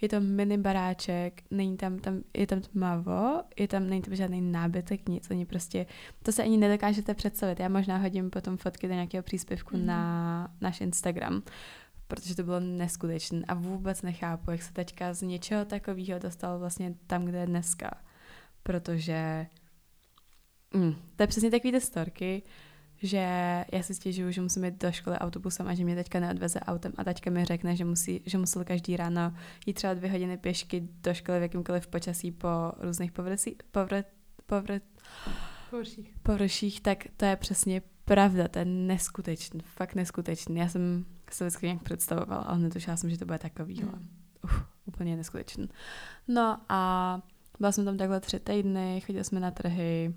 je 0.03 0.09
to 0.09 0.21
mini 0.21 0.57
baráček, 0.57 1.43
není 1.51 1.77
tam, 1.77 1.99
tam, 1.99 2.21
je 2.37 2.47
tam 2.47 2.61
tmavo, 2.61 3.43
je 3.59 3.67
tam, 3.67 3.89
není 3.89 4.01
tam 4.01 4.15
žádný 4.15 4.41
nábytek, 4.41 5.09
nic, 5.09 5.29
oni 5.31 5.45
prostě, 5.45 5.85
to 6.23 6.31
se 6.31 6.43
ani 6.43 6.57
nedokážete 6.57 7.13
představit. 7.13 7.59
Já 7.59 7.69
možná 7.69 7.97
hodím 7.97 8.29
potom 8.29 8.57
fotky 8.57 8.87
do 8.87 8.93
nějakého 8.93 9.23
příspěvku 9.23 9.77
Mhm. 9.77 9.85
na 9.85 10.53
náš 10.61 10.81
Instagram, 10.81 11.43
protože 12.07 12.35
to 12.35 12.43
bylo 12.43 12.59
neskutečné 12.59 13.41
a 13.47 13.53
vůbec 13.53 14.01
nechápu, 14.01 14.51
jak 14.51 14.61
se 14.61 14.73
teďka 14.73 15.13
z 15.13 15.21
něčeho 15.21 15.65
takového 15.65 16.19
dostal 16.19 16.59
vlastně 16.59 16.95
tam, 17.07 17.25
kde 17.25 17.37
je 17.37 17.47
dneska. 17.47 17.91
Protože 18.63 19.47
mm, 20.73 20.95
to 21.15 21.23
je 21.23 21.27
přesně 21.27 21.51
takový 21.51 21.71
ty 21.71 21.81
storky, 21.81 22.43
že 23.03 23.17
já 23.71 23.83
si 23.83 23.93
stěžuju, 23.93 24.31
že 24.31 24.41
musím 24.41 24.63
jít 24.63 24.81
do 24.81 24.91
školy 24.91 25.17
autobusem 25.17 25.67
a 25.67 25.73
že 25.73 25.83
mě 25.83 25.95
teďka 25.95 26.19
neodveze 26.19 26.59
autem 26.59 26.93
a 26.97 27.03
taťka 27.03 27.29
mi 27.29 27.45
řekne, 27.45 27.75
že, 27.75 27.85
musí, 27.85 28.21
že 28.25 28.37
musel 28.37 28.63
každý 28.63 28.97
ráno 28.97 29.33
jít 29.65 29.73
třeba 29.73 29.93
dvě 29.93 30.11
hodiny 30.11 30.37
pěšky 30.37 30.87
do 31.03 31.13
školy 31.13 31.39
v 31.39 31.41
jakýmkoliv 31.41 31.87
počasí 31.87 32.31
po 32.31 32.47
různých 32.79 33.11
površích, 33.11 33.55
povr, 33.71 34.03
povr, 34.45 34.79
površích. 35.69 36.15
površích, 36.23 36.81
tak 36.81 37.03
to 37.17 37.25
je 37.25 37.35
přesně 37.35 37.81
pravda, 38.05 38.47
to 38.47 38.59
je 38.59 38.65
neskutečný, 38.65 39.59
fakt 39.65 39.95
neskutečný. 39.95 40.57
Já 40.57 40.69
jsem 40.69 41.05
se 41.31 41.43
vždycky 41.43 41.65
nějak 41.65 41.83
představovala, 41.83 42.41
ale 42.41 42.59
netušila 42.59 42.97
jsem, 42.97 43.09
že 43.09 43.17
to 43.17 43.25
bude 43.25 43.39
takový. 43.39 43.81
Hmm. 43.81 44.09
Uf, 44.43 44.65
úplně 44.85 45.15
neskutečný. 45.15 45.69
No 46.27 46.61
a 46.69 47.21
byla 47.59 47.71
jsem 47.71 47.85
tam 47.85 47.97
takhle 47.97 48.19
tři 48.19 48.39
týdny, 48.39 49.01
chodili 49.05 49.23
jsme 49.23 49.39
na 49.39 49.51
trhy, 49.51 50.13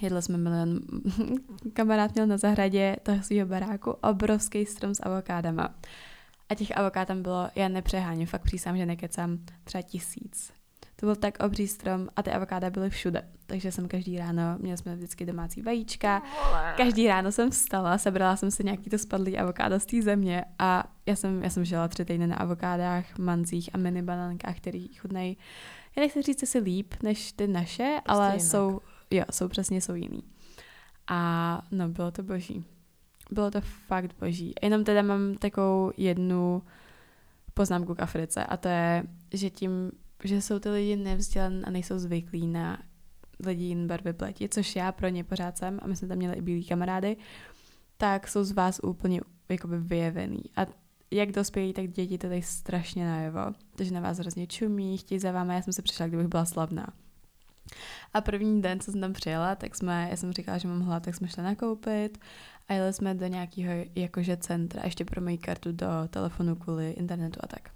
jedli 0.00 0.22
jsme 0.22 0.38
milion, 0.38 0.78
kamarád 1.72 2.14
měl 2.14 2.26
na 2.26 2.36
zahradě 2.36 2.96
toho 3.02 3.22
svého 3.22 3.46
baráku 3.46 3.90
obrovský 3.90 4.66
strom 4.66 4.94
s 4.94 5.02
avokádama. 5.02 5.74
A 6.48 6.54
těch 6.54 6.76
avokád 6.76 7.08
tam 7.08 7.22
bylo, 7.22 7.48
já 7.54 7.68
nepřeháním, 7.68 8.26
fakt 8.26 8.42
přísám, 8.42 8.76
že 8.76 8.86
nekecám, 8.86 9.38
třeba 9.64 9.82
tisíc. 9.82 10.52
To 10.96 11.06
byl 11.06 11.16
tak 11.16 11.42
obří 11.44 11.68
strom 11.68 12.08
a 12.16 12.22
ty 12.22 12.30
avokáda 12.30 12.70
byly 12.70 12.90
všude. 12.90 13.28
Takže 13.46 13.72
jsem 13.72 13.88
každý 13.88 14.18
ráno, 14.18 14.42
měli 14.58 14.76
jsme 14.78 14.96
vždycky 14.96 15.26
domácí 15.26 15.62
vajíčka, 15.62 16.22
každý 16.76 17.06
ráno 17.06 17.32
jsem 17.32 17.50
vstala, 17.50 17.98
sebrala 17.98 18.36
jsem 18.36 18.50
si 18.50 18.64
nějaký 18.64 18.90
to 18.90 18.98
spadlý 18.98 19.38
avokáda 19.38 19.78
z 19.78 19.86
té 19.86 20.02
země 20.02 20.44
a 20.58 20.84
já 21.06 21.16
jsem, 21.16 21.42
já 21.42 21.50
jsem 21.50 21.64
žila 21.64 21.88
tři 21.88 22.04
týdny 22.04 22.26
na 22.26 22.36
avokádách, 22.36 23.18
manzích 23.18 23.70
a 23.72 23.78
mini 23.78 24.02
banankách, 24.02 24.56
který 24.56 24.88
chudnej, 24.88 25.36
já 25.96 26.00
nechci 26.00 26.22
říct 26.22 26.48
si 26.48 26.58
líp 26.58 26.94
než 27.02 27.32
ty 27.32 27.46
naše, 27.48 28.00
prostě 28.04 28.22
ale 28.22 28.26
jinak. 28.26 28.40
jsou, 28.40 28.80
jo, 29.12 29.24
jsou 29.30 29.48
přesně 29.48 29.80
jsou 29.80 29.94
jiný. 29.94 30.22
A 31.08 31.62
no, 31.70 31.88
bylo 31.88 32.10
to 32.10 32.22
boží. 32.22 32.64
Bylo 33.30 33.50
to 33.50 33.60
fakt 33.60 34.18
boží. 34.20 34.52
Jenom 34.62 34.84
teda 34.84 35.02
mám 35.02 35.34
takovou 35.34 35.92
jednu 35.96 36.62
poznámku 37.54 37.94
k 37.94 38.00
Africe 38.00 38.44
a 38.44 38.56
to 38.56 38.68
je, 38.68 39.04
že 39.32 39.50
tím, 39.50 39.92
že 40.24 40.42
jsou 40.42 40.58
ty 40.58 40.68
lidi 40.68 40.96
nevzdělaní 40.96 41.64
a 41.64 41.70
nejsou 41.70 41.98
zvyklí 41.98 42.46
na 42.46 42.82
lidi 43.46 43.64
jiné 43.64 43.86
barvy 43.86 44.12
pleti, 44.12 44.48
což 44.48 44.76
já 44.76 44.92
pro 44.92 45.08
ně 45.08 45.24
pořád 45.24 45.58
jsem 45.58 45.78
a 45.82 45.86
my 45.86 45.96
jsme 45.96 46.08
tam 46.08 46.16
měli 46.16 46.36
i 46.36 46.42
bílí 46.42 46.64
kamarády, 46.64 47.16
tak 47.96 48.28
jsou 48.28 48.44
z 48.44 48.52
vás 48.52 48.80
úplně 48.82 49.20
jakoby 49.48 49.78
vyjevený. 49.78 50.42
A 50.56 50.66
jak 51.10 51.32
dospělí, 51.32 51.72
tak 51.72 51.88
děti 51.88 52.18
to 52.18 52.26
tady 52.26 52.42
strašně 52.42 53.06
najevo. 53.06 53.40
Takže 53.76 53.94
na 53.94 54.00
vás 54.00 54.18
hrozně 54.18 54.46
čumí, 54.46 54.98
chtějí 54.98 55.18
za 55.18 55.32
váma, 55.32 55.54
já 55.54 55.62
jsem 55.62 55.72
se 55.72 55.82
přišla, 55.82 56.06
kdybych 56.06 56.28
byla 56.28 56.44
slavná. 56.44 56.86
A 58.14 58.20
první 58.20 58.62
den, 58.62 58.80
co 58.80 58.92
jsem 58.92 59.00
tam 59.00 59.12
přijela, 59.12 59.54
tak 59.54 59.74
jsme, 59.74 60.08
já 60.10 60.16
jsem 60.16 60.32
říkala, 60.32 60.58
že 60.58 60.68
mám 60.68 60.80
hlad, 60.80 61.02
tak 61.02 61.14
jsme 61.14 61.28
šli 61.28 61.42
nakoupit 61.42 62.18
a 62.68 62.72
jeli 62.72 62.92
jsme 62.92 63.14
do 63.14 63.26
nějakého 63.26 63.84
jakože 63.94 64.36
centra, 64.36 64.82
ještě 64.84 65.04
pro 65.04 65.20
moji 65.20 65.38
kartu 65.38 65.72
do 65.72 65.86
telefonu 66.10 66.56
kvůli 66.56 66.90
internetu 66.90 67.40
a 67.42 67.46
tak. 67.46 67.70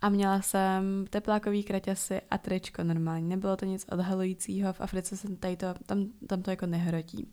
A 0.00 0.08
měla 0.08 0.42
jsem 0.42 1.04
teplákový 1.10 1.62
kraťasy 1.62 2.20
a 2.30 2.38
tričko 2.38 2.84
normálně. 2.84 3.28
Nebylo 3.28 3.56
to 3.56 3.64
nic 3.64 3.86
odhalujícího, 3.92 4.72
v 4.72 4.80
Africe 4.80 5.16
jsem 5.16 5.36
tady 5.36 5.56
to, 5.56 5.66
tam, 5.86 6.06
tam 6.26 6.42
to 6.42 6.50
jako 6.50 6.66
nehrotí. 6.66 7.28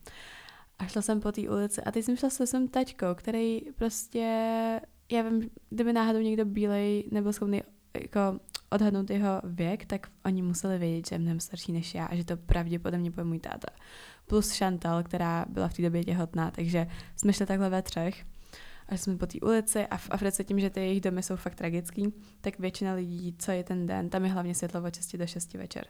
A 0.80 0.86
šla 0.86 1.01
jsem 1.01 1.21
po 1.21 1.32
té 1.32 1.41
ulici 1.41 1.82
a 1.82 1.91
teď 1.91 2.05
jsem 2.05 2.17
šla 2.17 2.30
se 2.30 2.47
svým 2.47 2.67
tačkou, 2.67 3.15
který 3.15 3.61
prostě, 3.76 4.21
já 5.11 5.21
vím, 5.21 5.49
kdyby 5.69 5.93
náhodou 5.93 6.19
někdo 6.19 6.45
bílej 6.45 7.03
nebyl 7.11 7.34
schopný 7.34 7.61
jako 8.01 8.39
odhadnout 8.69 9.09
jeho 9.09 9.41
věk, 9.43 9.85
tak 9.85 10.07
oni 10.25 10.41
museli 10.41 10.77
vědět, 10.77 11.07
že 11.07 11.15
je 11.15 11.19
mnohem 11.19 11.39
starší 11.39 11.71
než 11.71 11.95
já 11.95 12.05
a 12.05 12.15
že 12.15 12.25
to 12.25 12.37
pravděpodobně 12.37 13.09
bude 13.11 13.23
můj 13.23 13.39
táta. 13.39 13.67
Plus 14.27 14.57
Chantal, 14.57 15.03
která 15.03 15.45
byla 15.49 15.67
v 15.67 15.73
té 15.73 15.81
době 15.81 16.03
těhotná, 16.03 16.51
takže 16.51 16.87
jsme 17.15 17.33
šli 17.33 17.45
takhle 17.45 17.69
ve 17.69 17.81
třech 17.81 18.25
a 18.87 18.97
jsme 18.97 19.17
po 19.17 19.25
té 19.25 19.39
ulici 19.39 19.85
a 19.85 19.97
v 19.97 20.07
Africe 20.11 20.43
tím, 20.43 20.59
že 20.59 20.69
ty 20.69 20.79
jejich 20.79 21.01
domy 21.01 21.23
jsou 21.23 21.35
fakt 21.35 21.55
tragický, 21.55 22.13
tak 22.41 22.59
většina 22.59 22.93
lidí, 22.93 23.35
co 23.39 23.51
je 23.51 23.63
ten 23.63 23.87
den, 23.87 24.09
tam 24.09 24.25
je 24.25 24.31
hlavně 24.31 24.55
světlo 24.55 24.83
od 24.83 24.95
6 24.95 25.15
do 25.15 25.27
6 25.27 25.53
večer, 25.53 25.85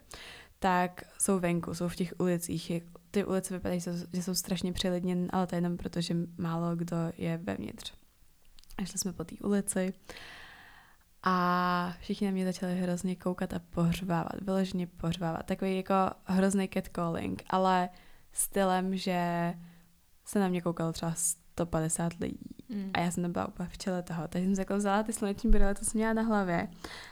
tak 0.58 1.02
jsou 1.18 1.38
venku, 1.38 1.74
jsou 1.74 1.88
v 1.88 1.96
těch 1.96 2.14
ulicích. 2.18 2.72
Ty 3.10 3.24
ulice 3.24 3.54
vypadají, 3.54 3.80
že 4.12 4.22
jsou 4.22 4.34
strašně 4.34 4.72
přelidněné, 4.72 5.28
ale 5.30 5.46
to 5.46 5.54
je 5.54 5.56
jenom 5.56 5.76
proto, 5.76 6.00
že 6.00 6.16
málo 6.38 6.76
kdo 6.76 6.96
je 7.18 7.36
vevnitř. 7.36 7.92
A 8.78 8.84
šli 8.84 8.98
jsme 8.98 9.12
po 9.12 9.24
té 9.24 9.34
ulici 9.44 9.94
a 11.28 11.94
všichni 12.00 12.26
na 12.26 12.32
mě 12.32 12.44
začali 12.44 12.74
hrozně 12.74 13.16
koukat 13.16 13.54
a 13.54 13.58
pohřvávat, 13.58 14.40
vyloženě 14.42 14.86
pohřvávat. 14.86 15.46
Takový 15.46 15.76
jako 15.76 15.94
hrozný 16.24 16.68
catcalling, 16.68 17.42
ale 17.50 17.88
stylem, 18.32 18.96
že 18.96 19.54
se 20.24 20.38
na 20.40 20.48
mě 20.48 20.60
koukalo 20.60 20.92
třeba 20.92 21.12
150 21.14 22.12
lidí. 22.20 22.56
Mm. 22.68 22.90
A 22.94 23.00
já 23.00 23.10
jsem 23.10 23.22
tam 23.22 23.32
byla 23.32 23.48
úplně 23.48 23.68
v 23.68 23.78
čele 23.78 24.02
toho. 24.02 24.28
Takže 24.28 24.46
jsem 24.46 24.54
se 24.54 24.60
jako 24.60 24.76
vzala 24.76 25.02
ty 25.02 25.12
sluneční 25.12 25.50
brýle, 25.50 25.74
to 25.74 25.84
jsem 25.84 25.98
měla 25.98 26.12
na 26.12 26.22
hlavě. 26.22 26.68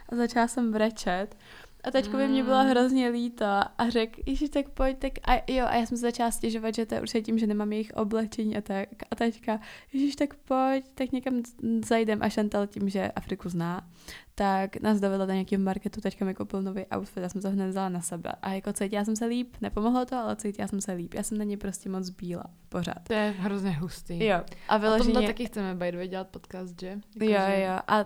A 0.08 0.16
začala 0.16 0.48
jsem 0.48 0.72
brečet. 0.72 1.36
A 1.84 1.90
teďko 1.90 2.16
mě 2.16 2.44
bylo 2.44 2.64
mm. 2.64 2.70
hrozně 2.70 3.08
líto 3.08 3.44
a 3.78 3.88
řekl, 3.88 4.20
Ježíš, 4.26 4.50
tak 4.50 4.68
pojď, 4.68 4.98
tak 4.98 5.12
a 5.28 5.52
jo, 5.52 5.66
a 5.66 5.74
já 5.74 5.86
jsem 5.86 5.96
se 5.96 6.00
začala 6.00 6.30
stěžovat, 6.30 6.74
že 6.74 6.86
to 6.86 6.94
je 6.94 7.00
určitě 7.00 7.22
tím, 7.22 7.38
že 7.38 7.46
nemám 7.46 7.72
jejich 7.72 7.90
oblečení 7.94 8.56
a 8.56 8.60
tak. 8.60 8.88
A 9.10 9.14
teďka, 9.14 9.60
Ježíš, 9.92 10.16
tak 10.16 10.34
pojď, 10.34 10.84
tak 10.94 11.12
někam 11.12 11.42
zajdem 11.84 12.22
a 12.22 12.28
Chantal 12.28 12.66
tím, 12.66 12.88
že 12.88 13.12
Afriku 13.12 13.48
zná, 13.48 13.88
tak 14.34 14.76
nás 14.76 15.00
dovedla 15.00 15.26
do 15.26 15.32
nějakého 15.32 15.62
marketu, 15.62 16.00
teďka 16.00 16.24
mi 16.24 16.34
koupil 16.34 16.62
nový 16.62 16.84
outfit 16.96 17.24
a 17.24 17.28
jsem 17.28 17.42
to 17.42 17.50
hned 17.50 17.68
vzala 17.68 17.88
na 17.88 18.00
sebe. 18.00 18.32
A 18.42 18.52
jako 18.52 18.72
cítila 18.72 19.04
jsem 19.04 19.16
se 19.16 19.26
líp, 19.26 19.56
nepomohlo 19.60 20.04
to, 20.04 20.16
ale 20.16 20.36
cítila 20.36 20.68
jsem 20.68 20.80
se 20.80 20.92
líp. 20.92 21.14
Já 21.14 21.22
jsem 21.22 21.38
na 21.38 21.44
ně 21.44 21.56
prostě 21.56 21.88
moc 21.88 22.10
bíla, 22.10 22.44
pořád. 22.68 23.02
To 23.06 23.12
je 23.12 23.34
hrozně 23.38 23.70
hustý. 23.70 24.24
Jo. 24.24 24.40
A 24.68 24.76
vyloženě... 24.76 25.10
O 25.10 25.12
tomto 25.14 25.26
taky 25.26 25.46
chceme 25.46 25.74
by 25.74 25.92
the 25.92 26.06
dělat 26.06 26.28
podcast, 26.28 26.80
že? 26.80 26.88
Jako, 26.88 27.32
jo, 27.32 27.40
že... 27.46 27.62
jo. 27.62 27.78
A 27.88 28.04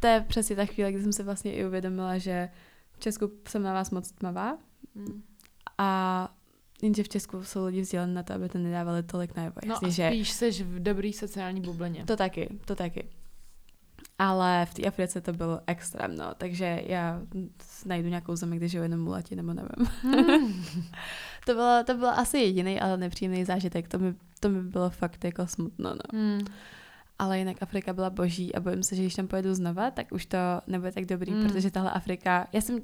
to 0.00 0.06
je 0.06 0.24
přesně 0.28 0.56
ta 0.56 0.64
chvíle, 0.64 0.92
kdy 0.92 1.02
jsem 1.02 1.12
se 1.12 1.22
vlastně 1.22 1.52
i 1.52 1.66
uvědomila, 1.66 2.18
že 2.18 2.48
v 2.98 3.00
Česku 3.00 3.30
jsem 3.48 3.62
na 3.62 3.72
vás 3.72 3.90
moc 3.90 4.12
tmavá 4.12 4.58
mm. 4.94 5.22
a 5.78 6.34
jenže 6.82 7.02
v 7.02 7.08
Česku 7.08 7.44
jsou 7.44 7.64
lidi 7.64 7.80
vzdělaní 7.80 8.14
na 8.14 8.22
to, 8.22 8.34
aby 8.34 8.48
to 8.48 8.58
nedávali 8.58 9.02
tolik 9.02 9.36
najevo. 9.36 9.54
No 9.66 9.72
Jasně, 9.82 10.08
a 10.08 10.10
spíš 10.10 10.28
že... 10.28 10.34
seš 10.34 10.62
v 10.62 10.82
dobrý 10.82 11.12
sociální 11.12 11.60
bublině. 11.60 12.04
To 12.04 12.16
taky, 12.16 12.58
to 12.64 12.74
taky. 12.74 13.08
Ale 14.18 14.66
v 14.66 14.74
té 14.74 14.82
Africe 14.82 15.20
to 15.20 15.32
bylo 15.32 15.60
extrém, 15.66 16.16
no, 16.16 16.34
takže 16.38 16.82
já 16.86 17.22
najdu 17.86 18.08
nějakou 18.08 18.36
zemi, 18.36 18.56
kde 18.56 18.68
žiju 18.68 18.82
jenom 18.82 19.00
mulati, 19.00 19.36
nebo 19.36 19.54
nevím. 19.54 19.88
Mm. 20.02 20.64
to, 21.46 21.54
bylo, 21.54 21.84
to 21.86 21.94
bylo 21.94 22.10
asi 22.10 22.38
jediný, 22.38 22.80
ale 22.80 22.96
nepříjemný 22.96 23.44
zážitek, 23.44 23.88
to 23.88 23.98
mi, 23.98 24.14
to 24.40 24.48
mi 24.48 24.62
bylo 24.62 24.90
fakt 24.90 25.24
jako 25.24 25.46
smutno, 25.46 25.90
no. 25.94 26.20
Mm 26.20 26.40
ale 27.18 27.38
jinak 27.38 27.62
Afrika 27.62 27.92
byla 27.92 28.10
boží 28.10 28.54
a 28.54 28.60
bojím 28.60 28.82
se, 28.82 28.96
že 28.96 29.02
když 29.02 29.14
tam 29.14 29.26
pojedu 29.26 29.54
znova, 29.54 29.90
tak 29.90 30.12
už 30.12 30.26
to 30.26 30.38
nebude 30.66 30.92
tak 30.92 31.04
dobrý, 31.04 31.32
mm. 31.32 31.42
protože 31.42 31.70
tahle 31.70 31.90
Afrika, 31.90 32.48
já 32.52 32.60
jsem, 32.60 32.80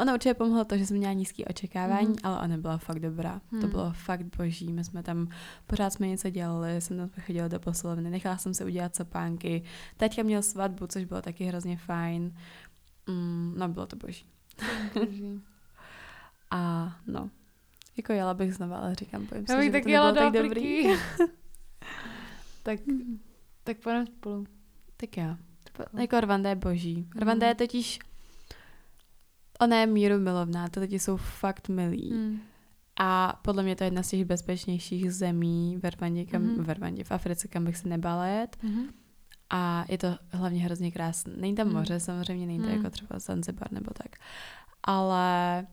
ona 0.00 0.14
určitě 0.14 0.34
pomohla 0.34 0.64
to, 0.64 0.78
že 0.78 0.86
jsem 0.86 0.96
měla 0.96 1.12
nízký 1.12 1.44
očekávání, 1.44 2.08
mm. 2.08 2.16
ale 2.22 2.40
ona 2.44 2.56
byla 2.56 2.78
fakt 2.78 2.98
dobrá. 2.98 3.34
Mm. 3.50 3.60
To 3.60 3.66
hmm. 3.66 3.70
bylo 3.70 3.92
fakt 3.92 4.36
boží. 4.36 4.72
My 4.72 4.84
jsme 4.84 5.02
tam, 5.02 5.28
pořád 5.66 5.92
jsme 5.92 6.08
něco 6.08 6.30
dělali, 6.30 6.80
jsem 6.80 6.96
tam 6.96 7.10
chodila 7.26 7.48
do 7.48 7.60
posilovny, 7.60 8.10
nechala 8.10 8.36
jsem 8.36 8.54
se 8.54 8.64
udělat 8.64 8.96
sopánky. 8.96 9.62
Teďka 9.96 10.22
měl 10.22 10.42
svatbu, 10.42 10.86
což 10.86 11.04
bylo 11.04 11.22
taky 11.22 11.44
hrozně 11.44 11.76
fajn. 11.76 12.34
Mm, 13.06 13.54
no, 13.56 13.68
bylo 13.68 13.86
to 13.86 13.96
boží. 13.96 14.26
boží. 14.94 15.40
a 16.50 16.92
no, 17.06 17.30
jako 17.96 18.12
jela 18.12 18.34
bych 18.34 18.54
znova, 18.54 18.78
ale 18.78 18.94
říkám, 18.94 19.26
bojím 19.26 19.46
se, 19.46 19.64
že 19.64 19.70
tak 19.70 19.82
to 19.82 19.88
nebylo 19.88 20.12
tak 20.12 20.32
dobrý. 20.32 20.86
tak 22.62 22.86
mm. 22.86 23.20
Tak 23.68 23.78
pojďme 23.78 24.06
spolu. 24.06 24.46
Tak 24.96 25.16
jo. 25.16 25.36
Jako 25.98 26.20
Rwanda 26.20 26.50
je 26.50 26.56
boží. 26.56 27.06
Rwanda 27.20 27.46
mm. 27.46 27.48
je 27.48 27.54
totiž 27.54 27.98
ona 29.60 29.80
je 29.80 29.86
míru 29.86 30.18
milovná, 30.18 30.68
ty 30.68 30.80
lidi 30.80 30.98
jsou 30.98 31.16
fakt 31.16 31.68
milí. 31.68 32.12
Mm. 32.12 32.40
A 33.00 33.40
podle 33.42 33.62
mě 33.62 33.76
to 33.76 33.84
je 33.84 33.86
jedna 33.86 34.02
z 34.02 34.08
těch 34.08 34.24
bezpečnějších 34.24 35.12
zemí 35.12 35.78
v 35.82 35.90
Rwandě, 35.90 36.24
kam, 36.24 36.42
mm. 36.42 36.64
v 36.64 36.70
Rwandě, 36.70 37.04
v 37.04 37.12
Africe, 37.12 37.48
kam 37.48 37.64
bych 37.64 37.76
se 37.76 37.88
nebála 37.88 38.26
jet. 38.26 38.56
Mm. 38.62 38.84
A 39.50 39.84
je 39.88 39.98
to 39.98 40.16
hlavně 40.28 40.64
hrozně 40.64 40.90
krásné. 40.90 41.32
Není 41.36 41.54
tam 41.54 41.66
mm. 41.66 41.74
moře, 41.74 42.00
samozřejmě 42.00 42.46
není 42.46 42.60
to 42.60 42.66
mm. 42.66 42.76
jako 42.76 42.90
třeba 42.90 43.18
Zanzibar 43.18 43.72
nebo 43.72 43.90
tak. 43.94 44.16
Ale 44.82 45.66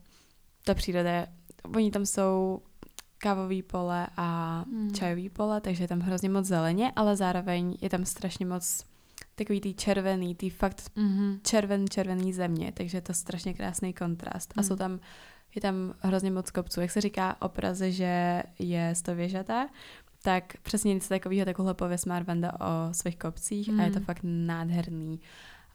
ta 0.64 0.74
příroda 0.74 1.10
je, 1.10 1.26
oni 1.74 1.90
tam 1.90 2.06
jsou 2.06 2.62
kávový 3.18 3.62
pole 3.62 4.06
a 4.16 4.64
mm. 4.68 4.90
čajový 4.90 5.28
pole, 5.28 5.60
takže 5.60 5.84
je 5.84 5.88
tam 5.88 6.00
hrozně 6.00 6.28
moc 6.28 6.46
zeleně, 6.46 6.92
ale 6.96 7.16
zároveň 7.16 7.76
je 7.80 7.90
tam 7.90 8.04
strašně 8.04 8.46
moc 8.46 8.84
takový 9.34 9.60
tý 9.60 9.74
červený, 9.74 10.34
tý 10.34 10.50
fakt 10.50 10.82
mm-hmm. 10.96 11.38
červen, 11.42 11.88
červený 11.88 12.32
země, 12.32 12.72
takže 12.74 12.96
je 12.96 13.02
to 13.02 13.14
strašně 13.14 13.54
krásný 13.54 13.92
kontrast. 13.92 14.56
Mm. 14.56 14.60
A 14.60 14.62
jsou 14.62 14.74
mm. 14.74 14.78
tam, 14.78 15.00
je 15.54 15.60
tam 15.60 15.94
hrozně 16.00 16.30
moc 16.30 16.50
kopců. 16.50 16.80
Jak 16.80 16.90
se 16.90 17.00
říká 17.00 17.36
o 17.40 17.48
Praze, 17.48 17.92
že 17.92 18.42
je 18.58 18.94
stověžata, 18.94 19.68
tak 20.22 20.56
přesně 20.62 20.94
něco 20.94 21.08
takového, 21.08 21.44
takovhle 21.44 21.74
pověs 21.74 22.04
má 22.04 22.18
Rwanda 22.18 22.52
o 22.52 22.94
svých 22.94 23.18
kopcích 23.18 23.68
mm. 23.68 23.80
a 23.80 23.82
je 23.82 23.90
to 23.90 23.98
mm. 23.98 24.04
fakt 24.04 24.20
nádherný. 24.22 25.20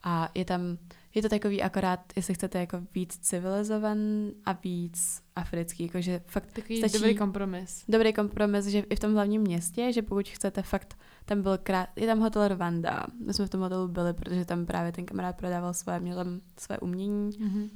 A 0.03 0.29
je 0.35 0.45
tam, 0.45 0.77
je 1.15 1.21
to 1.21 1.29
takový 1.29 1.61
akorát, 1.61 1.99
jestli 2.15 2.33
chcete 2.33 2.59
jako 2.59 2.81
víc 2.95 3.17
civilizovan 3.17 3.97
a 4.45 4.51
víc 4.51 5.21
africký, 5.35 5.83
jakože 5.83 6.21
fakt 6.27 6.53
Takový 6.53 6.77
stačí, 6.77 6.93
dobrý 6.93 7.15
kompromis. 7.15 7.83
dobrý 7.89 8.13
kompromis, 8.13 8.65
že 8.65 8.79
i 8.79 8.95
v 8.95 8.99
tom 8.99 9.13
hlavním 9.13 9.41
městě, 9.41 9.93
že 9.93 10.01
pokud 10.01 10.29
chcete 10.29 10.61
fakt, 10.61 10.97
tam 11.25 11.41
byl 11.41 11.57
krát, 11.57 11.89
je 11.95 12.07
tam 12.07 12.19
hotel 12.19 12.47
Rwanda, 12.47 13.05
my 13.25 13.33
jsme 13.33 13.45
v 13.45 13.49
tom 13.49 13.61
hotelu 13.61 13.87
byli, 13.87 14.13
protože 14.13 14.45
tam 14.45 14.65
právě 14.65 14.91
ten 14.91 15.05
kamarád 15.05 15.37
prodával 15.37 15.73
své, 15.73 15.99
měl 15.99 16.15
tam 16.15 16.41
své 16.59 16.79
umění, 16.79 17.29
Mm-hmm. 17.31 17.69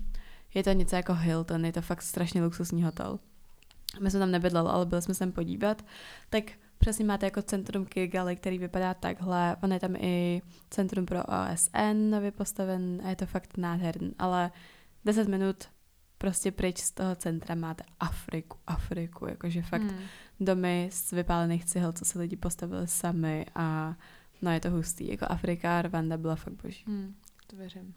je 0.54 0.64
to 0.64 0.72
něco 0.72 0.96
jako 0.96 1.14
Hilton, 1.14 1.66
je 1.66 1.74
to 1.74 1.82
fakt 1.82 2.02
strašně 2.02 2.44
luxusní 2.44 2.84
hotel. 2.84 3.20
My 4.02 4.12
jsme 4.12 4.20
tam 4.20 4.32
nebydleli, 4.32 4.70
ale 4.70 4.86
byli 4.86 5.02
jsme 5.02 5.14
se 5.14 5.20
tam 5.20 5.32
podívat. 5.32 5.86
Tak 6.30 6.44
přesně 6.78 7.06
máte 7.06 7.26
jako 7.26 7.42
centrum 7.42 7.86
Kigali, 7.86 8.36
který 8.36 8.58
vypadá 8.60 8.94
takhle. 8.94 9.56
On 9.64 9.74
je 9.74 9.80
tam 9.80 9.96
i 9.96 10.42
centrum 10.70 11.06
pro 11.06 11.20
OSN 11.24 12.10
nově 12.10 12.32
postaven 12.32 13.02
a 13.06 13.10
je 13.10 13.16
to 13.16 13.26
fakt 13.26 13.58
nádherný. 13.58 14.16
Ale 14.20 14.52
10 15.06 15.28
minut 15.28 15.64
prostě 16.18 16.52
pryč 16.52 16.78
z 16.80 16.92
toho 16.92 17.16
centra 17.16 17.56
máte 17.56 17.84
Afriku, 18.00 18.58
Afriku, 18.68 19.26
jakože 19.28 19.62
fakt 19.62 19.82
Mm. 19.82 19.98
domy 20.40 20.90
z 20.92 21.12
vypálených 21.12 21.66
cihel, 21.66 21.94
co 21.94 22.06
si 22.06 22.20
lidi 22.20 22.36
postavili 22.36 22.88
sami 22.88 23.46
a 23.56 23.96
no 24.42 24.52
je 24.52 24.60
to 24.60 24.70
hustý. 24.72 25.08
Jako 25.08 25.26
Afrika, 25.30 25.82
Rwanda 25.82 26.18
byla 26.18 26.36
fakt 26.36 26.54
boží. 26.64 26.84
Hmm, 26.88 27.16
to 27.48 27.56
věřím. 27.56 27.94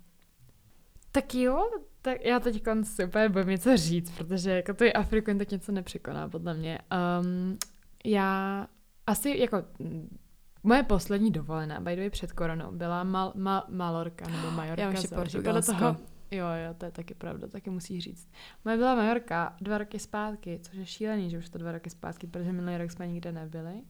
Tak 1.12 1.34
jo, 1.34 1.70
tak 2.02 2.24
já 2.24 2.40
teď 2.40 2.62
si 2.82 3.04
úplně 3.04 3.28
bojím 3.28 3.48
něco 3.48 3.76
říct, 3.76 4.10
protože 4.10 4.50
jako 4.50 4.74
to 4.74 4.84
je 4.84 4.92
Afriku 4.92 5.30
jen 5.30 5.38
tak 5.38 5.50
něco 5.50 5.72
nepřekoná, 5.72 6.28
podle 6.28 6.54
mě. 6.54 6.78
Um, 7.20 7.58
já 8.10 8.66
asi 9.06 9.38
jako 9.38 9.64
mm, 9.78 10.18
moje 10.62 10.82
poslední 10.82 11.30
dovolená, 11.30 11.80
by 11.80 11.94
the 11.94 12.00
way, 12.00 12.10
před 12.10 12.32
koronou, 12.32 12.72
byla 12.72 13.04
Mal, 13.04 13.32
Mal, 13.36 13.64
Malorka 13.68 14.28
nebo 14.28 14.50
Majorka. 14.50 14.82
Já 14.82 14.90
záleží 14.90 15.08
podle 15.08 15.24
Portugalsko. 15.24 15.72
toho, 15.72 15.96
Jo, 16.30 16.46
jo, 16.46 16.74
to 16.78 16.84
je 16.84 16.90
taky 16.90 17.14
pravda, 17.14 17.48
taky 17.48 17.70
musíš 17.70 18.04
říct. 18.04 18.28
Moje 18.64 18.76
byla 18.76 18.94
Majorka 18.94 19.56
dva 19.60 19.78
roky 19.78 19.98
zpátky, 19.98 20.60
což 20.62 20.74
je 20.74 20.86
šílený, 20.86 21.30
že 21.30 21.38
už 21.38 21.48
to 21.48 21.58
dva 21.58 21.72
roky 21.72 21.90
zpátky, 21.90 22.26
protože 22.26 22.52
minulý 22.52 22.78
rok 22.78 22.90
jsme 22.90 23.06
nikde 23.06 23.32
nebyli. 23.32 23.82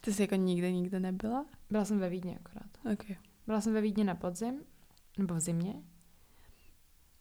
Ty 0.00 0.12
jsi 0.12 0.22
jako 0.22 0.34
nikde, 0.34 0.72
nikde 0.72 1.00
nebyla? 1.00 1.46
Byla 1.70 1.84
jsem 1.84 1.98
ve 1.98 2.08
Vídni 2.08 2.38
akorát. 2.44 2.92
Ok. 2.92 3.16
Byla 3.46 3.60
jsem 3.60 3.72
ve 3.72 3.80
Vídni 3.80 4.04
na 4.04 4.14
podzim, 4.14 4.60
nebo 5.18 5.34
v 5.34 5.40
zimě. 5.40 5.74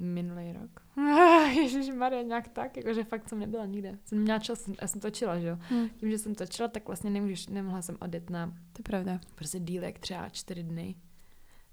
Minulý 0.01 0.53
rok. 0.53 0.81
Ježíš 1.55 1.89
Maria, 1.95 2.21
nějak 2.21 2.47
tak, 2.47 2.77
jakože 2.77 3.03
fakt 3.03 3.29
jsem 3.29 3.39
nebyla 3.39 3.65
nikde. 3.65 3.99
Jsem 4.05 4.21
měla 4.21 4.39
čas, 4.39 4.69
já 4.81 4.87
jsem 4.87 5.01
točila, 5.01 5.39
že 5.39 5.47
jo. 5.47 5.57
Hm, 5.71 5.89
Tím, 5.89 6.11
že 6.11 6.17
jsem 6.17 6.35
točila, 6.35 6.67
tak 6.67 6.87
vlastně 6.87 7.09
nemůžeš, 7.09 7.47
nemohla 7.47 7.81
jsem 7.81 7.97
odjet 8.01 8.29
na 8.29 8.47
to 8.47 8.79
je 8.79 8.83
pravda. 8.83 9.19
prostě 9.35 9.59
dílek 9.59 9.99
třeba 9.99 10.29
čtyři 10.29 10.63
dny. 10.63 10.95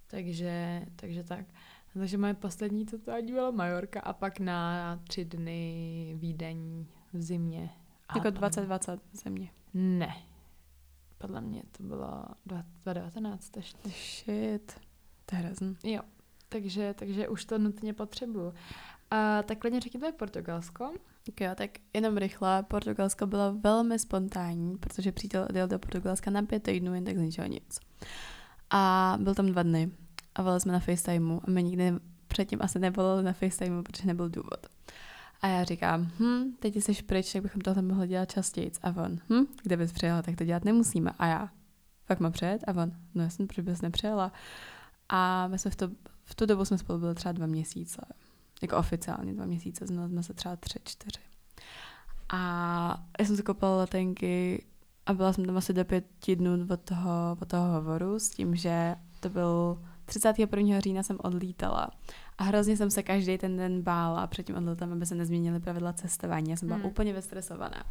Takže, 0.07 0.83
takže 0.97 1.24
tak. 1.24 1.47
Takže 1.95 2.18
moje 2.18 2.35
poslední 2.35 2.87
tatuální 2.87 3.33
byla 3.33 3.51
Majorka 3.51 4.01
a 4.01 4.12
pak 4.12 4.41
na 4.41 4.97
tři 5.09 5.24
dny 5.24 6.14
Vídeň 6.18 6.87
v 7.12 7.22
zimě. 7.22 7.70
A 8.09 8.18
Jako 8.18 8.24
tam- 8.31 8.35
2020 8.35 9.01
v 9.12 9.16
země. 9.16 9.51
Ne. 9.74 10.14
Podle 11.18 11.41
mě 11.41 11.62
to 11.76 11.83
bylo 11.83 12.24
dva- 12.47 12.64
2019 12.85 13.57
ještě. 13.57 13.89
Shit. 13.89 14.81
To 15.26 15.37
je 15.37 15.43
hrozný. 15.43 15.76
Jo, 15.85 16.01
takže, 16.49 16.94
takže 16.99 17.28
už 17.28 17.44
to 17.44 17.59
nutně 17.59 17.94
potřebuju. 17.94 18.55
A 19.11 19.42
tak 19.42 19.59
klidně 19.59 19.80
je 20.07 20.12
Portugalsko. 20.12 20.92
Tak 21.26 21.40
jo, 21.40 21.51
tak 21.55 21.70
jenom 21.94 22.16
rychle. 22.16 22.62
Portugalsko 22.62 23.26
bylo 23.26 23.55
velmi 23.55 23.99
spontánní, 23.99 24.76
protože 24.78 25.12
přítel 25.12 25.46
odjel 25.51 25.68
do 25.68 25.78
Portugalska 25.78 26.30
na 26.30 26.42
pět 26.42 26.62
týdnů, 26.62 26.94
jen 26.94 27.05
tak 27.05 27.16
z 27.16 27.20
ničeho 27.20 27.49
nic. 27.49 27.80
A 28.70 29.14
byl 29.20 29.34
tam 29.34 29.46
dva 29.46 29.62
dny. 29.62 29.90
A 30.34 30.42
volali 30.42 30.61
jsme 30.61 30.72
na 30.72 30.80
FaceTimeu 30.80 31.40
a 31.44 31.51
my 31.51 31.62
nikdy 31.62 31.92
předtím 32.28 32.59
asi 32.62 32.78
nevolali 32.78 33.22
na 33.22 33.32
FaceTimeu, 33.32 33.82
protože 33.82 34.07
nebyl 34.07 34.28
důvod. 34.28 34.66
A 35.42 35.46
já 35.46 35.64
říkám, 35.64 36.11
hm, 36.20 36.53
teď 36.59 36.76
jsi 36.76 37.03
pryč, 37.03 37.32
tak 37.32 37.42
bychom 37.42 37.61
tohle 37.61 37.82
mohli 37.82 38.09
dělat 38.09 38.32
častěji. 38.32 38.70
A 38.82 38.88
on, 38.88 39.18
hm, 39.30 39.46
kde 39.62 39.76
bys 39.76 39.92
přijela, 39.92 40.22
tak 40.22 40.36
to 40.36 40.44
dělat 40.44 40.64
nemusíme. 40.64 41.11
A 41.18 41.26
já, 41.26 41.49
fakt 42.07 42.20
mám 42.20 42.32
přijet? 42.32 42.64
A 42.66 42.82
on, 42.82 42.92
no 43.14 43.22
jasně, 43.22 43.46
proč 43.46 43.59
bys 43.59 43.82
nepřijela? 43.82 44.32
A 45.09 45.49
my 45.49 45.59
jsme 45.59 45.70
v, 45.70 45.76
to, 45.76 45.90
v 46.29 46.35
tu 46.35 46.47
dobu 46.47 46.64
jsme 46.64 46.79
spolu 46.79 46.99
byli 46.99 47.14
třeba 47.14 47.33
dva 47.33 47.47
měsíce. 47.47 48.01
Jako 48.62 48.76
oficiálně 48.76 49.33
dva 49.33 49.47
měsíce, 49.47 49.87
znali 49.87 50.09
jsme 50.09 50.22
se 50.22 50.35
třeba 50.35 50.57
tři, 50.57 50.79
čtyři. 50.85 51.20
A 52.29 53.05
já 53.18 53.24
jsem 53.26 53.37
si 53.37 53.43
koupila 53.43 53.76
letenky 53.76 54.64
a 55.07 55.14
byla 55.14 55.33
jsem 55.33 55.45
tam 55.45 55.57
asi 55.57 55.72
do 55.72 55.85
pěti 55.85 56.37
dnů 56.37 56.66
od 56.70 56.81
toho, 56.81 57.37
od 57.43 57.49
toho 57.49 57.72
hovoru 57.72 58.18
s 58.18 58.31
tím, 58.31 58.57
že 58.57 58.97
to 59.20 59.29
byl 59.29 59.83
31. 60.05 60.81
října 60.81 61.03
jsem 61.03 61.18
odlítala 61.22 61.91
a 62.39 62.45
hrozně 62.45 62.76
jsem 62.76 62.91
se 62.91 63.03
každý 63.03 63.39
ten 63.39 63.57
den 63.57 63.83
bála 63.83 64.26
před 64.26 64.47
tím 64.47 64.57
odletem, 64.57 64.93
aby 64.93 65.07
se 65.07 65.14
nezměnily 65.14 65.61
pravidla 65.61 65.93
cestování. 65.93 66.51
Já 66.51 66.57
jsem 66.57 66.68
byla 66.68 66.79
Hmm. 66.79 66.87
úplně 66.87 67.12
vystresovaná. 67.12 67.85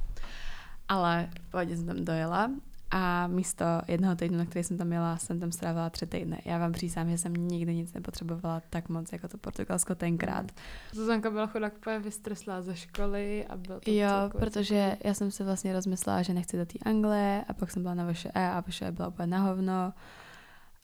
Ale 0.88 1.30
v 1.54 1.76
jsem 1.76 1.86
tam 1.86 2.06
dojela 2.06 2.52
a 2.92 3.28
místo 3.28 3.66
jednoho 3.88 4.16
týdnu, 4.16 4.38
na 4.38 4.46
který 4.46 4.64
jsem 4.64 4.78
tam 4.78 4.94
jela, 4.94 5.18
jsem 5.18 5.40
tam 5.40 5.52
strávila 5.52 5.90
tři 5.90 6.08
týdny. 6.08 6.42
Já 6.46 6.58
vám 6.58 6.72
přísám, 6.72 7.10
že 7.10 7.18
jsem 7.18 7.34
nikdy 7.34 7.76
nic 7.76 7.94
nepotřebovala 7.94 8.62
tak 8.70 8.90
moc, 8.90 9.12
jako 9.12 9.28
to 9.28 9.38
Portugalsko 9.38 9.96
tenkrát. 9.96 10.52
Zuzanka 10.92 11.32
byla 11.32 11.48
chudák 11.48 11.74
úplně 11.78 12.00
vystreslá 12.00 12.62
ze 12.62 12.76
školy 12.76 13.46
a 13.46 13.58
bylo 13.58 13.80
to 13.80 13.92
Jo, 13.92 14.10
protože 14.38 14.98
já 15.04 15.14
jsem 15.14 15.32
si 15.32 15.44
vlastně 15.44 15.74
rozmyslela, 15.74 16.22
že 16.22 16.34
nechci 16.34 16.58
do 16.58 16.66
té 16.66 16.80
Anglie 16.86 17.46
a 17.48 17.54
pak 17.54 17.72
jsem 17.72 17.82
byla 17.82 17.94
na 17.94 18.14
VŠE 18.14 18.32
a 18.34 18.62
VŠE 18.62 18.92
byla 18.92 19.08
úplně 19.08 19.28
na 19.28 19.40
hovno 19.40 19.94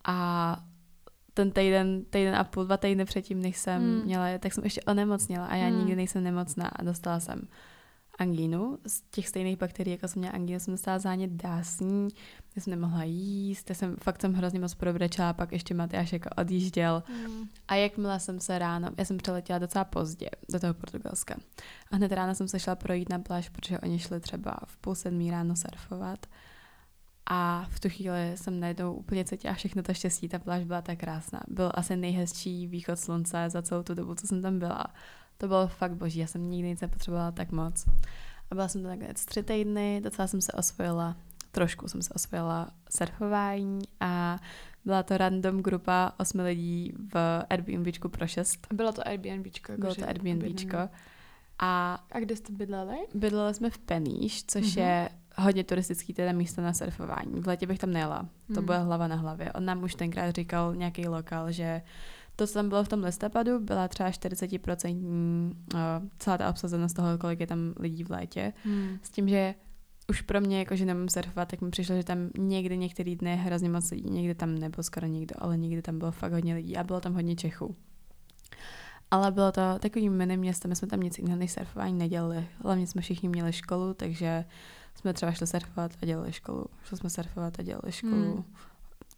a 0.06 0.60
ten 1.34 1.52
týden, 1.52 2.06
týden 2.10 2.36
a 2.36 2.44
půl, 2.44 2.66
dva 2.66 2.78
týdny 2.78 3.06
předtím, 3.06 3.42
než 3.42 3.58
jsem 3.58 3.82
Hmm. 3.82 4.04
měla, 4.04 4.38
tak 4.40 4.54
jsem 4.54 4.64
ještě 4.64 4.82
onemocněla 4.82 5.46
a 5.46 5.56
já 5.56 5.68
hmm. 5.68 5.78
nikdy 5.80 5.96
nejsem 5.96 6.24
nemocná 6.24 6.68
a 6.68 6.84
dostala 6.84 7.20
jsem 7.20 7.48
angínu. 8.20 8.78
Z 8.88 9.02
těch 9.02 9.28
stejných 9.28 9.58
bakterií, 9.58 9.92
jako 9.92 10.08
jsem 10.08 10.20
měla 10.20 10.34
angínu, 10.36 10.60
jsem 10.60 10.74
dostala 10.74 11.00
zánět 11.00 11.32
dásní, 11.32 12.08
já 12.56 12.62
jsem 12.62 12.72
nemohla 12.72 13.04
jíst, 13.04 13.70
já 13.70 13.76
jsem, 13.76 13.96
fakt 13.96 14.22
jsem 14.22 14.34
hrozně 14.34 14.60
moc 14.60 14.74
probrečela, 14.74 15.34
pak 15.34 15.52
ještě 15.52 15.74
Matyáš 15.74 16.14
jako 16.14 16.30
odjížděl 16.38 17.04
Mm. 17.28 17.48
a 17.68 17.76
jakmile 17.76 18.20
jsem 18.20 18.40
se 18.40 18.60
ráno, 18.60 18.90
já 18.98 19.06
jsem 19.06 19.18
přiletěla 19.18 19.60
docela 19.60 19.86
pozdě 19.86 20.30
do 20.52 20.60
toho 20.60 20.74
Portugalska. 20.74 21.36
A 21.92 21.96
hned 21.96 22.12
ráno 22.12 22.36
jsem 22.36 22.48
se 22.48 22.60
šla 22.60 22.76
projít 22.76 23.10
na 23.10 23.20
pláž, 23.20 23.50
protože 23.50 23.80
oni 23.80 24.00
šli 24.00 24.20
třeba 24.20 24.58
v 24.66 24.78
půl 24.78 24.96
sedmí 24.96 25.32
ráno 25.32 25.56
surfovat. 25.56 26.26
A 27.26 27.68
v 27.70 27.80
tu 27.80 27.90
chvíli 27.90 28.32
jsem 28.36 28.60
najednou 28.60 28.94
úplně 28.94 29.26
cítila 29.26 29.54
všechno 29.54 29.84
to 29.84 29.94
štěstí, 29.94 30.30
ta 30.30 30.40
pláž 30.40 30.64
byla 30.64 30.82
tak 30.82 31.00
krásná. 31.00 31.42
Byl 31.48 31.72
asi 31.74 31.96
nejhezčí 31.96 32.68
východ 32.68 33.00
slunce 33.00 33.50
za 33.50 33.62
celou 33.62 33.84
tu 33.84 33.94
dobu, 33.94 34.16
co 34.16 34.28
jsem 34.28 34.42
tam 34.42 34.60
byla. 34.60 34.86
To 35.38 35.48
bylo 35.48 35.68
fakt 35.68 35.96
boží, 35.96 36.20
já 36.20 36.28
jsem 36.28 36.50
nikdy 36.52 36.70
nic 36.70 36.82
nepotřebovala 36.82 37.32
tak 37.32 37.52
moc. 37.52 37.86
A 38.52 38.56
byla 38.56 38.68
jsem 38.68 38.82
tam 38.84 38.92
nakonec 38.92 39.26
tři 39.26 39.44
týdny, 39.44 40.02
docela 40.04 40.28
jsem 40.28 40.42
se 40.42 40.52
osvojila, 40.52 41.16
trošku 41.52 41.88
jsem 41.88 42.02
se 42.02 42.14
osvojila 42.14 42.68
surfování 42.98 43.80
a 44.00 44.40
byla 44.86 45.04
to 45.04 45.18
random 45.18 45.62
grupa 45.62 46.12
osmi 46.20 46.42
lidí 46.44 46.94
v 47.14 47.44
Airbnbčku 47.50 48.10
pro 48.10 48.28
šest. 48.28 48.68
Bylo 48.74 48.92
to 48.92 49.08
Airbnbčko. 49.08 49.72
Bylo 49.78 49.88
jakože 49.90 50.02
to 50.02 50.08
Airbnbčko. 50.08 50.78
A 51.60 51.94
A 52.12 52.20
kde 52.20 52.36
jste 52.36 52.54
bydleli? 52.54 52.96
bydleli 53.16 53.54
jsme 53.54 53.70
v 53.70 53.78
Peníš, 53.78 54.44
což 54.48 54.62
Mhm. 54.62 54.72
mm-hmm. 54.72 54.80
je 54.88 55.10
hodně 55.38 55.64
turistický 55.64 56.14
teda 56.14 56.32
místo 56.32 56.62
na 56.62 56.74
surfování. 56.74 57.42
V 57.42 57.48
létě 57.48 57.68
bych 57.68 57.80
tam 57.80 57.92
nejela. 57.92 58.26
To 58.48 58.54
Hmm. 58.54 58.66
bude 58.66 58.78
hlava 58.78 59.08
na 59.08 59.16
hlavě. 59.16 59.52
On 59.54 59.66
nám 59.66 59.84
už 59.84 59.96
tenkrát 59.96 60.36
říkal 60.36 60.76
nějaký 60.76 61.08
lokal, 61.08 61.52
že 61.52 61.82
to, 62.36 62.48
co 62.48 62.54
tam 62.54 62.70
bylo 62.70 62.84
v 62.84 62.88
tom 62.88 63.04
listopadu, 63.04 63.60
byla 63.60 63.88
třeba 63.88 64.10
40% 64.10 65.06
uh, 65.74 65.80
celá 66.20 66.38
ta 66.38 66.50
obsazenost 66.50 66.96
toho, 66.96 67.18
kolik 67.18 67.40
je 67.40 67.48
tam 67.48 67.74
lidí 67.80 68.04
v 68.04 68.12
létě. 68.12 68.54
Hmm. 68.64 68.98
S 69.02 69.10
tím, 69.10 69.28
že 69.30 69.56
už 70.10 70.22
pro 70.22 70.42
mě, 70.42 70.60
jako 70.60 70.76
že 70.76 70.86
nemám 70.86 71.10
surfovat, 71.10 71.48
tak 71.48 71.62
mi 71.62 71.70
přišlo, 71.70 71.96
že 71.96 72.04
tam 72.04 72.30
někdy 72.38 72.78
některý 72.78 73.16
dny 73.16 73.36
hrozně 73.36 73.70
moc 73.70 73.92
lidí, 73.92 74.10
někdy 74.10 74.36
tam 74.36 74.56
nebylo 74.56 74.84
skoro 74.84 75.08
nikdo, 75.08 75.36
ale 75.38 75.58
někdy 75.58 75.82
tam 75.82 76.00
bylo 76.00 76.12
fakt 76.12 76.32
hodně 76.32 76.56
lidí 76.56 76.78
a 76.78 76.84
bylo 76.84 77.02
tam 77.02 77.14
hodně 77.14 77.36
Čechů. 77.36 77.76
Ale 79.12 79.32
bylo 79.32 79.52
to 79.52 79.62
takový 79.80 80.10
mini 80.10 80.38
město, 80.38 80.68
my 80.68 80.76
jsme 80.76 80.88
tam 80.88 81.00
nic 81.00 81.18
jiného 81.18 81.40
než 81.40 81.52
surfování 81.52 81.94
nedělali. 81.98 82.48
Hlavně 82.64 82.88
jsme 82.88 83.02
všichni 83.02 83.30
měli 83.30 83.54
školu, 83.54 83.94
takže 83.94 84.46
jsme 84.96 85.14
třeba 85.14 85.32
šli 85.32 85.48
surfovat 85.48 85.92
a 86.02 86.06
dělali 86.06 86.34
školu. 86.34 86.66
Šli 86.84 86.98
jsme 86.98 87.10
surfovat 87.10 87.60
a 87.60 87.64
dělali 87.64 87.92
školu. 87.92 88.34
Hmm. 88.34 88.44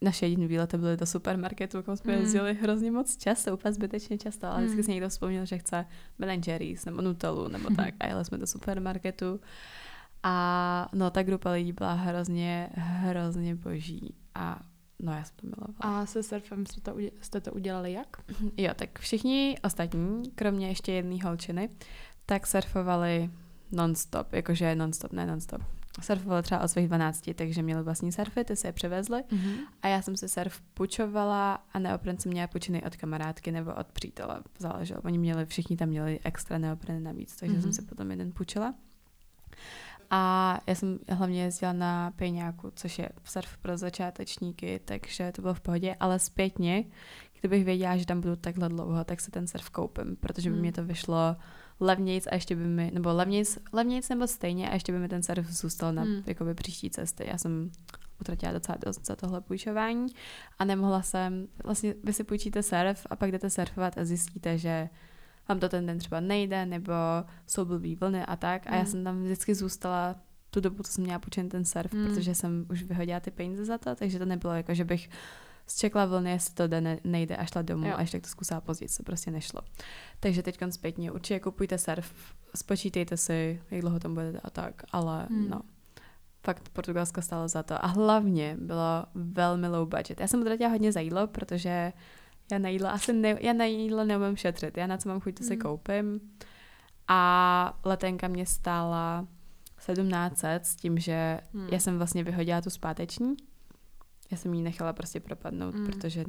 Naše 0.02 0.26
jediné 0.26 0.48
výlety 0.48 0.78
byly 0.78 0.98
do 0.98 1.06
supermarketu, 1.06 1.84
kam 1.84 1.98
jsme 1.98 2.14
Hmm. 2.14 2.22
jezdili 2.22 2.54
hrozně 2.54 2.92
moc 2.92 3.18
často, 3.18 3.54
úplně 3.54 3.74
zbytečně 3.74 4.18
často, 4.18 4.48
ale 4.48 4.58
vždycky 4.58 4.76
Hmm. 4.76 4.84
si 4.84 4.92
někdo 4.92 5.10
vzpomněl, 5.10 5.46
že 5.46 5.58
chce 5.58 5.86
Ben 6.20 6.42
Jerry's 6.48 6.86
nebo 6.86 7.02
Nutellu 7.02 7.48
nebo 7.48 7.70
tak 7.76 7.94
a 8.00 8.08
jeli 8.08 8.26
jsme 8.26 8.38
do 8.38 8.48
supermarketu. 8.48 9.40
A 10.24 10.90
no, 10.94 11.10
ta 11.12 11.24
grupa 11.24 11.52
lidí 11.52 11.72
byla 11.74 11.94
hrozně, 11.94 12.70
hrozně 12.76 13.56
boží 13.56 14.16
a 14.36 14.60
no, 15.00 15.12
já 15.12 15.24
jsem 15.24 15.36
to 15.36 15.48
milovala. 15.48 16.02
A 16.02 16.06
se 16.06 16.24
surfem 16.24 16.66
jste 16.66 16.82
to, 16.82 16.98
jste 17.22 17.42
to 17.42 17.52
udělali 17.52 17.92
jak? 17.94 18.18
Jo, 18.58 18.72
tak 18.76 19.00
všichni 19.00 19.58
ostatní, 19.64 20.32
kromě 20.36 20.68
ještě 20.68 20.92
jedné 20.92 21.24
holčiny, 21.24 21.70
tak 22.26 22.48
surfovali 22.48 23.30
non-stop, 23.72 24.34
jakože 24.34 24.76
non-stop, 24.76 25.14
ne 25.14 25.26
non-stop. 25.26 25.62
Surfovali 26.02 26.44
třeba 26.44 26.62
od 26.62 26.68
svých 26.68 26.88
12, 26.88 27.30
takže 27.36 27.62
měli 27.64 27.84
vlastní 27.84 28.12
surfy, 28.12 28.44
ty 28.44 28.56
se 28.56 28.68
je 28.68 28.72
přivezli 28.72 29.24
Mm-hmm. 29.30 29.58
a 29.82 29.88
já 29.88 30.02
jsem 30.02 30.18
si 30.18 30.30
surf 30.30 30.62
půjčovala 30.74 31.64
a 31.74 31.80
neopren 31.80 32.18
jsem 32.18 32.32
měla 32.32 32.48
půjčený 32.48 32.84
od 32.84 32.96
kamarádky 32.96 33.52
nebo 33.52 33.74
od 33.74 33.88
přítele, 33.88 34.40
záleželo. 34.60 35.02
Oni 35.04 35.18
měli, 35.18 35.46
všichni 35.46 35.78
tam 35.78 35.90
měli 35.90 36.20
extra 36.24 36.58
neopreny 36.58 37.00
navíc, 37.00 37.36
takže 37.36 37.56
mm-hmm. 37.56 37.60
jsem 37.62 37.70
Mhm. 37.70 37.74
si 37.74 37.82
potom 37.82 38.12
jeden 38.12 38.32
půjčila. 38.32 38.74
A 40.10 40.60
já 40.68 40.76
jsem 40.76 41.00
hlavně 41.10 41.44
jezdila 41.44 41.74
na 41.74 42.12
peňáku, 42.12 42.72
což 42.76 43.00
je 43.00 43.10
surf 43.24 43.58
pro 43.58 43.78
začátečníky, 43.78 44.80
takže 44.86 45.32
to 45.32 45.42
bylo 45.42 45.54
v 45.54 45.60
pohodě, 45.62 45.96
ale 46.00 46.20
zpětně, 46.20 46.84
kdybych 47.40 47.66
věděla, 47.66 47.98
že 47.98 48.06
tam 48.06 48.22
budu 48.22 48.36
takhle 48.36 48.70
dlouho, 48.70 49.04
tak 49.04 49.22
se 49.22 49.32
ten 49.32 49.48
surf 49.48 49.70
koupím, 49.70 50.16
protože 50.16 50.50
by 50.50 50.56
Mm. 50.56 50.62
mě 50.62 50.72
to 50.72 50.84
vyšlo 50.86 51.36
levnějc 51.80 52.28
a 52.28 52.36
ještě 52.36 52.56
by 52.56 52.64
mi, 52.68 52.92
nebo 52.94 53.14
levnějc, 53.14 53.58
levnějc 53.74 54.10
nebo 54.10 54.28
stejně 54.28 54.70
a 54.70 54.74
ještě 54.74 54.92
by 54.92 55.00
mi 55.00 55.08
ten 55.08 55.24
surf 55.24 55.48
zůstal 55.50 55.94
na 55.94 56.04
Mm. 56.04 56.24
jakoby 56.26 56.54
příští 56.54 56.90
cesty. 56.90 57.24
Já 57.28 57.38
jsem 57.38 57.72
utratila 58.22 58.52
docela 58.52 58.78
dost 58.86 59.06
za 59.06 59.16
tohle 59.16 59.42
půjčování 59.42 60.08
a 60.60 60.66
nemohla 60.66 61.02
jsem, 61.02 61.48
vlastně 61.64 61.96
vy 62.04 62.14
si 62.14 62.24
půjčíte 62.24 62.64
surf 62.64 63.08
a 63.10 63.16
pak 63.16 63.32
jdete 63.32 63.50
surfovat 63.50 63.98
a 63.98 64.06
zjistíte, 64.06 64.58
že 64.58 64.90
vám 65.50 65.60
to 65.60 65.70
ten 65.70 65.86
den 65.86 65.98
třeba 66.00 66.20
nejde, 66.20 66.66
nebo 66.66 66.94
jsou 67.48 67.66
blbý 67.66 67.96
vlny 67.96 68.26
a 68.26 68.36
tak. 68.36 68.68
A 68.68 68.76
já 68.76 68.82
Mm. 68.82 68.88
jsem 68.88 69.04
tam 69.04 69.24
vždycky 69.24 69.56
zůstala 69.56 70.16
tu 70.50 70.60
dobu, 70.60 70.84
co 70.84 70.92
jsem 70.92 71.04
měla 71.04 71.20
půjčen 71.20 71.50
ten 71.50 71.66
surf, 71.66 71.94
Mm. 71.94 72.06
protože 72.08 72.36
jsem 72.36 72.66
už 72.70 72.84
vyhodila 72.84 73.20
ty 73.20 73.32
peníze 73.32 73.66
za 73.66 73.78
to, 73.78 73.96
takže 73.96 74.20
to 74.20 74.26
nebylo 74.26 74.54
jako, 74.54 74.74
že 74.74 74.84
bych 74.86 75.10
zčekla 75.68 76.06
vlny, 76.06 76.32
jestli 76.32 76.54
to 76.54 76.68
jde, 76.68 76.82
ne, 76.82 77.00
nejde 77.04 77.36
a 77.36 77.46
šla 77.46 77.62
domů 77.62 77.88
Jo. 77.88 77.94
a 77.98 78.02
ještě 78.02 78.20
to 78.20 78.28
zkusila 78.30 78.62
později, 78.62 78.90
to 78.98 79.04
prostě 79.04 79.32
nešlo. 79.32 79.62
Takže 80.20 80.44
teď 80.44 80.58
zpětně 80.70 81.12
určitě 81.12 81.40
kupujte 81.40 81.78
surf, 81.78 82.14
spočítejte 82.56 83.18
si, 83.18 83.62
jak 83.72 83.82
dlouho 83.82 84.00
tam 84.00 84.14
budete 84.14 84.40
a 84.44 84.50
tak, 84.50 84.84
ale 84.92 85.28
Mm. 85.30 85.50
no, 85.50 85.62
fakt 86.46 86.70
Portugalsko 86.70 87.22
stálo 87.22 87.48
za 87.48 87.64
to. 87.64 87.84
A 87.86 87.88
hlavně 87.88 88.58
bylo 88.60 89.06
velmi 89.16 89.68
low 89.68 89.90
budget. 89.90 90.20
Já 90.20 90.28
jsem 90.28 90.42
utratila 90.42 90.70
hodně 90.70 90.92
za 90.92 91.00
jídlo, 91.00 91.28
protože 91.28 91.94
já 92.52 92.58
na 92.58 92.70
jídlo 92.70 92.90
asi 92.90 93.14
ne, 93.14 93.38
já 93.42 93.54
na 93.54 93.66
jídlo 93.66 94.04
neumím 94.06 94.36
šetřit. 94.38 94.78
Já 94.78 94.88
na 94.88 94.98
co 94.98 95.10
mám 95.10 95.20
chuť, 95.22 95.36
to 95.36 95.44
si 95.44 95.56
Mm. 95.56 95.62
koupím. 95.62 96.20
A 97.08 97.80
letenka 97.86 98.28
mě 98.28 98.46
stála 98.46 99.28
1700 99.86 100.66
s 100.66 100.76
tím, 100.76 101.00
že 101.00 101.40
Hmm. 101.54 101.68
já 101.72 101.80
jsem 101.80 101.98
vlastně 101.98 102.24
vyhodila 102.24 102.62
tu 102.62 102.70
zpáteční. 102.70 103.36
Já 104.32 104.38
jsem 104.38 104.54
ji 104.54 104.62
nechala 104.62 104.94
prostě 104.94 105.20
propadnout, 105.20 105.76
Mm. 105.76 105.86
protože 105.86 106.26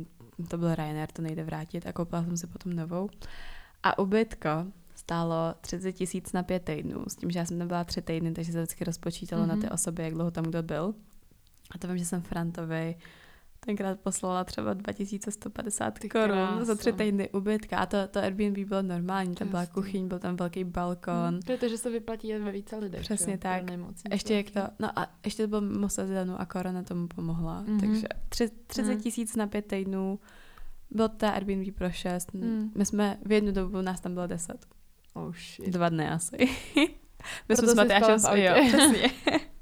to 0.49 0.59
byl 0.59 0.75
Ryanair, 0.75 1.09
to 1.13 1.23
nejde 1.23 1.45
vrátit 1.45 1.87
a 1.87 1.93
koupila 1.93 2.25
jsem 2.25 2.37
si 2.37 2.47
potom 2.47 2.73
novou. 2.73 3.09
A 3.83 3.99
ubytko 3.99 4.49
stálo 4.95 5.55
30 5.61 5.93
tisíc 5.93 6.33
na 6.33 6.43
pět 6.43 6.63
týdnů, 6.65 7.05
s 7.09 7.17
tím, 7.17 7.31
že 7.31 7.39
já 7.39 7.45
jsem 7.45 7.59
tam 7.59 7.69
byla 7.69 7.85
tři 7.85 8.03
týdny, 8.03 8.33
takže 8.33 8.53
se 8.53 8.59
vždycky 8.63 8.85
rozpočítalo 8.85 9.43
mm-hmm. 9.43 9.49
na 9.49 9.55
ty 9.55 9.61
Mhm. 9.67 9.71
osoby, 9.73 10.03
jak 10.03 10.15
dlouho 10.15 10.31
tam 10.31 10.45
kdo 10.45 10.63
byl. 10.63 10.95
A 11.71 11.79
to 11.79 11.89
vím, 11.89 11.99
že 11.99 12.05
jsem 12.05 12.23
Frantovi 12.23 12.97
tenkrát 13.61 14.01
poslala 14.01 14.45
třeba 14.45 14.75
2150 14.75 15.99
Ty 15.99 16.09
korun 16.09 16.27
kráso. 16.27 16.65
za 16.65 16.75
tři 16.75 16.93
týdny 16.93 17.31
ubytka. 17.31 17.79
A 17.79 17.87
to, 17.87 17.97
to 18.11 18.19
Airbnb 18.21 18.59
bylo 18.69 18.83
normální, 18.83 19.35
tam 19.35 19.49
byla 19.49 19.67
kuchyň, 19.67 20.09
byl 20.09 20.19
tam 20.19 20.37
velký 20.37 20.65
balkon. 20.65 21.35
Mm. 21.35 21.41
Protože 21.47 21.79
se 21.79 21.91
vyplatí 21.91 22.29
jen 22.29 22.45
ve 22.45 22.53
více 22.53 22.77
lidech. 22.77 23.01
Přesně 23.01 23.33
jo, 23.33 23.39
tak. 23.43 23.63
Ještě 24.11 24.35
jak 24.37 24.51
to, 24.51 24.61
no 24.79 24.99
a 24.99 25.07
ještě 25.25 25.43
to 25.43 25.49
bylo 25.49 25.61
mimo 25.61 25.89
sezónu 25.89 26.41
a 26.41 26.47
korona 26.47 26.83
tomu 26.83 27.09
pomohla, 27.09 27.63
Mhm. 27.63 27.81
takže 27.81 28.07
tři, 28.29 28.49
30 28.67 28.93
Mhm. 28.93 29.01
tisíc 29.03 29.37
na 29.37 29.47
pět 29.47 29.67
týdnů, 29.67 30.19
byl 30.91 31.09
to 31.09 31.27
Airbnb 31.27 31.75
pro 31.75 31.91
šest, 31.91 32.35
Mm. 32.35 32.73
my 32.77 32.87
jsme, 32.87 33.19
v 33.27 33.33
jednu 33.33 33.53
dobu 33.53 33.81
nás 33.81 34.01
tam 34.01 34.15
bylo 34.15 34.27
deset, 34.27 34.67
Oh 35.15 35.33
shit. 35.35 35.69
dva 35.69 35.89
dny 35.89 36.09
asi. 36.09 36.37
my 36.77 36.89
Proto 37.47 37.63
jsme 37.63 37.73
s 37.73 37.75
Matyášem, 37.75 38.19
jo, 38.37 38.55
přesně. 38.69 39.11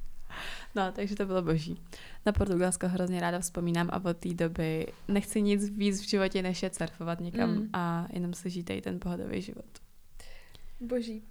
no, 0.75 0.93
takže 0.93 1.17
to 1.17 1.27
bylo 1.27 1.43
boží. 1.43 1.81
Na 2.27 2.33
Portugalsko 2.33 2.89
hrozně 2.89 3.21
ráda 3.21 3.39
vzpomínám 3.41 3.89
a 3.93 4.05
od 4.05 4.17
té 4.17 4.35
doby 4.35 4.87
nechci 5.09 5.43
nic 5.43 5.71
víc 5.71 6.01
v 6.01 6.09
životě, 6.09 6.43
než 6.43 6.63
je 6.63 6.71
surfovat 6.73 7.21
někam 7.21 7.51
Mm. 7.55 7.69
a 7.73 8.07
jenom 8.13 8.35
si 8.35 8.51
žít 8.51 8.71
ten 8.83 9.01
pohodový 9.01 9.43
život. 9.43 9.65
Boží. 10.81 11.23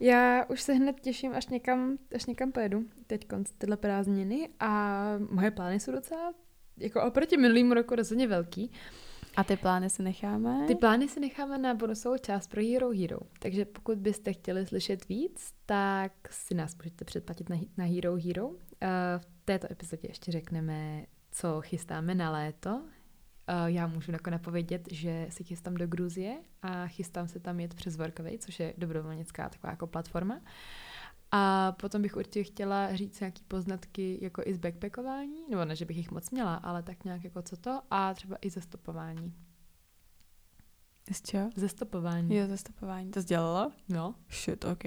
Já 0.00 0.44
už 0.44 0.62
se 0.62 0.72
hned 0.72 1.00
těším, 1.00 1.32
až 1.34 1.46
někam, 1.46 1.98
až 2.14 2.26
někam 2.26 2.52
pojedu 2.52 2.84
teď 3.06 3.26
tyhle 3.58 3.76
prázdniny 3.76 4.48
a 4.60 5.02
moje 5.30 5.50
plány 5.50 5.80
jsou 5.80 5.92
docela 5.92 6.34
jako 6.76 7.02
oproti 7.02 7.36
minulýmu 7.36 7.74
roku 7.74 7.94
rozhodně 7.94 8.26
velký. 8.28 8.70
A 9.36 9.44
ty 9.44 9.56
plány 9.56 9.90
si 9.90 10.02
necháme? 10.02 10.64
Ty 10.66 10.74
plány 10.74 11.08
si 11.08 11.20
necháme 11.20 11.58
na 11.58 11.74
bonusovou 11.74 12.18
část 12.18 12.46
pro 12.46 12.62
Hero 12.62 12.90
Hero. 12.90 13.18
Takže 13.38 13.64
pokud 13.64 13.98
byste 13.98 14.32
chtěli 14.32 14.66
slyšet 14.66 15.08
víc, 15.08 15.52
tak 15.66 16.12
si 16.30 16.54
nás 16.54 16.76
můžete 16.76 17.04
předplatit 17.04 17.48
na, 17.48 17.56
na 17.76 17.84
Hero 17.84 18.16
Hero. 18.16 18.50
Eh, 18.82 19.18
V 19.18 19.26
této 19.44 19.72
epizodě 19.72 20.08
ještě 20.08 20.32
řekneme, 20.32 21.06
co 21.30 21.60
chystáme 21.60 22.14
na 22.14 22.30
léto. 22.30 22.82
Eh, 23.46 23.70
Já 23.70 23.86
můžu 23.86 24.12
jako 24.12 24.30
napovědět, 24.30 24.88
že 24.92 25.26
se 25.30 25.44
chystám 25.44 25.74
do 25.74 25.86
Gruzie 25.86 26.38
a 26.62 26.86
chystám 26.86 27.28
se 27.28 27.40
tam 27.40 27.60
jet 27.60 27.74
přes 27.74 27.96
Workaway, 27.96 28.38
což 28.38 28.60
je 28.60 28.74
dobrovolnická 28.78 29.48
taková 29.48 29.70
jako 29.70 29.86
platforma. 29.86 30.40
A 31.30 31.72
potom 31.72 32.02
bych 32.02 32.16
určitě 32.16 32.44
chtěla 32.44 32.96
říct 32.96 33.20
nějaký 33.20 33.44
poznatky 33.48 34.18
jako 34.22 34.42
i 34.44 34.54
z 34.54 34.58
backpackování, 34.58 35.48
nebo 35.50 35.64
ne, 35.64 35.76
že 35.76 35.84
bych 35.84 35.96
jich 35.96 36.10
moc 36.10 36.30
měla, 36.30 36.54
ale 36.54 36.82
tak 36.82 37.04
nějak 37.04 37.24
jako 37.24 37.42
co 37.42 37.56
to 37.56 37.82
a 37.90 38.14
třeba 38.14 38.36
i 38.40 38.50
ze 38.50 38.60
stopování. 38.60 39.34
Z 41.12 41.22
čeho? 41.22 41.50
Ze 41.56 41.68
stopování. 41.68 42.36
Jo, 42.36 42.46
zastupování. 42.46 43.10
To 43.10 43.20
sdělala? 43.20 43.72
No, 43.88 44.14
Shit, 44.30 44.64
ok. 44.64 44.84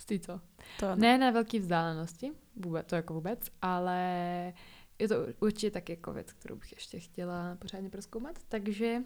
Stý 0.00 0.20
co? 0.20 0.40
To 0.80 0.96
Ne 0.96 1.18
na 1.18 1.30
velké 1.30 1.58
vzdálenosti, 1.58 2.32
vůbec, 2.56 2.86
to 2.86 2.94
jako 2.96 3.14
vůbec, 3.14 3.40
ale 3.62 4.52
je 4.98 5.08
to 5.08 5.14
určitě 5.40 5.70
tak 5.70 5.88
jako 5.88 6.12
věc, 6.12 6.32
kterou 6.32 6.56
bych 6.56 6.72
ještě 6.72 7.00
chtěla 7.00 7.56
pořádně 7.56 7.90
proskoumat. 7.90 8.38
Takže, 8.48 9.02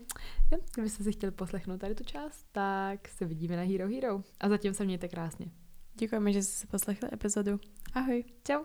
jo, 0.53 0.59
kdybyste 0.75 1.05
si 1.05 1.13
chtěli 1.13 1.33
poslechnout 1.33 1.81
tady 1.81 1.95
tu 1.95 2.05
část, 2.05 2.47
tak 2.53 3.09
se 3.09 3.25
vidíme 3.25 3.57
na 3.57 3.63
Hero 3.63 3.89
Hero. 3.89 4.23
A 4.41 4.49
zatím 4.49 4.75
se 4.75 4.85
mějte 4.85 5.09
krásně. 5.09 5.47
Děkujeme, 5.95 6.33
že 6.33 6.43
jste 6.43 6.61
si 6.61 6.67
poslechli 6.67 7.09
epizodu. 7.13 7.61
Ahoj. 7.95 8.25
Čau. 8.47 8.65